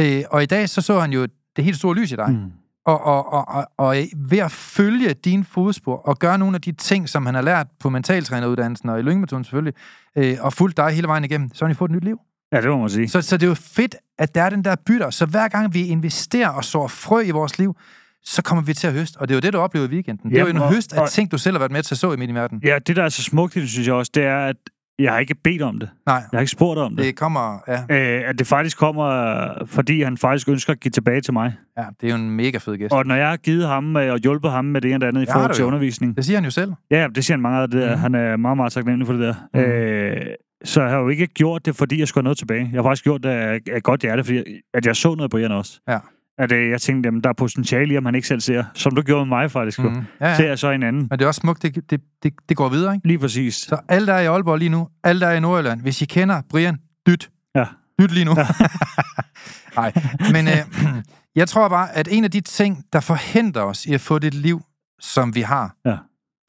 Øh, 0.00 0.22
og 0.30 0.42
i 0.42 0.46
dag 0.46 0.68
så 0.68 0.80
så 0.80 1.00
han 1.00 1.12
jo 1.12 1.26
det 1.56 1.64
helt 1.64 1.76
store 1.76 1.94
lys 1.94 2.12
i 2.12 2.16
dig. 2.16 2.30
Mm. 2.30 2.52
Og, 2.86 3.04
og, 3.04 3.32
og, 3.32 3.48
og, 3.48 3.66
og 3.78 3.96
ved 4.16 4.38
at 4.38 4.50
følge 4.52 5.14
dine 5.14 5.44
fodspor 5.44 5.96
og 5.96 6.18
gøre 6.18 6.38
nogle 6.38 6.54
af 6.54 6.60
de 6.60 6.72
ting, 6.72 7.08
som 7.08 7.26
han 7.26 7.34
har 7.34 7.42
lært 7.42 7.66
på 7.80 7.90
mentaltræneruddannelsen 7.90 8.88
og 8.88 8.98
i 8.98 9.02
Lyngemetoden 9.02 9.44
selvfølgelig, 9.44 9.74
øh, 10.16 10.36
og 10.40 10.52
fulgt 10.52 10.76
dig 10.76 10.90
hele 10.90 11.08
vejen 11.08 11.24
igennem, 11.24 11.50
så 11.54 11.64
har 11.64 11.68
han 11.68 11.76
fået 11.76 11.88
et 11.88 11.96
nyt 11.96 12.04
liv. 12.04 12.18
Ja, 12.52 12.60
det 12.60 12.70
må 12.70 12.78
man 12.78 12.88
sige. 12.88 13.08
Så, 13.08 13.22
så 13.22 13.36
det 13.36 13.42
er 13.42 13.48
jo 13.48 13.54
fedt, 13.54 13.96
at 14.18 14.34
der 14.34 14.42
er 14.42 14.50
den 14.50 14.64
der 14.64 14.76
bytter. 14.86 15.10
Så 15.10 15.26
hver 15.26 15.48
gang 15.48 15.74
vi 15.74 15.86
investerer 15.86 16.48
og 16.48 16.64
sår 16.64 16.88
frø 16.88 17.20
i 17.20 17.30
vores 17.30 17.58
liv, 17.58 17.76
så 18.24 18.42
kommer 18.42 18.62
vi 18.64 18.74
til 18.74 18.86
at 18.86 18.92
høste. 18.92 19.16
Og 19.16 19.28
det 19.28 19.34
er 19.34 19.36
jo 19.36 19.40
det, 19.40 19.52
du 19.52 19.58
oplever 19.58 19.86
i 19.86 19.90
weekenden. 19.90 20.30
Det 20.30 20.36
er 20.36 20.40
jo 20.40 20.46
Jamen, 20.46 20.62
en 20.62 20.68
høst 20.68 20.92
af 20.94 21.00
og- 21.02 21.10
ting, 21.10 21.30
du 21.32 21.38
selv 21.38 21.54
har 21.54 21.58
været 21.58 21.72
med 21.72 21.82
til 21.82 21.94
at 21.94 21.98
så 21.98 22.12
i 22.12 22.16
min 22.16 22.34
verden. 22.34 22.60
Ja, 22.64 22.78
det 22.86 22.96
der 22.96 23.02
er 23.04 23.08
så 23.08 23.22
smukt 23.22 23.56
i 23.56 23.60
det, 23.60 23.68
synes 23.68 23.86
jeg 23.86 23.94
også, 23.94 24.12
det 24.14 24.24
er, 24.24 24.38
at 24.38 24.56
jeg 24.98 25.12
har 25.12 25.18
ikke 25.18 25.34
bedt 25.44 25.62
om 25.62 25.78
det. 25.78 25.88
Nej, 26.06 26.14
Jeg 26.16 26.24
har 26.32 26.40
ikke 26.40 26.50
spurgt 26.50 26.78
om 26.80 26.96
det. 26.96 27.04
det 27.04 27.16
kommer... 27.16 27.58
Ja, 27.68 28.20
Øh, 28.22 28.28
at 28.28 28.38
det 28.38 28.46
faktisk 28.46 28.78
kommer, 28.78 29.64
fordi 29.66 30.02
han 30.02 30.16
faktisk 30.16 30.48
ønsker 30.48 30.72
at 30.72 30.80
give 30.80 30.90
tilbage 30.90 31.20
til 31.20 31.32
mig. 31.32 31.54
ja, 31.78 31.84
det 32.00 32.06
er 32.06 32.10
jo 32.10 32.22
en 32.22 32.30
mega 32.30 32.58
fed 32.58 32.76
gæst. 32.78 32.92
Og 32.92 33.06
når 33.06 33.14
jeg 33.14 33.28
har 33.28 33.36
givet 33.36 33.66
ham 33.68 33.96
øh, 33.96 34.12
og 34.12 34.18
hjulpet 34.18 34.50
ham 34.50 34.64
med 34.64 34.80
det 34.80 34.90
ene 34.90 35.00
det 35.00 35.06
andet 35.06 35.20
i 35.20 35.24
Det 35.24 35.32
har 35.32 35.38
forhold 35.38 35.54
til 35.54 35.64
undervisning. 35.64 36.16
Det 36.16 36.24
siger 36.24 36.36
han 36.36 36.44
jo 36.44 36.50
selv. 36.50 36.72
Ja, 36.90 37.06
det 37.14 37.24
siger 37.24 37.34
han 37.36 37.42
meget 37.42 37.62
af 37.62 37.70
det 37.70 37.82
der. 37.82 37.90
Mhm. 37.94 38.00
Han 38.00 38.14
er 38.14 38.36
meget, 38.36 38.56
meget 38.56 38.72
taknemmelig 38.72 39.06
for 39.06 39.14
det 39.14 39.22
der. 39.22 39.34
Mhm. 39.54 39.62
Øh, 39.62 40.26
så 40.64 40.82
jeg 40.82 40.90
har 40.90 40.98
jo 40.98 41.08
ikke 41.08 41.26
gjort 41.26 41.66
det, 41.66 41.76
fordi 41.76 41.98
jeg 41.98 42.08
skulle 42.08 42.22
have 42.22 42.24
noget 42.24 42.38
tilbage. 42.38 42.68
Jeg 42.72 42.78
har 42.78 42.82
faktisk 42.82 43.04
gjort 43.04 43.22
det 43.22 43.28
af, 43.28 43.82
godt 43.82 44.00
hjerte, 44.00 44.24
fordi 44.24 44.36
jeg, 44.36 44.44
at 44.74 44.86
jeg 44.86 44.96
så 44.96 45.14
noget 45.14 45.30
på 45.30 45.36
Brian 45.36 45.52
også. 45.52 45.80
Ja. 45.88 45.98
At 46.38 46.52
øh, 46.52 46.70
jeg 46.70 46.80
tænkte, 46.80 47.06
jamen, 47.06 47.20
der 47.20 47.28
er 47.28 47.32
potentiale 47.34 47.94
i, 47.94 47.96
om 47.96 48.04
han 48.04 48.14
ikke 48.14 48.28
selv 48.28 48.40
ser. 48.40 48.64
Som 48.74 48.94
du 48.94 49.02
gjorde 49.02 49.26
med 49.26 49.36
mig 49.36 49.50
faktisk. 49.50 49.78
Mm. 49.78 49.84
Mm. 49.84 50.04
Ja, 50.20 50.36
Ser 50.36 50.42
ja. 50.44 50.48
jeg 50.48 50.58
så 50.58 50.70
en 50.70 50.82
anden. 50.82 51.06
Men 51.10 51.18
det 51.18 51.22
er 51.22 51.26
også 51.26 51.38
smukt, 51.40 51.62
det, 51.62 51.90
det, 51.90 52.00
det, 52.22 52.32
det 52.48 52.56
går 52.56 52.68
videre, 52.68 52.94
ikke? 52.94 53.06
Lige 53.06 53.18
præcis. 53.18 53.54
Så 53.54 53.80
alle, 53.88 54.06
der 54.06 54.14
er 54.14 54.20
i 54.20 54.26
Aalborg 54.26 54.58
lige 54.58 54.68
nu, 54.68 54.88
alle, 55.04 55.20
der 55.20 55.26
er 55.26 55.34
i 55.36 55.40
Nordjylland, 55.40 55.80
hvis 55.82 56.02
I 56.02 56.04
kender 56.04 56.42
Brian, 56.50 56.78
dyt. 57.06 57.30
Ja. 57.54 57.64
Dyt 58.00 58.10
lige 58.10 58.24
nu. 58.24 58.34
Nej, 59.76 59.92
men 60.32 60.48
øh, 60.48 60.92
jeg 61.40 61.48
tror 61.48 61.68
bare, 61.68 61.96
at 61.96 62.08
en 62.10 62.24
af 62.24 62.30
de 62.30 62.40
ting, 62.40 62.84
der 62.92 63.00
forhindrer 63.00 63.62
os 63.62 63.86
i 63.86 63.94
at 63.94 64.00
få 64.00 64.18
det 64.18 64.34
liv, 64.34 64.60
som 65.00 65.34
vi 65.34 65.40
har, 65.40 65.76
Ja. 65.84 65.96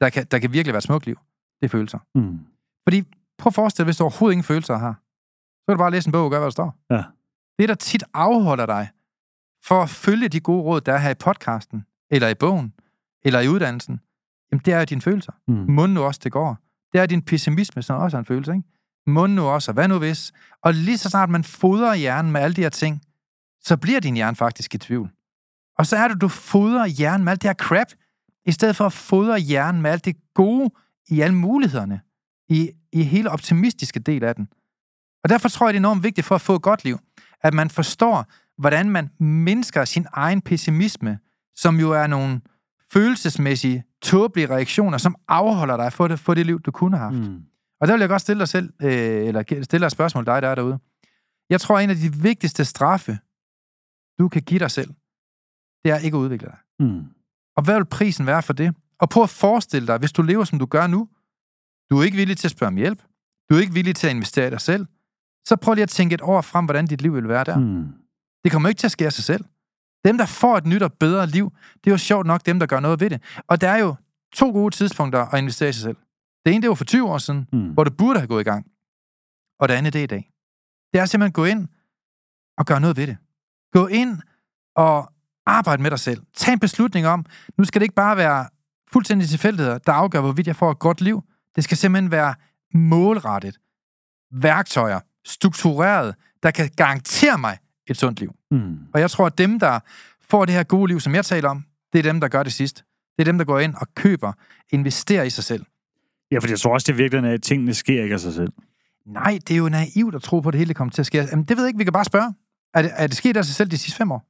der, 0.00 0.08
kan, 0.08 0.26
der 0.30 0.38
kan 0.38 0.52
virkelig 0.52 0.72
være 0.72 0.78
et 0.78 0.84
smukt 0.84 1.06
liv, 1.06 1.16
det 1.60 1.66
er 1.66 1.68
følelser. 1.68 1.98
Mm. 2.14 2.38
Fordi, 2.88 3.02
prøv 3.40 3.50
at 3.50 3.54
forestille 3.54 3.84
dig, 3.84 3.88
hvis 3.88 3.96
du 3.96 4.04
overhovedet 4.04 4.32
ingen 4.32 4.44
følelser 4.44 4.76
har, 4.76 4.92
så 5.60 5.64
kan 5.68 5.76
du 5.76 5.78
bare 5.78 5.90
læse 5.90 6.08
en 6.08 6.12
bog 6.12 6.24
og 6.24 6.30
gøre, 6.30 6.40
hvad 6.40 6.46
der 6.46 6.50
står. 6.50 6.78
Ja. 6.90 7.02
Det, 7.58 7.68
der 7.68 7.74
tit 7.74 8.04
afholder 8.14 8.66
dig 8.66 8.88
for 9.64 9.82
at 9.82 9.90
følge 9.90 10.28
de 10.28 10.40
gode 10.40 10.62
råd, 10.62 10.80
der 10.80 10.92
er 10.92 10.98
her 10.98 11.10
i 11.10 11.14
podcasten, 11.14 11.84
eller 12.10 12.28
i 12.28 12.34
bogen, 12.34 12.72
eller 13.24 13.40
i 13.40 13.48
uddannelsen, 13.48 14.00
jamen 14.52 14.62
det 14.64 14.74
er 14.74 14.78
jo 14.78 14.84
dine 14.84 15.00
følelser. 15.00 15.32
Mm. 15.48 15.54
Må 15.54 15.86
nu 15.86 16.02
også 16.02 16.20
det 16.24 16.32
går. 16.32 16.58
Det 16.92 17.00
er 17.00 17.06
din 17.06 17.22
pessimisme, 17.22 17.82
som 17.82 18.00
også 18.00 18.16
er 18.16 18.18
en 18.18 18.24
følelse, 18.26 18.52
ikke? 18.52 18.68
Må 19.06 19.26
nu 19.26 19.46
også, 19.46 19.70
og 19.70 19.74
hvad 19.74 19.88
nu 19.88 19.98
hvis? 19.98 20.32
Og 20.62 20.74
lige 20.74 20.98
så 20.98 21.10
snart 21.10 21.30
man 21.30 21.44
fodrer 21.44 21.94
hjernen 21.94 22.32
med 22.32 22.40
alle 22.40 22.54
de 22.54 22.62
her 22.62 22.68
ting, 22.68 23.02
så 23.60 23.76
bliver 23.76 24.00
din 24.00 24.14
hjerne 24.14 24.36
faktisk 24.36 24.74
i 24.74 24.78
tvivl. 24.78 25.10
Og 25.78 25.86
så 25.86 25.96
er 25.96 26.08
det, 26.08 26.20
du 26.20 26.28
fodrer 26.28 26.86
hjernen 26.86 27.24
med 27.24 27.32
alt 27.32 27.42
det 27.42 27.48
her 27.48 27.54
crap, 27.54 27.86
i 28.46 28.52
stedet 28.52 28.76
for 28.76 28.86
at 28.86 28.92
fodre 28.92 29.38
hjernen 29.38 29.82
med 29.82 29.90
alt 29.90 30.04
det 30.04 30.16
gode 30.34 30.70
i 31.08 31.20
alle 31.20 31.36
mulighederne, 31.36 32.00
i, 32.50 32.70
i 32.92 33.02
hele 33.02 33.30
optimistiske 33.30 34.00
del 34.00 34.24
af 34.24 34.34
den. 34.34 34.48
Og 35.24 35.28
derfor 35.28 35.48
tror 35.48 35.66
jeg, 35.66 35.74
det 35.74 35.78
er 35.78 35.80
enormt 35.80 36.02
vigtigt 36.02 36.26
for 36.26 36.34
at 36.34 36.40
få 36.40 36.54
et 36.54 36.62
godt 36.62 36.84
liv, 36.84 36.98
at 37.42 37.54
man 37.54 37.70
forstår, 37.70 38.26
hvordan 38.60 38.90
man 38.90 39.10
mindsker 39.20 39.84
sin 39.84 40.06
egen 40.12 40.40
pessimisme, 40.40 41.18
som 41.56 41.80
jo 41.80 41.90
er 41.92 42.06
nogle 42.06 42.40
følelsesmæssige, 42.92 43.84
tåbelige 44.02 44.50
reaktioner, 44.50 44.98
som 44.98 45.14
afholder 45.28 45.76
dig 45.76 45.92
for 45.92 46.08
det, 46.08 46.20
for 46.20 46.34
det 46.34 46.46
liv, 46.46 46.60
du 46.60 46.70
kunne 46.70 46.98
have 46.98 47.12
haft. 47.12 47.28
Mm. 47.28 47.42
Og 47.80 47.88
der 47.88 47.94
vil 47.94 48.00
jeg 48.00 48.08
godt 48.08 48.22
stille 48.22 48.40
dig 48.40 48.48
selv, 48.48 48.72
øh, 48.82 49.26
eller 49.26 49.42
stille 49.62 49.80
dig 49.80 49.86
et 49.86 49.92
spørgsmål, 49.92 50.26
dig 50.26 50.42
der 50.42 50.48
er 50.48 50.54
derude. 50.54 50.78
Jeg 51.50 51.60
tror, 51.60 51.78
en 51.78 51.90
af 51.90 51.96
de 51.96 52.14
vigtigste 52.14 52.64
straffe, 52.64 53.18
du 54.18 54.28
kan 54.28 54.42
give 54.42 54.58
dig 54.58 54.70
selv, 54.70 54.90
det 55.84 55.92
er 55.92 55.98
ikke 55.98 56.16
at 56.16 56.20
udvikle 56.20 56.46
dig. 56.46 56.86
Mm. 56.86 57.04
Og 57.56 57.64
hvad 57.64 57.74
vil 57.74 57.84
prisen 57.84 58.26
være 58.26 58.42
for 58.42 58.52
det? 58.52 58.74
Og 58.98 59.08
prøv 59.08 59.22
at 59.22 59.30
forestille 59.30 59.86
dig, 59.86 59.98
hvis 59.98 60.12
du 60.12 60.22
lever, 60.22 60.44
som 60.44 60.58
du 60.58 60.66
gør 60.66 60.86
nu, 60.86 61.08
du 61.90 61.98
er 61.98 62.02
ikke 62.02 62.16
villig 62.16 62.36
til 62.36 62.46
at 62.46 62.52
spørge 62.52 62.68
om 62.68 62.76
hjælp, 62.76 63.02
du 63.50 63.54
er 63.54 63.60
ikke 63.60 63.72
villig 63.72 63.96
til 63.96 64.06
at 64.06 64.10
investere 64.14 64.46
i 64.46 64.50
dig 64.50 64.60
selv, 64.60 64.86
så 65.48 65.56
prøv 65.56 65.74
lige 65.74 65.82
at 65.82 65.88
tænke 65.88 66.14
et 66.14 66.20
år 66.22 66.40
frem, 66.40 66.64
hvordan 66.64 66.86
dit 66.86 67.02
liv 67.02 67.14
vil 67.14 67.28
være 67.28 67.44
der. 67.44 67.58
Mm. 67.58 67.86
Det 68.44 68.52
kommer 68.52 68.68
ikke 68.68 68.78
til 68.78 68.86
at 68.86 68.90
ske 68.92 69.06
af 69.06 69.12
sig 69.12 69.24
selv. 69.24 69.44
Dem, 70.04 70.18
der 70.18 70.26
får 70.26 70.56
et 70.56 70.66
nyt 70.66 70.82
og 70.82 70.92
bedre 70.92 71.26
liv, 71.26 71.52
det 71.84 71.86
er 71.86 71.90
jo 71.90 71.98
sjovt 71.98 72.26
nok 72.26 72.46
dem, 72.46 72.58
der 72.58 72.66
gør 72.66 72.80
noget 72.80 73.00
ved 73.00 73.10
det. 73.10 73.22
Og 73.48 73.60
der 73.60 73.68
er 73.68 73.76
jo 73.78 73.94
to 74.34 74.50
gode 74.50 74.74
tidspunkter 74.74 75.20
at 75.34 75.38
investere 75.38 75.68
i 75.68 75.72
sig 75.72 75.82
selv. 75.82 75.96
Det 76.46 76.54
ene, 76.54 76.62
det 76.62 76.68
var 76.68 76.74
for 76.74 76.84
20 76.84 77.08
år 77.08 77.18
siden, 77.18 77.46
Mm. 77.52 77.72
hvor 77.72 77.84
du 77.84 77.90
burde 77.98 78.20
have 78.20 78.28
gået 78.28 78.40
i 78.40 78.44
gang. 78.44 78.66
Og 79.60 79.68
det 79.68 79.74
andet, 79.74 79.92
det 79.92 79.98
er 79.98 80.02
i 80.02 80.06
dag. 80.06 80.30
Det 80.92 81.00
er 81.00 81.04
simpelthen 81.06 81.30
at 81.30 81.34
gå 81.34 81.44
ind 81.44 81.68
og 82.58 82.66
gøre 82.66 82.80
noget 82.80 82.96
ved 82.96 83.06
det. 83.06 83.16
Gå 83.72 83.86
ind 83.86 84.18
og 84.76 85.12
arbejde 85.46 85.82
med 85.82 85.90
dig 85.90 85.98
selv. 85.98 86.22
Tag 86.34 86.52
en 86.52 86.58
beslutning 86.60 87.06
om, 87.06 87.26
nu 87.58 87.64
skal 87.64 87.80
det 87.80 87.84
ikke 87.84 87.94
bare 87.94 88.16
være 88.16 88.48
fuldstændig 88.92 89.28
tilfældigheder, 89.28 89.78
der 89.78 89.92
afgør, 89.92 90.20
hvorvidt 90.20 90.46
jeg 90.46 90.56
får 90.56 90.70
et 90.70 90.78
godt 90.78 91.00
liv. 91.00 91.22
Det 91.56 91.64
skal 91.64 91.76
simpelthen 91.76 92.10
være 92.10 92.34
målrettet 92.74 93.58
værktøjer, 94.32 95.00
struktureret, 95.24 96.14
der 96.42 96.50
kan 96.50 96.70
garantere 96.76 97.38
mig 97.38 97.58
et 97.86 97.96
sundt 97.96 98.20
liv. 98.20 98.34
Mm. 98.50 98.78
Og 98.94 99.00
jeg 99.00 99.10
tror, 99.10 99.26
at 99.26 99.38
dem, 99.38 99.58
der 99.58 99.80
får 100.20 100.44
det 100.44 100.54
her 100.54 100.62
gode 100.62 100.88
liv, 100.88 101.00
som 101.00 101.14
jeg 101.14 101.24
taler 101.24 101.48
om, 101.48 101.64
det 101.92 101.98
er 101.98 102.02
dem, 102.02 102.20
der 102.20 102.28
gør 102.28 102.42
det 102.42 102.52
sidst. 102.52 102.84
Det 103.16 103.22
er 103.22 103.24
dem, 103.24 103.38
der 103.38 103.44
går 103.44 103.58
ind 103.58 103.74
og 103.74 103.86
køber, 103.94 104.32
investerer 104.70 105.22
i 105.22 105.30
sig 105.30 105.44
selv. 105.44 105.64
Ja, 106.30 106.38
for 106.38 106.48
jeg 106.48 106.58
tror 106.58 106.72
også, 106.72 106.92
det 106.92 106.98
virkelig 106.98 107.30
er, 107.30 107.34
at 107.34 107.42
tingene 107.42 107.74
sker 107.74 108.02
ikke 108.02 108.14
af 108.14 108.20
sig 108.20 108.34
selv. 108.34 108.52
Nej, 109.06 109.38
det 109.48 109.54
er 109.54 109.58
jo 109.58 109.68
naivt 109.68 110.14
at 110.14 110.22
tro 110.22 110.40
på, 110.40 110.48
at 110.48 110.52
det 110.52 110.58
hele 110.58 110.74
kommer 110.74 110.92
til 110.92 111.02
at 111.02 111.06
ske. 111.06 111.18
Jamen, 111.18 111.44
det 111.44 111.56
ved 111.56 111.64
jeg 111.64 111.68
ikke, 111.68 111.78
vi 111.78 111.84
kan 111.84 111.92
bare 111.92 112.04
spørge. 112.04 112.34
Er 112.74 112.82
det, 112.82 112.90
er 112.94 113.06
det 113.06 113.16
sket 113.16 113.36
af 113.36 113.44
sig 113.44 113.54
selv 113.54 113.70
de 113.70 113.78
sidste 113.78 113.96
fem 113.96 114.12
år? 114.12 114.26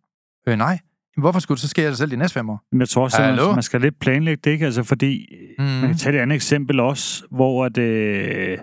Øh, 0.46 0.58
nej. 0.58 0.78
Hvorfor 1.16 1.40
skulle 1.40 1.56
det 1.56 1.62
så 1.62 1.68
ske 1.68 1.82
sig 1.82 1.96
selv 1.96 2.10
de 2.10 2.16
næste 2.16 2.34
fem 2.38 2.50
år? 2.50 2.62
Jeg 2.78 2.88
tror 2.88 3.02
også, 3.02 3.22
at 3.22 3.36
man 3.54 3.62
skal 3.62 3.80
lidt 3.80 3.98
planlægge 4.00 4.40
det, 4.44 4.50
ikke? 4.50 4.64
Altså, 4.64 4.82
fordi 4.82 5.26
Mm. 5.58 5.64
man 5.64 5.86
kan 5.88 5.96
tage 5.96 6.16
et 6.16 6.20
andet 6.20 6.34
eksempel 6.34 6.80
også, 6.80 7.24
hvor 7.30 7.64
at, 7.64 7.78
øh, 7.78 8.58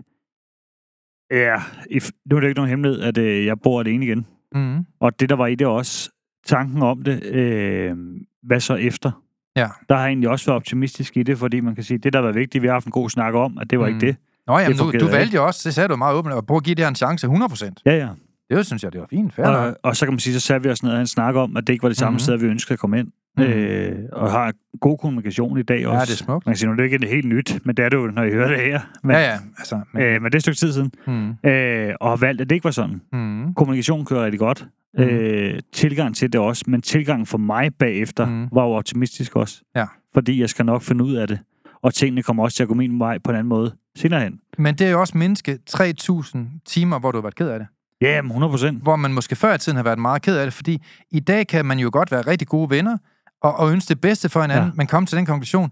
ja, 1.31 1.55
if, 1.91 2.09
nu 2.29 2.35
er 2.35 2.39
det 2.39 2.47
ikke 2.47 2.57
nogen 2.59 2.69
hemmelighed, 2.69 3.01
at 3.01 3.17
øh, 3.17 3.45
jeg 3.45 3.59
bor 3.63 3.79
alene 3.79 4.05
igen. 4.05 4.25
Mm. 4.55 4.85
Og 4.99 5.19
det, 5.19 5.29
der 5.29 5.35
var 5.35 5.47
i 5.47 5.55
det 5.55 5.67
også, 5.67 6.09
tanken 6.45 6.81
om 6.81 7.03
det, 7.03 7.23
øh, 7.23 7.95
hvad 8.43 8.59
så 8.59 8.75
efter? 8.75 9.11
Ja. 9.55 9.67
Der 9.89 9.95
har 9.95 10.01
jeg 10.01 10.07
egentlig 10.07 10.29
også 10.29 10.45
været 10.45 10.55
optimistisk 10.55 11.17
i 11.17 11.23
det, 11.23 11.37
fordi 11.37 11.59
man 11.59 11.75
kan 11.75 11.83
sige, 11.83 11.97
det, 11.97 12.13
der 12.13 12.19
var 12.19 12.31
vigtigt, 12.31 12.61
vi 12.61 12.67
har 12.67 12.73
haft 12.73 12.85
en 12.85 12.91
god 12.91 13.09
snak 13.09 13.33
om, 13.33 13.57
at 13.57 13.69
det 13.69 13.79
var 13.79 13.89
Mm. 13.89 13.95
ikke 13.95 14.07
det. 14.07 14.15
Nå, 14.47 14.57
jamen, 14.59 14.77
Det 14.77 14.93
du, 14.93 15.05
du 15.05 15.11
valgte 15.11 15.35
jo 15.35 15.45
også, 15.45 15.61
det 15.69 15.73
sagde 15.75 15.89
du 15.89 15.95
meget 15.95 16.15
åbent, 16.15 16.35
at 16.35 16.45
prøve 16.45 16.57
at 16.57 16.63
give 16.63 16.75
det 16.75 16.83
her 16.83 16.89
en 16.89 16.95
chance 16.95 17.27
100%. 17.27 17.73
Ja, 17.85 17.97
ja. 17.97 18.09
Det 18.49 18.65
synes 18.65 18.83
jeg, 18.83 18.93
det 18.93 19.01
var 19.01 19.07
fint. 19.09 19.33
Fair. 19.33 19.45
Og, 19.45 19.77
og 19.83 19.95
så 19.95 20.05
kan 20.05 20.13
man 20.13 20.19
sige, 20.19 20.33
så 20.33 20.39
satte 20.39 20.63
vi 20.63 20.71
os 20.71 20.83
ned 20.83 20.91
og 20.91 20.99
en 20.99 21.07
snak 21.07 21.35
om, 21.35 21.57
at 21.57 21.67
det 21.67 21.73
ikke 21.73 21.83
var 21.83 21.89
det 21.89 21.97
samme 21.97 22.09
Mhm. 22.11 22.13
mm-hmm. 22.13 22.19
sted, 22.19 22.37
vi 22.37 22.45
ønskede 22.45 22.73
at 22.73 22.79
komme 22.79 22.99
ind. 22.99 23.07
Mhm. 23.37 23.45
Mm. 23.47 23.51
Øh, 23.53 23.95
og 24.11 24.31
har 24.31 24.53
god 24.81 24.97
kommunikation 24.97 25.59
i 25.59 25.63
dag 25.63 25.79
Ja, 25.81 25.87
også. 25.89 26.13
det 26.13 26.21
er 26.21 26.25
smukt. 26.25 26.45
Man 26.45 26.53
kan 26.53 26.57
sige, 26.57 26.67
nu 26.67 26.71
er 26.73 26.75
det 26.77 26.83
ikke 26.93 27.07
helt 27.07 27.25
nyt, 27.27 27.59
men 27.65 27.77
det 27.77 27.85
er 27.85 27.89
det 27.89 27.97
jo, 27.97 28.07
når 28.07 28.23
I 28.23 28.31
hører 28.31 28.47
det 28.47 28.59
her. 28.59 28.79
Men, 29.03 29.15
Ja, 29.15 29.21
ja. 29.21 29.37
Altså, 29.57 29.81
men, 29.93 30.03
Øh, 30.03 30.21
men 30.21 30.25
det 30.25 30.33
er 30.33 30.37
et 30.37 30.41
stykke 30.41 30.57
tid 30.57 30.73
siden. 30.73 30.91
mm. 31.07 31.49
Øh, 31.49 31.93
og 32.01 32.09
har 32.09 32.15
valgt, 32.17 32.41
at 32.41 32.49
det 32.49 32.55
ikke 32.55 32.63
var 32.63 32.71
sådan. 32.71 33.01
Mm. 33.13 33.53
Kommunikation 33.53 34.05
kører 34.05 34.23
rigtig 34.25 34.39
godt. 34.39 34.67
Mm. 34.97 35.03
Øh, 35.03 35.59
tilgang 35.73 36.15
til 36.15 36.33
det 36.33 36.41
også. 36.41 36.63
Men 36.67 36.81
tilgang 36.81 37.27
for 37.27 37.37
mig 37.37 37.73
bagefter 37.75 38.25
mm. 38.25 38.47
var 38.51 38.63
jo 38.63 38.69
optimistisk 38.71 39.35
også. 39.35 39.61
Ja. 39.75 39.85
Fordi 40.13 40.41
jeg 40.41 40.49
skal 40.49 40.65
nok 40.65 40.81
finde 40.81 41.03
ud 41.03 41.13
af 41.15 41.27
det. 41.27 41.39
Og 41.81 41.93
tingene 41.93 42.23
kommer 42.23 42.43
også 42.43 42.55
til 42.55 42.63
at 42.63 42.67
gå 42.69 42.75
min 42.75 42.99
vej 42.99 43.17
på 43.17 43.31
en 43.31 43.37
anden 43.37 43.49
måde 43.49 43.71
senere 43.97 44.21
hen. 44.21 44.39
Men 44.57 44.75
det 44.75 44.87
er 44.87 44.91
jo 44.91 44.99
også 44.99 45.17
menneske 45.17 45.57
3.000 45.69 46.37
timer, 46.65 46.99
hvor 46.99 47.11
du 47.11 47.17
har 47.17 47.21
været 47.21 47.35
ked 47.35 47.47
af 47.49 47.59
det. 47.59 47.67
Ja, 48.01 48.21
men 48.21 48.29
100 48.31 48.51
procent. 48.51 48.81
Hvor 48.83 48.95
man 48.95 49.13
måske 49.13 49.35
før 49.35 49.53
i 49.53 49.57
tiden 49.57 49.75
har 49.75 49.83
været 49.83 49.99
meget 49.99 50.21
ked 50.21 50.37
af 50.37 50.45
det, 50.45 50.53
fordi 50.53 50.83
i 51.11 51.19
dag 51.19 51.47
kan 51.47 51.65
man 51.65 51.79
jo 51.79 51.89
godt 51.93 52.11
være 52.11 52.21
rigtig 52.21 52.47
gode 52.47 52.69
venner, 52.69 52.97
og, 53.41 53.55
og 53.59 53.71
ønske 53.71 53.89
det 53.89 54.01
bedste 54.01 54.29
for 54.29 54.41
hinanden, 54.41 54.65
ja. 54.69 54.73
Men 54.75 54.87
komme 54.87 55.05
til 55.07 55.17
den 55.17 55.25
konklusion. 55.25 55.69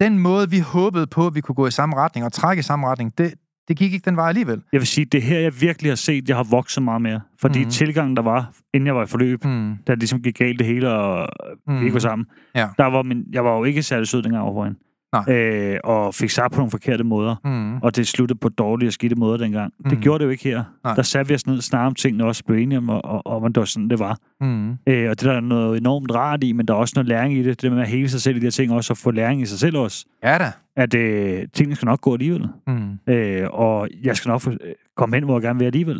Den 0.00 0.18
måde, 0.18 0.50
vi 0.50 0.58
håbede 0.58 1.06
på, 1.06 1.26
at 1.26 1.34
vi 1.34 1.40
kunne 1.40 1.54
gå 1.54 1.66
i 1.66 1.70
samme 1.70 1.96
retning 1.96 2.26
og 2.26 2.32
trække 2.32 2.60
i 2.60 2.62
samme 2.62 2.86
retning, 2.88 3.18
det, 3.18 3.34
det 3.68 3.76
gik 3.76 3.92
ikke 3.92 4.04
den 4.04 4.16
vej 4.16 4.28
alligevel. 4.28 4.62
Jeg 4.72 4.80
vil 4.80 4.86
sige, 4.86 5.04
det 5.04 5.18
er 5.18 5.22
her, 5.22 5.38
jeg 5.40 5.60
virkelig 5.60 5.90
har 5.90 5.96
set, 5.96 6.28
jeg 6.28 6.36
har 6.36 6.44
vokset 6.50 6.82
meget 6.82 7.02
mere. 7.02 7.20
Fordi 7.40 7.58
Mhm. 7.58 7.66
mm. 7.66 7.70
tilgangen, 7.70 8.16
der 8.16 8.22
var, 8.22 8.52
inden 8.74 8.86
jeg 8.86 8.94
var 8.96 9.02
i 9.02 9.06
forløb, 9.06 9.44
Mm. 9.44 9.76
da 9.86 9.92
det 9.92 9.98
ligesom 9.98 10.22
gik 10.22 10.38
galt 10.38 10.58
det 10.58 10.66
hele, 10.66 10.90
og 10.90 11.28
Mm. 11.66 11.74
vi 11.80 11.84
ikke 11.84 11.94
var 11.94 12.00
sammen, 12.00 12.26
Ja. 12.54 12.68
der 12.78 12.84
var 12.84 13.02
min, 13.02 13.24
jeg 13.32 13.44
var 13.44 13.56
jo 13.56 13.64
ikke 13.64 13.82
særlig 13.82 14.08
sød 14.08 14.22
dengang 14.22 14.42
overfor 14.44 14.64
hende. 14.64 14.78
Nej. 15.26 15.34
Øh, 15.34 15.78
og 15.84 16.14
fik 16.14 16.30
sagt 16.30 16.52
på 16.52 16.58
nogle 16.58 16.70
forkerte 16.70 17.04
måder. 17.04 17.36
Mm. 17.44 17.76
Og 17.76 17.96
det 17.96 18.06
sluttede 18.06 18.38
på 18.38 18.48
dårlige 18.48 18.88
og 18.88 18.92
skidte 18.92 19.16
måder 19.16 19.36
dengang. 19.36 19.72
Mm. 19.78 19.90
Det 19.90 19.98
gjorde 19.98 20.18
det 20.18 20.24
jo 20.24 20.30
ikke 20.30 20.44
her. 20.44 20.64
Nej. 20.84 20.94
Der 20.94 21.02
satte 21.02 21.28
vi 21.28 21.34
os 21.34 21.46
ned, 21.46 21.60
snakkede 21.60 21.86
om 21.86 21.94
tingene 21.94 22.24
også, 22.24 22.44
blev 22.44 22.58
enige 22.58 22.78
om, 22.78 22.88
og, 22.88 23.04
og, 23.04 23.26
og, 23.26 23.42
og 23.42 23.48
det 23.48 23.56
var 23.56 23.64
sådan, 23.64 23.90
det 23.90 23.98
var. 23.98 24.18
Mm. 24.40 24.70
Øh, 24.70 25.10
og 25.10 25.20
det 25.20 25.20
der 25.20 25.32
er 25.32 25.40
noget 25.40 25.80
enormt 25.80 26.14
rart 26.14 26.44
i, 26.44 26.52
men 26.52 26.68
der 26.68 26.74
er 26.74 26.78
også 26.78 26.92
noget 26.96 27.08
læring 27.08 27.38
i 27.38 27.42
det. 27.42 27.62
Det 27.62 27.72
med 27.72 27.80
at 27.82 27.88
hele 27.88 28.08
sig 28.08 28.20
selv 28.20 28.36
i 28.36 28.40
de 28.40 28.46
her 28.46 28.50
ting, 28.50 28.72
også 28.72 28.92
at 28.92 28.98
få 28.98 29.10
læring 29.10 29.42
i 29.42 29.46
sig 29.46 29.58
selv 29.58 29.76
også. 29.76 30.06
Ja 30.24 30.38
da. 30.38 30.52
At 30.76 30.94
øh, 30.94 31.46
tingene 31.52 31.76
skal 31.76 31.86
nok 31.86 32.00
gå 32.00 32.12
alligevel. 32.12 32.48
Mm. 32.66 33.12
Øh, 33.12 33.48
og 33.50 33.88
jeg 34.02 34.16
skal 34.16 34.28
nok 34.28 34.40
få, 34.40 34.50
øh, 34.50 34.58
komme 34.96 35.16
hen, 35.16 35.24
hvor 35.24 35.34
jeg 35.34 35.42
gerne 35.42 35.58
vil 35.58 35.66
alligevel. 35.66 35.96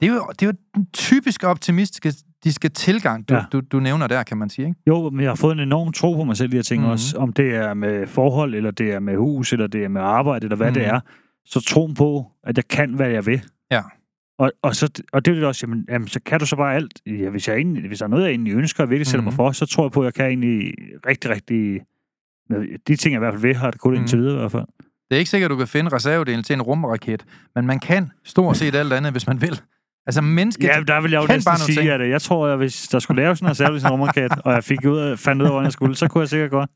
Det 0.00 0.08
er 0.08 0.14
jo, 0.14 0.26
det 0.30 0.42
er 0.42 0.46
jo 0.46 0.52
den 0.74 0.86
typiske 0.92 1.46
optimistiske 1.46 2.14
tilgang, 2.52 3.28
du, 3.28 3.34
ja. 3.34 3.40
Du, 3.52 3.60
du 3.60 3.80
nævner 3.80 4.06
der, 4.06 4.22
kan 4.22 4.36
man 4.38 4.50
sige. 4.50 4.68
Ikke? 4.68 4.80
Jo, 4.86 5.10
men 5.10 5.20
jeg 5.20 5.30
har 5.30 5.34
fået 5.34 5.52
en 5.52 5.60
enorm 5.60 5.92
tro 5.92 6.12
på 6.14 6.24
mig 6.24 6.36
selv, 6.36 6.50
de 6.50 6.56
her 6.56 6.62
ting 6.62 6.80
Mhm. 6.82 6.86
mm. 6.88 6.92
også. 6.92 7.16
Om 7.16 7.32
det 7.32 7.54
er 7.54 7.74
med 7.74 8.06
forhold, 8.06 8.54
eller 8.54 8.70
det 8.70 8.92
er 8.92 9.00
med 9.00 9.16
hus, 9.16 9.52
eller 9.52 9.66
det 9.66 9.84
er 9.84 9.88
med 9.88 10.00
arbejde, 10.00 10.44
eller 10.44 10.56
hvad 10.56 10.68
mm. 10.68 10.74
det 10.74 10.82
Mhm. 10.82 10.94
er. 10.94 11.00
Så 11.44 11.60
troen 11.60 11.94
på, 11.94 12.32
at 12.44 12.56
jeg 12.56 12.68
kan, 12.68 12.94
hvad 12.94 13.08
jeg 13.10 13.26
vil. 13.26 13.42
Ja. 13.70 13.82
Og, 14.38 14.52
og, 14.62 14.74
så, 14.76 15.02
og 15.12 15.24
det 15.24 15.36
er 15.36 15.40
jo 15.40 15.48
også, 15.48 15.66
jamen, 15.66 15.86
jamen, 15.90 16.08
så 16.08 16.20
kan 16.26 16.40
du 16.40 16.46
så 16.46 16.56
bare 16.56 16.74
alt. 16.74 17.00
Ja, 17.06 17.28
hvis, 17.28 17.48
jeg 17.48 17.56
egentlig, 17.56 17.86
hvis 17.88 17.98
der 17.98 18.04
er 18.04 18.08
noget, 18.08 18.22
jeg 18.24 18.30
egentlig 18.30 18.54
ønsker 18.54 18.82
og 18.84 18.90
virkelig 18.90 19.06
sætter 19.06 19.20
Mhm. 19.20 19.24
mig 19.24 19.34
for, 19.34 19.52
så 19.52 19.66
tror 19.66 19.84
jeg 19.84 19.92
på, 19.92 20.00
at 20.00 20.04
jeg 20.04 20.14
kan 20.14 20.26
egentlig 20.26 20.74
rigtig, 21.06 21.30
rigtig... 21.30 21.80
De 22.88 22.96
ting, 22.96 23.12
jeg 23.12 23.18
i 23.18 23.24
hvert 23.24 23.34
fald 23.34 23.42
vil, 23.42 23.56
har 23.56 23.70
det 23.70 23.80
kun 23.80 23.92
Mhm. 23.92 24.00
indtil 24.00 24.18
videre 24.18 24.34
i 24.34 24.38
hvert 24.38 24.52
fald. 24.52 24.64
Det 25.10 25.14
er 25.14 25.18
ikke 25.18 25.30
sikkert, 25.30 25.50
at 25.50 25.54
du 25.54 25.58
kan 25.58 25.66
finde 25.68 25.90
reservedelen 25.94 26.44
til 26.44 26.54
en 26.54 26.62
rumraket, 26.62 27.24
men 27.54 27.66
man 27.66 27.78
kan 27.80 28.10
stort 28.24 28.56
set 28.56 28.74
alt 28.74 28.92
andet, 28.92 29.12
hvis 29.12 29.26
man 29.26 29.40
vil. 29.40 29.60
Altså, 30.06 30.20
mennesket... 30.20 30.64
Ja, 30.64 30.82
der 30.86 31.00
vil 31.00 31.10
jeg 31.10 31.22
jo 31.22 31.26
næsten 31.34 31.56
sige, 31.56 31.76
ting. 31.76 31.88
at 31.90 32.00
øh, 32.00 32.10
jeg 32.10 32.22
tror, 32.22 32.46
at 32.48 32.58
hvis 32.58 32.88
der 32.88 32.98
skulle 32.98 33.22
laves 33.22 33.38
sådan 33.38 33.72
en 33.74 33.76
en 33.80 33.88
rumraket, 33.90 34.32
og 34.44 34.52
jeg 34.52 34.64
fik 34.64 34.84
ud 34.86 34.98
af, 34.98 35.18
fandt 35.18 35.42
ud 35.42 35.46
af, 35.46 35.52
hvordan 35.52 35.64
jeg 35.64 35.72
skulle, 35.72 35.94
så 35.96 36.08
kunne 36.08 36.20
jeg 36.20 36.28
sikkert 36.28 36.50
godt. 36.50 36.70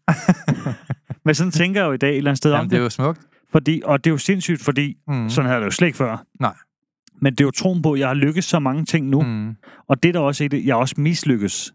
Men 1.24 1.35
sådan 1.35 1.51
tænker 1.51 1.81
jeg 1.81 1.87
jo 1.89 1.93
i 1.93 1.97
dag 1.97 2.11
et 2.11 2.16
eller 2.16 2.31
andet 2.31 2.39
sted 2.39 2.53
om 2.53 2.57
Jamen, 2.57 2.70
det 2.70 2.76
er 2.76 2.81
det. 2.81 2.85
jo 2.85 2.91
smukt. 2.91 3.20
Fordi, 3.53 3.83
og 3.85 4.05
det 4.05 4.11
er 4.11 4.14
jo 4.14 4.18
sindssygt, 4.18 4.62
fordi 4.62 4.97
Mm. 5.09 5.28
sådan 5.28 5.47
havde 5.47 5.55
jeg 5.55 5.61
det 5.61 5.66
jo 5.66 5.70
slet 5.70 5.87
ikke 5.87 5.97
før. 5.99 6.24
Nej. 6.41 6.55
Men 7.22 7.33
det 7.33 7.41
er 7.41 7.45
jo 7.45 7.51
troen 7.51 7.83
på, 7.83 7.93
at 7.93 8.01
jeg 8.01 8.09
har 8.09 8.14
lykkes 8.14 8.45
så 8.45 8.59
mange 8.59 8.85
ting 8.85 9.07
nu. 9.09 9.22
Mm. 9.22 9.57
Og 9.89 10.03
det 10.03 10.09
er 10.09 10.12
der 10.12 10.20
også 10.20 10.45
i 10.45 10.49
det, 10.49 10.66
jeg 10.66 10.76
også 10.76 10.95
mislykkes 10.99 11.72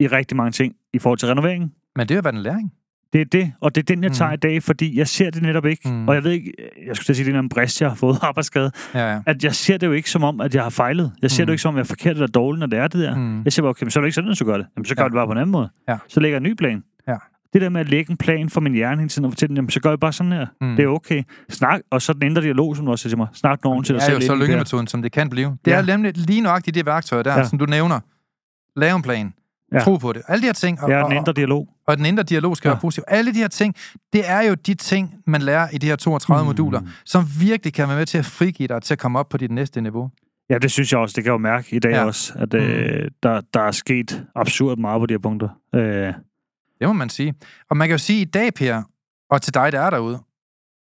i 0.00 0.06
rigtig 0.06 0.36
mange 0.36 0.52
ting 0.52 0.74
i 0.94 0.98
forhold 0.98 1.18
til 1.18 1.28
renoveringen. 1.28 1.72
Men 1.96 2.08
det 2.08 2.14
har 2.14 2.22
været 2.22 2.34
en 2.34 2.42
læring. 2.42 2.72
Det 3.14 3.20
er 3.20 3.24
det, 3.24 3.52
og 3.60 3.74
det 3.74 3.80
er 3.90 3.94
den, 3.94 4.04
jeg 4.04 4.12
tager 4.12 4.28
Mm. 4.30 4.34
i 4.34 4.36
dag, 4.36 4.62
fordi 4.62 4.98
jeg 4.98 5.08
ser 5.08 5.30
det 5.30 5.42
netop 5.42 5.66
ikke. 5.66 5.88
Mm. 5.88 5.94
Mm. 5.94 6.08
Og 6.08 6.14
jeg 6.14 6.24
ved 6.24 6.30
ikke, 6.32 6.52
jeg 6.86 6.96
skulle 6.96 7.04
til 7.06 7.12
at 7.12 7.16
sige, 7.16 7.26
det 7.26 7.34
er 7.34 7.38
en 7.40 7.48
brist, 7.48 7.80
jeg 7.80 7.88
har 7.90 7.96
fået 7.96 8.18
arbejdsskade. 8.28 8.70
Ja, 8.94 9.12
ja. 9.12 9.20
At 9.26 9.44
jeg 9.44 9.54
ser 9.54 9.76
det 9.78 9.86
jo 9.86 9.92
ikke 9.92 10.10
som 10.10 10.24
om, 10.24 10.40
at 10.40 10.54
jeg 10.54 10.62
har 10.62 10.70
fejlet. 10.70 11.12
Jeg 11.22 11.30
ser 11.30 11.42
Mm. 11.42 11.46
det 11.46 11.50
jo 11.50 11.52
ikke 11.52 11.62
som 11.62 11.68
om, 11.68 11.76
jeg 11.76 11.82
er 11.82 11.86
forkert 11.86 12.12
eller 12.16 12.26
dårligt, 12.26 12.60
når 12.60 12.66
det 12.66 12.78
er 12.78 12.88
det 12.88 13.00
der. 13.00 13.14
Mm. 13.16 13.42
Jeg 13.44 13.52
siger 13.52 13.62
bare, 13.62 13.70
okay, 13.70 13.84
men 13.84 13.90
så 13.90 13.98
er 13.98 14.00
det 14.00 14.06
ikke 14.06 14.14
sådan, 14.14 14.30
at 14.30 14.40
du 14.40 14.44
gør 14.44 14.56
det. 14.56 14.66
Jamen, 14.76 14.84
så 14.84 14.94
gør 14.94 15.02
Ja. 15.02 15.08
det 15.08 15.14
bare 15.14 15.26
på 15.26 15.32
en 15.32 15.38
anden 15.38 15.52
måde. 15.52 15.68
Ja. 15.88 15.96
Så 16.08 16.20
lægger 16.20 16.36
jeg 16.36 16.46
en 16.46 16.50
ny 16.50 16.54
plan. 16.54 16.82
Ja. 17.08 17.14
Det 17.52 17.60
der 17.62 17.68
med 17.68 17.80
at 17.80 17.88
lægge 17.88 18.10
en 18.10 18.16
plan 18.16 18.50
for 18.50 18.60
min 18.60 18.74
hjerne 18.74 18.96
hele 19.00 19.08
tiden 19.08 19.24
og 19.24 19.30
fortælle, 19.32 19.54
jamen, 19.56 19.70
så 19.70 19.80
gør 19.80 19.90
jeg 19.90 20.00
bare 20.00 20.12
sådan 20.12 20.32
her. 20.32 20.46
Mm. 20.60 20.66
Mm. 20.66 20.76
Det 20.76 20.84
er 20.84 20.88
okay. 20.88 21.22
Snak, 21.48 21.80
og 21.90 22.02
så 22.02 22.12
den 22.12 22.22
indre 22.22 22.42
dialog, 22.42 22.76
som 22.76 22.84
du 22.86 22.90
også 22.92 23.02
siger 23.02 23.10
til 23.10 23.18
mig. 23.18 23.26
Snak 23.32 23.64
nogen 23.64 23.84
til 23.84 23.94
dig 23.94 24.00
Det 24.00 24.06
er 24.06 24.10
selv. 24.20 24.20
jo 24.22 24.26
så 24.26 24.34
lyngemetoden, 24.46 24.86
som 24.86 25.02
det 25.02 25.12
kan 25.12 25.30
blive. 25.30 25.56
Det 25.64 25.70
Ja. 25.70 25.76
er 25.78 25.82
nemlig 25.86 26.12
lige 26.16 26.40
nøjagtigt 26.40 26.74
det 26.74 26.86
værktøj 26.86 27.22
der, 27.22 27.38
Ja. 27.38 27.44
som 27.44 27.58
du 27.58 27.64
nævner. 27.66 28.00
Lave 28.76 28.96
en 28.96 29.02
plan. 29.02 29.32
Ja. 29.72 29.78
Tro 29.78 29.96
på 29.96 30.12
det. 30.12 30.22
Alle 30.28 30.42
de 30.42 30.46
her 30.46 30.52
ting. 30.52 30.82
Og, 30.82 30.90
Ja, 30.90 31.02
den 31.02 31.12
indre 31.12 31.32
dialog. 31.32 31.68
Og 31.86 31.96
den 31.96 32.06
indre 32.06 32.22
dialog 32.22 32.56
skal 32.56 32.68
Ja. 32.68 32.72
være 32.72 32.80
positiv. 32.80 33.04
Alle 33.08 33.34
de 33.34 33.38
her 33.38 33.48
ting, 33.48 33.74
det 34.12 34.22
er 34.30 34.40
jo 34.40 34.54
de 34.54 34.74
ting, 34.74 35.14
man 35.26 35.42
lærer 35.42 35.68
i 35.72 35.78
de 35.78 35.86
her 35.86 35.96
32 35.96 36.42
Mm. 36.42 36.46
moduler, 36.46 36.80
som 37.04 37.24
virkelig 37.40 37.72
kan 37.74 37.88
være 37.88 37.96
med 37.96 38.06
til 38.06 38.18
at 38.18 38.24
frigive 38.26 38.68
dig 38.68 38.82
til 38.82 38.94
at 38.94 38.98
komme 38.98 39.18
op 39.18 39.28
på 39.28 39.36
dit 39.36 39.50
næste 39.50 39.80
niveau. 39.80 40.10
Ja, 40.50 40.58
det 40.58 40.70
synes 40.70 40.92
jeg 40.92 41.00
også. 41.00 41.12
Det 41.16 41.24
kan 41.24 41.28
jeg 41.30 41.32
jo 41.32 41.38
mærke 41.38 41.76
i 41.76 41.78
dag 41.78 41.92
Ja. 41.92 42.04
også, 42.04 42.32
at 42.36 42.54
øh, 42.54 43.10
der, 43.22 43.40
der 43.54 43.60
er 43.60 43.70
sket 43.70 44.24
absurd 44.36 44.78
meget 44.78 45.00
på 45.00 45.06
de 45.06 45.14
her 45.14 45.18
punkter. 45.18 45.48
Øh, 45.74 46.12
Det 46.80 46.88
må 46.88 46.92
man 46.92 47.08
sige. 47.08 47.34
Og 47.70 47.76
man 47.76 47.88
kan 47.88 47.94
jo 47.94 47.98
sige 47.98 48.20
i 48.20 48.24
dag, 48.24 48.54
Per, 48.54 48.82
og 49.30 49.42
til 49.42 49.54
dig, 49.54 49.72
der 49.72 49.80
er 49.80 49.90
derude, 49.90 50.18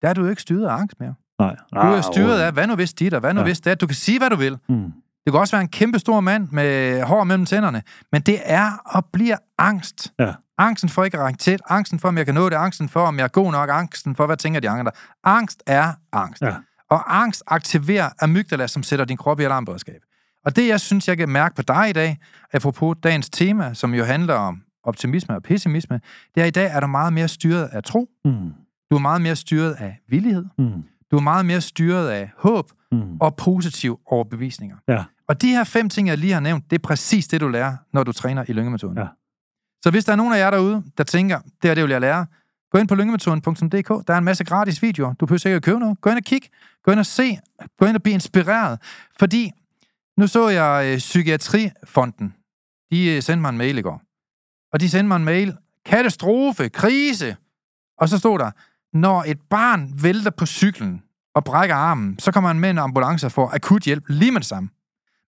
der 0.02 0.08
er 0.08 0.14
du 0.14 0.22
jo 0.24 0.28
ikke 0.30 0.42
styret 0.42 0.66
af 0.66 0.72
angst 0.72 1.00
mere. 1.00 1.14
nej. 1.38 1.56
Du 1.74 1.76
er 1.78 1.96
jo 1.96 2.02
styret 2.02 2.40
af, 2.40 2.52
hvad 2.52 2.66
nu 2.66 2.74
hvis 2.74 2.94
dit, 2.94 3.14
og 3.14 3.20
hvad 3.20 3.34
nu 3.34 3.40
Ja. 3.40 3.44
hvis 3.46 3.60
det. 3.60 3.80
Du 3.80 3.86
kan 3.86 3.94
sige, 3.96 4.18
hvad 4.18 4.30
du 4.30 4.36
vil. 4.36 4.58
Mm. 4.68 4.92
Det 5.24 5.32
kan 5.32 5.40
også 5.40 5.56
være 5.56 5.62
en 5.62 5.68
kæmpe 5.68 5.98
stor 5.98 6.20
mand 6.20 6.48
med 6.50 7.02
hår 7.02 7.24
mellem 7.24 7.46
tænderne, 7.46 7.82
men 8.12 8.22
det 8.22 8.38
er 8.44 8.70
og 8.84 9.04
bliver 9.12 9.36
angst. 9.58 10.12
Ja. 10.18 10.32
Angsten 10.62 10.88
for 10.88 11.04
ikke 11.04 11.18
at 11.18 11.24
række 11.24 11.38
til, 11.38 11.58
angsten 11.68 11.98
for, 11.98 12.08
om 12.08 12.18
jeg 12.18 12.26
kan 12.26 12.34
nå 12.34 12.48
det, 12.48 12.56
angsten 12.56 12.88
for, 12.88 13.00
om 13.06 13.18
jeg 13.18 13.24
er 13.24 13.28
god 13.28 13.52
nok, 13.52 13.68
angsten 13.72 14.16
for, 14.16 14.26
hvad 14.26 14.36
tænker 14.36 14.60
de 14.60 14.68
andre. 14.70 14.92
Angst 15.24 15.62
er 15.66 15.92
angst. 16.12 16.42
Ja. 16.42 16.54
Og 16.90 17.18
angst 17.20 17.42
aktiverer 17.46 18.08
amygdala, 18.20 18.66
som 18.66 18.82
sætter 18.82 19.04
din 19.04 19.16
krop 19.16 19.40
i 19.40 19.44
alarmberedskab. 19.44 20.00
Og 20.44 20.56
det, 20.56 20.68
jeg 20.68 20.80
synes, 20.80 21.08
jeg 21.08 21.16
kan 21.16 21.28
mærke 21.28 21.54
på 21.54 21.62
dig 21.62 21.86
i 21.90 21.92
dag, 21.92 22.18
apropos 22.52 22.96
dagens 23.02 23.30
tema, 23.30 23.74
som 23.74 23.94
jo 23.94 24.04
handler 24.04 24.34
om 24.34 24.62
optimisme 24.84 25.34
og 25.36 25.42
pessimisme, 25.42 26.00
det 26.34 26.40
er, 26.40 26.44
i 26.44 26.50
dag 26.50 26.70
er 26.72 26.80
du 26.80 26.86
meget 26.86 27.12
mere 27.12 27.28
styret 27.28 27.64
af 27.72 27.82
tro, 27.84 28.08
Mm. 28.24 28.32
du 28.90 28.96
er 28.96 29.00
meget 29.00 29.20
mere 29.20 29.36
styret 29.36 29.72
af 29.72 30.00
villighed, 30.08 30.44
Mm. 30.58 30.82
du 31.10 31.16
er 31.16 31.20
meget 31.20 31.46
mere 31.46 31.60
styret 31.60 32.08
af 32.08 32.30
håb, 32.38 32.70
Mm. 32.92 33.16
og 33.20 33.36
positive 33.36 33.98
overbevisninger. 34.06 34.76
Ja. 34.88 35.04
Og 35.28 35.42
de 35.42 35.48
her 35.48 35.64
fem 35.64 35.88
ting, 35.88 36.08
jeg 36.08 36.18
lige 36.18 36.32
har 36.32 36.40
nævnt, 36.40 36.70
det 36.70 36.78
er 36.78 36.82
præcis 36.82 37.28
det, 37.28 37.40
du 37.40 37.48
lærer, 37.48 37.76
når 37.92 38.04
du 38.04 38.12
træner 38.12 38.44
i 38.48 38.52
lyngemetoden. 38.52 38.98
Ja. 38.98 39.06
Så 39.82 39.90
hvis 39.90 40.04
der 40.04 40.12
er 40.12 40.16
nogen 40.16 40.32
af 40.32 40.38
jer 40.38 40.50
derude, 40.50 40.82
der 40.98 41.04
tænker, 41.04 41.40
det 41.62 41.70
er 41.70 41.74
det, 41.74 41.84
vil 41.84 41.90
jeg 41.90 42.00
lære, 42.00 42.26
gå 42.72 42.78
ind 42.78 42.88
på 42.88 42.94
lyngemetoden.dk. 42.94 44.06
Der 44.06 44.14
er 44.14 44.18
en 44.18 44.24
masse 44.24 44.44
gratis 44.44 44.82
videoer. 44.82 45.12
Du 45.14 45.26
behøver 45.26 45.38
sikkert 45.38 45.56
at 45.56 45.64
købe 45.64 45.78
noget. 45.78 46.00
Gå 46.00 46.10
ind 46.10 46.18
og 46.18 46.24
kig. 46.24 46.42
Gå 46.84 46.90
ind 46.90 47.00
og 47.00 47.06
se. 47.06 47.38
Gå 47.78 47.86
ind 47.86 47.96
og 47.96 48.02
blive 48.02 48.14
inspireret. 48.14 48.78
Fordi, 49.18 49.52
nu 50.16 50.26
så 50.26 50.48
jeg 50.48 50.92
øh, 50.92 50.98
Psykiatrifonden. 50.98 52.34
De 52.90 53.10
øh, 53.10 53.22
sendte 53.22 53.40
mig 53.40 53.48
en 53.48 53.58
mail 53.58 53.78
i 53.78 53.82
går. 53.82 54.02
Og 54.72 54.80
de 54.80 54.90
sendte 54.90 55.08
mig 55.08 55.16
en 55.16 55.24
mail. 55.24 55.56
Katastrofe, 55.84 56.68
krise. 56.68 57.36
Og 57.98 58.08
så 58.08 58.18
stod 58.18 58.38
der, 58.38 58.50
når 58.92 59.24
et 59.26 59.40
barn 59.50 59.92
vælter 60.02 60.30
på 60.30 60.46
cyklen 60.46 61.02
og 61.34 61.44
brækker 61.44 61.74
armen, 61.74 62.18
så 62.18 62.32
kommer 62.32 62.48
han 62.48 62.60
med 62.60 62.70
en 62.70 62.78
ambulance 62.78 63.26
og 63.26 63.32
får 63.32 63.54
akut 63.54 63.82
hjælp 63.82 64.04
lige 64.08 64.32
med 64.32 64.40
det 64.40 64.48
samme. 64.48 64.68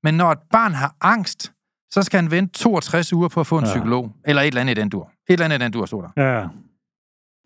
Men 0.04 0.14
når 0.14 0.32
et 0.32 0.40
barn 0.52 0.74
har 0.74 0.96
angst, 1.02 1.53
så 1.94 2.02
skal 2.02 2.18
han 2.18 2.32
vente 2.32 2.60
62 2.60 3.14
uger 3.14 3.28
på 3.28 3.40
at 3.40 3.48
få 3.48 3.58
en 3.58 3.66
Ja. 3.66 3.72
psykolog. 3.72 4.12
Eller 4.26 4.42
et 4.42 4.48
eller 4.48 4.62
andet 4.62 4.78
i 4.78 4.82
den 4.82 4.90
dur. 4.90 5.12
Et 5.30 5.34
eller 5.34 5.46
andet 5.46 5.60
i 5.60 5.64
den 5.64 5.72
dur, 5.72 5.86
stod 5.86 6.04
der. 6.04 6.24
Ja. 6.36 6.48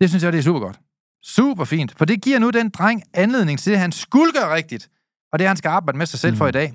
Det 0.00 0.08
synes 0.08 0.24
jeg, 0.24 0.32
det 0.32 0.38
er 0.38 0.42
super 0.42 0.60
godt. 0.60 0.78
Super 1.24 1.64
fint. 1.64 1.94
For 1.98 2.04
det 2.04 2.22
giver 2.22 2.38
nu 2.38 2.50
den 2.50 2.68
dreng 2.70 3.02
anledning 3.14 3.58
til, 3.58 3.70
at 3.72 3.78
han 3.78 3.92
skulle 3.92 4.32
gøre 4.32 4.54
rigtigt. 4.54 4.88
og 5.32 5.38
det 5.38 5.44
er, 5.44 5.48
han 5.48 5.56
skal 5.56 5.68
arbejde 5.68 5.98
med 5.98 6.06
sig 6.06 6.18
selv 6.20 6.32
mm. 6.32 6.38
for 6.38 6.46
i 6.48 6.52
dag. 6.52 6.72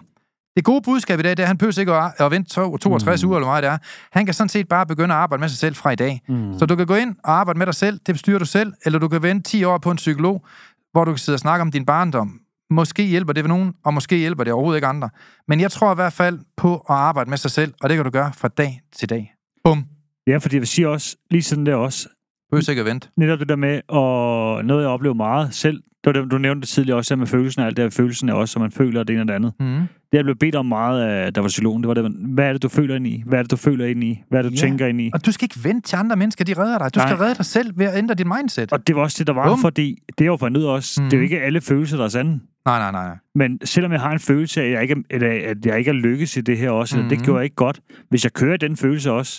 Det 0.55 0.63
gode 0.63 0.81
budskab 0.81 1.19
i 1.19 1.21
dag, 1.21 1.31
det 1.31 1.39
er, 1.39 1.43
at 1.43 1.47
han 1.47 1.57
behøver 1.57 1.79
ikke 1.79 1.93
at, 2.23 2.31
vente 2.31 2.49
62 2.49 3.23
mm. 3.23 3.29
uger, 3.29 3.37
eller 3.39 3.51
hvad 3.51 3.61
det 3.61 3.69
er. 3.69 3.77
Han 4.11 4.25
kan 4.25 4.33
sådan 4.33 4.49
set 4.49 4.67
bare 4.67 4.85
begynde 4.85 5.13
at 5.13 5.19
arbejde 5.19 5.41
med 5.41 5.49
sig 5.49 5.57
selv 5.57 5.75
fra 5.75 5.91
i 5.91 5.95
dag. 5.95 6.21
Mm. 6.27 6.59
Så 6.59 6.65
du 6.65 6.75
kan 6.75 6.85
gå 6.87 6.95
ind 6.95 7.15
og 7.23 7.31
arbejde 7.31 7.57
med 7.57 7.65
dig 7.65 7.75
selv, 7.75 7.99
det 8.05 8.15
bestyrer 8.15 8.39
du 8.39 8.45
selv, 8.45 8.73
eller 8.85 8.99
du 8.99 9.07
kan 9.07 9.21
vente 9.23 9.49
10 9.49 9.63
år 9.63 9.77
på 9.77 9.91
en 9.91 9.97
psykolog, 9.97 10.45
hvor 10.91 11.05
du 11.05 11.11
kan 11.11 11.17
sidde 11.17 11.35
og 11.35 11.39
snakke 11.39 11.61
om 11.61 11.71
din 11.71 11.85
barndom. 11.85 12.39
Måske 12.73 13.03
hjælper 13.03 13.33
det 13.33 13.43
ved 13.43 13.49
nogen, 13.49 13.73
og 13.85 13.93
måske 13.93 14.15
hjælper 14.17 14.43
det 14.43 14.53
overhovedet 14.53 14.77
ikke 14.77 14.87
andre. 14.87 15.09
Men 15.47 15.59
jeg 15.59 15.71
tror 15.71 15.91
i 15.91 15.95
hvert 15.95 16.13
fald 16.13 16.39
på 16.57 16.75
at 16.75 16.83
arbejde 16.95 17.29
med 17.29 17.37
sig 17.37 17.51
selv, 17.51 17.73
og 17.81 17.89
det 17.89 17.95
kan 17.97 18.05
du 18.05 18.11
gøre 18.11 18.31
fra 18.37 18.47
dag 18.47 18.81
til 18.95 19.09
dag. 19.09 19.33
Bum. 19.63 19.85
Ja, 20.27 20.37
fordi 20.37 20.55
jeg 20.55 20.61
vil 20.61 20.67
sige 20.67 20.89
også, 20.89 21.15
lige 21.31 21.41
sådan 21.43 21.65
der 21.65 21.75
også, 21.75 22.09
Behøver 22.51 22.69
ikke 22.69 22.79
at 22.79 22.85
vente. 22.85 23.07
netop 23.17 23.39
det 23.39 23.49
der 23.49 23.55
med, 23.55 23.81
og 23.87 24.65
noget 24.65 24.81
jeg 24.81 24.89
oplever 24.89 25.15
meget 25.15 25.53
selv, 25.53 25.77
det 26.03 26.15
var 26.15 26.21
det, 26.21 26.31
du 26.31 26.37
nævnte 26.37 26.67
tidligere 26.67 26.97
også, 26.97 27.15
med 27.15 27.27
følelsen 27.27 27.61
af 27.61 27.65
alt 27.65 27.77
det 27.77 27.83
her, 27.85 27.89
følelsen 27.89 28.29
af 28.29 28.33
også, 28.33 28.51
så 28.53 28.59
man 28.59 28.71
føler 28.71 29.03
det 29.03 29.13
ene 29.13 29.21
og 29.21 29.27
det 29.27 29.33
andet. 29.33 29.53
Mm. 29.59 29.65
Det, 30.11 30.17
jeg 30.17 30.23
blev 30.23 30.35
bedt 30.35 30.55
om 30.55 30.65
meget 30.65 31.03
af, 31.03 31.33
der 31.33 31.41
var 31.41 31.47
psykologen, 31.47 31.83
det 31.83 31.87
var 31.87 31.93
det, 31.93 32.11
hvad 32.33 32.45
er 32.47 32.53
det, 32.53 32.63
du 32.63 32.69
føler 32.69 32.95
ind 32.95 33.07
i? 33.07 33.23
Hvad 33.25 33.39
er 33.39 33.43
det, 33.43 33.51
du 33.51 33.55
føler 33.57 33.85
ind 33.85 34.03
i? 34.03 34.21
Hvad 34.29 34.39
er 34.39 34.43
det, 34.43 34.51
du 34.51 34.55
Ja. 34.55 34.61
tænker 34.61 34.87
ind 34.87 35.01
i? 35.01 35.09
Og 35.13 35.25
du 35.25 35.31
skal 35.31 35.45
ikke 35.45 35.63
vente 35.63 35.87
til 35.89 35.95
andre 35.95 36.15
mennesker, 36.15 36.45
de 36.45 36.53
redder 36.53 36.77
dig. 36.77 36.95
Du 36.95 36.99
Nej. 36.99 37.07
skal 37.07 37.17
redde 37.17 37.35
dig 37.35 37.45
selv 37.45 37.77
ved 37.77 37.85
at 37.85 37.97
ændre 37.97 38.15
dit 38.15 38.27
mindset. 38.27 38.73
Og 38.73 38.87
det 38.87 38.95
var 38.95 39.01
også 39.01 39.15
det, 39.19 39.27
der 39.27 39.33
var, 39.33 39.47
Bum. 39.47 39.59
fordi 39.61 39.97
det 40.17 40.21
er 40.21 40.25
jo 40.25 40.35
af 40.35 40.39
også, 40.65 41.01
mm. 41.01 41.09
det 41.09 41.13
er 41.13 41.17
jo 41.17 41.21
Mhm. 41.21 41.23
ikke 41.23 41.41
alle 41.41 41.61
følelser, 41.61 41.97
der 41.97 42.03
er 42.03 42.09
sande. 42.09 42.39
Nej, 42.65 42.79
nej, 42.79 42.91
nej. 42.91 43.17
Men 43.35 43.59
selvom 43.65 43.91
jeg 43.91 44.01
har 44.01 44.11
en 44.11 44.19
følelse 44.19 44.61
af, 44.61 44.65
at 44.65 44.71
jeg 44.71 44.81
ikke, 44.81 44.95
er- 45.09 45.49
at 45.49 45.65
jeg 45.65 45.77
ikke 45.79 45.89
er 45.89 45.93
lykkes 45.95 46.37
i 46.37 46.41
det 46.41 46.57
her 46.57 46.69
også, 46.69 46.95
mm. 46.95 46.99
eller 46.99 47.09
det 47.09 47.17
Mhm. 47.17 47.25
gjorde 47.25 47.37
jeg 47.37 47.43
ikke 47.43 47.55
godt, 47.55 47.79
hvis 48.09 48.23
jeg 48.23 48.33
kører 48.33 48.57
den 48.57 48.77
følelse 48.77 49.11
også, 49.11 49.33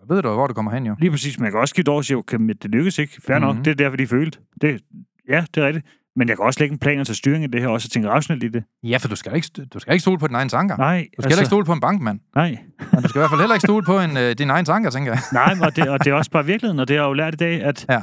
Så 0.00 0.04
ved 0.14 0.22
du, 0.22 0.28
hvor 0.32 0.46
du 0.46 0.54
kommer 0.54 0.72
hen, 0.72 0.86
jo. 0.86 0.96
lige 0.98 1.10
præcis, 1.10 1.38
men 1.38 1.44
jeg 1.44 1.52
kan 1.52 1.60
også 1.60 1.72
skifte 1.72 1.88
over 1.88 1.98
og 1.98 2.04
sige, 2.04 2.16
okay, 2.16 2.36
men 2.36 2.48
det 2.62 2.70
lykkes 2.70 2.98
ikke, 2.98 3.20
fair 3.26 3.38
mm. 3.38 3.44
nok, 3.44 3.54
Mhm. 3.54 3.64
det 3.64 3.70
er 3.70 3.74
derfor, 3.74 3.96
de 3.96 4.06
følte. 4.06 4.38
Det, 4.60 4.80
ja, 5.28 5.44
det 5.54 5.62
er 5.62 5.66
rigtigt. 5.66 5.86
Men 6.16 6.28
jeg 6.28 6.36
kan 6.36 6.44
også 6.46 6.60
lægge 6.60 6.72
en 6.72 6.78
plan 6.78 7.00
og 7.00 7.06
tage 7.06 7.16
styring 7.16 7.44
i 7.44 7.46
det 7.46 7.60
her, 7.60 7.68
også 7.68 7.86
og 7.86 7.90
tænke 7.90 8.08
rationelt 8.08 8.44
i 8.44 8.48
det. 8.48 8.64
Ja, 8.82 8.96
for 8.96 9.08
du 9.08 9.16
skal 9.16 9.36
ikke, 9.36 9.48
du 9.74 9.78
skal 9.78 9.92
ikke 9.92 10.00
stole 10.02 10.18
på 10.18 10.26
dine 10.26 10.38
egne 10.38 10.50
tanker. 10.50 10.76
Nej, 10.76 10.98
Du 11.16 11.22
skal 11.22 11.24
altså... 11.28 11.40
ikke 11.40 11.46
stole 11.46 11.64
på 11.64 11.72
en 11.72 11.80
bankmand. 11.80 12.20
Nej, 12.34 12.58
Men 12.92 13.02
du 13.02 13.08
skal 13.08 13.18
i 13.18 13.20
hvert 13.20 13.30
fald 13.30 13.40
heller 13.40 13.54
ikke 13.54 13.66
stole 13.66 13.84
på 13.84 14.00
en, 14.00 14.16
øh, 14.16 14.32
dine 14.38 14.52
egne 14.52 14.64
tanker, 14.64 14.90
tænker 14.90 15.12
jeg. 15.12 15.20
nej 15.40 15.54
og, 15.66 15.76
det, 15.76 15.88
og 15.88 16.04
det 16.04 16.10
er 16.10 16.14
også 16.14 16.30
bare 16.30 16.44
virkeligheden, 16.46 16.80
og 16.80 16.88
det 16.88 16.96
har 16.96 17.04
jeg 17.04 17.08
jo 17.08 17.12
lært 17.12 17.34
i 17.34 17.36
dag, 17.36 17.62
at 17.62 17.86
Ja. 17.88 18.02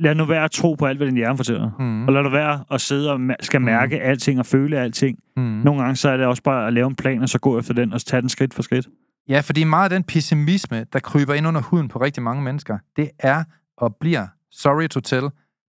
Lad 0.00 0.14
nu 0.14 0.24
være 0.24 0.44
at 0.44 0.50
tro 0.50 0.74
på 0.74 0.86
alt, 0.86 0.98
hvad 0.98 1.06
din 1.06 1.16
hjerne 1.16 1.36
fortæller. 1.36 1.70
Mm. 1.78 2.06
Og 2.06 2.12
lad 2.12 2.22
du 2.22 2.28
være 2.28 2.64
at 2.70 2.80
sidde 2.80 3.12
og 3.12 3.20
skal 3.40 3.60
mærke 3.60 3.96
mm. 3.96 4.02
alting 4.04 4.38
og 4.38 4.46
føle 4.46 4.78
alting. 4.78 5.18
Mm. 5.36 5.42
Nogle 5.42 5.82
gange 5.82 5.96
så 5.96 6.08
er 6.08 6.16
det 6.16 6.26
også 6.26 6.42
bare 6.42 6.66
at 6.66 6.72
lave 6.72 6.86
en 6.86 6.96
plan, 6.96 7.22
og 7.22 7.28
så 7.28 7.38
gå 7.38 7.58
efter 7.58 7.74
den, 7.74 7.92
og 7.92 8.00
tage 8.00 8.20
den 8.20 8.28
skridt 8.28 8.54
for 8.54 8.62
skridt. 8.62 8.88
Ja, 9.28 9.40
fordi 9.40 9.64
meget 9.64 9.84
af 9.84 9.90
den 9.90 10.04
pessimisme, 10.04 10.86
der 10.92 10.98
kryber 10.98 11.34
ind 11.34 11.46
under 11.46 11.60
huden 11.60 11.88
på 11.88 12.00
rigtig 12.00 12.22
mange 12.22 12.42
mennesker, 12.42 12.78
det 12.96 13.10
er 13.18 13.44
og 13.76 13.96
bliver, 13.96 14.26
sorry 14.50 14.88
to 14.88 15.00
tell, 15.00 15.28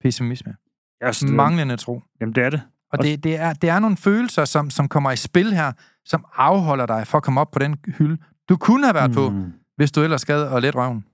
pessimisme. 0.02 0.54
Altså, 1.00 1.26
Manglende 1.26 1.76
tro. 1.76 2.02
Jamen, 2.20 2.34
det 2.34 2.44
er 2.44 2.50
det. 2.50 2.62
Og 2.92 3.02
det, 3.02 3.24
det, 3.24 3.36
er, 3.40 3.52
det 3.52 3.70
er 3.70 3.78
nogle 3.78 3.96
følelser, 3.96 4.44
som, 4.44 4.70
som 4.70 4.88
kommer 4.88 5.10
i 5.10 5.16
spil 5.16 5.54
her, 5.54 5.72
som 6.04 6.24
afholder 6.36 6.86
dig 6.86 7.06
for 7.06 7.18
at 7.18 7.24
komme 7.24 7.40
op 7.40 7.50
på 7.50 7.58
den 7.58 7.76
hylde, 7.98 8.16
du 8.48 8.56
kunne 8.56 8.84
have 8.84 8.94
været 8.94 9.10
mm. 9.10 9.14
på, 9.14 9.30
Mm, 9.30 9.52
hvis 9.76 9.92
du 9.92 10.02
ellers 10.02 10.24
gad 10.24 10.42
og 10.42 10.62
let 10.62 10.74
røven. 10.74 11.04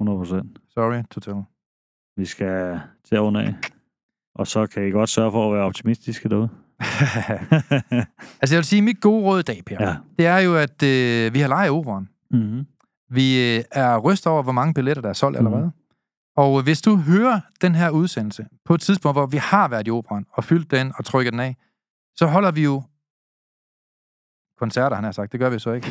100 0.00 0.18
procent. 0.18 0.58
Sorry 0.74 1.02
to 1.10 1.20
tell. 1.20 1.36
Vi 2.16 2.24
skal 2.26 2.80
til 3.08 3.20
runde 3.20 3.42
af. 3.42 3.54
Og 4.34 4.46
så 4.46 4.66
kan 4.66 4.88
I 4.88 4.90
godt 4.90 5.10
sørge 5.10 5.32
for 5.32 5.48
at 5.48 5.54
være 5.56 5.64
optimistiske 5.64 6.28
derude. 6.28 6.48
altså 8.40 8.54
jeg 8.54 8.56
vil 8.56 8.64
sige, 8.64 8.82
mit 8.82 9.00
gode 9.00 9.24
råd 9.24 9.38
i 9.40 9.42
dag, 9.42 9.62
Per, 9.66 9.76
ja. 9.80 9.96
det 10.18 10.26
er 10.26 10.38
jo, 10.38 10.56
at 10.56 10.82
øh, 10.82 11.34
vi 11.34 11.40
har 11.40 11.48
lejet 11.48 11.70
operan. 11.70 12.08
Mm-hmm. 12.30 12.66
Vi 13.10 13.56
øh, 13.56 13.64
er 13.72 13.98
rystet 13.98 14.32
over, 14.32 14.42
hvor 14.42 14.52
mange 14.52 14.74
billetter, 14.74 15.02
der 15.02 15.08
er 15.08 15.12
solgt 15.12 15.38
Mhm. 15.40 15.46
allerede. 15.46 15.72
Og 16.36 16.58
øh, 16.58 16.64
hvis 16.64 16.82
du 16.82 16.96
hører 16.96 17.40
den 17.60 17.74
her 17.74 17.90
udsendelse 17.90 18.46
på 18.64 18.74
et 18.74 18.80
tidspunkt, 18.80 19.16
hvor 19.18 19.26
vi 19.26 19.36
har 19.36 19.68
været 19.68 19.88
i 19.88 19.90
operan 19.90 20.26
og 20.32 20.44
fyldt 20.44 20.70
den 20.70 20.92
og 20.98 21.04
trykket 21.04 21.32
den 21.32 21.40
af, 21.40 21.56
så 22.16 22.26
holder 22.26 22.50
vi 22.50 22.64
jo 22.64 22.82
koncerter, 24.58 24.96
han 24.96 25.04
har 25.04 25.12
sagt. 25.12 25.32
Det 25.32 25.40
gør 25.40 25.50
vi 25.50 25.58
så 25.58 25.72
ikke. 25.72 25.88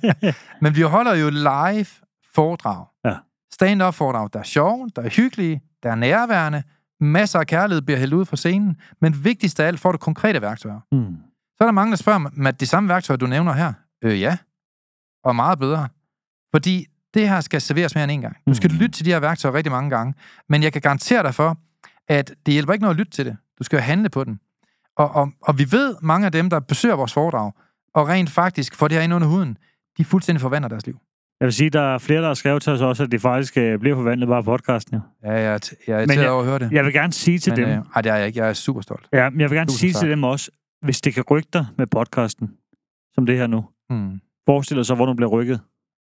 Men 0.62 0.76
vi 0.76 0.82
holder 0.82 1.14
jo 1.14 1.30
live 1.30 1.86
foredrag. 2.34 2.86
Ja. 3.04 3.16
Stand-up 3.54 3.94
foredrag, 3.94 4.28
der 4.32 4.38
er 4.38 4.42
sjove, 4.42 4.90
der 4.96 5.02
er 5.02 5.08
hyggelige, 5.08 5.62
der 5.82 5.90
er 5.90 5.94
nærværende, 5.94 6.62
masser 7.00 7.38
af 7.38 7.46
kærlighed 7.46 7.82
bliver 7.82 7.98
hældt 7.98 8.14
ud 8.14 8.24
fra 8.24 8.36
scenen, 8.36 8.76
men 9.00 9.24
vigtigst 9.24 9.60
af 9.60 9.66
alt 9.66 9.80
får 9.80 9.92
du 9.92 9.98
konkrete 9.98 10.42
værktøjer. 10.42 10.80
Mm. 10.92 11.16
Så 11.56 11.56
er 11.60 11.64
der 11.64 11.72
mange, 11.72 11.90
der 11.90 11.96
spørger 11.96 12.46
at 12.46 12.60
de 12.60 12.66
samme 12.66 12.88
værktøjer, 12.88 13.16
du 13.18 13.26
nævner 13.26 13.52
her, 13.52 13.72
øh, 14.04 14.20
ja, 14.20 14.36
og 15.24 15.36
meget 15.36 15.58
bedre. 15.58 15.88
Fordi 16.54 16.86
det 17.14 17.28
her 17.28 17.40
skal 17.40 17.60
serveres 17.60 17.94
mere 17.94 18.04
end 18.04 18.12
en 18.12 18.20
gang. 18.20 18.36
Du 18.48 18.54
skal 18.54 18.70
Mhm. 18.70 18.78
lytte 18.78 18.96
til 18.96 19.04
de 19.04 19.10
her 19.10 19.20
værktøjer 19.20 19.54
rigtig 19.54 19.72
mange 19.72 19.90
gange, 19.90 20.14
men 20.48 20.62
jeg 20.62 20.72
kan 20.72 20.82
garantere 20.82 21.22
dig 21.22 21.34
for, 21.34 21.56
at 22.08 22.32
det 22.46 22.52
hjælper 22.54 22.72
ikke 22.72 22.82
noget 22.82 22.94
at 22.94 22.98
lytte 22.98 23.12
til 23.12 23.26
det. 23.26 23.36
Du 23.58 23.64
skal 23.64 23.80
handle 23.80 24.08
på 24.08 24.24
den. 24.24 24.40
Og, 24.96 25.10
og, 25.10 25.32
og 25.42 25.58
vi 25.58 25.72
ved, 25.72 25.96
mange 26.02 26.26
af 26.26 26.32
dem, 26.32 26.50
der 26.50 26.60
besøger 26.60 26.96
vores 26.96 27.12
foredrag, 27.12 27.52
og 27.94 28.08
rent 28.08 28.30
faktisk 28.30 28.74
får 28.74 28.88
det 28.88 28.96
her 28.96 29.04
ind 29.04 29.14
under 29.14 29.28
huden, 29.28 29.58
de 29.98 30.04
fuldstændig 30.04 30.40
forvandler 30.40 30.68
deres 30.68 30.86
liv. 30.86 30.98
Jeg 31.40 31.46
vil 31.46 31.52
sige, 31.52 31.70
der 31.70 31.94
er 31.94 31.98
flere, 31.98 32.20
der 32.20 32.26
har 32.26 32.34
skrevet 32.34 32.62
til 32.62 32.72
os 32.72 32.80
også, 32.80 33.02
at 33.02 33.12
de 33.12 33.18
faktisk 33.18 33.56
øh, 33.56 33.78
bliver 33.78 33.96
forvandlet 33.96 34.28
bare 34.28 34.42
podcasten. 34.44 34.98
Ja. 35.24 35.32
Ja, 35.32 35.38
jeg 35.40 35.54
er, 35.54 35.72
jeg 35.86 35.94
er 35.94 35.98
irriteret 35.98 36.28
over 36.28 36.40
at 36.42 36.48
høre 36.48 36.58
det. 36.58 36.72
Jeg 36.72 36.84
vil 36.84 36.92
gerne 36.92 37.12
sige 37.12 37.38
til 37.38 37.52
men, 37.52 37.60
dem, 37.60 37.68
øh, 37.68 37.84
ej, 37.96 38.02
det 38.02 38.12
er 38.12 38.16
jeg 38.16 38.26
ikke. 38.26 38.40
Jeg 38.40 38.48
er 38.48 38.52
super 38.52 38.80
stolt. 38.80 39.08
ja, 39.12 39.30
men 39.30 39.40
jeg 39.40 39.50
vil 39.50 39.56
gerne 39.56 39.66
Tusind 39.68 39.78
sige 39.78 39.92
tak. 39.92 40.00
til 40.00 40.10
dem 40.10 40.24
også, 40.24 40.50
hvis 40.82 41.00
det 41.00 41.14
kan 41.14 41.24
rykke 41.30 41.48
dig 41.52 41.66
med 41.78 41.86
podcasten, 41.86 42.50
som 43.14 43.26
det 43.26 43.36
her 43.36 43.46
nu, 43.46 43.64
Hmm. 43.90 44.20
forestil 44.46 44.76
dig 44.76 44.86
så, 44.86 44.94
hvor 44.94 45.06
du 45.06 45.14
bliver 45.14 45.28
rykket, 45.30 45.60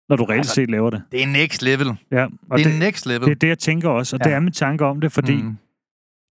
når 0.09 0.15
du 0.15 0.23
reelt 0.23 0.37
Altså, 0.37 0.53
set 0.53 0.69
laver 0.71 0.89
det. 0.89 1.03
Det 1.11 1.23
er 1.23 1.27
next 1.27 1.61
level. 1.63 1.87
Ja, 2.11 2.23
og 2.49 2.57
Det 2.57 2.65
det, 2.65 2.75
er 2.75 2.79
next 2.79 3.05
level. 3.05 3.21
det 3.25 3.31
er 3.31 3.35
det, 3.35 3.47
jeg 3.47 3.59
tænker 3.59 3.89
også, 3.89 4.15
og 4.15 4.19
ja. 4.25 4.29
det 4.29 4.35
er 4.35 4.39
min 4.39 4.53
tanke 4.53 4.85
om 4.85 5.01
det, 5.01 5.11
fordi 5.11 5.35
Mm. 5.43 5.57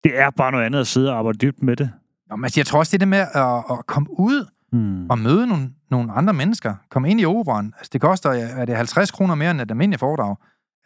det 0.04 0.18
er 0.20 0.30
bare 0.30 0.52
noget 0.52 0.64
andet 0.64 0.80
at 0.80 0.86
sidde 0.86 1.10
og 1.12 1.18
arbejde 1.18 1.38
dybt 1.38 1.62
med 1.62 1.76
det. 1.76 1.90
Nå, 2.30 2.36
men 2.36 2.44
altså, 2.44 2.60
jeg 2.60 2.66
tror 2.66 2.78
også, 2.78 2.90
det 2.90 2.96
er 2.96 2.98
det 2.98 3.08
med 3.08 3.18
at, 3.18 3.78
at 3.78 3.86
komme 3.86 4.08
ud 4.20 4.46
Mm. 4.74 5.10
og 5.10 5.18
møde 5.18 5.46
nogle, 5.46 5.70
nogle 5.90 6.12
andre 6.12 6.32
mennesker. 6.32 6.74
Komme 6.90 7.10
ind 7.10 7.20
i 7.20 7.24
operan. 7.24 7.72
Altså, 7.78 7.90
det 7.92 8.00
koster 8.00 8.30
er 8.30 8.64
det 8.64 8.76
50 8.76 9.10
kroner 9.10 9.34
mere 9.34 9.50
end 9.50 9.60
et 9.60 9.70
almindeligt 9.70 10.00
foredrag. 10.00 10.36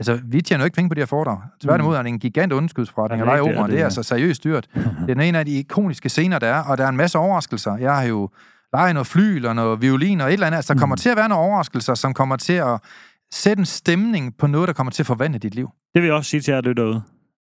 Altså, 0.00 0.20
vi 0.24 0.40
tjener 0.42 0.62
jo 0.62 0.64
ikke 0.64 0.74
penge 0.74 0.88
på 0.88 0.94
de 0.94 1.00
her 1.00 1.06
foredrag. 1.06 1.38
Tværtimod 1.60 1.96
er 1.96 2.02
det 2.02 2.08
en 2.08 2.18
gigant 2.18 2.52
underskudsforretning. 2.52 3.18
Ja, 3.24 3.24
det 3.32 3.38
er 3.40 3.44
det, 3.44 3.54
det, 3.56 3.62
det 3.64 3.70
det 3.72 3.80
er 3.80 3.84
altså 3.84 4.02
seriøst 4.02 4.44
dyrt. 4.44 4.68
Det 5.06 5.18
er 5.18 5.22
ene 5.22 5.38
af 5.38 5.44
de 5.44 5.52
ikoniske 5.58 6.08
scener, 6.08 6.38
der 6.38 6.46
er, 6.46 6.62
og 6.62 6.78
der 6.78 6.84
er 6.84 6.88
en 6.88 6.96
masse 6.96 7.18
overraskelser. 7.18 7.76
Jeg 7.76 7.94
har 7.96 8.02
jo 8.02 8.28
leget 8.72 8.94
noget 8.94 9.06
flyl 9.06 9.46
og 9.46 9.54
noget 9.56 9.82
violin 9.82 10.20
og 10.20 10.28
et 10.28 10.32
eller 10.32 10.46
andet. 10.46 10.56
Altså, 10.56 10.74
der 10.74 10.80
kommer 10.80 10.96
Mm. 10.96 10.98
til 10.98 11.08
at 11.08 11.16
være 11.16 11.28
nogle 11.28 11.44
overraskelser, 11.44 11.94
som 11.94 12.14
kommer 12.14 12.36
til 12.36 12.52
at 12.52 12.80
sætte 13.32 13.60
en 13.60 13.66
stemning 13.66 14.36
på 14.36 14.46
noget, 14.46 14.68
der 14.68 14.72
kommer 14.74 14.90
til 14.90 15.02
at 15.02 15.06
forvandle 15.06 15.38
dit 15.38 15.54
liv. 15.54 15.68
Det 15.94 16.02
vil 16.02 16.06
jeg 16.08 16.16
også 16.16 16.30
sige 16.30 16.40
til 16.40 16.52
jer, 16.52 16.60
der 16.60 16.68
lytter 16.68 16.82
derude. 16.84 17.02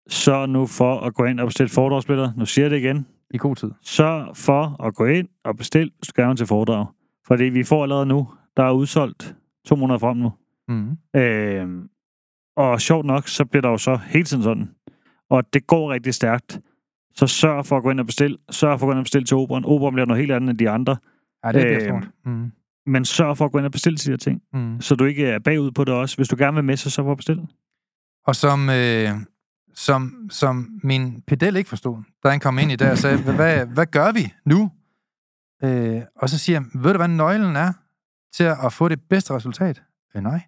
Så 0.09 0.45
nu 0.45 0.67
for 0.67 0.99
at 0.99 1.13
gå 1.13 1.23
ind 1.25 1.39
og 1.39 1.47
bestille 1.47 1.69
foredragsbilletter. 1.69 2.31
Nu 2.37 2.45
siger 2.45 2.65
jeg 2.65 2.71
det 2.71 2.77
igen. 2.77 3.05
I 3.33 3.37
god 3.37 3.55
tid. 3.55 3.71
Sørg 3.81 4.37
for 4.37 4.83
at 4.83 4.95
gå 4.95 5.05
ind 5.05 5.27
og 5.43 5.57
bestille 5.57 5.91
skærmen 6.03 6.37
til 6.37 6.47
foredrag. 6.47 6.87
Fordi 7.27 7.43
vi 7.43 7.63
får 7.63 7.83
allerede 7.83 8.05
nu, 8.05 8.27
der 8.57 8.63
er 8.63 8.71
udsolgt 8.71 9.35
to 9.65 9.75
måneder 9.75 9.99
frem 9.99 10.17
nu. 10.17 10.31
Mm. 10.67 10.97
Øh, 11.15 11.85
og 12.57 12.81
sjovt 12.81 13.05
nok, 13.05 13.27
så 13.27 13.45
bliver 13.45 13.61
der 13.61 13.69
jo 13.69 13.77
så 13.77 13.99
hele 14.07 14.25
tiden 14.25 14.43
sådan. 14.43 14.69
Og 15.29 15.53
det 15.53 15.67
går 15.67 15.91
rigtig 15.91 16.13
stærkt. 16.13 16.59
Så 17.15 17.27
sørg 17.27 17.65
for 17.65 17.77
at 17.77 17.83
gå 17.83 17.91
ind 17.91 17.99
og 17.99 18.05
bestille. 18.05 18.37
Sørg 18.49 18.79
for 18.79 18.85
at 18.85 18.87
gå 18.87 18.91
ind 18.91 18.99
og 18.99 19.03
bestille 19.03 19.25
til 19.25 19.37
operan. 19.37 19.65
Operan 19.65 19.93
bliver 19.93 20.05
noget 20.05 20.19
helt 20.21 20.31
andet 20.31 20.49
end 20.49 20.57
de 20.57 20.69
andre. 20.69 20.97
Ja, 21.45 21.51
det 21.51 21.61
bliver 21.61 21.95
Øh. 21.95 22.03
Mm. 22.25 22.51
Men 22.85 23.05
sørg 23.05 23.37
for 23.37 23.45
at 23.45 23.51
gå 23.51 23.57
ind 23.57 23.65
og 23.65 23.71
bestille 23.71 23.97
til 23.97 24.07
de 24.07 24.11
her 24.11 24.17
ting. 24.17 24.41
Mm. 24.53 24.81
Så 24.81 24.95
du 24.95 25.05
ikke 25.05 25.25
er 25.25 25.39
bagud 25.39 25.71
på 25.71 25.83
det 25.83 25.93
også. 25.93 26.15
Hvis 26.15 26.27
du 26.27 26.35
gerne 26.39 26.55
vil 26.55 26.63
med, 26.63 26.77
så 26.77 26.89
sørg 26.89 27.05
for 27.05 27.11
at 27.11 27.17
bestille. 27.17 27.47
Og 28.25 28.35
som, 28.35 28.69
øh, 28.69 29.09
som, 29.75 30.13
som 30.29 30.67
min 30.83 31.23
pedel 31.27 31.55
ikke 31.55 31.69
forstod, 31.69 31.97
da 32.23 32.29
han 32.29 32.39
kom 32.39 32.59
ind 32.59 32.71
i 32.71 32.75
dag 32.75 32.91
og 32.91 32.97
sagde, 32.97 33.17
hvad, 33.17 33.65
hvad 33.65 33.85
gør 33.85 34.11
vi 34.11 34.33
nu? 34.45 34.71
Øh, 35.63 36.01
og 36.15 36.29
så 36.29 36.37
siger 36.37 36.59
han, 36.59 36.71
ved 36.75 36.91
du 36.91 36.97
hvad 36.97 37.07
nøglen 37.07 37.55
er 37.55 37.73
til 38.37 38.43
at 38.43 38.73
få 38.73 38.89
det 38.89 38.99
bedste 39.09 39.33
resultat? 39.35 39.81
Øh, 40.15 40.23
nej. 40.23 40.41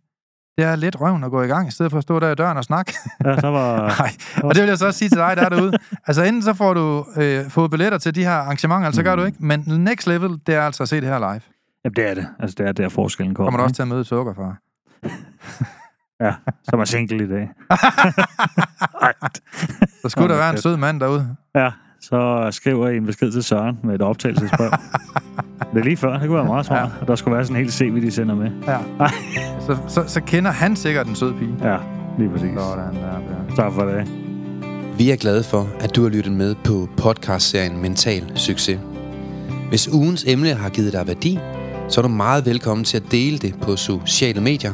Det 0.57 0.65
er 0.65 0.75
lidt 0.75 1.01
røven 1.01 1.23
at 1.23 1.31
gå 1.31 1.41
i 1.41 1.47
gang, 1.47 1.67
i 1.67 1.71
stedet 1.71 1.91
for 1.91 1.97
at 1.97 2.03
stå 2.03 2.19
der 2.19 2.31
i 2.31 2.35
døren 2.35 2.57
og 2.57 2.63
snakke. 2.63 2.93
Ja, 3.25 3.35
der 3.35 3.47
var... 3.47 3.81
Nej. 3.99 4.11
Og 4.43 4.55
det 4.55 4.61
vil 4.63 4.67
jeg 4.69 4.77
så 4.77 4.85
også 4.85 4.97
sige 4.99 5.09
til 5.09 5.17
dig, 5.17 5.37
der 5.37 5.43
er 5.45 5.49
derude. 5.49 5.71
Altså 6.07 6.23
enten 6.23 6.41
så 6.43 6.53
får 6.53 6.73
du 6.73 7.05
øh, 7.17 7.49
fået 7.49 7.71
billetter 7.71 7.97
til 7.97 8.15
de 8.15 8.23
her 8.23 8.31
arrangementer, 8.31 8.91
så 8.91 9.03
gør 9.03 9.15
Mm. 9.15 9.19
du 9.19 9.25
ikke. 9.25 9.37
Men 9.45 9.59
next 9.67 10.07
level, 10.07 10.39
det 10.47 10.55
er 10.55 10.61
altså 10.61 10.83
at 10.83 10.89
se 10.89 10.95
det 11.01 11.09
her 11.09 11.19
live. 11.19 11.41
Jamen, 11.85 11.95
det 11.95 12.09
er 12.09 12.13
det. 12.13 12.27
Altså, 12.39 12.55
det 12.57 12.67
er 12.67 12.71
der 12.71 12.89
forskellen 12.89 13.35
kommer. 13.35 13.47
Kommer 13.51 13.57
du 13.57 13.63
også 13.63 13.75
til 13.75 13.81
at 13.81 13.87
møde 13.87 14.03
sukkerfar? 14.03 14.57
Ja, 16.21 16.33
som 16.69 16.79
er 16.79 16.85
single 16.85 17.23
i 17.23 17.27
dag. 17.27 17.49
Så 20.01 20.09
skulle 20.09 20.29
der 20.29 20.35
være 20.35 20.49
en 20.49 20.57
sød 20.57 20.77
mand 20.77 20.99
derude. 20.99 21.35
ja, 21.55 21.69
så 22.01 22.47
skriver 22.51 22.87
jeg 22.87 22.97
en 22.97 23.05
besked 23.05 23.31
til 23.31 23.43
Søren 23.43 23.79
med 23.83 23.95
et 23.95 24.01
optagelsesbrev. 24.01 24.69
det 25.73 25.79
er 25.79 25.83
lige 25.83 25.97
før, 25.97 26.13
det 26.13 26.21
kunne 26.21 26.35
være 26.35 26.45
meget 26.45 26.65
smart. 26.65 26.91
Ja. 27.01 27.05
Der 27.05 27.15
skulle 27.15 27.35
være 27.35 27.45
sådan 27.45 27.55
en 27.55 27.63
hel 27.63 27.71
CV, 27.71 28.01
de 28.01 28.11
sender 28.11 28.35
med. 28.35 28.51
Ja. 28.67 28.77
Så, 29.59 29.77
så, 29.87 30.03
så 30.07 30.21
kender 30.21 30.51
han 30.51 30.75
sikkert 30.75 31.07
en 31.07 31.15
sød 31.15 31.33
pige. 31.33 31.55
Ja, 31.61 31.77
lige 32.17 32.29
præcis. 32.29 32.49
Sådan 32.59 32.95
der, 32.95 33.19
Per. 33.49 33.55
Tak 33.55 33.73
for 33.73 33.81
det. 33.83 34.07
Vi 34.97 35.11
er 35.11 35.15
glade 35.15 35.43
for, 35.43 35.67
at 35.79 35.95
du 35.95 36.01
har 36.03 36.09
lyttet 36.09 36.33
med 36.33 36.55
på 36.55 36.89
podcastserien 36.97 37.81
Mental 37.81 38.31
Succes. 38.35 38.79
Hvis 39.69 39.87
ugens 39.93 40.23
emne 40.27 40.53
har 40.53 40.69
givet 40.69 40.93
dig 40.93 41.07
værdi, 41.07 41.39
så 41.89 42.01
er 42.01 42.03
du 42.03 42.09
meget 42.09 42.45
velkommen 42.45 42.83
til 42.85 42.97
at 42.97 43.03
dele 43.11 43.37
det 43.37 43.55
på 43.61 43.75
sociale 43.75 44.41
medier. 44.41 44.73